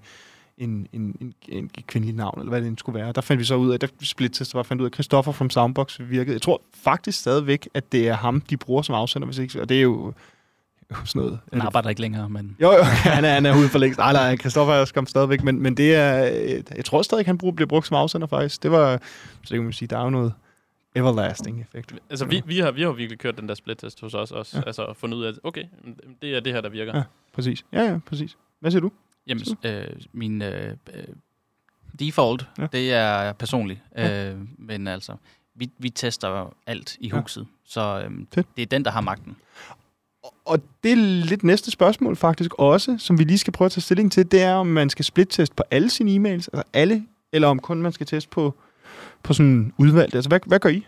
en, 0.57 0.87
en, 0.93 1.15
en, 1.21 1.33
en 1.47 1.69
kvindelig 1.87 2.15
navn, 2.15 2.39
eller 2.39 2.49
hvad 2.49 2.61
det 2.61 2.79
skulle 2.79 2.99
være. 2.99 3.11
Der 3.11 3.21
fandt 3.21 3.39
vi 3.39 3.45
så 3.45 3.55
ud 3.55 3.71
af, 3.71 3.79
der 3.79 3.87
split 4.01 4.53
var 4.53 4.63
fandt 4.63 4.81
ud 4.81 4.85
af, 4.85 4.89
at 4.89 4.93
Christoffer 4.93 5.31
from 5.31 5.49
Soundbox 5.49 5.99
virkede. 5.99 6.33
Jeg 6.33 6.41
tror 6.41 6.61
faktisk 6.73 7.19
stadigvæk, 7.19 7.69
at 7.73 7.91
det 7.91 8.07
er 8.07 8.13
ham, 8.13 8.41
de 8.41 8.57
bruger 8.57 8.81
som 8.81 8.95
afsender, 8.95 9.25
hvis 9.25 9.37
ikke, 9.37 9.61
og 9.61 9.69
det 9.69 9.77
er 9.77 9.81
jo 9.81 10.13
sådan 11.05 11.21
noget. 11.21 11.39
Han 11.53 11.61
arbejder 11.61 11.89
ikke 11.89 12.01
længere, 12.01 12.29
men... 12.29 12.55
Jo, 12.61 12.71
jo, 12.71 12.83
han 13.15 13.25
er, 13.25 13.33
han 13.33 13.45
er 13.45 13.57
ude 13.57 13.69
for 13.69 13.79
længst. 13.79 13.97
Nej, 13.97 14.13
nej, 14.13 14.37
Christoffer 14.37 14.73
er 14.73 14.85
skam 14.85 15.05
stadigvæk, 15.05 15.43
men, 15.43 15.61
men 15.61 15.77
det 15.77 15.95
er, 15.95 16.31
øh, 16.33 16.63
jeg 16.75 16.85
tror 16.85 17.01
stadig, 17.01 17.25
han 17.25 17.37
bruger, 17.37 17.55
bliver 17.55 17.67
brugt 17.67 17.87
som 17.87 17.97
afsender 17.97 18.27
faktisk. 18.27 18.63
Det 18.63 18.71
var, 18.71 18.97
så 18.97 19.39
det 19.41 19.49
kan 19.49 19.63
man 19.63 19.73
sige, 19.73 19.87
der 19.87 19.97
er 19.97 20.03
jo 20.03 20.09
noget 20.09 20.33
everlasting 20.95 21.61
effekt. 21.61 21.93
Altså, 22.09 22.25
vi, 22.25 22.41
vi, 22.45 22.59
har, 22.59 22.71
vi 22.71 22.81
har 22.81 22.87
jo 22.87 22.93
virkelig 22.93 23.19
kørt 23.19 23.37
den 23.37 23.47
der 23.49 23.55
split-test 23.55 24.01
hos 24.01 24.13
os 24.13 24.31
også. 24.31 24.57
Ja. 24.57 24.59
Ja. 24.59 24.65
Altså, 24.67 24.93
fundet 24.97 25.17
ud 25.17 25.23
af, 25.23 25.33
okay, 25.43 25.63
det 26.21 26.35
er 26.35 26.39
det 26.39 26.53
her, 26.53 26.61
der 26.61 26.69
virker. 26.69 26.97
Ja, 26.97 27.03
præcis. 27.33 27.65
Ja, 27.73 27.81
ja, 27.81 27.99
præcis. 28.05 28.37
Hvad 28.59 28.71
siger 28.71 28.81
du? 28.81 28.91
Jamen, 29.27 29.43
øh, 29.65 29.83
min 30.13 30.41
øh, 30.41 30.75
øh, 30.95 31.03
default, 31.99 32.47
Ja. 32.57 32.61
ja. 32.61 32.67
det 32.71 32.93
er 32.93 33.33
personligt. 33.33 33.79
Ja. 33.97 34.29
Øh, 34.31 34.37
men 34.57 34.87
altså, 34.87 35.13
vi, 35.55 35.69
vi 35.77 35.89
tester 35.89 36.53
alt 36.67 36.97
i 36.99 37.07
Ja. 37.13 37.19
huset, 37.21 37.47
så 37.65 38.03
øh, 38.05 38.41
det 38.55 38.61
er 38.61 38.65
den, 38.65 38.85
der 38.85 38.91
har 38.91 39.01
magten. 39.01 39.35
Og 40.49 40.59
det 40.83 40.91
er 40.91 40.95
lidt 41.25 41.43
næste 41.43 41.71
spørgsmål 41.71 42.15
faktisk 42.15 42.51
også, 42.53 42.95
som 42.99 43.19
vi 43.19 43.23
lige 43.23 43.37
skal 43.37 43.53
prøve 43.53 43.65
at 43.65 43.71
tage 43.71 43.81
stilling 43.81 44.11
til, 44.11 44.31
det 44.31 44.41
er, 44.41 44.53
om 44.53 44.67
man 44.67 44.89
skal 44.89 45.05
split-teste 45.05 45.55
på 45.55 45.63
alle 45.71 45.89
sine 45.89 46.11
e-mails, 46.11 46.33
altså 46.33 46.63
alle, 46.73 47.05
eller 47.33 47.47
om 47.47 47.59
kun 47.59 47.81
man 47.81 47.91
skal 47.91 48.07
teste 48.07 48.29
på, 48.29 48.55
på 49.23 49.33
sådan 49.33 49.73
udvalgte. 49.77 50.17
Altså, 50.17 50.29
hvad, 50.29 50.39
hvad 50.45 50.59
gør 50.59 50.69
I? 50.69 50.85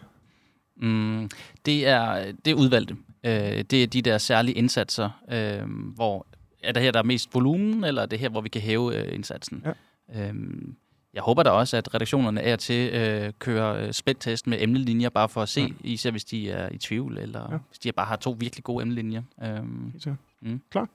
Mm, 0.81 1.29
det, 1.65 1.87
er, 1.87 2.31
det 2.45 2.51
er 2.51 2.55
udvalgte. 2.55 2.95
Øh, 3.23 3.63
det 3.71 3.83
er 3.83 3.87
de 3.87 4.01
der 4.01 4.17
særlige 4.17 4.55
indsatser, 4.55 5.09
øh, 5.31 5.69
hvor 5.95 6.25
er 6.63 6.71
det 6.71 6.83
her, 6.83 6.91
der 6.91 6.99
er 6.99 7.03
mest 7.03 7.29
volumen, 7.33 7.83
eller 7.83 8.01
er 8.01 8.05
det 8.05 8.19
her, 8.19 8.29
hvor 8.29 8.41
vi 8.41 8.49
kan 8.49 8.61
hæve 8.61 8.95
øh, 8.95 9.15
indsatsen? 9.15 9.65
Ja. 9.65 10.27
Øhm, 10.27 10.75
jeg 11.13 11.23
håber 11.23 11.43
da 11.43 11.49
også, 11.49 11.77
at 11.77 11.93
redaktionerne 11.93 12.41
er 12.41 12.55
til 12.55 12.93
øh, 12.93 13.33
kører 13.39 13.85
øh, 13.87 13.93
split-test 13.93 14.47
med 14.47 14.57
emnelinjer, 14.61 15.09
bare 15.09 15.29
for 15.29 15.41
at 15.41 15.49
se, 15.49 15.61
Ja. 15.61 15.67
især 15.83 16.11
hvis 16.11 16.25
de 16.25 16.51
er 16.51 16.69
i 16.71 16.77
tvivl, 16.77 17.17
eller 17.17 17.51
Ja. 17.51 17.57
hvis 17.69 17.79
de 17.79 17.91
bare 17.91 18.05
har 18.05 18.15
to 18.15 18.35
virkelig 18.39 18.63
gode 18.63 18.81
emnelinjer. 18.81 19.21
Øhm. 19.43 19.93
Mm. 20.41 20.61
Klar. 20.71 20.89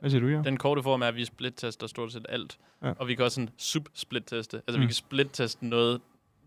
Hvad 0.00 0.10
siger 0.10 0.20
du, 0.20 0.28
ja? 0.28 0.42
Den 0.42 0.56
korte 0.56 0.82
form 0.82 1.02
er, 1.02 1.06
at 1.06 1.14
vi 1.16 1.24
split-tester 1.24 1.86
stort 1.86 2.12
set 2.12 2.26
alt. 2.28 2.58
Ja. 2.82 2.92
Og 2.98 3.08
vi 3.08 3.14
kan 3.14 3.24
også 3.24 3.34
sådan 3.34 3.50
sub-split-teste. 3.56 4.56
Altså, 4.56 4.76
Mm. 4.78 4.80
vi 4.82 4.86
kan 4.86 4.94
split-teste 4.94 5.66
noget, 5.66 6.00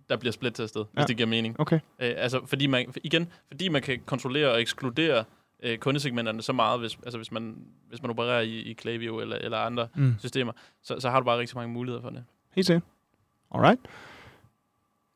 der 0.09 0.17
bliver 0.17 0.31
split-testet, 0.31 0.79
Ja. 0.79 0.85
hvis 0.93 1.05
det 1.05 1.17
giver 1.17 1.27
mening. 1.27 1.59
Okay. 1.59 1.75
Øh, 1.99 2.13
altså, 2.17 2.45
fordi 2.45 2.67
man, 2.67 2.93
igen, 3.03 3.27
fordi 3.47 3.69
man 3.69 3.81
kan 3.81 3.99
kontrollere 4.05 4.51
og 4.51 4.61
ekskludere 4.61 5.23
øh, 5.63 5.77
kundesegmenterne 5.77 6.41
så 6.41 6.53
meget, 6.53 6.79
hvis, 6.79 6.97
altså, 7.03 7.17
hvis, 7.17 7.31
man, 7.31 7.57
hvis 7.89 8.01
man 8.01 8.11
opererer 8.11 8.41
i, 8.41 8.59
i 8.59 8.73
Klaviyo 8.73 9.19
eller, 9.19 9.35
eller 9.35 9.57
andre 9.57 9.87
mm. 9.95 10.15
systemer, 10.19 10.51
så, 10.83 10.99
så 10.99 11.09
har 11.09 11.19
du 11.19 11.25
bare 11.25 11.39
rigtig 11.39 11.57
mange 11.57 11.73
muligheder 11.73 12.01
for 12.01 12.09
det. 12.09 12.23
Helt 12.57 12.67
sikkert. 12.67 12.83
Alright. 13.51 13.79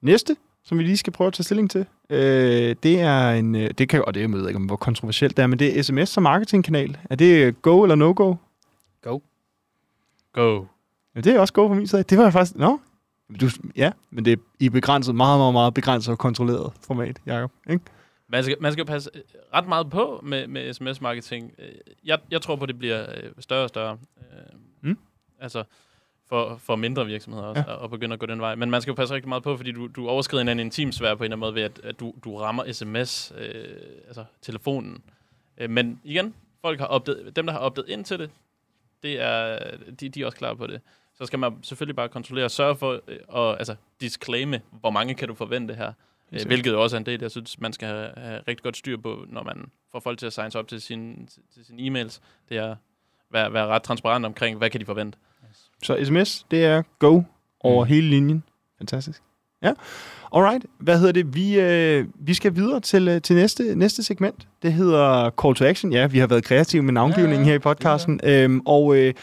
Næste, 0.02 0.36
som 0.64 0.78
vi 0.78 0.84
lige 0.84 0.98
skal 0.98 1.14
prøve 1.14 1.28
at 1.28 1.34
tage 1.34 1.44
stilling 1.44 1.72
til, 1.72 1.86
øh, 2.10 2.76
det 2.84 3.00
er 3.00 3.30
en, 3.32 3.56
øh, 3.56 3.70
det 3.78 3.90
kan, 3.90 4.04
og 4.08 4.14
det 4.14 4.22
jeg 4.22 4.32
ved 4.32 4.48
ikke, 4.48 4.58
om 4.58 4.66
hvor 4.66 4.76
kontroversielt 4.76 5.38
det 5.38 5.44
er, 5.44 5.48
men 5.48 5.60
det 5.60 5.80
er 5.80 5.84
sms 5.84 6.10
som 6.10 6.24
marketingkanal. 6.24 6.98
Er 7.10 7.16
det 7.16 7.62
go 7.62 7.84
eller 7.84 7.96
no-go? 7.96 8.36
Go. 10.34 10.66
Ja, 11.16 11.22
det 11.22 11.36
er 11.36 11.40
også 11.40 11.54
go 11.54 11.68
på 11.68 11.74
min 11.74 11.88
side. 11.88 12.04
Det 12.04 12.18
var 12.18 12.24
jeg 12.24 12.34
faktisk, 12.34 12.56
nå, 12.58 12.80
du, 13.42 13.50
ja, 13.76 13.92
men 14.10 14.26
det 14.26 14.34
er 14.34 14.38
i 14.60 14.70
begrænset, 14.70 15.16
meget, 15.16 15.40
meget, 15.40 15.54
meget 15.54 15.74
begrænset 15.74 16.12
og 16.12 16.18
kontrolleret 16.18 16.74
format, 16.88 17.20
Jacob. 17.26 17.52
Ikke? 17.70 17.84
Man 18.28 18.44
skal, 18.44 18.58
man 18.62 18.72
skal 18.74 18.86
passe 18.86 19.10
øh, 19.14 19.22
ret 19.54 19.68
meget 19.68 19.90
på 19.90 20.20
med, 20.24 20.48
med 20.48 20.74
sms-marketing. 20.74 21.52
Øh, 21.60 21.66
Jeg, 22.06 22.20
jeg 22.32 22.42
tror 22.42 22.56
på, 22.56 22.64
at 22.64 22.68
det 22.70 22.78
bliver 22.80 23.06
øh, 23.24 23.30
større 23.40 23.64
og 23.64 23.70
større. 23.70 23.98
Øh, 24.18 24.60
Mm. 24.84 24.98
Altså 25.40 25.64
for, 26.32 26.58
for 26.58 26.76
mindre 26.76 27.06
virksomheder 27.06 27.46
også, 27.48 27.64
Ja. 27.68 27.72
ja. 27.74 27.84
at 27.84 27.90
begynde 27.90 28.14
at 28.14 28.20
gå 28.20 28.26
den 28.26 28.42
vej. 28.42 28.56
Men 28.56 28.72
man 28.72 28.82
skal 28.82 28.92
jo 28.92 28.96
passe 28.96 29.16
rigtig 29.16 29.30
meget 29.30 29.44
på, 29.44 29.58
fordi 29.58 29.72
du, 29.72 29.88
du 29.88 30.08
overskrider 30.10 30.42
en 30.42 30.48
anden 30.48 30.66
intimsfære 30.66 31.18
på 31.18 31.24
en 31.24 31.26
eller 31.26 31.36
anden 31.36 31.40
måde 31.40 31.56
ved, 31.56 31.62
at, 31.62 31.80
at 31.84 32.00
du, 32.00 32.14
du 32.24 32.38
rammer 32.38 32.72
sms, 32.72 33.34
øh, 33.38 33.66
altså 34.08 34.26
telefonen. 34.42 35.04
Øh, 35.58 35.70
men 35.70 36.02
igen, 36.04 36.34
folk 36.62 36.80
har 36.80 36.88
opdaget, 36.88 37.36
dem, 37.36 37.46
der 37.46 37.54
har 37.54 37.60
opdaget 37.60 37.90
ind 37.90 38.06
til 38.06 38.20
det, 38.20 38.30
det 39.04 39.22
er, 39.22 39.60
de, 40.00 40.10
de 40.10 40.22
er 40.22 40.26
også 40.26 40.38
klar 40.38 40.54
på 40.54 40.68
det. 40.68 40.82
Så 41.18 41.26
skal 41.26 41.40
man 41.40 41.54
selvfølgelig 41.64 41.96
bare 41.96 42.10
kontrollere 42.10 42.46
og 42.46 42.52
sørge 42.52 42.76
for 42.76 43.02
øh, 43.08 43.18
at 43.52 43.58
altså, 43.58 43.76
disclaime, 44.02 44.62
hvor 44.72 44.90
mange 44.90 45.14
kan 45.16 45.28
du 45.28 45.34
forvente 45.36 45.74
her. 45.76 45.94
Øh, 46.32 46.40
hvilket 46.48 46.76
også 46.76 46.96
er 46.96 47.00
en 47.00 47.06
del, 47.06 47.22
jeg 47.22 47.32
synes, 47.32 47.60
man 47.60 47.74
skal 47.74 47.88
have, 47.88 48.10
have 48.18 48.42
rigtig 48.48 48.64
godt 48.64 48.78
styr 48.78 48.98
på, 48.98 49.26
når 49.30 49.44
man 49.44 49.72
får 49.92 50.00
folk 50.00 50.20
til 50.20 50.26
at 50.26 50.34
signe 50.34 50.52
sig 50.52 50.60
op 50.60 50.68
til 50.68 50.82
sine 50.82 51.16
til 51.54 51.66
sine 51.66 51.82
e-mails. 52.02 52.20
Det 52.50 52.58
er 52.58 52.72
at 52.72 52.78
være, 53.32 53.54
være 53.54 53.68
ret 53.68 53.84
transparent 53.84 54.26
omkring, 54.26 54.58
hvad 54.58 54.70
kan 54.70 54.80
de 54.82 54.86
forvente. 54.86 55.18
Så 55.84 55.98
sms, 56.04 56.46
det 56.52 56.66
er 56.66 56.82
go 57.00 57.22
over 57.60 57.86
mm. 57.86 57.90
hele 57.90 58.10
linjen. 58.10 58.44
Fantastisk. 58.78 59.22
Ja. 59.64 59.72
Alright. 60.36 60.66
Hvad 60.80 60.98
hedder 60.98 61.12
det? 61.12 61.36
Vi, 61.36 61.60
øh, 61.60 62.06
vi 62.16 62.34
skal 62.34 62.56
videre 62.56 62.80
til, 62.80 63.08
øh, 63.08 63.22
til 63.22 63.36
næste, 63.36 63.76
næste 63.76 64.04
segment. 64.04 64.48
Det 64.62 64.74
hedder 64.74 65.30
Call 65.42 65.56
to 65.56 65.66
Action. 65.66 65.94
Ja, 65.94 66.08
vi 66.08 66.20
har 66.20 66.28
været 66.28 66.44
kreative 66.44 66.82
med 66.82 66.94
navngivningen 66.94 67.46
Ja, 67.46 67.46
her 67.46 67.56
i 67.56 67.60
podcasten. 67.60 68.20
Øhm, 68.24 68.62
og 68.66 68.96
øh, 68.96 69.14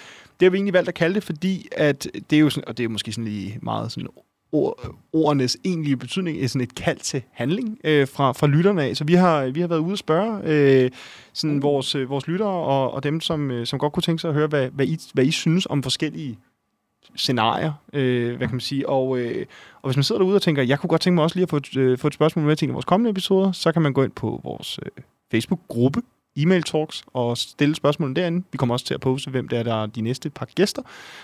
det 0.41 0.47
har 0.47 0.51
vi 0.51 0.57
egentlig 0.57 0.75
valgt 0.75 0.89
at 0.89 0.95
kalde 0.95 1.15
det, 1.15 1.23
fordi 1.25 1.69
at 1.73 2.09
det 2.31 2.37
er 2.37 2.41
jo 2.41 2.51
sådan, 2.51 2.69
og 2.69 2.79
det 2.79 2.85
er 2.85 2.89
måske 2.89 3.13
sådan 3.13 3.25
lige 3.25 3.59
meget 3.63 3.93
sådan 3.93 4.09
ord, 4.53 4.95
ordenes 5.13 5.57
egentlige 5.65 5.97
betydning, 5.97 6.39
er 6.39 6.49
sådan 6.49 6.61
et 6.61 6.75
kald 6.75 6.99
til 6.99 7.23
handling 7.33 7.79
øh, 7.85 8.09
fra, 8.09 8.33
fra 8.33 8.47
lytterne 8.47 8.83
af. 8.83 8.97
Så 8.97 9.05
vi 9.05 9.15
har, 9.15 9.47
vi 9.47 9.61
har 9.61 9.69
været 9.69 9.81
ude 9.81 9.93
at 9.93 9.99
spørge 9.99 10.41
øh, 10.45 10.91
sådan 11.33 11.63
vores, 11.63 11.95
øh, 11.95 12.11
vores 12.11 12.27
lyttere 12.27 12.49
og, 12.49 12.95
og 12.95 13.03
dem, 13.03 13.21
som, 13.21 13.51
øh, 13.51 13.67
som 13.67 13.79
godt 13.79 13.93
kunne 13.93 14.03
tænke 14.03 14.21
sig 14.21 14.29
at 14.29 14.35
høre, 14.35 14.47
hvad, 14.47 14.69
hvad, 14.71 14.87
I, 14.87 14.99
hvad 15.15 15.25
I 15.25 15.31
synes 15.31 15.67
om 15.71 15.83
forskellige 15.83 16.39
scenarier, 17.17 17.73
øh, 17.93 18.37
hvad 18.37 18.47
kan 18.47 18.55
man 18.55 18.61
sige, 18.61 18.89
og, 18.89 19.19
øh, 19.19 19.47
og 19.83 19.89
hvis 19.89 19.97
man 19.97 20.05
sidder 20.05 20.19
derude 20.19 20.37
og 20.37 20.43
tænker, 20.43 20.63
jeg 20.63 20.79
kunne 20.79 20.89
godt 20.89 21.01
tænke 21.01 21.15
mig 21.15 21.25
også 21.25 21.37
lige 21.37 21.43
at 21.43 21.51
få 21.51 21.57
et, 21.57 21.77
øh, 21.77 21.99
få 21.99 22.07
et 22.07 22.15
spørgsmål 22.15 22.45
med 22.45 22.57
til 22.57 22.67
en 22.67 22.71
af 22.71 22.75
vores 22.75 22.85
kommende 22.85 23.11
episoder, 23.11 23.53
så 23.53 23.73
kan 23.73 23.83
man 23.83 23.93
gå 23.93 24.05
ind 24.05 24.13
på 24.13 24.41
vores 24.45 24.79
øh, 24.83 25.03
Facebook-gruppe, 25.31 26.03
e-mail 26.37 26.63
talks, 26.63 27.05
og 27.07 27.39
stille 27.39 27.75
spørgsmål 27.75 28.17
derinde. 28.17 28.45
Vi 28.53 28.59
kommer 28.59 28.75
også 28.75 28.87
til 28.87 28.95
at 28.95 29.01
poste, 29.01 29.31
hvem 29.31 29.49
det 29.49 29.59
er, 29.59 29.63
der 29.63 29.83
er 29.83 29.87
de 29.87 30.01
næste 30.01 30.31
par 30.31 30.47
gæster, 30.55 30.83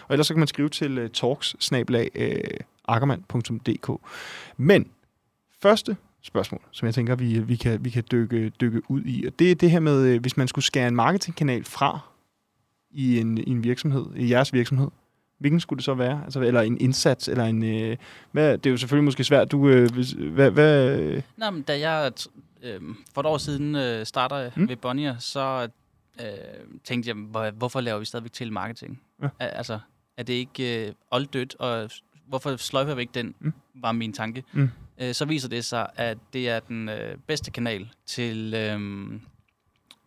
og 0.08 0.14
ellers 0.14 0.26
så 0.26 0.34
kan 0.34 0.38
man 0.38 0.48
skrive 0.48 0.68
til 0.68 0.98
øh, 0.98 1.10
talks 1.10 1.56
øh, 2.14 2.34
Men 4.56 4.86
første 5.62 5.96
spørgsmål, 6.22 6.60
som 6.70 6.86
jeg 6.86 6.94
tænker, 6.94 7.14
vi, 7.14 7.38
vi 7.38 7.56
kan, 7.56 7.84
vi 7.84 7.90
kan 7.90 8.04
dykke, 8.12 8.48
dykke 8.48 8.90
ud 8.90 9.02
i, 9.04 9.26
og 9.26 9.32
det 9.38 9.50
er 9.50 9.54
det 9.54 9.70
her 9.70 9.80
med, 9.80 10.06
øh, 10.06 10.20
hvis 10.20 10.36
man 10.36 10.48
skulle 10.48 10.64
skære 10.64 10.88
en 10.88 10.96
marketingkanal 10.96 11.64
fra 11.64 11.98
i 12.90 13.20
en, 13.20 13.38
i 13.38 13.50
en 13.50 13.64
virksomhed, 13.64 14.06
i 14.16 14.30
jeres 14.30 14.52
virksomhed, 14.52 14.88
hvilken 15.44 15.60
skulle 15.60 15.78
det 15.78 15.84
så 15.84 15.94
være? 15.94 16.20
Altså, 16.24 16.40
eller 16.40 16.60
en 16.60 16.80
indsats, 16.80 17.28
eller 17.28 17.44
en... 17.44 17.64
Øh, 17.64 17.96
hvad, 18.32 18.58
det 18.58 18.66
er 18.66 18.70
jo 18.70 18.76
selvfølgelig 18.76 19.04
måske 19.04 19.24
svært. 19.24 19.52
Du, 19.52 19.68
øh, 19.68 19.90
hvad, 20.32 20.50
hvad, 20.50 20.98
øh, 20.98 21.22
Nå, 21.36 21.50
men 21.50 21.62
da 21.62 21.78
jeg 21.78 22.12
øh, 22.62 22.80
for 23.14 23.20
et 23.20 23.26
år 23.26 23.38
siden 23.38 23.74
øh, 23.74 24.06
starter 24.06 24.50
Mm. 24.56 24.68
ved 24.68 24.76
Bonnier, 24.76 25.18
så 25.18 25.68
øh, 26.20 26.26
tænkte 26.84 27.08
jeg, 27.08 27.16
hvor, 27.16 27.50
hvorfor 27.50 27.80
laver 27.80 27.98
vi 27.98 28.04
stadigvæk 28.04 28.32
til 28.32 28.52
marketing? 28.52 29.00
Ja. 29.22 29.28
Altså, 29.38 29.78
er 30.16 30.22
det 30.22 30.32
ikke 30.32 30.86
øh, 30.86 30.92
olddødt, 31.10 31.56
og 31.58 31.90
hvorfor 32.26 32.56
sløjfer 32.56 32.94
vi 32.94 33.00
ikke 33.00 33.14
den, 33.14 33.34
mm. 33.40 33.52
var 33.74 33.92
min 33.92 34.12
tanke. 34.12 34.44
Mm. 34.52 34.70
Øh, 35.00 35.14
så 35.14 35.24
viser 35.24 35.48
det 35.48 35.64
sig, 35.64 35.86
at 35.96 36.18
det 36.32 36.48
er 36.48 36.60
den 36.60 36.88
øh, 36.88 37.16
bedste 37.26 37.50
kanal 37.50 37.88
til, 38.06 38.54
øh, 38.54 38.80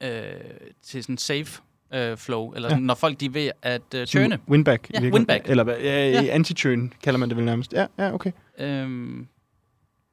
øh, 0.01 0.41
til 0.81 1.03
sådan 1.03 1.17
safe 1.17 1.61
øh, 1.93 2.17
flow, 2.17 2.51
eller 2.53 2.69
Ja. 2.69 2.79
når 2.79 2.95
folk 2.95 3.19
de 3.19 3.25
er 3.25 3.29
ved 3.29 3.51
at 3.61 3.81
øh, 3.95 4.07
tørne. 4.07 4.39
Winback. 4.49 4.89
Ja, 4.93 5.09
winback. 5.09 5.49
Eller 5.49 5.63
hvad? 5.63 5.77
Ja. 5.77 6.09
Ja. 6.21 6.35
anti-churn 6.39 6.89
kalder 7.03 7.17
man 7.17 7.29
det 7.29 7.37
vel 7.37 7.45
nærmest. 7.45 7.73
Ja, 7.73 7.85
ja, 7.97 8.13
okay. 8.13 8.31
Øhm, 8.59 9.27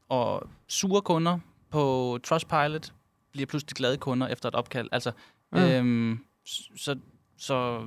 og 0.08 0.48
sure 0.68 1.02
kunder 1.02 1.38
på 1.70 2.18
Trustpilot 2.24 2.92
bliver 3.32 3.46
pludselig 3.46 3.74
glade 3.76 3.96
kunder 3.96 4.26
efter 4.28 4.48
et 4.48 4.54
opkald. 4.54 4.88
Altså, 4.92 5.10
Ja. 5.54 5.78
øhm, 5.78 6.18
s- 6.48 6.70
så, 6.76 6.96
så 7.38 7.80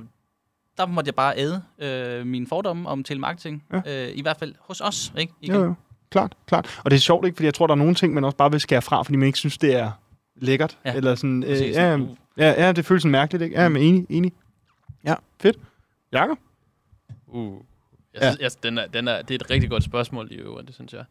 der 0.78 0.86
måtte 0.86 1.08
jeg 1.08 1.14
bare 1.14 1.34
æde 1.38 1.62
øh, 1.78 2.26
mine 2.26 2.46
fordomme 2.46 2.88
om 2.88 3.04
telemarketing. 3.04 3.64
Ja. 3.86 4.06
Øh, 4.08 4.12
I 4.18 4.22
hvert 4.22 4.36
fald 4.36 4.54
hos 4.60 4.80
os. 4.80 5.12
Ikke? 5.18 5.32
Igen. 5.40 5.54
Jo, 5.54 5.64
jo. 5.64 5.74
Klart, 6.10 6.32
klart. 6.46 6.80
Og 6.84 6.90
det 6.90 6.96
er 6.96 7.00
sjovt, 7.00 7.26
ikke? 7.26 7.36
Fordi 7.36 7.44
jeg 7.46 7.54
tror, 7.54 7.66
der 7.66 7.74
er 7.74 7.78
nogle 7.78 7.94
ting, 7.94 8.14
man 8.14 8.24
også 8.24 8.36
bare 8.36 8.50
vil 8.50 8.60
skære 8.60 8.82
fra, 8.82 9.02
fordi 9.02 9.16
man 9.16 9.26
ikke 9.26 9.38
synes, 9.38 9.58
det 9.58 9.74
er 9.74 9.90
lækkert. 10.36 10.78
Ja, 10.84 10.94
Eller 10.94 11.14
sådan, 11.14 11.42
øh, 11.42 11.48
Præcis. 11.48 11.76
ja, 11.76 11.98
ja, 12.38 12.66
ja, 12.66 12.72
det 12.72 12.84
føles 12.84 13.02
sådan 13.02 13.12
mærkeligt, 13.12 13.42
ikke? 13.44 13.60
Ja, 13.62 13.68
men 13.68 13.82
enig, 13.82 14.06
enig. 14.10 14.32
Ja, 15.04 15.14
fedt. 15.40 15.58
Jakob? 16.12 16.38
Uh. 17.26 17.60
Jeg 18.14 18.22
Ja. 18.22 18.30
synes, 18.32 18.40
jeg, 18.56 18.62
den 18.62 18.78
er, 18.78 18.86
den 18.86 19.08
er, 19.08 19.22
det 19.22 19.30
er 19.30 19.44
et 19.44 19.50
rigtig 19.50 19.70
godt 19.70 19.84
spørgsmål 19.84 20.32
i 20.32 20.34
øvrigt, 20.34 20.66
det 20.66 20.74
synes 20.74 20.92
jeg. 20.92 21.04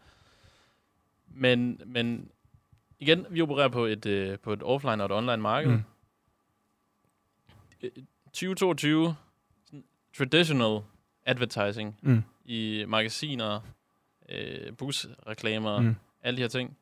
Men, 1.28 1.82
men 1.86 2.30
igen, 3.00 3.26
vi 3.30 3.42
opererer 3.42 3.68
på 3.70 3.86
et, 3.86 4.06
øh, 4.06 4.40
på 4.40 4.54
et 4.54 4.64
offline 4.64 5.04
og 5.04 5.06
et 5.06 5.12
online 5.12 5.38
marked. 5.42 5.72
Mm. 5.72 5.84
Mm. 7.82 7.90
2022, 8.34 9.16
sådan 9.68 9.84
traditional 10.18 10.80
advertising 11.26 11.98
Mm. 12.02 12.24
i 12.46 12.86
magasiner, 12.88 13.60
øh, 14.30 14.74
busreklamer, 14.78 15.80
Mm. 15.80 15.96
alle 16.24 16.38
de 16.38 16.42
her 16.42 16.50
ting. 16.50 16.78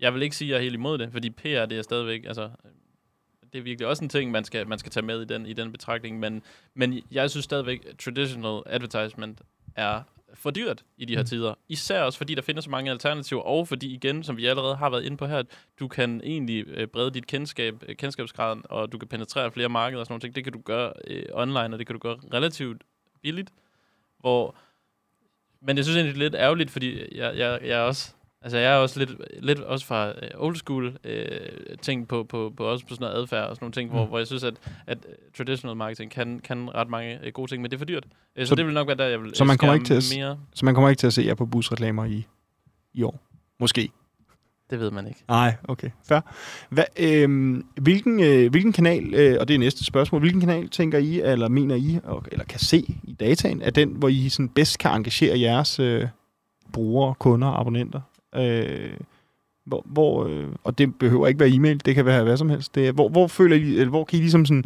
Jeg 0.00 0.14
vil 0.14 0.22
ikke 0.22 0.36
sige, 0.36 0.48
at 0.48 0.52
jeg 0.52 0.58
er 0.58 0.62
helt 0.62 0.74
imod 0.74 0.98
det, 0.98 1.12
fordi 1.12 1.30
PR, 1.30 1.66
det 1.66 1.72
er 1.78 1.82
stadigvæk, 1.82 2.24
altså, 2.24 2.42
øh, 2.44 2.70
det 3.52 3.58
er 3.58 3.62
virkelig 3.62 3.88
også 3.88 4.04
en 4.04 4.08
ting, 4.08 4.30
man 4.30 4.44
skal, 4.44 4.68
man 4.68 4.78
skal 4.78 4.92
tage 4.92 5.06
med 5.06 5.22
i 5.22 5.24
den, 5.24 5.46
i 5.46 5.52
den 5.52 5.72
betragtning, 5.72 6.18
men, 6.18 6.42
men 6.74 7.02
jeg 7.10 7.30
synes 7.30 7.44
stadigvæk, 7.44 7.98
traditional 7.98 8.62
advertisement 8.66 9.40
er 9.76 10.02
for 10.34 10.50
dyrt 10.50 10.84
i 10.96 11.04
de 11.04 11.14
her 11.14 11.22
Mm. 11.22 11.26
tider. 11.26 11.54
Især 11.68 12.02
også, 12.02 12.18
fordi 12.18 12.34
der 12.34 12.42
findes 12.42 12.64
så 12.64 12.70
mange 12.70 12.90
alternativer, 12.90 13.40
og 13.42 13.68
fordi 13.68 13.94
igen, 13.94 14.22
som 14.22 14.36
vi 14.36 14.46
allerede 14.46 14.76
har 14.76 14.90
været 14.90 15.04
inde 15.04 15.16
på 15.16 15.26
her, 15.26 15.42
du 15.80 15.88
kan 15.88 16.20
egentlig 16.24 16.64
øh, 16.68 16.86
brede 16.86 17.10
dit 17.10 17.26
kendskab, 17.26 17.74
øh, 17.88 17.96
kendskabsgraden, 17.96 18.62
og 18.64 18.92
du 18.92 18.98
kan 18.98 19.08
penetrere 19.08 19.52
flere 19.52 19.68
markeder 19.68 20.00
og 20.00 20.06
sådan 20.06 20.12
nogle 20.12 20.20
ting. 20.20 20.34
Det 20.34 20.44
kan 20.44 20.52
du 20.52 20.60
gøre 20.64 20.92
øh, 21.06 21.22
online, 21.32 21.74
og 21.74 21.78
det 21.78 21.86
kan 21.86 21.94
du 21.94 22.00
gøre 22.00 22.18
relativt 22.34 22.82
billigt. 23.22 23.50
Hvor, 24.20 24.56
men 25.60 25.76
jeg 25.76 25.84
synes 25.84 25.96
egentlig, 25.96 26.14
det 26.14 26.20
er 26.20 26.24
lidt 26.24 26.34
ærgerligt, 26.34 26.70
fordi 26.70 27.16
jeg, 27.18 27.36
jeg, 27.36 27.58
jeg 27.62 27.78
er 27.78 27.82
også 27.82 28.14
Altså, 28.42 28.58
jeg 28.58 28.72
er 28.72 28.76
også 28.76 28.98
lidt, 28.98 29.10
lidt 29.40 29.58
også 29.60 29.86
fra 29.86 30.08
øh, 30.08 30.14
old 30.36 30.56
school 30.56 30.96
øh, 31.04 31.28
ting 31.82 32.08
på, 32.08 32.24
på, 32.24 32.52
på, 32.56 32.64
også 32.64 32.86
på 32.86 32.94
sådan 32.94 33.04
noget 33.04 33.22
adfærd 33.22 33.48
og 33.48 33.56
sådan 33.56 33.64
nogle 33.64 33.72
ting, 33.72 33.90
mm. 33.90 33.96
hvor, 33.96 34.06
hvor 34.06 34.18
jeg 34.18 34.26
synes, 34.26 34.44
at, 34.44 34.54
at 34.86 34.98
øh, 35.08 35.14
traditional 35.36 35.76
marketing 35.76 36.10
kan, 36.10 36.38
kan 36.44 36.74
ret 36.74 36.88
mange 36.88 37.18
øh, 37.24 37.32
gode 37.32 37.50
ting, 37.50 37.62
men 37.62 37.70
det 37.70 37.76
er 37.76 37.78
for 37.78 37.84
dyrt. 37.84 38.04
Øh, 38.36 38.44
så, 38.46 38.48
Så- 38.48 38.54
det 38.54 38.66
vil 38.66 38.74
nok 38.74 38.86
være 38.86 38.96
der, 38.96 39.06
jeg 39.06 39.22
vil 39.22 39.30
så 39.34 39.44
man 39.44 39.58
kommer 39.58 39.74
ikke 39.74 39.86
til 39.86 39.94
at 39.94 40.12
mere. 40.16 40.38
Så 40.54 40.64
man 40.64 40.74
kommer 40.74 40.88
ikke 40.88 41.00
til 41.00 41.06
at 41.06 41.12
se 41.12 41.22
jer 41.26 41.34
på 41.34 41.46
busreklamer 41.46 42.04
i, 42.04 42.26
i 42.94 43.02
år. 43.02 43.20
Måske. 43.60 43.88
Det 44.70 44.80
ved 44.80 44.90
man 44.90 45.06
ikke. 45.06 45.24
Nej, 45.28 45.54
okay. 45.68 45.90
Fair. 46.08 46.20
Hva, 46.70 46.84
øh, 46.98 47.56
hvilken, 47.82 48.20
øh, 48.22 48.50
hvilken 48.50 48.72
kanal, 48.72 49.14
øh, 49.14 49.36
og 49.40 49.48
det 49.48 49.54
er 49.54 49.58
næste 49.58 49.84
spørgsmål, 49.84 50.20
hvilken 50.20 50.40
kanal 50.40 50.68
tænker 50.68 50.98
I, 50.98 51.20
eller 51.20 51.48
mener 51.48 51.74
I, 51.74 51.98
og, 52.04 52.24
eller 52.32 52.44
kan 52.44 52.60
se 52.60 52.84
i 53.04 53.12
dataen, 53.20 53.62
er 53.62 53.70
den, 53.70 53.88
hvor 53.90 54.08
I 54.08 54.28
sådan 54.28 54.48
bedst 54.48 54.78
kan 54.78 54.90
engagere 54.90 55.40
jeres 55.40 55.80
øh, 55.80 56.08
brugere, 56.72 57.14
kunder, 57.14 57.48
abonnenter? 57.48 58.00
Øh, 58.38 58.96
hvor, 59.64 59.82
hvor, 59.86 60.24
øh, 60.24 60.48
og 60.64 60.78
det 60.78 60.98
behøver 60.98 61.26
ikke 61.26 61.40
være 61.40 61.48
e-mail, 61.50 61.84
det 61.84 61.94
kan 61.94 62.04
være 62.04 62.24
hvad 62.24 62.36
som 62.36 62.48
helst. 62.48 62.74
Det 62.74 62.88
er, 62.88 62.92
hvor, 62.92 63.08
hvor 63.08 63.26
føler 63.26 63.56
I, 63.56 63.60
eller 63.60 63.88
hvor 63.88 64.04
kan 64.04 64.18
I 64.18 64.20
ligesom 64.20 64.46
sådan, 64.46 64.64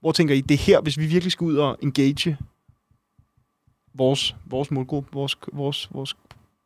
hvor 0.00 0.12
tænker 0.12 0.34
I, 0.34 0.40
det 0.40 0.54
er 0.54 0.58
her, 0.58 0.80
hvis 0.80 0.98
vi 0.98 1.06
virkelig 1.06 1.32
skal 1.32 1.44
ud 1.44 1.56
og 1.56 1.78
engage 1.82 2.36
vores, 3.94 4.36
vores 4.46 4.70
målgruppe, 4.70 5.12
vores, 5.12 5.36
vores, 5.52 5.88
vores 5.94 6.16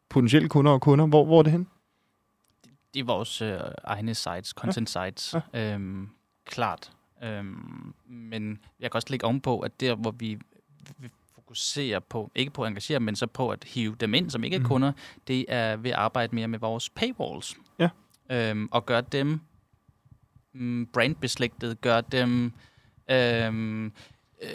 potentielle 0.09 0.49
kunder 0.49 0.72
og 0.72 0.81
kunder, 0.81 1.07
hvor, 1.07 1.24
hvor 1.24 1.39
er 1.39 1.43
det 1.43 1.53
hen? 1.53 1.66
Det 2.95 3.01
er 3.01 3.05
vores 3.05 3.43
øh, 3.43 3.59
egne 3.85 4.14
sites, 4.14 4.49
content 4.49 4.91
sites, 4.91 5.35
ja. 5.55 5.74
øhm, 5.74 6.09
klart. 6.45 6.93
Øhm, 7.24 7.95
men 8.07 8.59
jeg 8.81 8.91
kan 8.91 8.99
også 8.99 9.09
lægge 9.11 9.27
ovenpå, 9.27 9.59
at 9.61 9.81
der, 9.81 9.95
hvor 9.95 10.11
vi, 10.11 10.39
vi 11.47 11.49
fokuserer 11.49 12.01
på, 12.01 12.31
ikke 12.35 12.53
på 12.53 12.63
at 12.63 12.69
engagere, 12.69 13.01
men 13.01 13.17
så 13.17 13.27
på 13.27 13.51
at 13.51 13.65
hive 13.65 13.97
dem 14.01 14.15
ind, 14.15 14.31
som 14.31 14.45
ikke 14.45 14.57
er 14.57 14.61
Mhm. 14.61 14.69
kunder, 14.69 14.93
det 15.27 15.45
er 15.49 15.77
ved 15.77 15.91
at 15.91 15.97
arbejde 15.97 16.35
mere 16.35 16.49
med 16.49 16.59
vores 16.59 16.91
paywalls. 16.91 17.57
Ja. 17.79 17.89
Øhm, 18.31 18.69
og 18.73 18.87
gøre 18.87 19.01
dem 19.01 19.41
mm, 20.53 20.87
brandbeslægtet, 20.93 21.81
gøre 21.81 22.01
dem... 22.13 22.53
Øhm, 23.11 23.85
øh, 23.87 24.51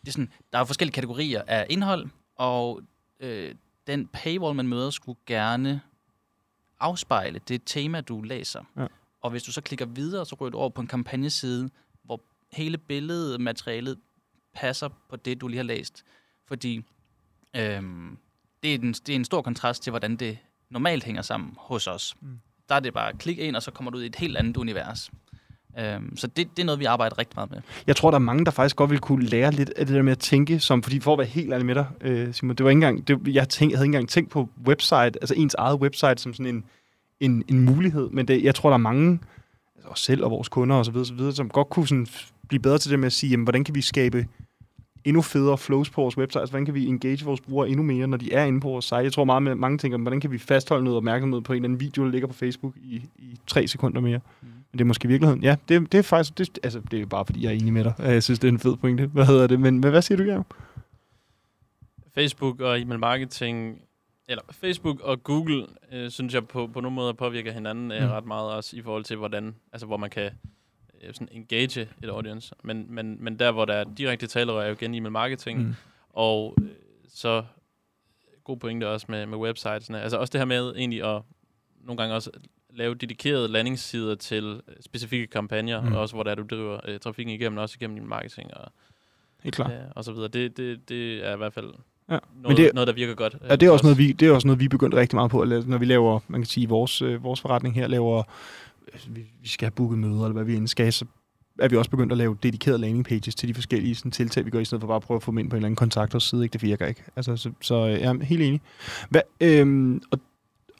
det 0.00 0.08
er 0.08 0.10
sådan, 0.10 0.32
der 0.52 0.58
er 0.58 0.64
forskellige 0.64 0.94
kategorier 0.94 1.42
af 1.46 1.66
indhold, 1.70 2.08
og 2.36 2.80
øh, 3.20 3.54
den 3.86 4.06
paywall, 4.06 4.54
man 4.56 4.68
møder, 4.68 4.90
skulle 4.90 5.18
gerne 5.26 5.80
afspejle 6.80 7.40
det 7.48 7.62
tema, 7.66 8.00
du 8.00 8.20
læser. 8.22 8.64
Ja. 8.76 8.86
Og 9.20 9.30
hvis 9.30 9.42
du 9.42 9.52
så 9.52 9.60
klikker 9.60 9.86
videre, 9.86 10.26
så 10.26 10.36
ryger 10.40 10.50
du 10.50 10.58
over 10.58 10.70
på 10.70 10.80
en 10.80 10.86
kampagneside, 10.86 11.70
hvor 12.04 12.20
hele 12.52 12.78
billedet, 12.78 13.40
materialet 13.40 13.98
passer 14.54 14.88
på 15.10 15.16
det, 15.16 15.40
du 15.40 15.48
lige 15.48 15.56
har 15.58 15.64
læst. 15.64 16.04
Fordi 16.48 16.84
øhm, 17.56 18.18
det, 18.62 18.74
er 18.74 18.78
en, 18.78 18.92
det 18.92 19.08
er 19.08 19.16
en 19.16 19.24
stor 19.24 19.42
kontrast 19.42 19.82
til, 19.82 19.90
hvordan 19.90 20.16
det 20.16 20.38
normalt 20.70 21.04
hænger 21.04 21.22
sammen 21.22 21.54
hos 21.58 21.86
os. 21.86 22.14
Mm. 22.20 22.28
Der 22.68 22.74
er 22.74 22.80
det 22.80 22.94
bare 22.94 23.08
at 23.08 23.18
klikke 23.18 23.42
ind, 23.42 23.56
og 23.56 23.62
så 23.62 23.70
kommer 23.70 23.90
du 23.90 23.98
ud 23.98 24.02
i 24.02 24.06
et 24.06 24.16
helt 24.16 24.36
andet 24.36 24.56
univers. 24.56 25.10
Øhm, 25.78 26.16
så 26.16 26.26
det, 26.26 26.56
det 26.56 26.62
er 26.62 26.66
noget, 26.66 26.80
vi 26.80 26.84
arbejder 26.84 27.18
rigtig 27.18 27.36
meget 27.36 27.50
med. 27.50 27.60
Jeg 27.86 27.96
tror, 27.96 28.10
der 28.10 28.14
er 28.14 28.18
mange, 28.22 28.44
der 28.44 28.50
faktisk 28.50 28.76
godt 28.76 28.90
vil 28.90 28.98
kunne 28.98 29.24
lære 29.26 29.50
lidt 29.50 29.70
af 29.70 29.86
det 29.86 29.94
der 29.94 30.02
med 30.02 30.12
at 30.12 30.18
tænke, 30.18 30.60
som, 30.60 30.82
fordi 30.82 31.00
for 31.00 31.12
at 31.12 31.18
være 31.18 31.26
helt 31.26 31.52
ærlig 31.52 31.66
med 31.66 31.74
dig, 31.74 31.86
øh, 32.00 32.34
Simon, 32.34 32.56
det 32.56 32.64
var 32.64 32.70
ikke 32.70 32.76
engang, 32.76 33.08
det, 33.08 33.34
jeg, 33.34 33.48
tænk, 33.48 33.70
jeg 33.70 33.78
havde 33.78 33.86
ikke 33.86 33.96
engang 33.96 34.08
tænkt 34.08 34.30
på 34.30 34.48
website, 34.66 34.96
altså 34.96 35.34
ens 35.36 35.54
eget 35.54 35.80
website 35.80 36.18
som 36.18 36.34
sådan 36.34 36.54
en, 36.54 36.64
en, 37.20 37.44
en 37.48 37.60
mulighed, 37.60 38.10
men 38.10 38.28
det, 38.28 38.42
jeg 38.42 38.54
tror, 38.54 38.70
der 38.70 38.74
er 38.74 38.78
mange, 38.78 39.20
altså 39.76 39.88
os 39.88 40.00
selv 40.00 40.24
og 40.24 40.30
vores 40.30 40.48
kunder 40.48 40.76
osv., 40.76 40.96
osv., 40.96 41.32
som 41.32 41.48
godt 41.48 41.68
kunne 41.68 41.88
sådan 41.88 42.06
blive 42.48 42.60
bedre 42.60 42.78
til 42.78 42.90
det 42.90 42.98
med 42.98 43.06
at 43.06 43.12
sige, 43.12 43.30
jamen, 43.30 43.44
hvordan 43.44 43.64
kan 43.64 43.74
vi 43.74 43.80
skabe 43.80 44.26
endnu 45.06 45.22
federe 45.22 45.58
flows 45.58 45.90
på 45.90 46.00
vores 46.00 46.18
website, 46.18 46.40
altså, 46.40 46.52
hvordan 46.52 46.64
kan 46.64 46.74
vi 46.74 46.86
engage 46.86 47.24
vores 47.24 47.40
brugere 47.40 47.68
endnu 47.68 47.82
mere, 47.82 48.06
når 48.06 48.16
de 48.16 48.32
er 48.32 48.44
inde 48.44 48.60
på 48.60 48.68
vores 48.68 48.84
site. 48.84 48.96
Jeg 48.96 49.12
tror 49.12 49.24
meget 49.24 49.42
med 49.42 49.54
mange 49.54 49.78
tænker, 49.78 49.98
hvordan 49.98 50.20
kan 50.20 50.30
vi 50.30 50.38
fastholde 50.38 50.84
noget 50.84 50.96
opmærksomhed 50.96 51.40
på 51.40 51.52
en 51.52 51.56
eller 51.56 51.66
anden 51.66 51.80
video, 51.80 52.04
der 52.04 52.10
ligger 52.10 52.28
på 52.28 52.34
Facebook 52.34 52.74
i, 52.76 53.02
i 53.16 53.38
tre 53.46 53.66
sekunder 53.66 54.00
mere. 54.00 54.18
Mm. 54.42 54.48
Men 54.48 54.78
det 54.78 54.80
er 54.80 54.84
måske 54.84 55.08
virkeligheden. 55.08 55.42
Ja, 55.42 55.56
det, 55.68 55.92
det 55.92 55.98
er 55.98 56.02
faktisk... 56.02 56.38
Det, 56.38 56.58
altså, 56.62 56.80
det 56.80 56.96
er 56.96 57.00
jo 57.00 57.06
bare, 57.06 57.24
fordi 57.26 57.42
jeg 57.44 57.48
er 57.48 57.56
enig 57.56 57.72
med 57.72 57.84
dig. 57.84 57.94
Jeg 57.98 58.22
synes, 58.22 58.38
det 58.38 58.48
er 58.48 58.52
en 58.52 58.58
fed 58.58 58.76
pointe. 58.76 59.06
Hvad 59.06 59.26
hedder 59.26 59.46
det? 59.46 59.60
Men, 59.60 59.80
men 59.80 59.90
hvad 59.90 60.02
siger 60.02 60.18
du, 60.18 60.24
Jacob? 60.24 60.54
Facebook 62.14 62.60
og 62.60 62.80
e-mail 62.80 62.98
marketing, 63.00 63.78
eller 64.28 64.42
Facebook 64.50 65.00
og 65.00 65.22
Google, 65.22 65.66
øh, 65.92 66.10
synes 66.10 66.34
jeg 66.34 66.48
på, 66.48 66.66
på 66.66 66.80
nogle 66.80 66.94
måder 66.94 67.12
påvirker 67.12 67.52
hinanden 67.52 67.92
øh, 67.92 68.02
Mm. 68.02 68.08
ret 68.08 68.26
meget 68.26 68.50
også 68.50 68.76
i 68.76 68.82
forhold 68.82 69.04
til, 69.04 69.16
hvordan, 69.16 69.54
altså 69.72 69.86
hvor 69.86 69.96
man 69.96 70.10
kan 70.10 70.24
øh, 70.24 70.30
sådan 71.12 71.28
engage 71.32 71.80
et 72.02 72.08
audience. 72.08 72.54
Men, 72.64 72.86
men, 72.88 73.16
men 73.24 73.38
der, 73.38 73.52
hvor 73.52 73.64
der 73.64 73.74
er 73.74 73.84
direkte 73.98 74.26
talerør, 74.26 74.62
er 74.62 74.66
jo 74.66 74.72
igen 74.72 74.94
e-mail 74.94 75.12
marketing, 75.12 75.58
mm. 75.62 75.74
og 76.10 76.54
øh, 76.62 76.68
så 77.08 77.44
god 78.44 78.56
pointe 78.56 78.88
også 78.88 79.06
med, 79.08 79.26
med 79.26 79.38
websitesene. 79.38 80.00
Altså 80.02 80.16
også 80.16 80.32
det 80.32 80.40
her 80.40 80.44
med 80.46 80.74
egentlig 80.76 81.16
at 81.16 81.22
nogle 81.84 81.98
gange 82.02 82.14
også 82.14 82.30
lave 82.74 82.94
dedikerede 82.94 83.48
landingssider 83.48 84.14
til 84.14 84.44
øh, 84.68 84.74
specifikke 84.80 85.26
kampagner, 85.26 85.80
Mm. 85.80 85.86
mm. 85.88 85.94
også 85.94 86.14
hvor 86.14 86.22
der 86.22 86.30
er, 86.30 86.34
du 86.34 86.44
driver 86.50 86.80
øh, 86.84 87.00
trafikken 87.00 87.34
igennem, 87.34 87.58
også 87.58 87.76
igennem 87.80 87.96
din 87.98 88.08
marketing 88.08 88.54
og, 88.54 88.72
Helt 89.42 89.54
klart. 89.54 89.70
ja, 89.70 89.78
og 89.96 90.04
så 90.04 90.12
videre. 90.12 90.28
Det, 90.28 90.56
det, 90.56 90.88
det 90.88 91.26
er 91.26 91.34
i 91.34 91.36
hvert 91.36 91.52
fald 91.52 91.66
Ja. 92.10 92.18
noget, 92.42 92.56
Men 92.58 92.66
det- 92.66 92.74
noget, 92.74 92.86
der 92.88 92.92
virker 92.94 93.14
godt. 93.14 93.36
Ja, 93.48 93.56
det 93.56 93.66
er, 93.66 93.70
også 93.70 93.84
noget, 93.86 93.98
vi, 93.98 94.12
det 94.12 94.28
er 94.28 94.32
også 94.32 94.46
noget, 94.46 94.60
vi 94.60 94.64
er 94.64 94.68
begyndt 94.68 94.94
rigtig 94.94 95.16
meget 95.16 95.30
på, 95.30 95.40
at 95.40 95.48
når 95.66 95.78
vi 95.78 95.84
laver, 95.84 96.20
man 96.28 96.40
kan 96.40 96.46
sige, 96.46 96.68
vores, 96.68 97.02
øh, 97.02 97.22
vores 97.24 97.40
forretning 97.40 97.74
her 97.74 97.86
laver, 97.86 98.18
øh, 98.18 98.24
Altså, 98.92 99.10
vi, 99.10 99.20
vi 99.42 99.48
skal 99.48 99.66
have 99.66 99.70
booket 99.70 99.98
møder, 99.98 100.22
eller 100.22 100.32
hvad 100.32 100.44
vi 100.44 100.56
end 100.56 100.68
skal, 100.68 100.92
så 100.92 101.04
er 101.58 101.68
vi 101.68 101.76
også 101.76 101.90
begyndt 101.90 102.12
at 102.12 102.18
lave 102.18 102.36
dedikerede 102.42 102.78
landing 102.78 103.04
pages 103.04 103.34
til 103.34 103.48
de 103.48 103.54
forskellige 103.54 103.94
sådan, 103.94 104.10
tiltag, 104.10 104.44
vi 104.44 104.50
gør, 104.50 104.58
i 104.58 104.64
stedet 104.64 104.82
for 104.82 104.88
bare 104.88 104.96
at 104.96 105.02
prøve 105.02 105.16
at 105.16 105.22
få 105.22 105.30
dem 105.30 105.38
ind 105.38 105.50
på 105.50 105.56
en 105.56 105.58
eller 105.58 105.66
anden 105.66 105.76
kontakters 105.76 106.24
side. 106.24 106.42
Ikke? 106.42 106.52
Det 106.52 106.62
virker 106.62 106.86
ikke. 106.86 107.04
Altså, 107.16 107.36
så, 107.36 107.50
så 107.60 107.74
øh, 107.74 108.00
jeg 108.00 108.10
er 108.10 108.24
helt 108.24 108.42
enig. 108.42 108.60
Hvad, 109.08 109.20
øhm, 109.40 110.02
og, 110.10 110.18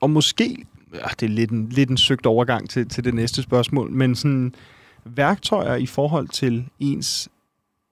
og 0.01 0.11
måske, 0.11 0.67
ja, 0.95 1.09
det 1.21 1.27
er 1.27 1.31
lidt 1.31 1.51
en, 1.51 1.69
lidt 1.69 1.91
en 1.91 1.97
søgt 1.97 2.27
overgang 2.27 2.71
til, 2.71 2.89
til 2.89 3.05
det 3.05 3.15
næste 3.15 3.43
spørgsmål, 3.43 3.91
men 3.91 4.15
sådan 4.15 4.55
værktøjer 5.05 5.77
i 5.77 5.87
forhold 5.87 6.29
til 6.29 6.69
ens 6.81 7.29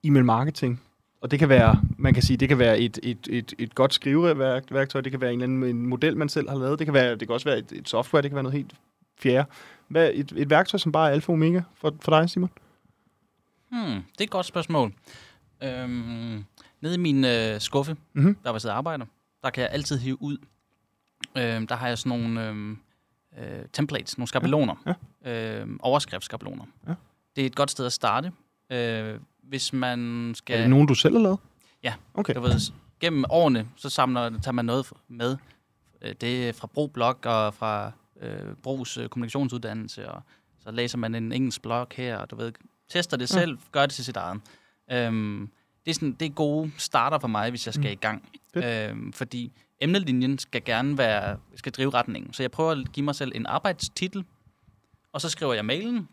e-mail 0.04 0.24
marketing, 0.24 0.80
og 1.20 1.30
det 1.30 1.38
kan 1.38 1.48
være, 1.48 1.80
man 1.98 2.14
kan 2.14 2.22
sige, 2.22 2.36
det 2.36 2.48
kan 2.48 2.58
være 2.58 2.78
et, 2.78 2.98
et, 3.02 3.28
et, 3.30 3.54
et 3.58 3.74
godt 3.74 3.94
skriveværktøj, 3.94 5.00
det 5.00 5.12
kan 5.12 5.20
være 5.20 5.32
en 5.32 5.42
eller 5.42 5.56
anden 5.56 5.76
en 5.76 5.86
model, 5.86 6.16
man 6.16 6.28
selv 6.28 6.48
har 6.48 6.58
lavet, 6.58 6.78
det 6.78 6.86
kan, 6.86 6.94
være, 6.94 7.10
det 7.10 7.28
kan 7.28 7.30
også 7.30 7.48
være 7.48 7.58
et, 7.58 7.72
et 7.72 7.88
software, 7.88 8.22
det 8.22 8.30
kan 8.30 8.34
være 8.34 8.42
noget 8.42 8.56
helt 8.56 8.72
fjerde. 9.18 9.48
Hvad, 9.88 10.10
et, 10.14 10.32
et 10.36 10.50
værktøj, 10.50 10.78
som 10.78 10.92
bare 10.92 11.08
er 11.08 11.12
alfa 11.12 11.32
og 11.32 11.34
omega 11.34 11.60
for, 11.74 11.94
for 12.00 12.20
dig, 12.20 12.30
Simon? 12.30 12.50
Hmm, 13.70 13.80
det 14.12 14.20
er 14.20 14.24
et 14.24 14.30
godt 14.30 14.46
spørgsmål. 14.46 14.92
Øhm, 15.62 16.44
nede 16.80 16.94
i 16.94 16.98
min 16.98 17.24
øh, 17.24 17.60
skuffe, 17.60 17.96
Mhm. 18.12 18.34
der 18.44 18.50
var 18.50 18.58
siddet 18.58 18.74
arbejder, 18.76 19.04
der 19.42 19.50
kan 19.50 19.62
jeg 19.62 19.70
altid 19.72 19.98
hive 19.98 20.22
ud. 20.22 20.36
Øhm, 21.36 21.66
der 21.66 21.74
har 21.74 21.88
jeg 21.88 21.98
sådan 21.98 22.18
nogle 22.18 22.46
øhm, 22.48 22.78
øh, 23.38 23.64
templates, 23.72 24.18
nogle 24.18 24.28
skabeloner. 24.28 24.94
Ja. 25.24 25.60
Øhm, 25.60 25.78
overskriftsskabeloner. 25.82 26.64
Ja. 26.88 26.94
Det 27.36 27.42
er 27.42 27.46
et 27.46 27.56
godt 27.56 27.70
sted 27.70 27.86
at 27.86 27.92
starte. 27.92 28.32
Øh, 28.70 29.20
hvis 29.42 29.72
man 29.72 30.32
skal... 30.36 30.56
Er 30.56 30.60
det 30.60 30.70
nogen, 30.70 30.86
du 30.86 30.94
selv 30.94 31.14
har 31.16 31.22
lavet? 31.22 31.38
Ja. 31.82 31.94
Okay. 32.14 32.34
Du 32.34 32.40
ved, 32.40 32.72
gennem 33.00 33.24
årene, 33.30 33.68
så 33.76 33.90
samler, 33.90 34.30
tager 34.30 34.52
man 34.52 34.64
noget 34.64 34.92
med. 35.08 35.36
Øh, 36.02 36.14
Det 36.20 36.48
er 36.48 36.52
fra 36.52 36.66
Bro 36.66 36.86
Blog 36.86 37.16
og 37.26 37.54
fra 37.54 37.92
øh, 38.20 38.54
Bros 38.62 38.96
øh, 38.98 39.08
kommunikationsuddannelse, 39.08 40.08
og 40.10 40.22
så 40.58 40.70
læser 40.70 40.98
man 40.98 41.14
en 41.14 41.32
engelsk 41.32 41.62
blog 41.62 41.86
her, 41.92 42.16
og 42.16 42.30
du 42.30 42.36
ved, 42.36 42.52
tester 42.88 43.16
det 43.16 43.28
selv, 43.28 43.58
gør 43.72 43.86
det 43.86 43.94
til 43.94 44.04
sit 44.04 44.16
eget. 44.16 44.40
Øhm, 44.92 45.50
det, 45.84 45.90
er 45.90 45.94
sådan, 45.94 46.12
det 46.12 46.26
er 46.26 46.30
gode 46.30 46.72
starter 46.78 47.18
for 47.18 47.28
mig, 47.28 47.50
hvis 47.50 47.66
jeg 47.66 47.74
skal 47.74 47.86
Mm. 47.86 47.92
i 47.92 47.94
gang. 47.94 48.28
Fedt. 48.54 48.90
Øhm, 48.90 49.12
fordi 49.12 49.52
emnelinjen 49.80 50.38
skal 50.38 50.64
gerne 50.64 50.98
være, 50.98 51.38
skal 51.54 51.72
drive 51.72 51.90
retningen. 51.90 52.32
Så 52.32 52.42
jeg 52.42 52.50
prøver 52.50 52.70
at 52.72 52.92
give 52.92 53.04
mig 53.04 53.14
selv 53.14 53.32
en 53.34 53.46
arbejdstitel, 53.46 54.24
og 55.12 55.20
så 55.20 55.28
skriver 55.28 55.54
jeg 55.54 55.64
mailen, 55.64 56.08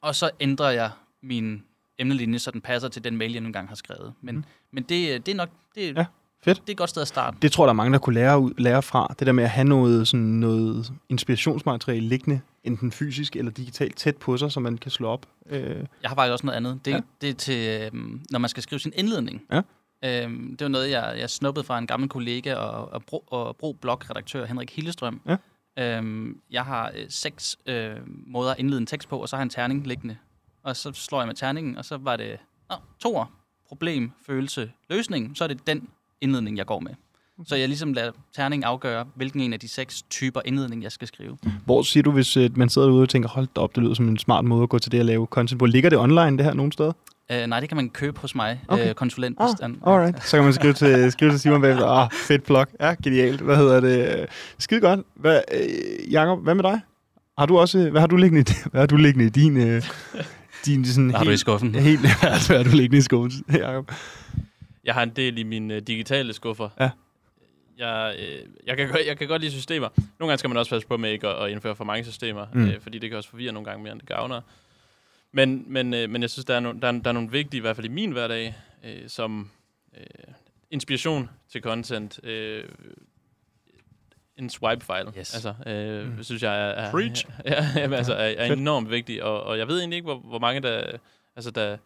og 0.00 0.14
så 0.14 0.30
ændrer 0.40 0.70
jeg 0.70 0.90
min 1.22 1.64
emnelinje, 1.98 2.38
så 2.38 2.50
den 2.50 2.60
passer 2.60 2.88
til 2.88 3.04
den 3.04 3.16
mail, 3.16 3.32
jeg 3.32 3.40
nu 3.40 3.46
engang 3.46 3.68
har 3.68 3.74
skrevet. 3.76 4.14
Men, 4.20 4.34
Mm. 4.34 4.38
mm. 4.40 4.44
men 4.70 4.82
det, 4.82 5.26
det 5.26 5.32
er 5.32 5.36
nok 5.36 5.50
det, 5.74 5.96
Ja, 5.96 6.06
fedt. 6.44 6.60
det 6.60 6.68
er 6.68 6.72
et 6.72 6.76
godt 6.78 6.90
sted 6.90 7.02
at 7.02 7.08
starte. 7.08 7.36
Det 7.42 7.52
tror 7.52 7.64
jeg, 7.64 7.66
der 7.66 7.72
er 7.72 7.76
mange, 7.76 7.92
der 7.92 7.98
kunne 7.98 8.14
lære, 8.14 8.38
ud, 8.40 8.52
lære 8.58 8.82
fra. 8.82 9.14
Det 9.18 9.26
der 9.26 9.32
med 9.32 9.44
at 9.44 9.50
have 9.50 9.64
noget, 9.64 10.08
sådan 10.08 10.26
noget 10.26 10.92
inspirationsmateriale 11.08 12.08
liggende 12.08 12.40
enten 12.64 12.92
fysisk 12.92 13.36
eller 13.36 13.52
digitalt 13.52 13.96
tæt 13.96 14.16
på 14.16 14.36
sig, 14.36 14.52
så 14.52 14.60
man 14.60 14.78
kan 14.78 14.90
slå 14.90 15.08
op? 15.08 15.26
Øh, 15.50 15.60
Jeg 16.02 16.10
har 16.10 16.14
faktisk 16.14 16.32
også 16.32 16.46
noget 16.46 16.56
andet. 16.56 16.80
Det, 16.84 16.90
Ja. 16.90 16.96
ja. 16.96 17.02
det 17.20 17.28
er 17.30 17.34
til, 17.34 17.80
øhm, 17.94 18.20
når 18.30 18.38
man 18.38 18.48
skal 18.50 18.62
skrive 18.62 18.78
sin 18.80 18.92
indledning. 18.96 19.42
Ja. 19.52 19.60
Øhm, 20.04 20.56
det 20.56 20.64
var 20.64 20.68
noget, 20.68 20.90
jeg, 20.90 21.14
jeg 21.18 21.30
snuppede 21.30 21.64
fra 21.66 21.78
en 21.78 21.86
gammel 21.86 22.08
kollega 22.08 22.54
og, 22.54 22.92
og, 22.92 23.02
bro, 23.02 23.18
og 23.26 23.56
bro 23.56 23.72
blogredaktør 23.72 24.46
Henrik 24.46 24.70
Hillestrøm. 24.76 25.20
Ja. 25.26 25.36
Øhm, 25.98 26.40
jeg 26.50 26.64
har 26.64 26.90
øh, 26.96 27.04
seks 27.08 27.56
øh, 27.66 27.96
måder 28.26 28.50
at 28.50 28.58
indlede 28.58 28.80
en 28.80 28.86
tekst 28.86 29.08
på, 29.08 29.18
og 29.18 29.28
så 29.28 29.36
har 29.36 29.40
jeg 29.40 29.44
en 29.44 29.50
terning 29.50 29.86
liggende. 29.86 30.16
Og 30.62 30.76
så 30.76 30.92
slår 30.92 31.20
jeg 31.20 31.26
med 31.26 31.34
terningen, 31.34 31.78
og 31.78 31.84
så 31.84 31.96
var 31.96 32.16
det 32.16 32.36
oh, 32.68 32.78
toer, 33.00 33.24
problem, 33.68 34.12
følelse, 34.26 34.72
løsning. 34.90 35.36
Så 35.36 35.44
er 35.44 35.48
det 35.48 35.66
den 35.66 35.88
indledning, 36.20 36.56
jeg 36.58 36.66
går 36.66 36.80
med. 36.80 36.90
Så 37.46 37.56
jeg 37.56 37.68
ligesom 37.68 37.92
lader 37.92 38.10
terningen 38.36 38.64
afgøre, 38.64 39.04
hvilken 39.14 39.40
en 39.40 39.52
af 39.52 39.60
de 39.60 39.68
seks 39.68 40.02
typer 40.02 40.40
indledning, 40.44 40.82
jeg 40.82 40.92
skal 40.92 41.08
skrive. 41.08 41.36
hvor 41.64 41.82
siger 41.82 42.02
du, 42.02 42.10
hvis 42.10 42.36
øh, 42.36 42.50
man 42.58 42.68
sidder 42.68 42.88
derude 42.88 43.02
og 43.02 43.08
tænker, 43.08 43.28
hold 43.28 43.48
da 43.56 43.60
op, 43.60 43.74
det 43.76 43.82
lyder 43.82 43.94
som 43.94 44.08
en 44.08 44.18
smart 44.18 44.44
måde 44.44 44.62
at 44.62 44.68
gå 44.68 44.78
til 44.78 44.92
det 44.92 44.98
at 45.00 45.06
lave 45.06 45.26
content 45.26 45.58
på. 45.58 45.66
Ligger 45.66 45.90
det 45.90 45.98
online, 45.98 46.36
det 46.38 46.44
her, 46.44 46.54
nogen 46.54 46.72
steder? 46.72 46.92
Uh, 47.32 47.36
nej, 47.46 47.60
det 47.60 47.68
kan 47.68 47.76
man 47.76 47.90
købe 47.90 48.20
hos 48.20 48.34
mig, 48.34 48.60
Okay. 48.68 48.82
okay. 48.82 48.90
uh, 48.90 48.94
konsulent. 48.94 49.38
Ah, 49.40 49.48
alright. 49.86 50.24
Så 50.24 50.36
kan 50.36 50.44
man 50.44 50.52
skrive 50.52 50.72
til, 50.72 51.12
skrive 51.12 51.30
til 51.30 51.40
Simon 51.40 51.60
bagefter. 51.60 51.86
Ah, 51.86 52.10
fedt 52.12 52.44
plug. 52.44 52.66
Ja, 52.80 52.94
genialt. 53.04 53.40
Hvad 53.40 53.56
hedder 53.56 53.80
det? 53.80 54.26
Skide 54.58 54.80
godt. 54.80 55.00
Hvad, 55.16 55.40
øh, 55.54 56.12
Jacob, 56.12 56.42
hvad 56.42 56.54
med 56.54 56.62
dig? 56.64 56.80
Har 57.38 57.46
du 57.46 57.58
også, 57.58 57.90
hvad 57.90 58.00
har 58.00 58.06
du 58.08 58.16
liggende, 58.16 58.40
i- 58.52 58.68
hvad 58.70 58.80
har 58.80 58.86
du 58.86 58.96
liggende 58.96 59.26
i 59.26 59.30
din, 59.30 59.56
øh, 59.56 59.82
din 60.66 60.84
sådan 60.84 61.04
Hvad 61.04 61.18
har 61.18 61.24
du 61.24 61.30
i 61.30 61.32
helt, 61.32 61.40
skuffen? 61.40 61.74
helt, 61.74 62.00
hvad 62.00 62.56
har 62.56 62.62
du 62.62 62.70
liggende 62.76 62.98
i 62.98 63.00
skuffen, 63.00 63.44
Jacob? 63.52 63.92
Jeg 64.88 64.94
har 64.94 65.02
en 65.02 65.10
del 65.10 65.38
i 65.38 65.42
mine 65.42 65.74
øh, 65.74 65.80
digitale 65.82 66.32
skuffer. 66.32 66.68
Ja. 66.80 66.90
Jeg, 67.78 68.16
øh, 68.18 68.46
jeg, 68.66 68.76
kan, 68.76 68.88
godt- 68.88 69.06
jeg 69.06 69.18
kan 69.18 69.28
godt 69.28 69.42
lide 69.42 69.52
systemer. 69.52 69.88
Nogle 69.96 70.30
gange 70.30 70.38
skal 70.38 70.50
man 70.50 70.56
også 70.56 70.70
passe 70.70 70.88
på 70.88 70.96
med 70.96 71.10
ikke 71.10 71.28
at, 71.28 71.44
at 71.44 71.50
indføre 71.50 71.76
for 71.76 71.84
mange 71.84 72.04
systemer, 72.04 72.46
Mm. 72.52 72.68
øh, 72.68 72.80
fordi 72.80 72.98
det 72.98 73.10
kan 73.10 73.16
også 73.16 73.30
forvirre 73.30 73.52
nogle 73.52 73.64
gange 73.70 73.82
mere, 73.82 73.92
end 73.92 74.00
det 74.00 74.08
gavner. 74.08 74.40
Men, 75.32 75.64
men, 75.66 75.94
øh, 75.94 76.10
men 76.10 76.22
jeg 76.22 76.30
synes, 76.30 76.44
der 76.44 76.54
er, 76.54 76.60
no, 76.60 76.72
der, 76.72 76.88
er, 76.88 76.92
der 76.92 77.08
er 77.08 77.12
nogle 77.12 77.30
vigtige, 77.30 77.58
i 77.58 77.60
hvert 77.60 77.76
fald 77.76 77.86
i 77.86 77.88
min 77.90 78.12
hverdag, 78.12 78.54
øh, 78.84 79.08
som 79.08 79.50
øh, 79.96 80.04
inspiration 80.70 81.30
til 81.52 81.60
content. 81.62 82.20
Øh, 82.24 82.64
en 84.36 84.50
swipe-file. 84.50 85.12
Yes. 85.18 85.34
Altså, 85.34 85.54
øh, 85.70 86.16
Mm. 86.16 86.22
synes 86.22 86.42
jeg 86.42 86.54
er, 86.60 86.70
er, 86.70 86.90
Preach. 86.90 87.26
ja, 87.44 87.66
jamen, 87.76 87.96
altså, 87.98 88.14
er, 88.14 88.18
er 88.38 88.52
enormt 88.52 88.90
vigtig. 88.90 89.22
Og, 89.22 89.42
og 89.42 89.58
jeg 89.58 89.68
ved 89.68 89.78
egentlig 89.78 89.96
ikke, 89.96 90.06
hvor, 90.06 90.18
hvor 90.18 90.38
mange 90.38 90.60
der, 90.60 90.90
altså, 91.36 91.50
der, 91.50 91.76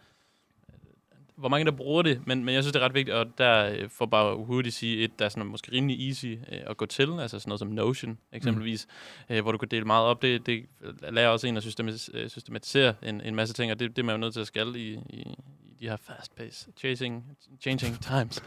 hvor 1.37 1.49
mange 1.49 1.65
der 1.65 1.71
bruger 1.71 2.03
det, 2.03 2.21
men, 2.27 2.45
men 2.45 2.55
jeg 2.55 2.63
synes, 2.63 2.73
det 2.73 2.81
er 2.81 2.85
ret 2.85 2.95
vigtigt, 2.95 3.17
og 3.17 3.27
der 3.39 3.71
øh, 3.71 3.89
får 3.91 4.07
bare 4.07 4.37
hurtigt 4.37 4.75
sige 4.75 5.05
et, 5.05 5.19
der 5.19 5.25
er 5.25 5.29
sådan 5.29 5.47
måske 5.47 5.73
rimelig 5.73 6.09
easy 6.09 6.27
øh, 6.27 6.59
at 6.67 6.77
gå 6.77 6.87
til, 6.87 7.21
altså 7.21 7.39
sådan 7.39 7.49
noget 7.49 7.59
som 7.59 7.69
Notion 7.69 8.19
eksempelvis, 8.33 8.87
mm. 9.29 9.35
øh, 9.35 9.43
hvor 9.43 9.53
du 9.53 9.59
kan 9.59 9.69
dele 9.69 9.85
meget 9.85 10.07
op. 10.07 10.23
Det, 10.23 10.47
det 10.47 10.65
lærer 11.11 11.29
også 11.29 11.47
en 11.47 11.57
at 11.57 11.77
øh, 12.15 12.29
systematisere 12.29 12.95
en, 13.03 13.21
en 13.21 13.35
masse 13.35 13.55
ting, 13.55 13.73
og 13.73 13.81
det, 13.81 13.97
det 13.97 14.03
er 14.03 14.07
man 14.07 14.15
jo 14.15 14.21
nødt 14.21 14.33
til 14.33 14.41
at 14.41 14.47
skal 14.47 14.77
i, 14.77 14.93
i, 15.11 15.21
i 15.65 15.75
de 15.81 15.89
her 15.89 15.97
fast 15.97 16.37
pace, 16.37 16.69
chasing, 16.79 17.25
changing 17.61 18.01
times. 18.03 18.43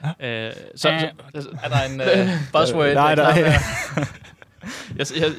øh, 0.20 0.52
så, 0.52 0.76
så, 0.76 1.10
altså, 1.34 1.50
Er 1.62 1.68
der 1.68 1.82
en 1.82 2.00
uh, 2.00 2.34
buzzword? 2.52 2.94
Nej, 2.94 3.14
nej. 3.14 3.34
jeg, 4.98 5.06
jeg, 5.20 5.32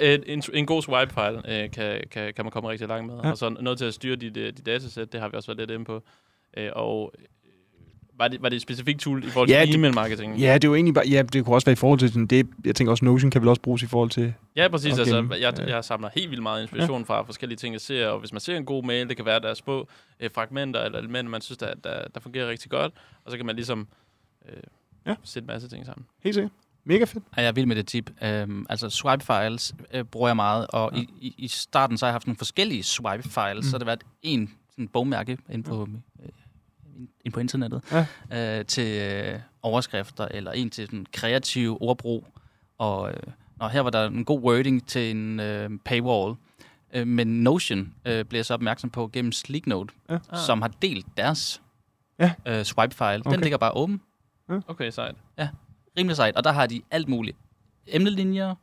øh, 0.00 0.18
en, 0.26 0.42
en 0.52 0.66
god 0.66 0.82
swipe-file 0.82 1.62
øh, 1.62 1.70
kan, 1.70 2.02
kan, 2.10 2.34
kan 2.34 2.44
man 2.44 2.50
komme 2.50 2.70
rigtig 2.70 2.88
langt 2.88 3.06
med. 3.06 3.14
Ja. 3.14 3.26
Ja. 3.26 3.30
Og 3.30 3.38
så 3.38 3.48
noget 3.48 3.78
til 3.78 3.84
at 3.84 3.94
styre 3.94 4.16
dit, 4.16 4.36
øh, 4.36 4.52
dit 4.52 4.66
datasæt, 4.66 5.12
det 5.12 5.20
har 5.20 5.28
vi 5.28 5.36
også 5.36 5.46
været 5.46 5.58
lidt 5.58 5.70
inde 5.70 5.84
på. 5.84 6.02
Øh, 6.58 6.70
og 6.72 7.12
øh, 7.18 7.24
var 8.18 8.28
det, 8.28 8.42
var 8.42 8.48
det 8.48 8.56
et 8.56 8.62
specifikt 8.62 9.00
tool 9.00 9.24
i 9.24 9.30
forhold 9.30 9.48
til 9.48 9.54
Ja, 9.54 9.60
ja, 9.60 9.66
det- 9.66 9.74
e-mail-marketing? 9.74 10.36
Ja, 10.38 10.54
det 10.54 10.64
er 10.64 10.68
jo 10.68 10.74
egentlig 10.74 10.94
bare, 10.94 11.08
ja, 11.08 11.22
det 11.22 11.44
kunne 11.44 11.56
også 11.56 11.64
være 11.64 11.72
i 11.72 11.76
forhold 11.76 11.98
til 11.98 12.08
sådan, 12.08 12.26
det, 12.26 12.46
jeg 12.64 12.74
tænker 12.76 12.90
også, 12.90 13.04
Notion 13.04 13.30
kan 13.30 13.40
vel 13.40 13.48
også 13.48 13.62
bruges 13.62 13.82
i 13.82 13.86
forhold 13.86 14.10
til, 14.10 14.34
Ja, 14.56 14.68
præcis. 14.68 14.98
Altså, 14.98 15.26
jeg, 15.40 15.58
ja. 15.58 15.74
jeg 15.76 15.84
samler 15.84 16.08
helt 16.14 16.30
vildt 16.30 16.42
meget 16.42 16.62
inspiration 16.62 17.00
ja. 17.00 17.04
fra 17.06 17.22
forskellige 17.22 17.56
ting, 17.56 17.72
jeg 17.72 17.80
ser. 17.80 18.06
Og 18.06 18.18
hvis 18.20 18.32
man 18.32 18.40
ser 18.40 18.56
en 18.56 18.64
god 18.64 18.84
mail, 18.84 19.08
det 19.08 19.16
kan 19.16 19.24
være, 19.26 19.40
der 19.40 19.48
er 19.48 19.54
små 19.54 19.88
øh, 20.20 20.30
fragmenter 20.34 20.80
eller 20.80 20.98
elementer, 20.98 21.30
man 21.30 21.40
synes, 21.40 21.58
der, 21.58 21.74
der, 21.84 22.08
der 22.14 22.20
fungerer 22.20 22.48
rigtig 22.48 22.70
godt. 22.70 22.92
Og 23.24 23.30
så 23.30 23.36
kan 23.36 23.46
man 23.46 23.54
ligesom 23.56 23.88
øh, 24.48 24.52
Ja. 25.06 25.10
ja. 25.10 25.16
sætte 25.24 25.44
en 25.44 25.46
masse 25.46 25.68
ting 25.68 25.86
sammen. 25.86 26.06
helt 26.24 26.34
sikkert. 26.34 26.52
Mega 26.84 27.04
fedt. 27.04 27.24
Er 27.36 27.42
jeg 27.42 27.56
vild 27.56 27.66
med 27.66 27.76
det 27.76 27.86
tip. 27.86 28.10
Um, 28.44 28.66
altså 28.70 28.90
swipe 28.90 29.24
files 29.24 29.74
uh, 29.94 30.00
bruger 30.02 30.28
jeg 30.28 30.36
meget, 30.36 30.66
og 30.68 30.90
Ja. 30.92 30.98
ja. 30.98 31.02
i, 31.02 31.26
i, 31.26 31.34
i 31.38 31.48
starten 31.48 31.98
så 31.98 32.06
har 32.06 32.10
jeg 32.10 32.14
haft 32.14 32.26
nogle 32.26 32.36
forskellige 32.38 32.82
swipe 32.82 33.22
files, 33.22 33.56
Mm. 33.56 33.62
så 33.62 33.70
har 33.70 33.78
det 33.78 33.86
været 33.86 34.02
en 34.22 34.50
sådan 34.70 34.88
bogmærke 34.88 35.38
inde 35.50 35.64
på, 35.64 35.88
øh, 36.22 36.28
inde 36.98 37.34
på 37.34 37.40
internettet 37.40 37.82
ja. 38.30 38.58
uh, 38.60 38.66
til 38.66 39.32
uh, 39.34 39.40
overskrifter, 39.62 40.28
eller 40.30 40.52
en 40.52 40.70
til 40.70 40.86
sådan 40.86 41.06
kreativ 41.12 41.78
ordbrug. 41.80 42.26
Og 42.78 43.00
uh, 43.02 43.32
nå, 43.60 43.68
her 43.68 43.80
var 43.80 43.90
der 43.90 44.06
en 44.06 44.24
god 44.24 44.40
wording 44.40 44.86
til 44.88 45.10
en 45.10 45.40
uh, 45.40 45.78
paywall. 45.84 46.34
Uh, 46.96 47.06
men 47.06 47.26
Notion 47.42 47.94
uh, 48.08 48.20
bliver 48.22 48.42
så 48.42 48.54
opmærksom 48.54 48.90
på 48.90 49.10
gennem 49.12 49.32
Sleeknote, 49.32 49.94
Ja. 50.08 50.14
ja. 50.32 50.36
som 50.46 50.62
har 50.62 50.68
delt 50.82 51.06
deres 51.16 51.62
Ja. 52.18 52.32
uh, 52.58 52.62
swipe 52.62 52.94
file. 52.94 53.18
Okay. 53.26 53.32
Den 53.32 53.40
ligger 53.40 53.58
bare 53.58 53.72
åben 53.76 54.00
Okay, 54.68 54.90
sejt. 54.90 55.14
rimelig 55.98 56.16
sejt, 56.16 56.36
og 56.36 56.44
der 56.44 56.52
har 56.52 56.66
de 56.66 56.82
alt 56.90 57.08
muligt. 57.08 57.36
Emnelinjer, 57.86 58.54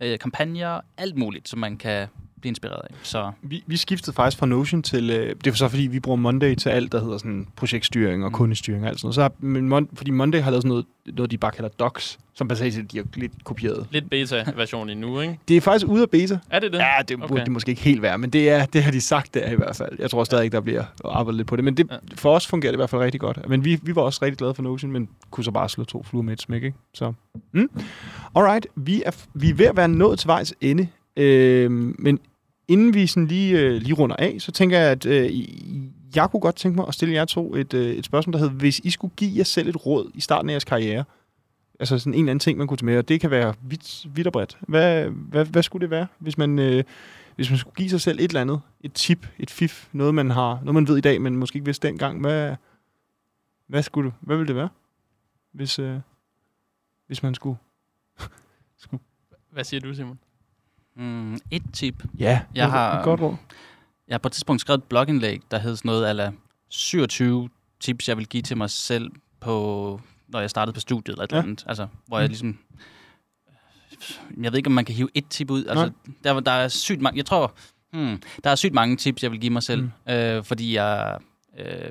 øh, 0.00 0.18
kampagner, 0.18 0.80
alt 0.96 1.16
muligt, 1.16 1.48
som 1.48 1.58
man 1.58 1.76
kan 1.76 2.08
blive 2.42 2.50
inspireret 2.50 2.80
af. 2.90 2.94
Så 3.02 3.30
Vi, 3.42 3.62
vi 3.66 3.76
skiftede 3.76 4.14
faktisk 4.16 4.38
fra 4.38 4.46
Notion 4.46 4.82
til, 4.82 5.10
øh, 5.10 5.34
det 5.44 5.46
er 5.46 5.54
så 5.54 5.68
fordi, 5.68 5.82
vi 5.86 6.00
bruger 6.00 6.16
Monday 6.16 6.54
til 6.54 6.68
alt, 6.68 6.92
der 6.92 7.00
hedder 7.00 7.18
sådan 7.18 7.46
projektstyring 7.56 8.24
og 8.24 8.30
Mm. 8.30 8.34
kundestyring 8.34 8.82
og 8.82 8.88
alt 8.88 8.98
sådan 9.00 9.06
noget. 9.06 9.14
Så 9.14 9.22
har, 9.22 9.32
men 9.38 9.68
Mon, 9.68 9.88
fordi 9.94 10.10
Monday 10.10 10.40
har 10.40 10.50
lavet 10.50 10.62
sådan 10.62 10.68
noget, 10.68 10.84
noget, 11.06 11.30
de 11.30 11.38
bare 11.38 11.50
kalder 11.50 11.68
docs, 11.68 12.18
som 12.34 12.48
basalt 12.48 12.74
set, 12.74 12.92
de 12.92 12.96
har 12.96 13.04
lidt 13.14 13.32
kopieret. 13.44 13.86
Lidt 13.90 14.10
beta-version 14.10 14.90
endnu, 14.90 15.20
ikke? 15.20 15.38
Det 15.48 15.56
er 15.56 15.60
faktisk 15.60 15.86
ude 15.86 16.02
af 16.02 16.10
beta. 16.10 16.38
Er 16.50 16.58
det 16.58 16.72
det? 16.72 16.78
Ja, 16.78 16.92
det 17.08 17.18
burde 17.18 17.32
Okay. 17.32 17.44
det 17.44 17.52
måske 17.52 17.68
ikke 17.70 17.82
helt 17.82 18.02
være, 18.02 18.18
men 18.18 18.30
det, 18.30 18.50
er, 18.50 18.64
det 18.66 18.82
har 18.82 18.90
de 18.90 19.00
sagt 19.00 19.34
der 19.34 19.50
i 19.50 19.54
hvert 19.56 19.76
fald. 19.76 19.92
Jeg 19.98 20.10
tror 20.10 20.24
stadig 20.24 20.44
ikke, 20.44 20.54
der 20.54 20.60
bliver 20.60 20.84
arbejdet 21.04 21.36
lidt 21.36 21.48
på 21.48 21.56
det, 21.56 21.64
men 21.64 21.76
det, 21.76 21.86
Ja. 21.90 21.96
for 22.14 22.34
os 22.34 22.46
fungerer 22.46 22.72
det 22.72 22.76
i 22.76 22.80
hvert 22.80 22.90
fald 22.90 23.02
rigtig 23.02 23.20
godt. 23.20 23.48
Men 23.48 23.64
vi, 23.64 23.78
vi 23.82 23.94
var 23.96 24.02
også 24.02 24.18
rigtig 24.22 24.38
glade 24.38 24.54
for 24.54 24.62
Notion, 24.62 24.92
men 24.92 25.08
kunne 25.30 25.44
så 25.44 25.50
bare 25.50 25.68
slå 25.68 25.84
to 25.84 26.02
fluer 26.02 26.22
med 26.22 26.32
et 26.32 26.40
smæk, 26.42 26.62
ikke? 26.62 26.76
Så, 26.94 27.12
mm. 27.52 27.70
Alright, 28.36 28.66
vi 28.76 29.02
er, 29.06 29.10
vi 29.34 29.50
er 29.50 29.54
ved 29.54 29.66
at 29.66 29.76
være 29.76 29.88
nået 29.88 30.18
til 30.18 30.28
vejs 30.28 30.54
ende, 30.60 30.88
øh, 31.16 31.70
men 31.70 32.18
inden 32.68 32.94
vi 32.94 33.06
sådan 33.06 33.26
lige, 33.26 33.60
øh, 33.60 33.72
lige 33.72 33.94
runder 33.94 34.16
af, 34.16 34.36
så 34.38 34.52
tænker 34.52 34.78
jeg, 34.78 34.90
at 34.90 35.06
øh, 35.06 35.30
jeg 36.16 36.30
kunne 36.30 36.40
godt 36.40 36.56
tænke 36.56 36.76
mig 36.76 36.88
at 36.88 36.94
stille 36.94 37.14
jer 37.14 37.24
to 37.24 37.54
et, 37.54 37.74
øh, 37.74 37.90
et 37.90 38.04
spørgsmål, 38.04 38.32
der 38.32 38.38
hedder, 38.38 38.54
hvis 38.54 38.78
I 38.78 38.90
skulle 38.90 39.14
give 39.16 39.32
jer 39.36 39.44
selv 39.44 39.68
et 39.68 39.86
råd 39.86 40.10
i 40.14 40.20
starten 40.20 40.48
af 40.50 40.52
jeres 40.52 40.64
karriere, 40.64 41.04
altså 41.80 41.98
sådan 41.98 42.14
en 42.14 42.20
eller 42.20 42.30
anden 42.30 42.40
ting, 42.40 42.58
man 42.58 42.66
kunne 42.66 42.76
tage 42.76 42.86
med, 42.86 42.98
og 42.98 43.08
det 43.08 43.20
kan 43.20 43.30
være 43.30 43.54
vidt, 43.62 44.06
vidt 44.14 44.26
og 44.26 44.32
bredt. 44.32 44.58
Hvad, 44.60 45.10
hvad, 45.10 45.44
hvad 45.44 45.62
skulle 45.62 45.80
det 45.80 45.90
være, 45.90 46.06
hvis 46.18 46.38
man, 46.38 46.58
øh, 46.58 46.84
hvis 47.36 47.50
man 47.50 47.58
skulle 47.58 47.74
give 47.74 47.90
sig 47.90 48.00
selv 48.00 48.18
et 48.18 48.24
eller 48.24 48.40
andet, 48.40 48.60
et 48.80 48.92
tip, 48.92 49.26
et 49.38 49.50
fif, 49.50 49.88
noget 49.92 50.14
man 50.14 50.30
har, 50.30 50.54
noget 50.54 50.74
man 50.74 50.88
ved 50.88 50.96
i 50.96 51.00
dag, 51.00 51.20
men 51.20 51.36
måske 51.36 51.56
ikke 51.56 51.64
vidste 51.64 51.88
dengang, 51.88 52.20
hvad, 52.20 52.56
hvad, 53.66 53.82
skulle, 53.82 54.10
du- 54.10 54.16
hvad 54.20 54.36
ville 54.36 54.48
det 54.48 54.56
være, 54.56 54.68
hvis, 55.52 55.78
øh, 55.78 55.98
hvis 57.06 57.22
man 57.22 57.34
skulle... 57.34 57.58
Hvad 59.52 59.64
siger 59.64 59.80
du, 59.80 59.94
Simon? 59.94 60.18
Mm, 60.96 61.34
et 61.50 61.62
tip. 61.72 62.04
Ja, 62.18 62.40
Jeg 62.54 62.70
har- 62.70 62.98
et 62.98 63.04
godt 63.04 63.20
råd. 63.20 63.36
Jeg 64.08 64.14
har 64.14 64.18
på 64.18 64.28
et 64.28 64.32
tidspunkt 64.32 64.60
skrevet 64.60 64.78
et 64.78 64.84
blogindlæg, 64.84 65.40
der 65.50 65.58
hed 65.58 65.76
sådan 65.76 65.88
noget 65.88 66.06
ala 66.06 66.32
27 66.68 67.48
tips, 67.80 68.08
jeg 68.08 68.16
vil 68.16 68.26
give 68.28 68.42
til 68.42 68.56
mig 68.56 68.70
selv, 68.70 69.10
på, 69.40 70.00
når 70.28 70.40
jeg 70.40 70.50
startede 70.50 70.74
på 70.74 70.80
studiet 70.80 71.14
eller 71.14 71.24
et 71.24 71.32
Ja. 71.32 71.36
eller 71.36 71.42
andet. 71.48 71.64
Altså, 71.66 71.86
hvor 72.06 72.18
jeg 72.18 72.26
Mm. 72.26 72.30
ligesom... 72.30 72.58
Jeg 74.42 74.52
ved 74.52 74.56
ikke, 74.58 74.66
om 74.68 74.72
man 74.72 74.84
kan 74.84 74.94
hive 74.94 75.08
et 75.14 75.28
tip 75.28 75.50
ud. 75.50 75.64
Altså, 75.66 75.90
der, 76.24 76.40
der 76.40 76.50
er 76.52 76.68
sygt 76.68 77.00
mange... 77.00 77.16
Jeg 77.18 77.26
tror, 77.26 77.54
hmm, 77.92 78.22
der 78.44 78.50
er 78.50 78.54
sygt 78.54 78.74
mange 78.74 78.96
tips, 78.96 79.22
jeg 79.22 79.30
vil 79.30 79.40
give 79.40 79.52
mig 79.52 79.62
selv. 79.62 79.82
Mm. 79.82 80.12
Øh, 80.12 80.44
fordi 80.44 80.74
jeg 80.74 81.18
øh, 81.58 81.90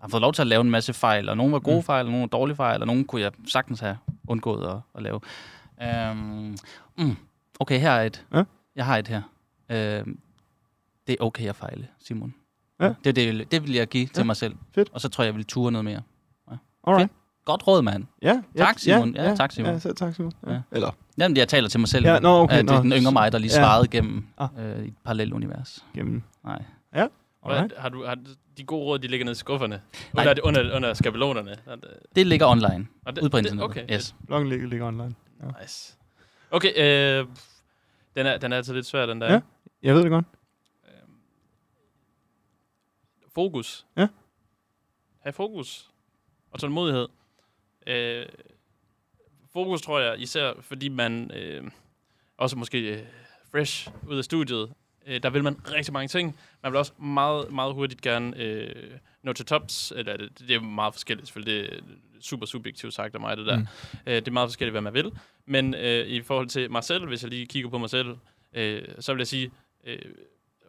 har 0.00 0.08
fået 0.08 0.20
lov 0.20 0.32
til 0.32 0.42
at 0.42 0.46
lave 0.48 0.60
en 0.60 0.70
masse 0.70 0.92
fejl, 0.92 1.28
og 1.28 1.36
nogle 1.36 1.52
var 1.52 1.58
gode 1.58 1.76
mm. 1.76 1.82
fejl, 1.82 2.04
og 2.06 2.10
nogle 2.12 2.20
var 2.22 2.26
dårlige 2.26 2.56
fejl, 2.56 2.80
og 2.80 2.86
nogle 2.86 3.04
kunne 3.04 3.20
jeg 3.20 3.32
sagtens 3.48 3.80
have 3.80 3.98
undgået 4.28 4.66
at, 4.70 4.76
at 4.94 5.02
lave. 5.02 5.20
Øhm, 5.82 6.56
mm, 6.98 7.16
okay, 7.60 7.80
her 7.80 7.90
er 7.90 8.02
et. 8.06 8.26
Ja. 8.34 8.42
Jeg 8.76 8.84
har 8.86 8.96
et 8.98 9.08
her. 9.08 9.22
Øhm, 9.70 10.18
det 11.06 11.16
er 11.20 11.24
okay 11.24 11.48
at 11.48 11.56
fejle, 11.56 11.88
Simon. 12.00 12.34
Ja. 12.80 12.94
Det, 13.04 13.16
det, 13.16 13.52
det 13.52 13.62
vil 13.62 13.72
jeg 13.72 13.88
give 13.88 14.06
til 14.06 14.16
Ja, 14.20 14.24
mig 14.24 14.36
selv. 14.36 14.56
fedt. 14.74 14.88
Og 14.92 15.00
så 15.00 15.08
tror 15.08 15.24
jeg, 15.24 15.26
jeg 15.32 15.36
vil 15.36 15.44
ture 15.46 15.72
noget 15.72 15.84
mere. 15.84 16.02
Alright. 16.86 17.10
Godt 17.44 17.66
råd, 17.66 17.82
mand. 17.82 18.04
Ja, 18.22 18.42
ja, 18.54 18.58
Tak, 18.64 18.78
Simon. 18.78 19.14
Ja, 19.14 19.34
tak, 19.34 19.52
Simon. 19.52 19.72
Ja, 19.72 19.78
så, 19.78 19.92
tak, 19.92 20.14
Simon. 20.14 20.32
Ja. 20.46 20.52
Ja. 20.52 20.60
Eller 20.72 20.90
Jamen, 21.18 21.36
jeg 21.36 21.48
taler 21.48 21.68
til 21.68 21.80
mig 21.80 21.88
selv. 21.88 22.06
Ja, 22.06 22.18
nå, 22.18 22.28
okay, 22.42 22.58
Øh, 22.58 22.62
det 22.62 22.70
er 22.70 22.76
nå. 22.76 22.82
den 22.82 22.92
yngre 22.92 23.12
mig, 23.12 23.32
der 23.32 23.38
lige 23.38 23.50
Ja. 23.52 23.56
svarede 23.60 23.88
gennem 23.88 24.26
Ah. 24.38 24.48
øh, 24.58 24.84
et 24.86 24.94
parallelt 25.04 25.32
univers. 25.32 25.84
gennem... 25.94 26.22
Nej. 26.44 26.62
Alright. 26.92 27.12
Hvad, 27.44 27.68
har 27.78 27.88
du, 27.88 28.04
har, 28.06 28.16
de 28.58 28.64
gode 28.64 28.84
råd, 28.84 28.98
de 28.98 29.08
ligger 29.08 29.24
nede 29.24 29.32
i 29.32 29.34
skufferne? 29.34 29.80
Nej. 30.14 30.26
Under, 30.28 30.42
under, 30.44 30.76
under 30.76 30.94
skabelonerne? 30.94 31.50
Er 31.66 31.76
det- 32.14 32.26
ligger 32.26 32.46
online. 32.46 32.86
og 33.06 33.16
det- 33.16 33.22
Ude 33.22 33.30
på 33.30 33.36
internettet. 33.36 33.64
Okay, 33.64 33.92
Yes. 33.94 34.14
Bloggen 34.26 34.48
ligger, 34.48 34.68
ligger 34.68 34.86
online. 34.86 35.14
nice. 35.62 35.96
Okay, 36.50 36.72
øh, 36.76 37.26
den, 38.16 38.26
er, 38.26 38.38
den 38.38 38.52
er 38.52 38.56
altså 38.56 38.74
lidt 38.74 38.86
svær, 38.86 39.06
den 39.06 39.20
der. 39.20 39.32
Ja. 39.32 39.40
Jeg 39.82 39.94
ved 39.94 40.02
det 40.02 40.10
godt. 40.10 40.24
Øhm, 40.88 41.14
Fokus. 43.34 43.86
Ja. 43.96 44.08
Ha' 45.20 45.30
fokus. 45.30 45.90
Og 46.50 46.60
tålmodighed. 46.60 47.08
Øh, 47.86 48.26
fokus 49.52 49.82
tror 49.82 50.00
jeg 50.00 50.20
især, 50.20 50.52
fordi 50.60 50.88
man 50.88 51.30
øh, 51.34 51.70
også 52.36 52.56
måske 52.56 52.98
øh, 52.98 53.04
fresh 53.52 53.90
ud 54.08 54.18
af 54.18 54.24
studiet, 54.24 54.72
øh, 55.06 55.22
der 55.22 55.30
vil 55.30 55.44
man 55.44 55.72
rigtig 55.72 55.92
mange 55.92 56.08
ting. 56.08 56.38
Man 56.62 56.72
vil 56.72 56.78
også 56.78 56.92
meget, 56.98 57.52
meget 57.52 57.74
hurtigt 57.74 58.00
gerne 58.00 58.36
øh, 58.36 58.98
nå 59.22 59.32
til 59.32 59.46
tops. 59.46 59.92
Eller, 59.96 60.16
det, 60.16 60.38
det 60.38 60.56
er 60.56 60.60
meget 60.60 60.94
forskelligt 60.94 61.28
selvfølgelig. 61.28 61.70
Det 61.70 61.84
super 62.20 62.46
subjektivt 62.46 62.94
sagt 62.94 63.14
af 63.14 63.20
mig, 63.20 63.36
det 63.36 63.46
der. 63.46 63.58
Mm. 63.58 63.66
Øh, 64.06 64.14
det 64.14 64.28
er 64.28 64.32
meget 64.32 64.48
forskelligt, 64.48 64.72
hvad 64.72 64.80
man 64.80 64.94
vil. 64.94 65.12
Men 65.46 65.74
øh, 65.74 66.06
i 66.06 66.22
forhold 66.22 66.48
til 66.48 66.70
mig 66.70 66.84
selv, 66.84 67.06
hvis 67.06 67.22
jeg 67.22 67.30
lige 67.30 67.46
kigger 67.46 67.70
på 67.70 67.78
mig 67.78 67.90
selv, 67.90 68.16
øh, 68.52 68.82
så 69.00 69.12
vil 69.12 69.20
jeg 69.20 69.26
sige, 69.26 69.50
øh, 69.84 69.98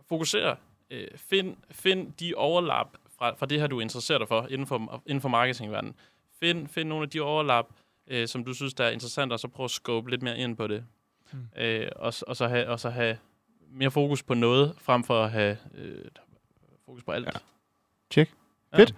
fokuser. 0.08 0.56
Øh, 0.92 1.08
find, 1.16 1.58
find 1.72 2.14
de 2.14 2.34
overlap 2.36 2.88
fra, 3.18 3.36
fra 3.36 3.46
det 3.46 3.60
her, 3.60 3.68
du 3.68 3.80
interesserer 3.80 4.18
dig 4.18 4.28
for 4.28 4.48
inden 4.50 4.68
for, 4.68 5.04
inden 5.06 5.22
for 5.22 5.30
marketingverdenen. 5.30 5.96
Find, 6.40 6.68
find 6.68 6.90
nogle 6.90 7.04
af 7.04 7.10
de 7.10 7.22
overlap, 7.22 7.66
øh, 8.08 8.28
som 8.28 8.44
du 8.44 8.54
synes, 8.54 8.74
der 8.74 8.84
er 8.84 8.90
interessant, 8.90 9.34
og 9.34 9.40
så 9.40 9.48
prøv 9.48 9.64
at 9.64 9.72
scope 9.72 10.10
lidt 10.10 10.22
mere 10.22 10.38
ind 10.38 10.58
på 10.58 10.68
det. 10.68 10.86
Mm. 11.32 11.62
Øh, 11.62 11.88
og, 11.96 12.14
og, 12.28 12.36
så 12.36 12.48
have, 12.48 12.68
og 12.68 12.80
så 12.80 12.90
have 12.90 13.18
mere 13.72 13.92
fokus 13.92 14.24
på 14.24 14.34
noget, 14.34 14.76
frem 14.78 15.04
for 15.04 15.24
at 15.24 15.32
have 15.32 15.58
øh, 15.76 16.06
fokus 16.86 17.04
på 17.04 17.12
alt. 17.12 17.26
Ja. 17.26 17.32
Check. 18.12 18.32
Fedt. 18.76 18.96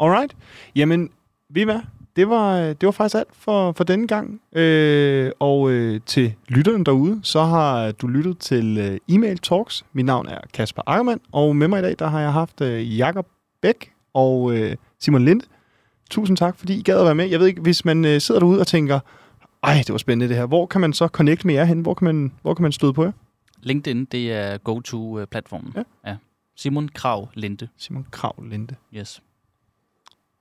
Alright. 0.00 0.36
Jamen, 0.76 1.12
ved 1.50 1.62
I 1.62 1.64
hvad? 1.64 1.80
Det 2.16 2.28
var, 2.28 2.56
det 2.58 2.86
var 2.86 2.90
faktisk 2.90 3.16
alt 3.16 3.28
for, 3.32 3.72
for 3.72 3.84
denne 3.84 4.06
gang. 4.06 4.40
Øh, 4.52 5.32
og 5.38 5.70
øh, 5.70 6.00
til 6.06 6.34
lytterne 6.48 6.84
derude, 6.84 7.20
så 7.22 7.42
har 7.42 7.92
du 7.92 8.06
lyttet 8.06 8.38
til 8.38 8.78
øh, 8.78 9.14
Email 9.14 9.38
Talks. 9.38 9.84
Mit 9.92 10.04
navn 10.04 10.28
er 10.28 10.40
Kasper 10.52 10.82
Ackermann, 10.86 11.20
og 11.32 11.56
med 11.56 11.68
mig 11.68 11.78
i 11.78 11.82
dag, 11.82 11.96
der 11.98 12.06
har 12.06 12.20
jeg 12.20 12.32
haft 12.32 12.60
øh, 12.60 12.98
Jakob 12.98 13.26
Bæk 13.62 13.92
og 14.14 14.56
øh, 14.56 14.76
Simon 15.00 15.24
Linde. 15.24 15.44
Tusind 16.10 16.36
tak, 16.36 16.56
fordi 16.56 16.78
I 16.78 16.82
gad 16.82 16.98
at 16.98 17.04
være 17.04 17.14
med. 17.14 17.28
Jeg 17.28 17.40
ved 17.40 17.46
ikke, 17.46 17.60
hvis 17.60 17.84
man 17.84 18.04
øh, 18.04 18.20
sidder 18.20 18.40
derude 18.40 18.60
og 18.60 18.66
tænker, 18.66 19.00
ej, 19.62 19.74
det 19.86 19.92
var 19.92 19.98
spændende 19.98 20.28
det 20.28 20.36
her. 20.36 20.46
Hvor 20.46 20.66
kan 20.66 20.80
man 20.80 20.92
så 20.92 21.08
connecte 21.08 21.46
med 21.46 21.54
jer 21.54 21.64
hen? 21.64 21.80
Hvor 21.80 21.94
kan 21.94 22.04
man, 22.04 22.32
hvor 22.42 22.54
kan 22.54 22.62
man 22.62 22.72
støde 22.72 22.92
på 22.92 23.04
jer? 23.04 23.12
LinkedIn, 23.62 24.04
det 24.04 24.32
er 24.32 24.58
go-to-platformen. 24.58 25.72
Ja. 25.76 26.10
ja. 26.10 26.16
Simon 26.56 26.88
Krav 26.88 27.28
Linde. 27.34 27.68
Simon 27.76 28.06
Krav 28.10 28.44
Linde. 28.50 28.74
Yes. 28.94 29.22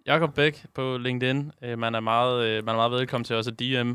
Jakob 0.08 0.34
Bæk 0.36 0.66
på 0.74 0.98
LinkedIn. 0.98 1.52
Øh, 1.62 1.80
man, 1.80 1.96
er 1.96 2.00
meget, 2.00 2.46
øh, 2.46 2.66
man 2.66 2.74
er 2.76 2.78
meget 2.78 2.92
velkommen 2.92 3.24
til 3.26 3.36
også 3.36 3.52
at 3.52 3.60
DM. 3.60 3.92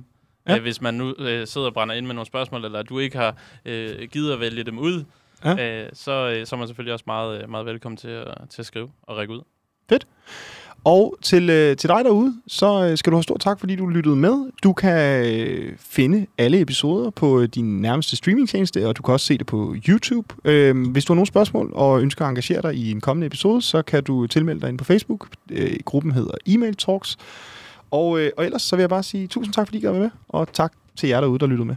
Ja. 0.49 0.57
Øh, 0.57 0.63
hvis 0.63 0.81
man 0.81 0.95
nu 0.95 1.15
øh, 1.19 1.47
sidder 1.47 1.67
og 1.67 1.75
brænder 1.75 1.95
ind 1.95 2.07
med 2.07 2.15
nogle 2.15 2.27
spørgsmål, 2.27 2.65
eller 2.65 2.83
du 2.83 2.99
ikke 2.99 3.17
har 3.19 3.37
øh, 3.65 4.09
givet 4.13 4.33
at 4.33 4.41
vælge 4.41 4.65
dem 4.65 4.79
ud, 4.79 5.05
Ja. 5.45 5.83
øh, 5.85 5.91
så, 5.93 6.13
øh, 6.37 6.47
så 6.47 6.57
er 6.57 6.59
man 6.59 6.69
selvfølgelig 6.69 6.93
også 6.93 7.05
meget, 7.07 7.43
øh, 7.43 7.51
meget 7.51 7.67
velkommen 7.67 7.97
til 7.97 8.09
at, 8.09 8.35
til 8.51 8.63
at 8.63 8.67
skrive 8.67 8.91
og 9.03 9.17
række 9.17 9.33
ud. 9.35 9.41
Og 10.85 11.17
til, 11.23 11.51
øh, 11.51 11.77
til 11.77 11.89
dig 11.89 12.05
derude, 12.05 12.35
så 12.47 12.85
øh, 12.85 12.99
skal 12.99 13.11
du 13.11 13.17
have 13.17 13.23
stor 13.23 13.37
tak, 13.37 13.61
fordi 13.61 13.77
du 13.77 13.87
lyttede 13.87 14.17
med. 14.17 14.51
Du 14.63 14.73
kan 14.73 15.27
øh, 15.27 15.73
finde 15.79 16.27
alle 16.39 16.61
episoder 16.61 17.11
på 17.11 17.41
øh, 17.41 17.49
din 17.49 17.81
nærmeste 17.81 18.17
streamingtjeneste, 18.17 18.89
og 18.89 18.97
du 18.97 19.03
kan 19.03 19.13
også 19.13 19.27
se 19.27 19.39
det 19.39 19.47
på 19.47 19.75
YouTube. 19.89 20.35
Øh, 20.45 20.91
hvis 20.91 21.05
du 21.05 21.13
har 21.13 21.17
nogle 21.17 21.27
spørgsmål 21.27 21.73
og 21.75 22.03
ønsker 22.03 22.25
at 22.25 22.29
engagere 22.29 22.63
dig 22.63 22.75
i 22.75 22.91
en 22.91 23.01
kommende 23.01 23.27
episode, 23.27 23.63
så 23.63 23.83
kan 23.83 24.05
du 24.05 24.27
tilmelde 24.27 24.61
dig 24.61 24.69
ind 24.69 24.79
på 24.79 24.85
Facebook. 24.85 25.29
Øh, 25.51 25.77
gruppen 25.85 26.13
hedder 26.13 26.35
Email 26.47 26.77
Talks. 26.77 27.17
Og, 27.91 28.21
øh, 28.21 28.31
og 28.37 28.45
ellers 28.45 28.63
så 28.63 28.77
vil 28.77 28.83
jeg 28.83 28.91
bare 28.91 29.03
sige 29.03 29.27
tusind 29.27 29.55
tak, 29.55 29.67
fordi 29.67 29.79
I 29.79 29.87
var 29.87 29.93
med, 29.93 30.11
og 30.29 30.53
tak 30.53 30.73
til 30.97 31.09
jer 31.09 31.21
derude, 31.21 31.39
der 31.39 31.47
lyttede 31.47 31.67
med. 31.67 31.77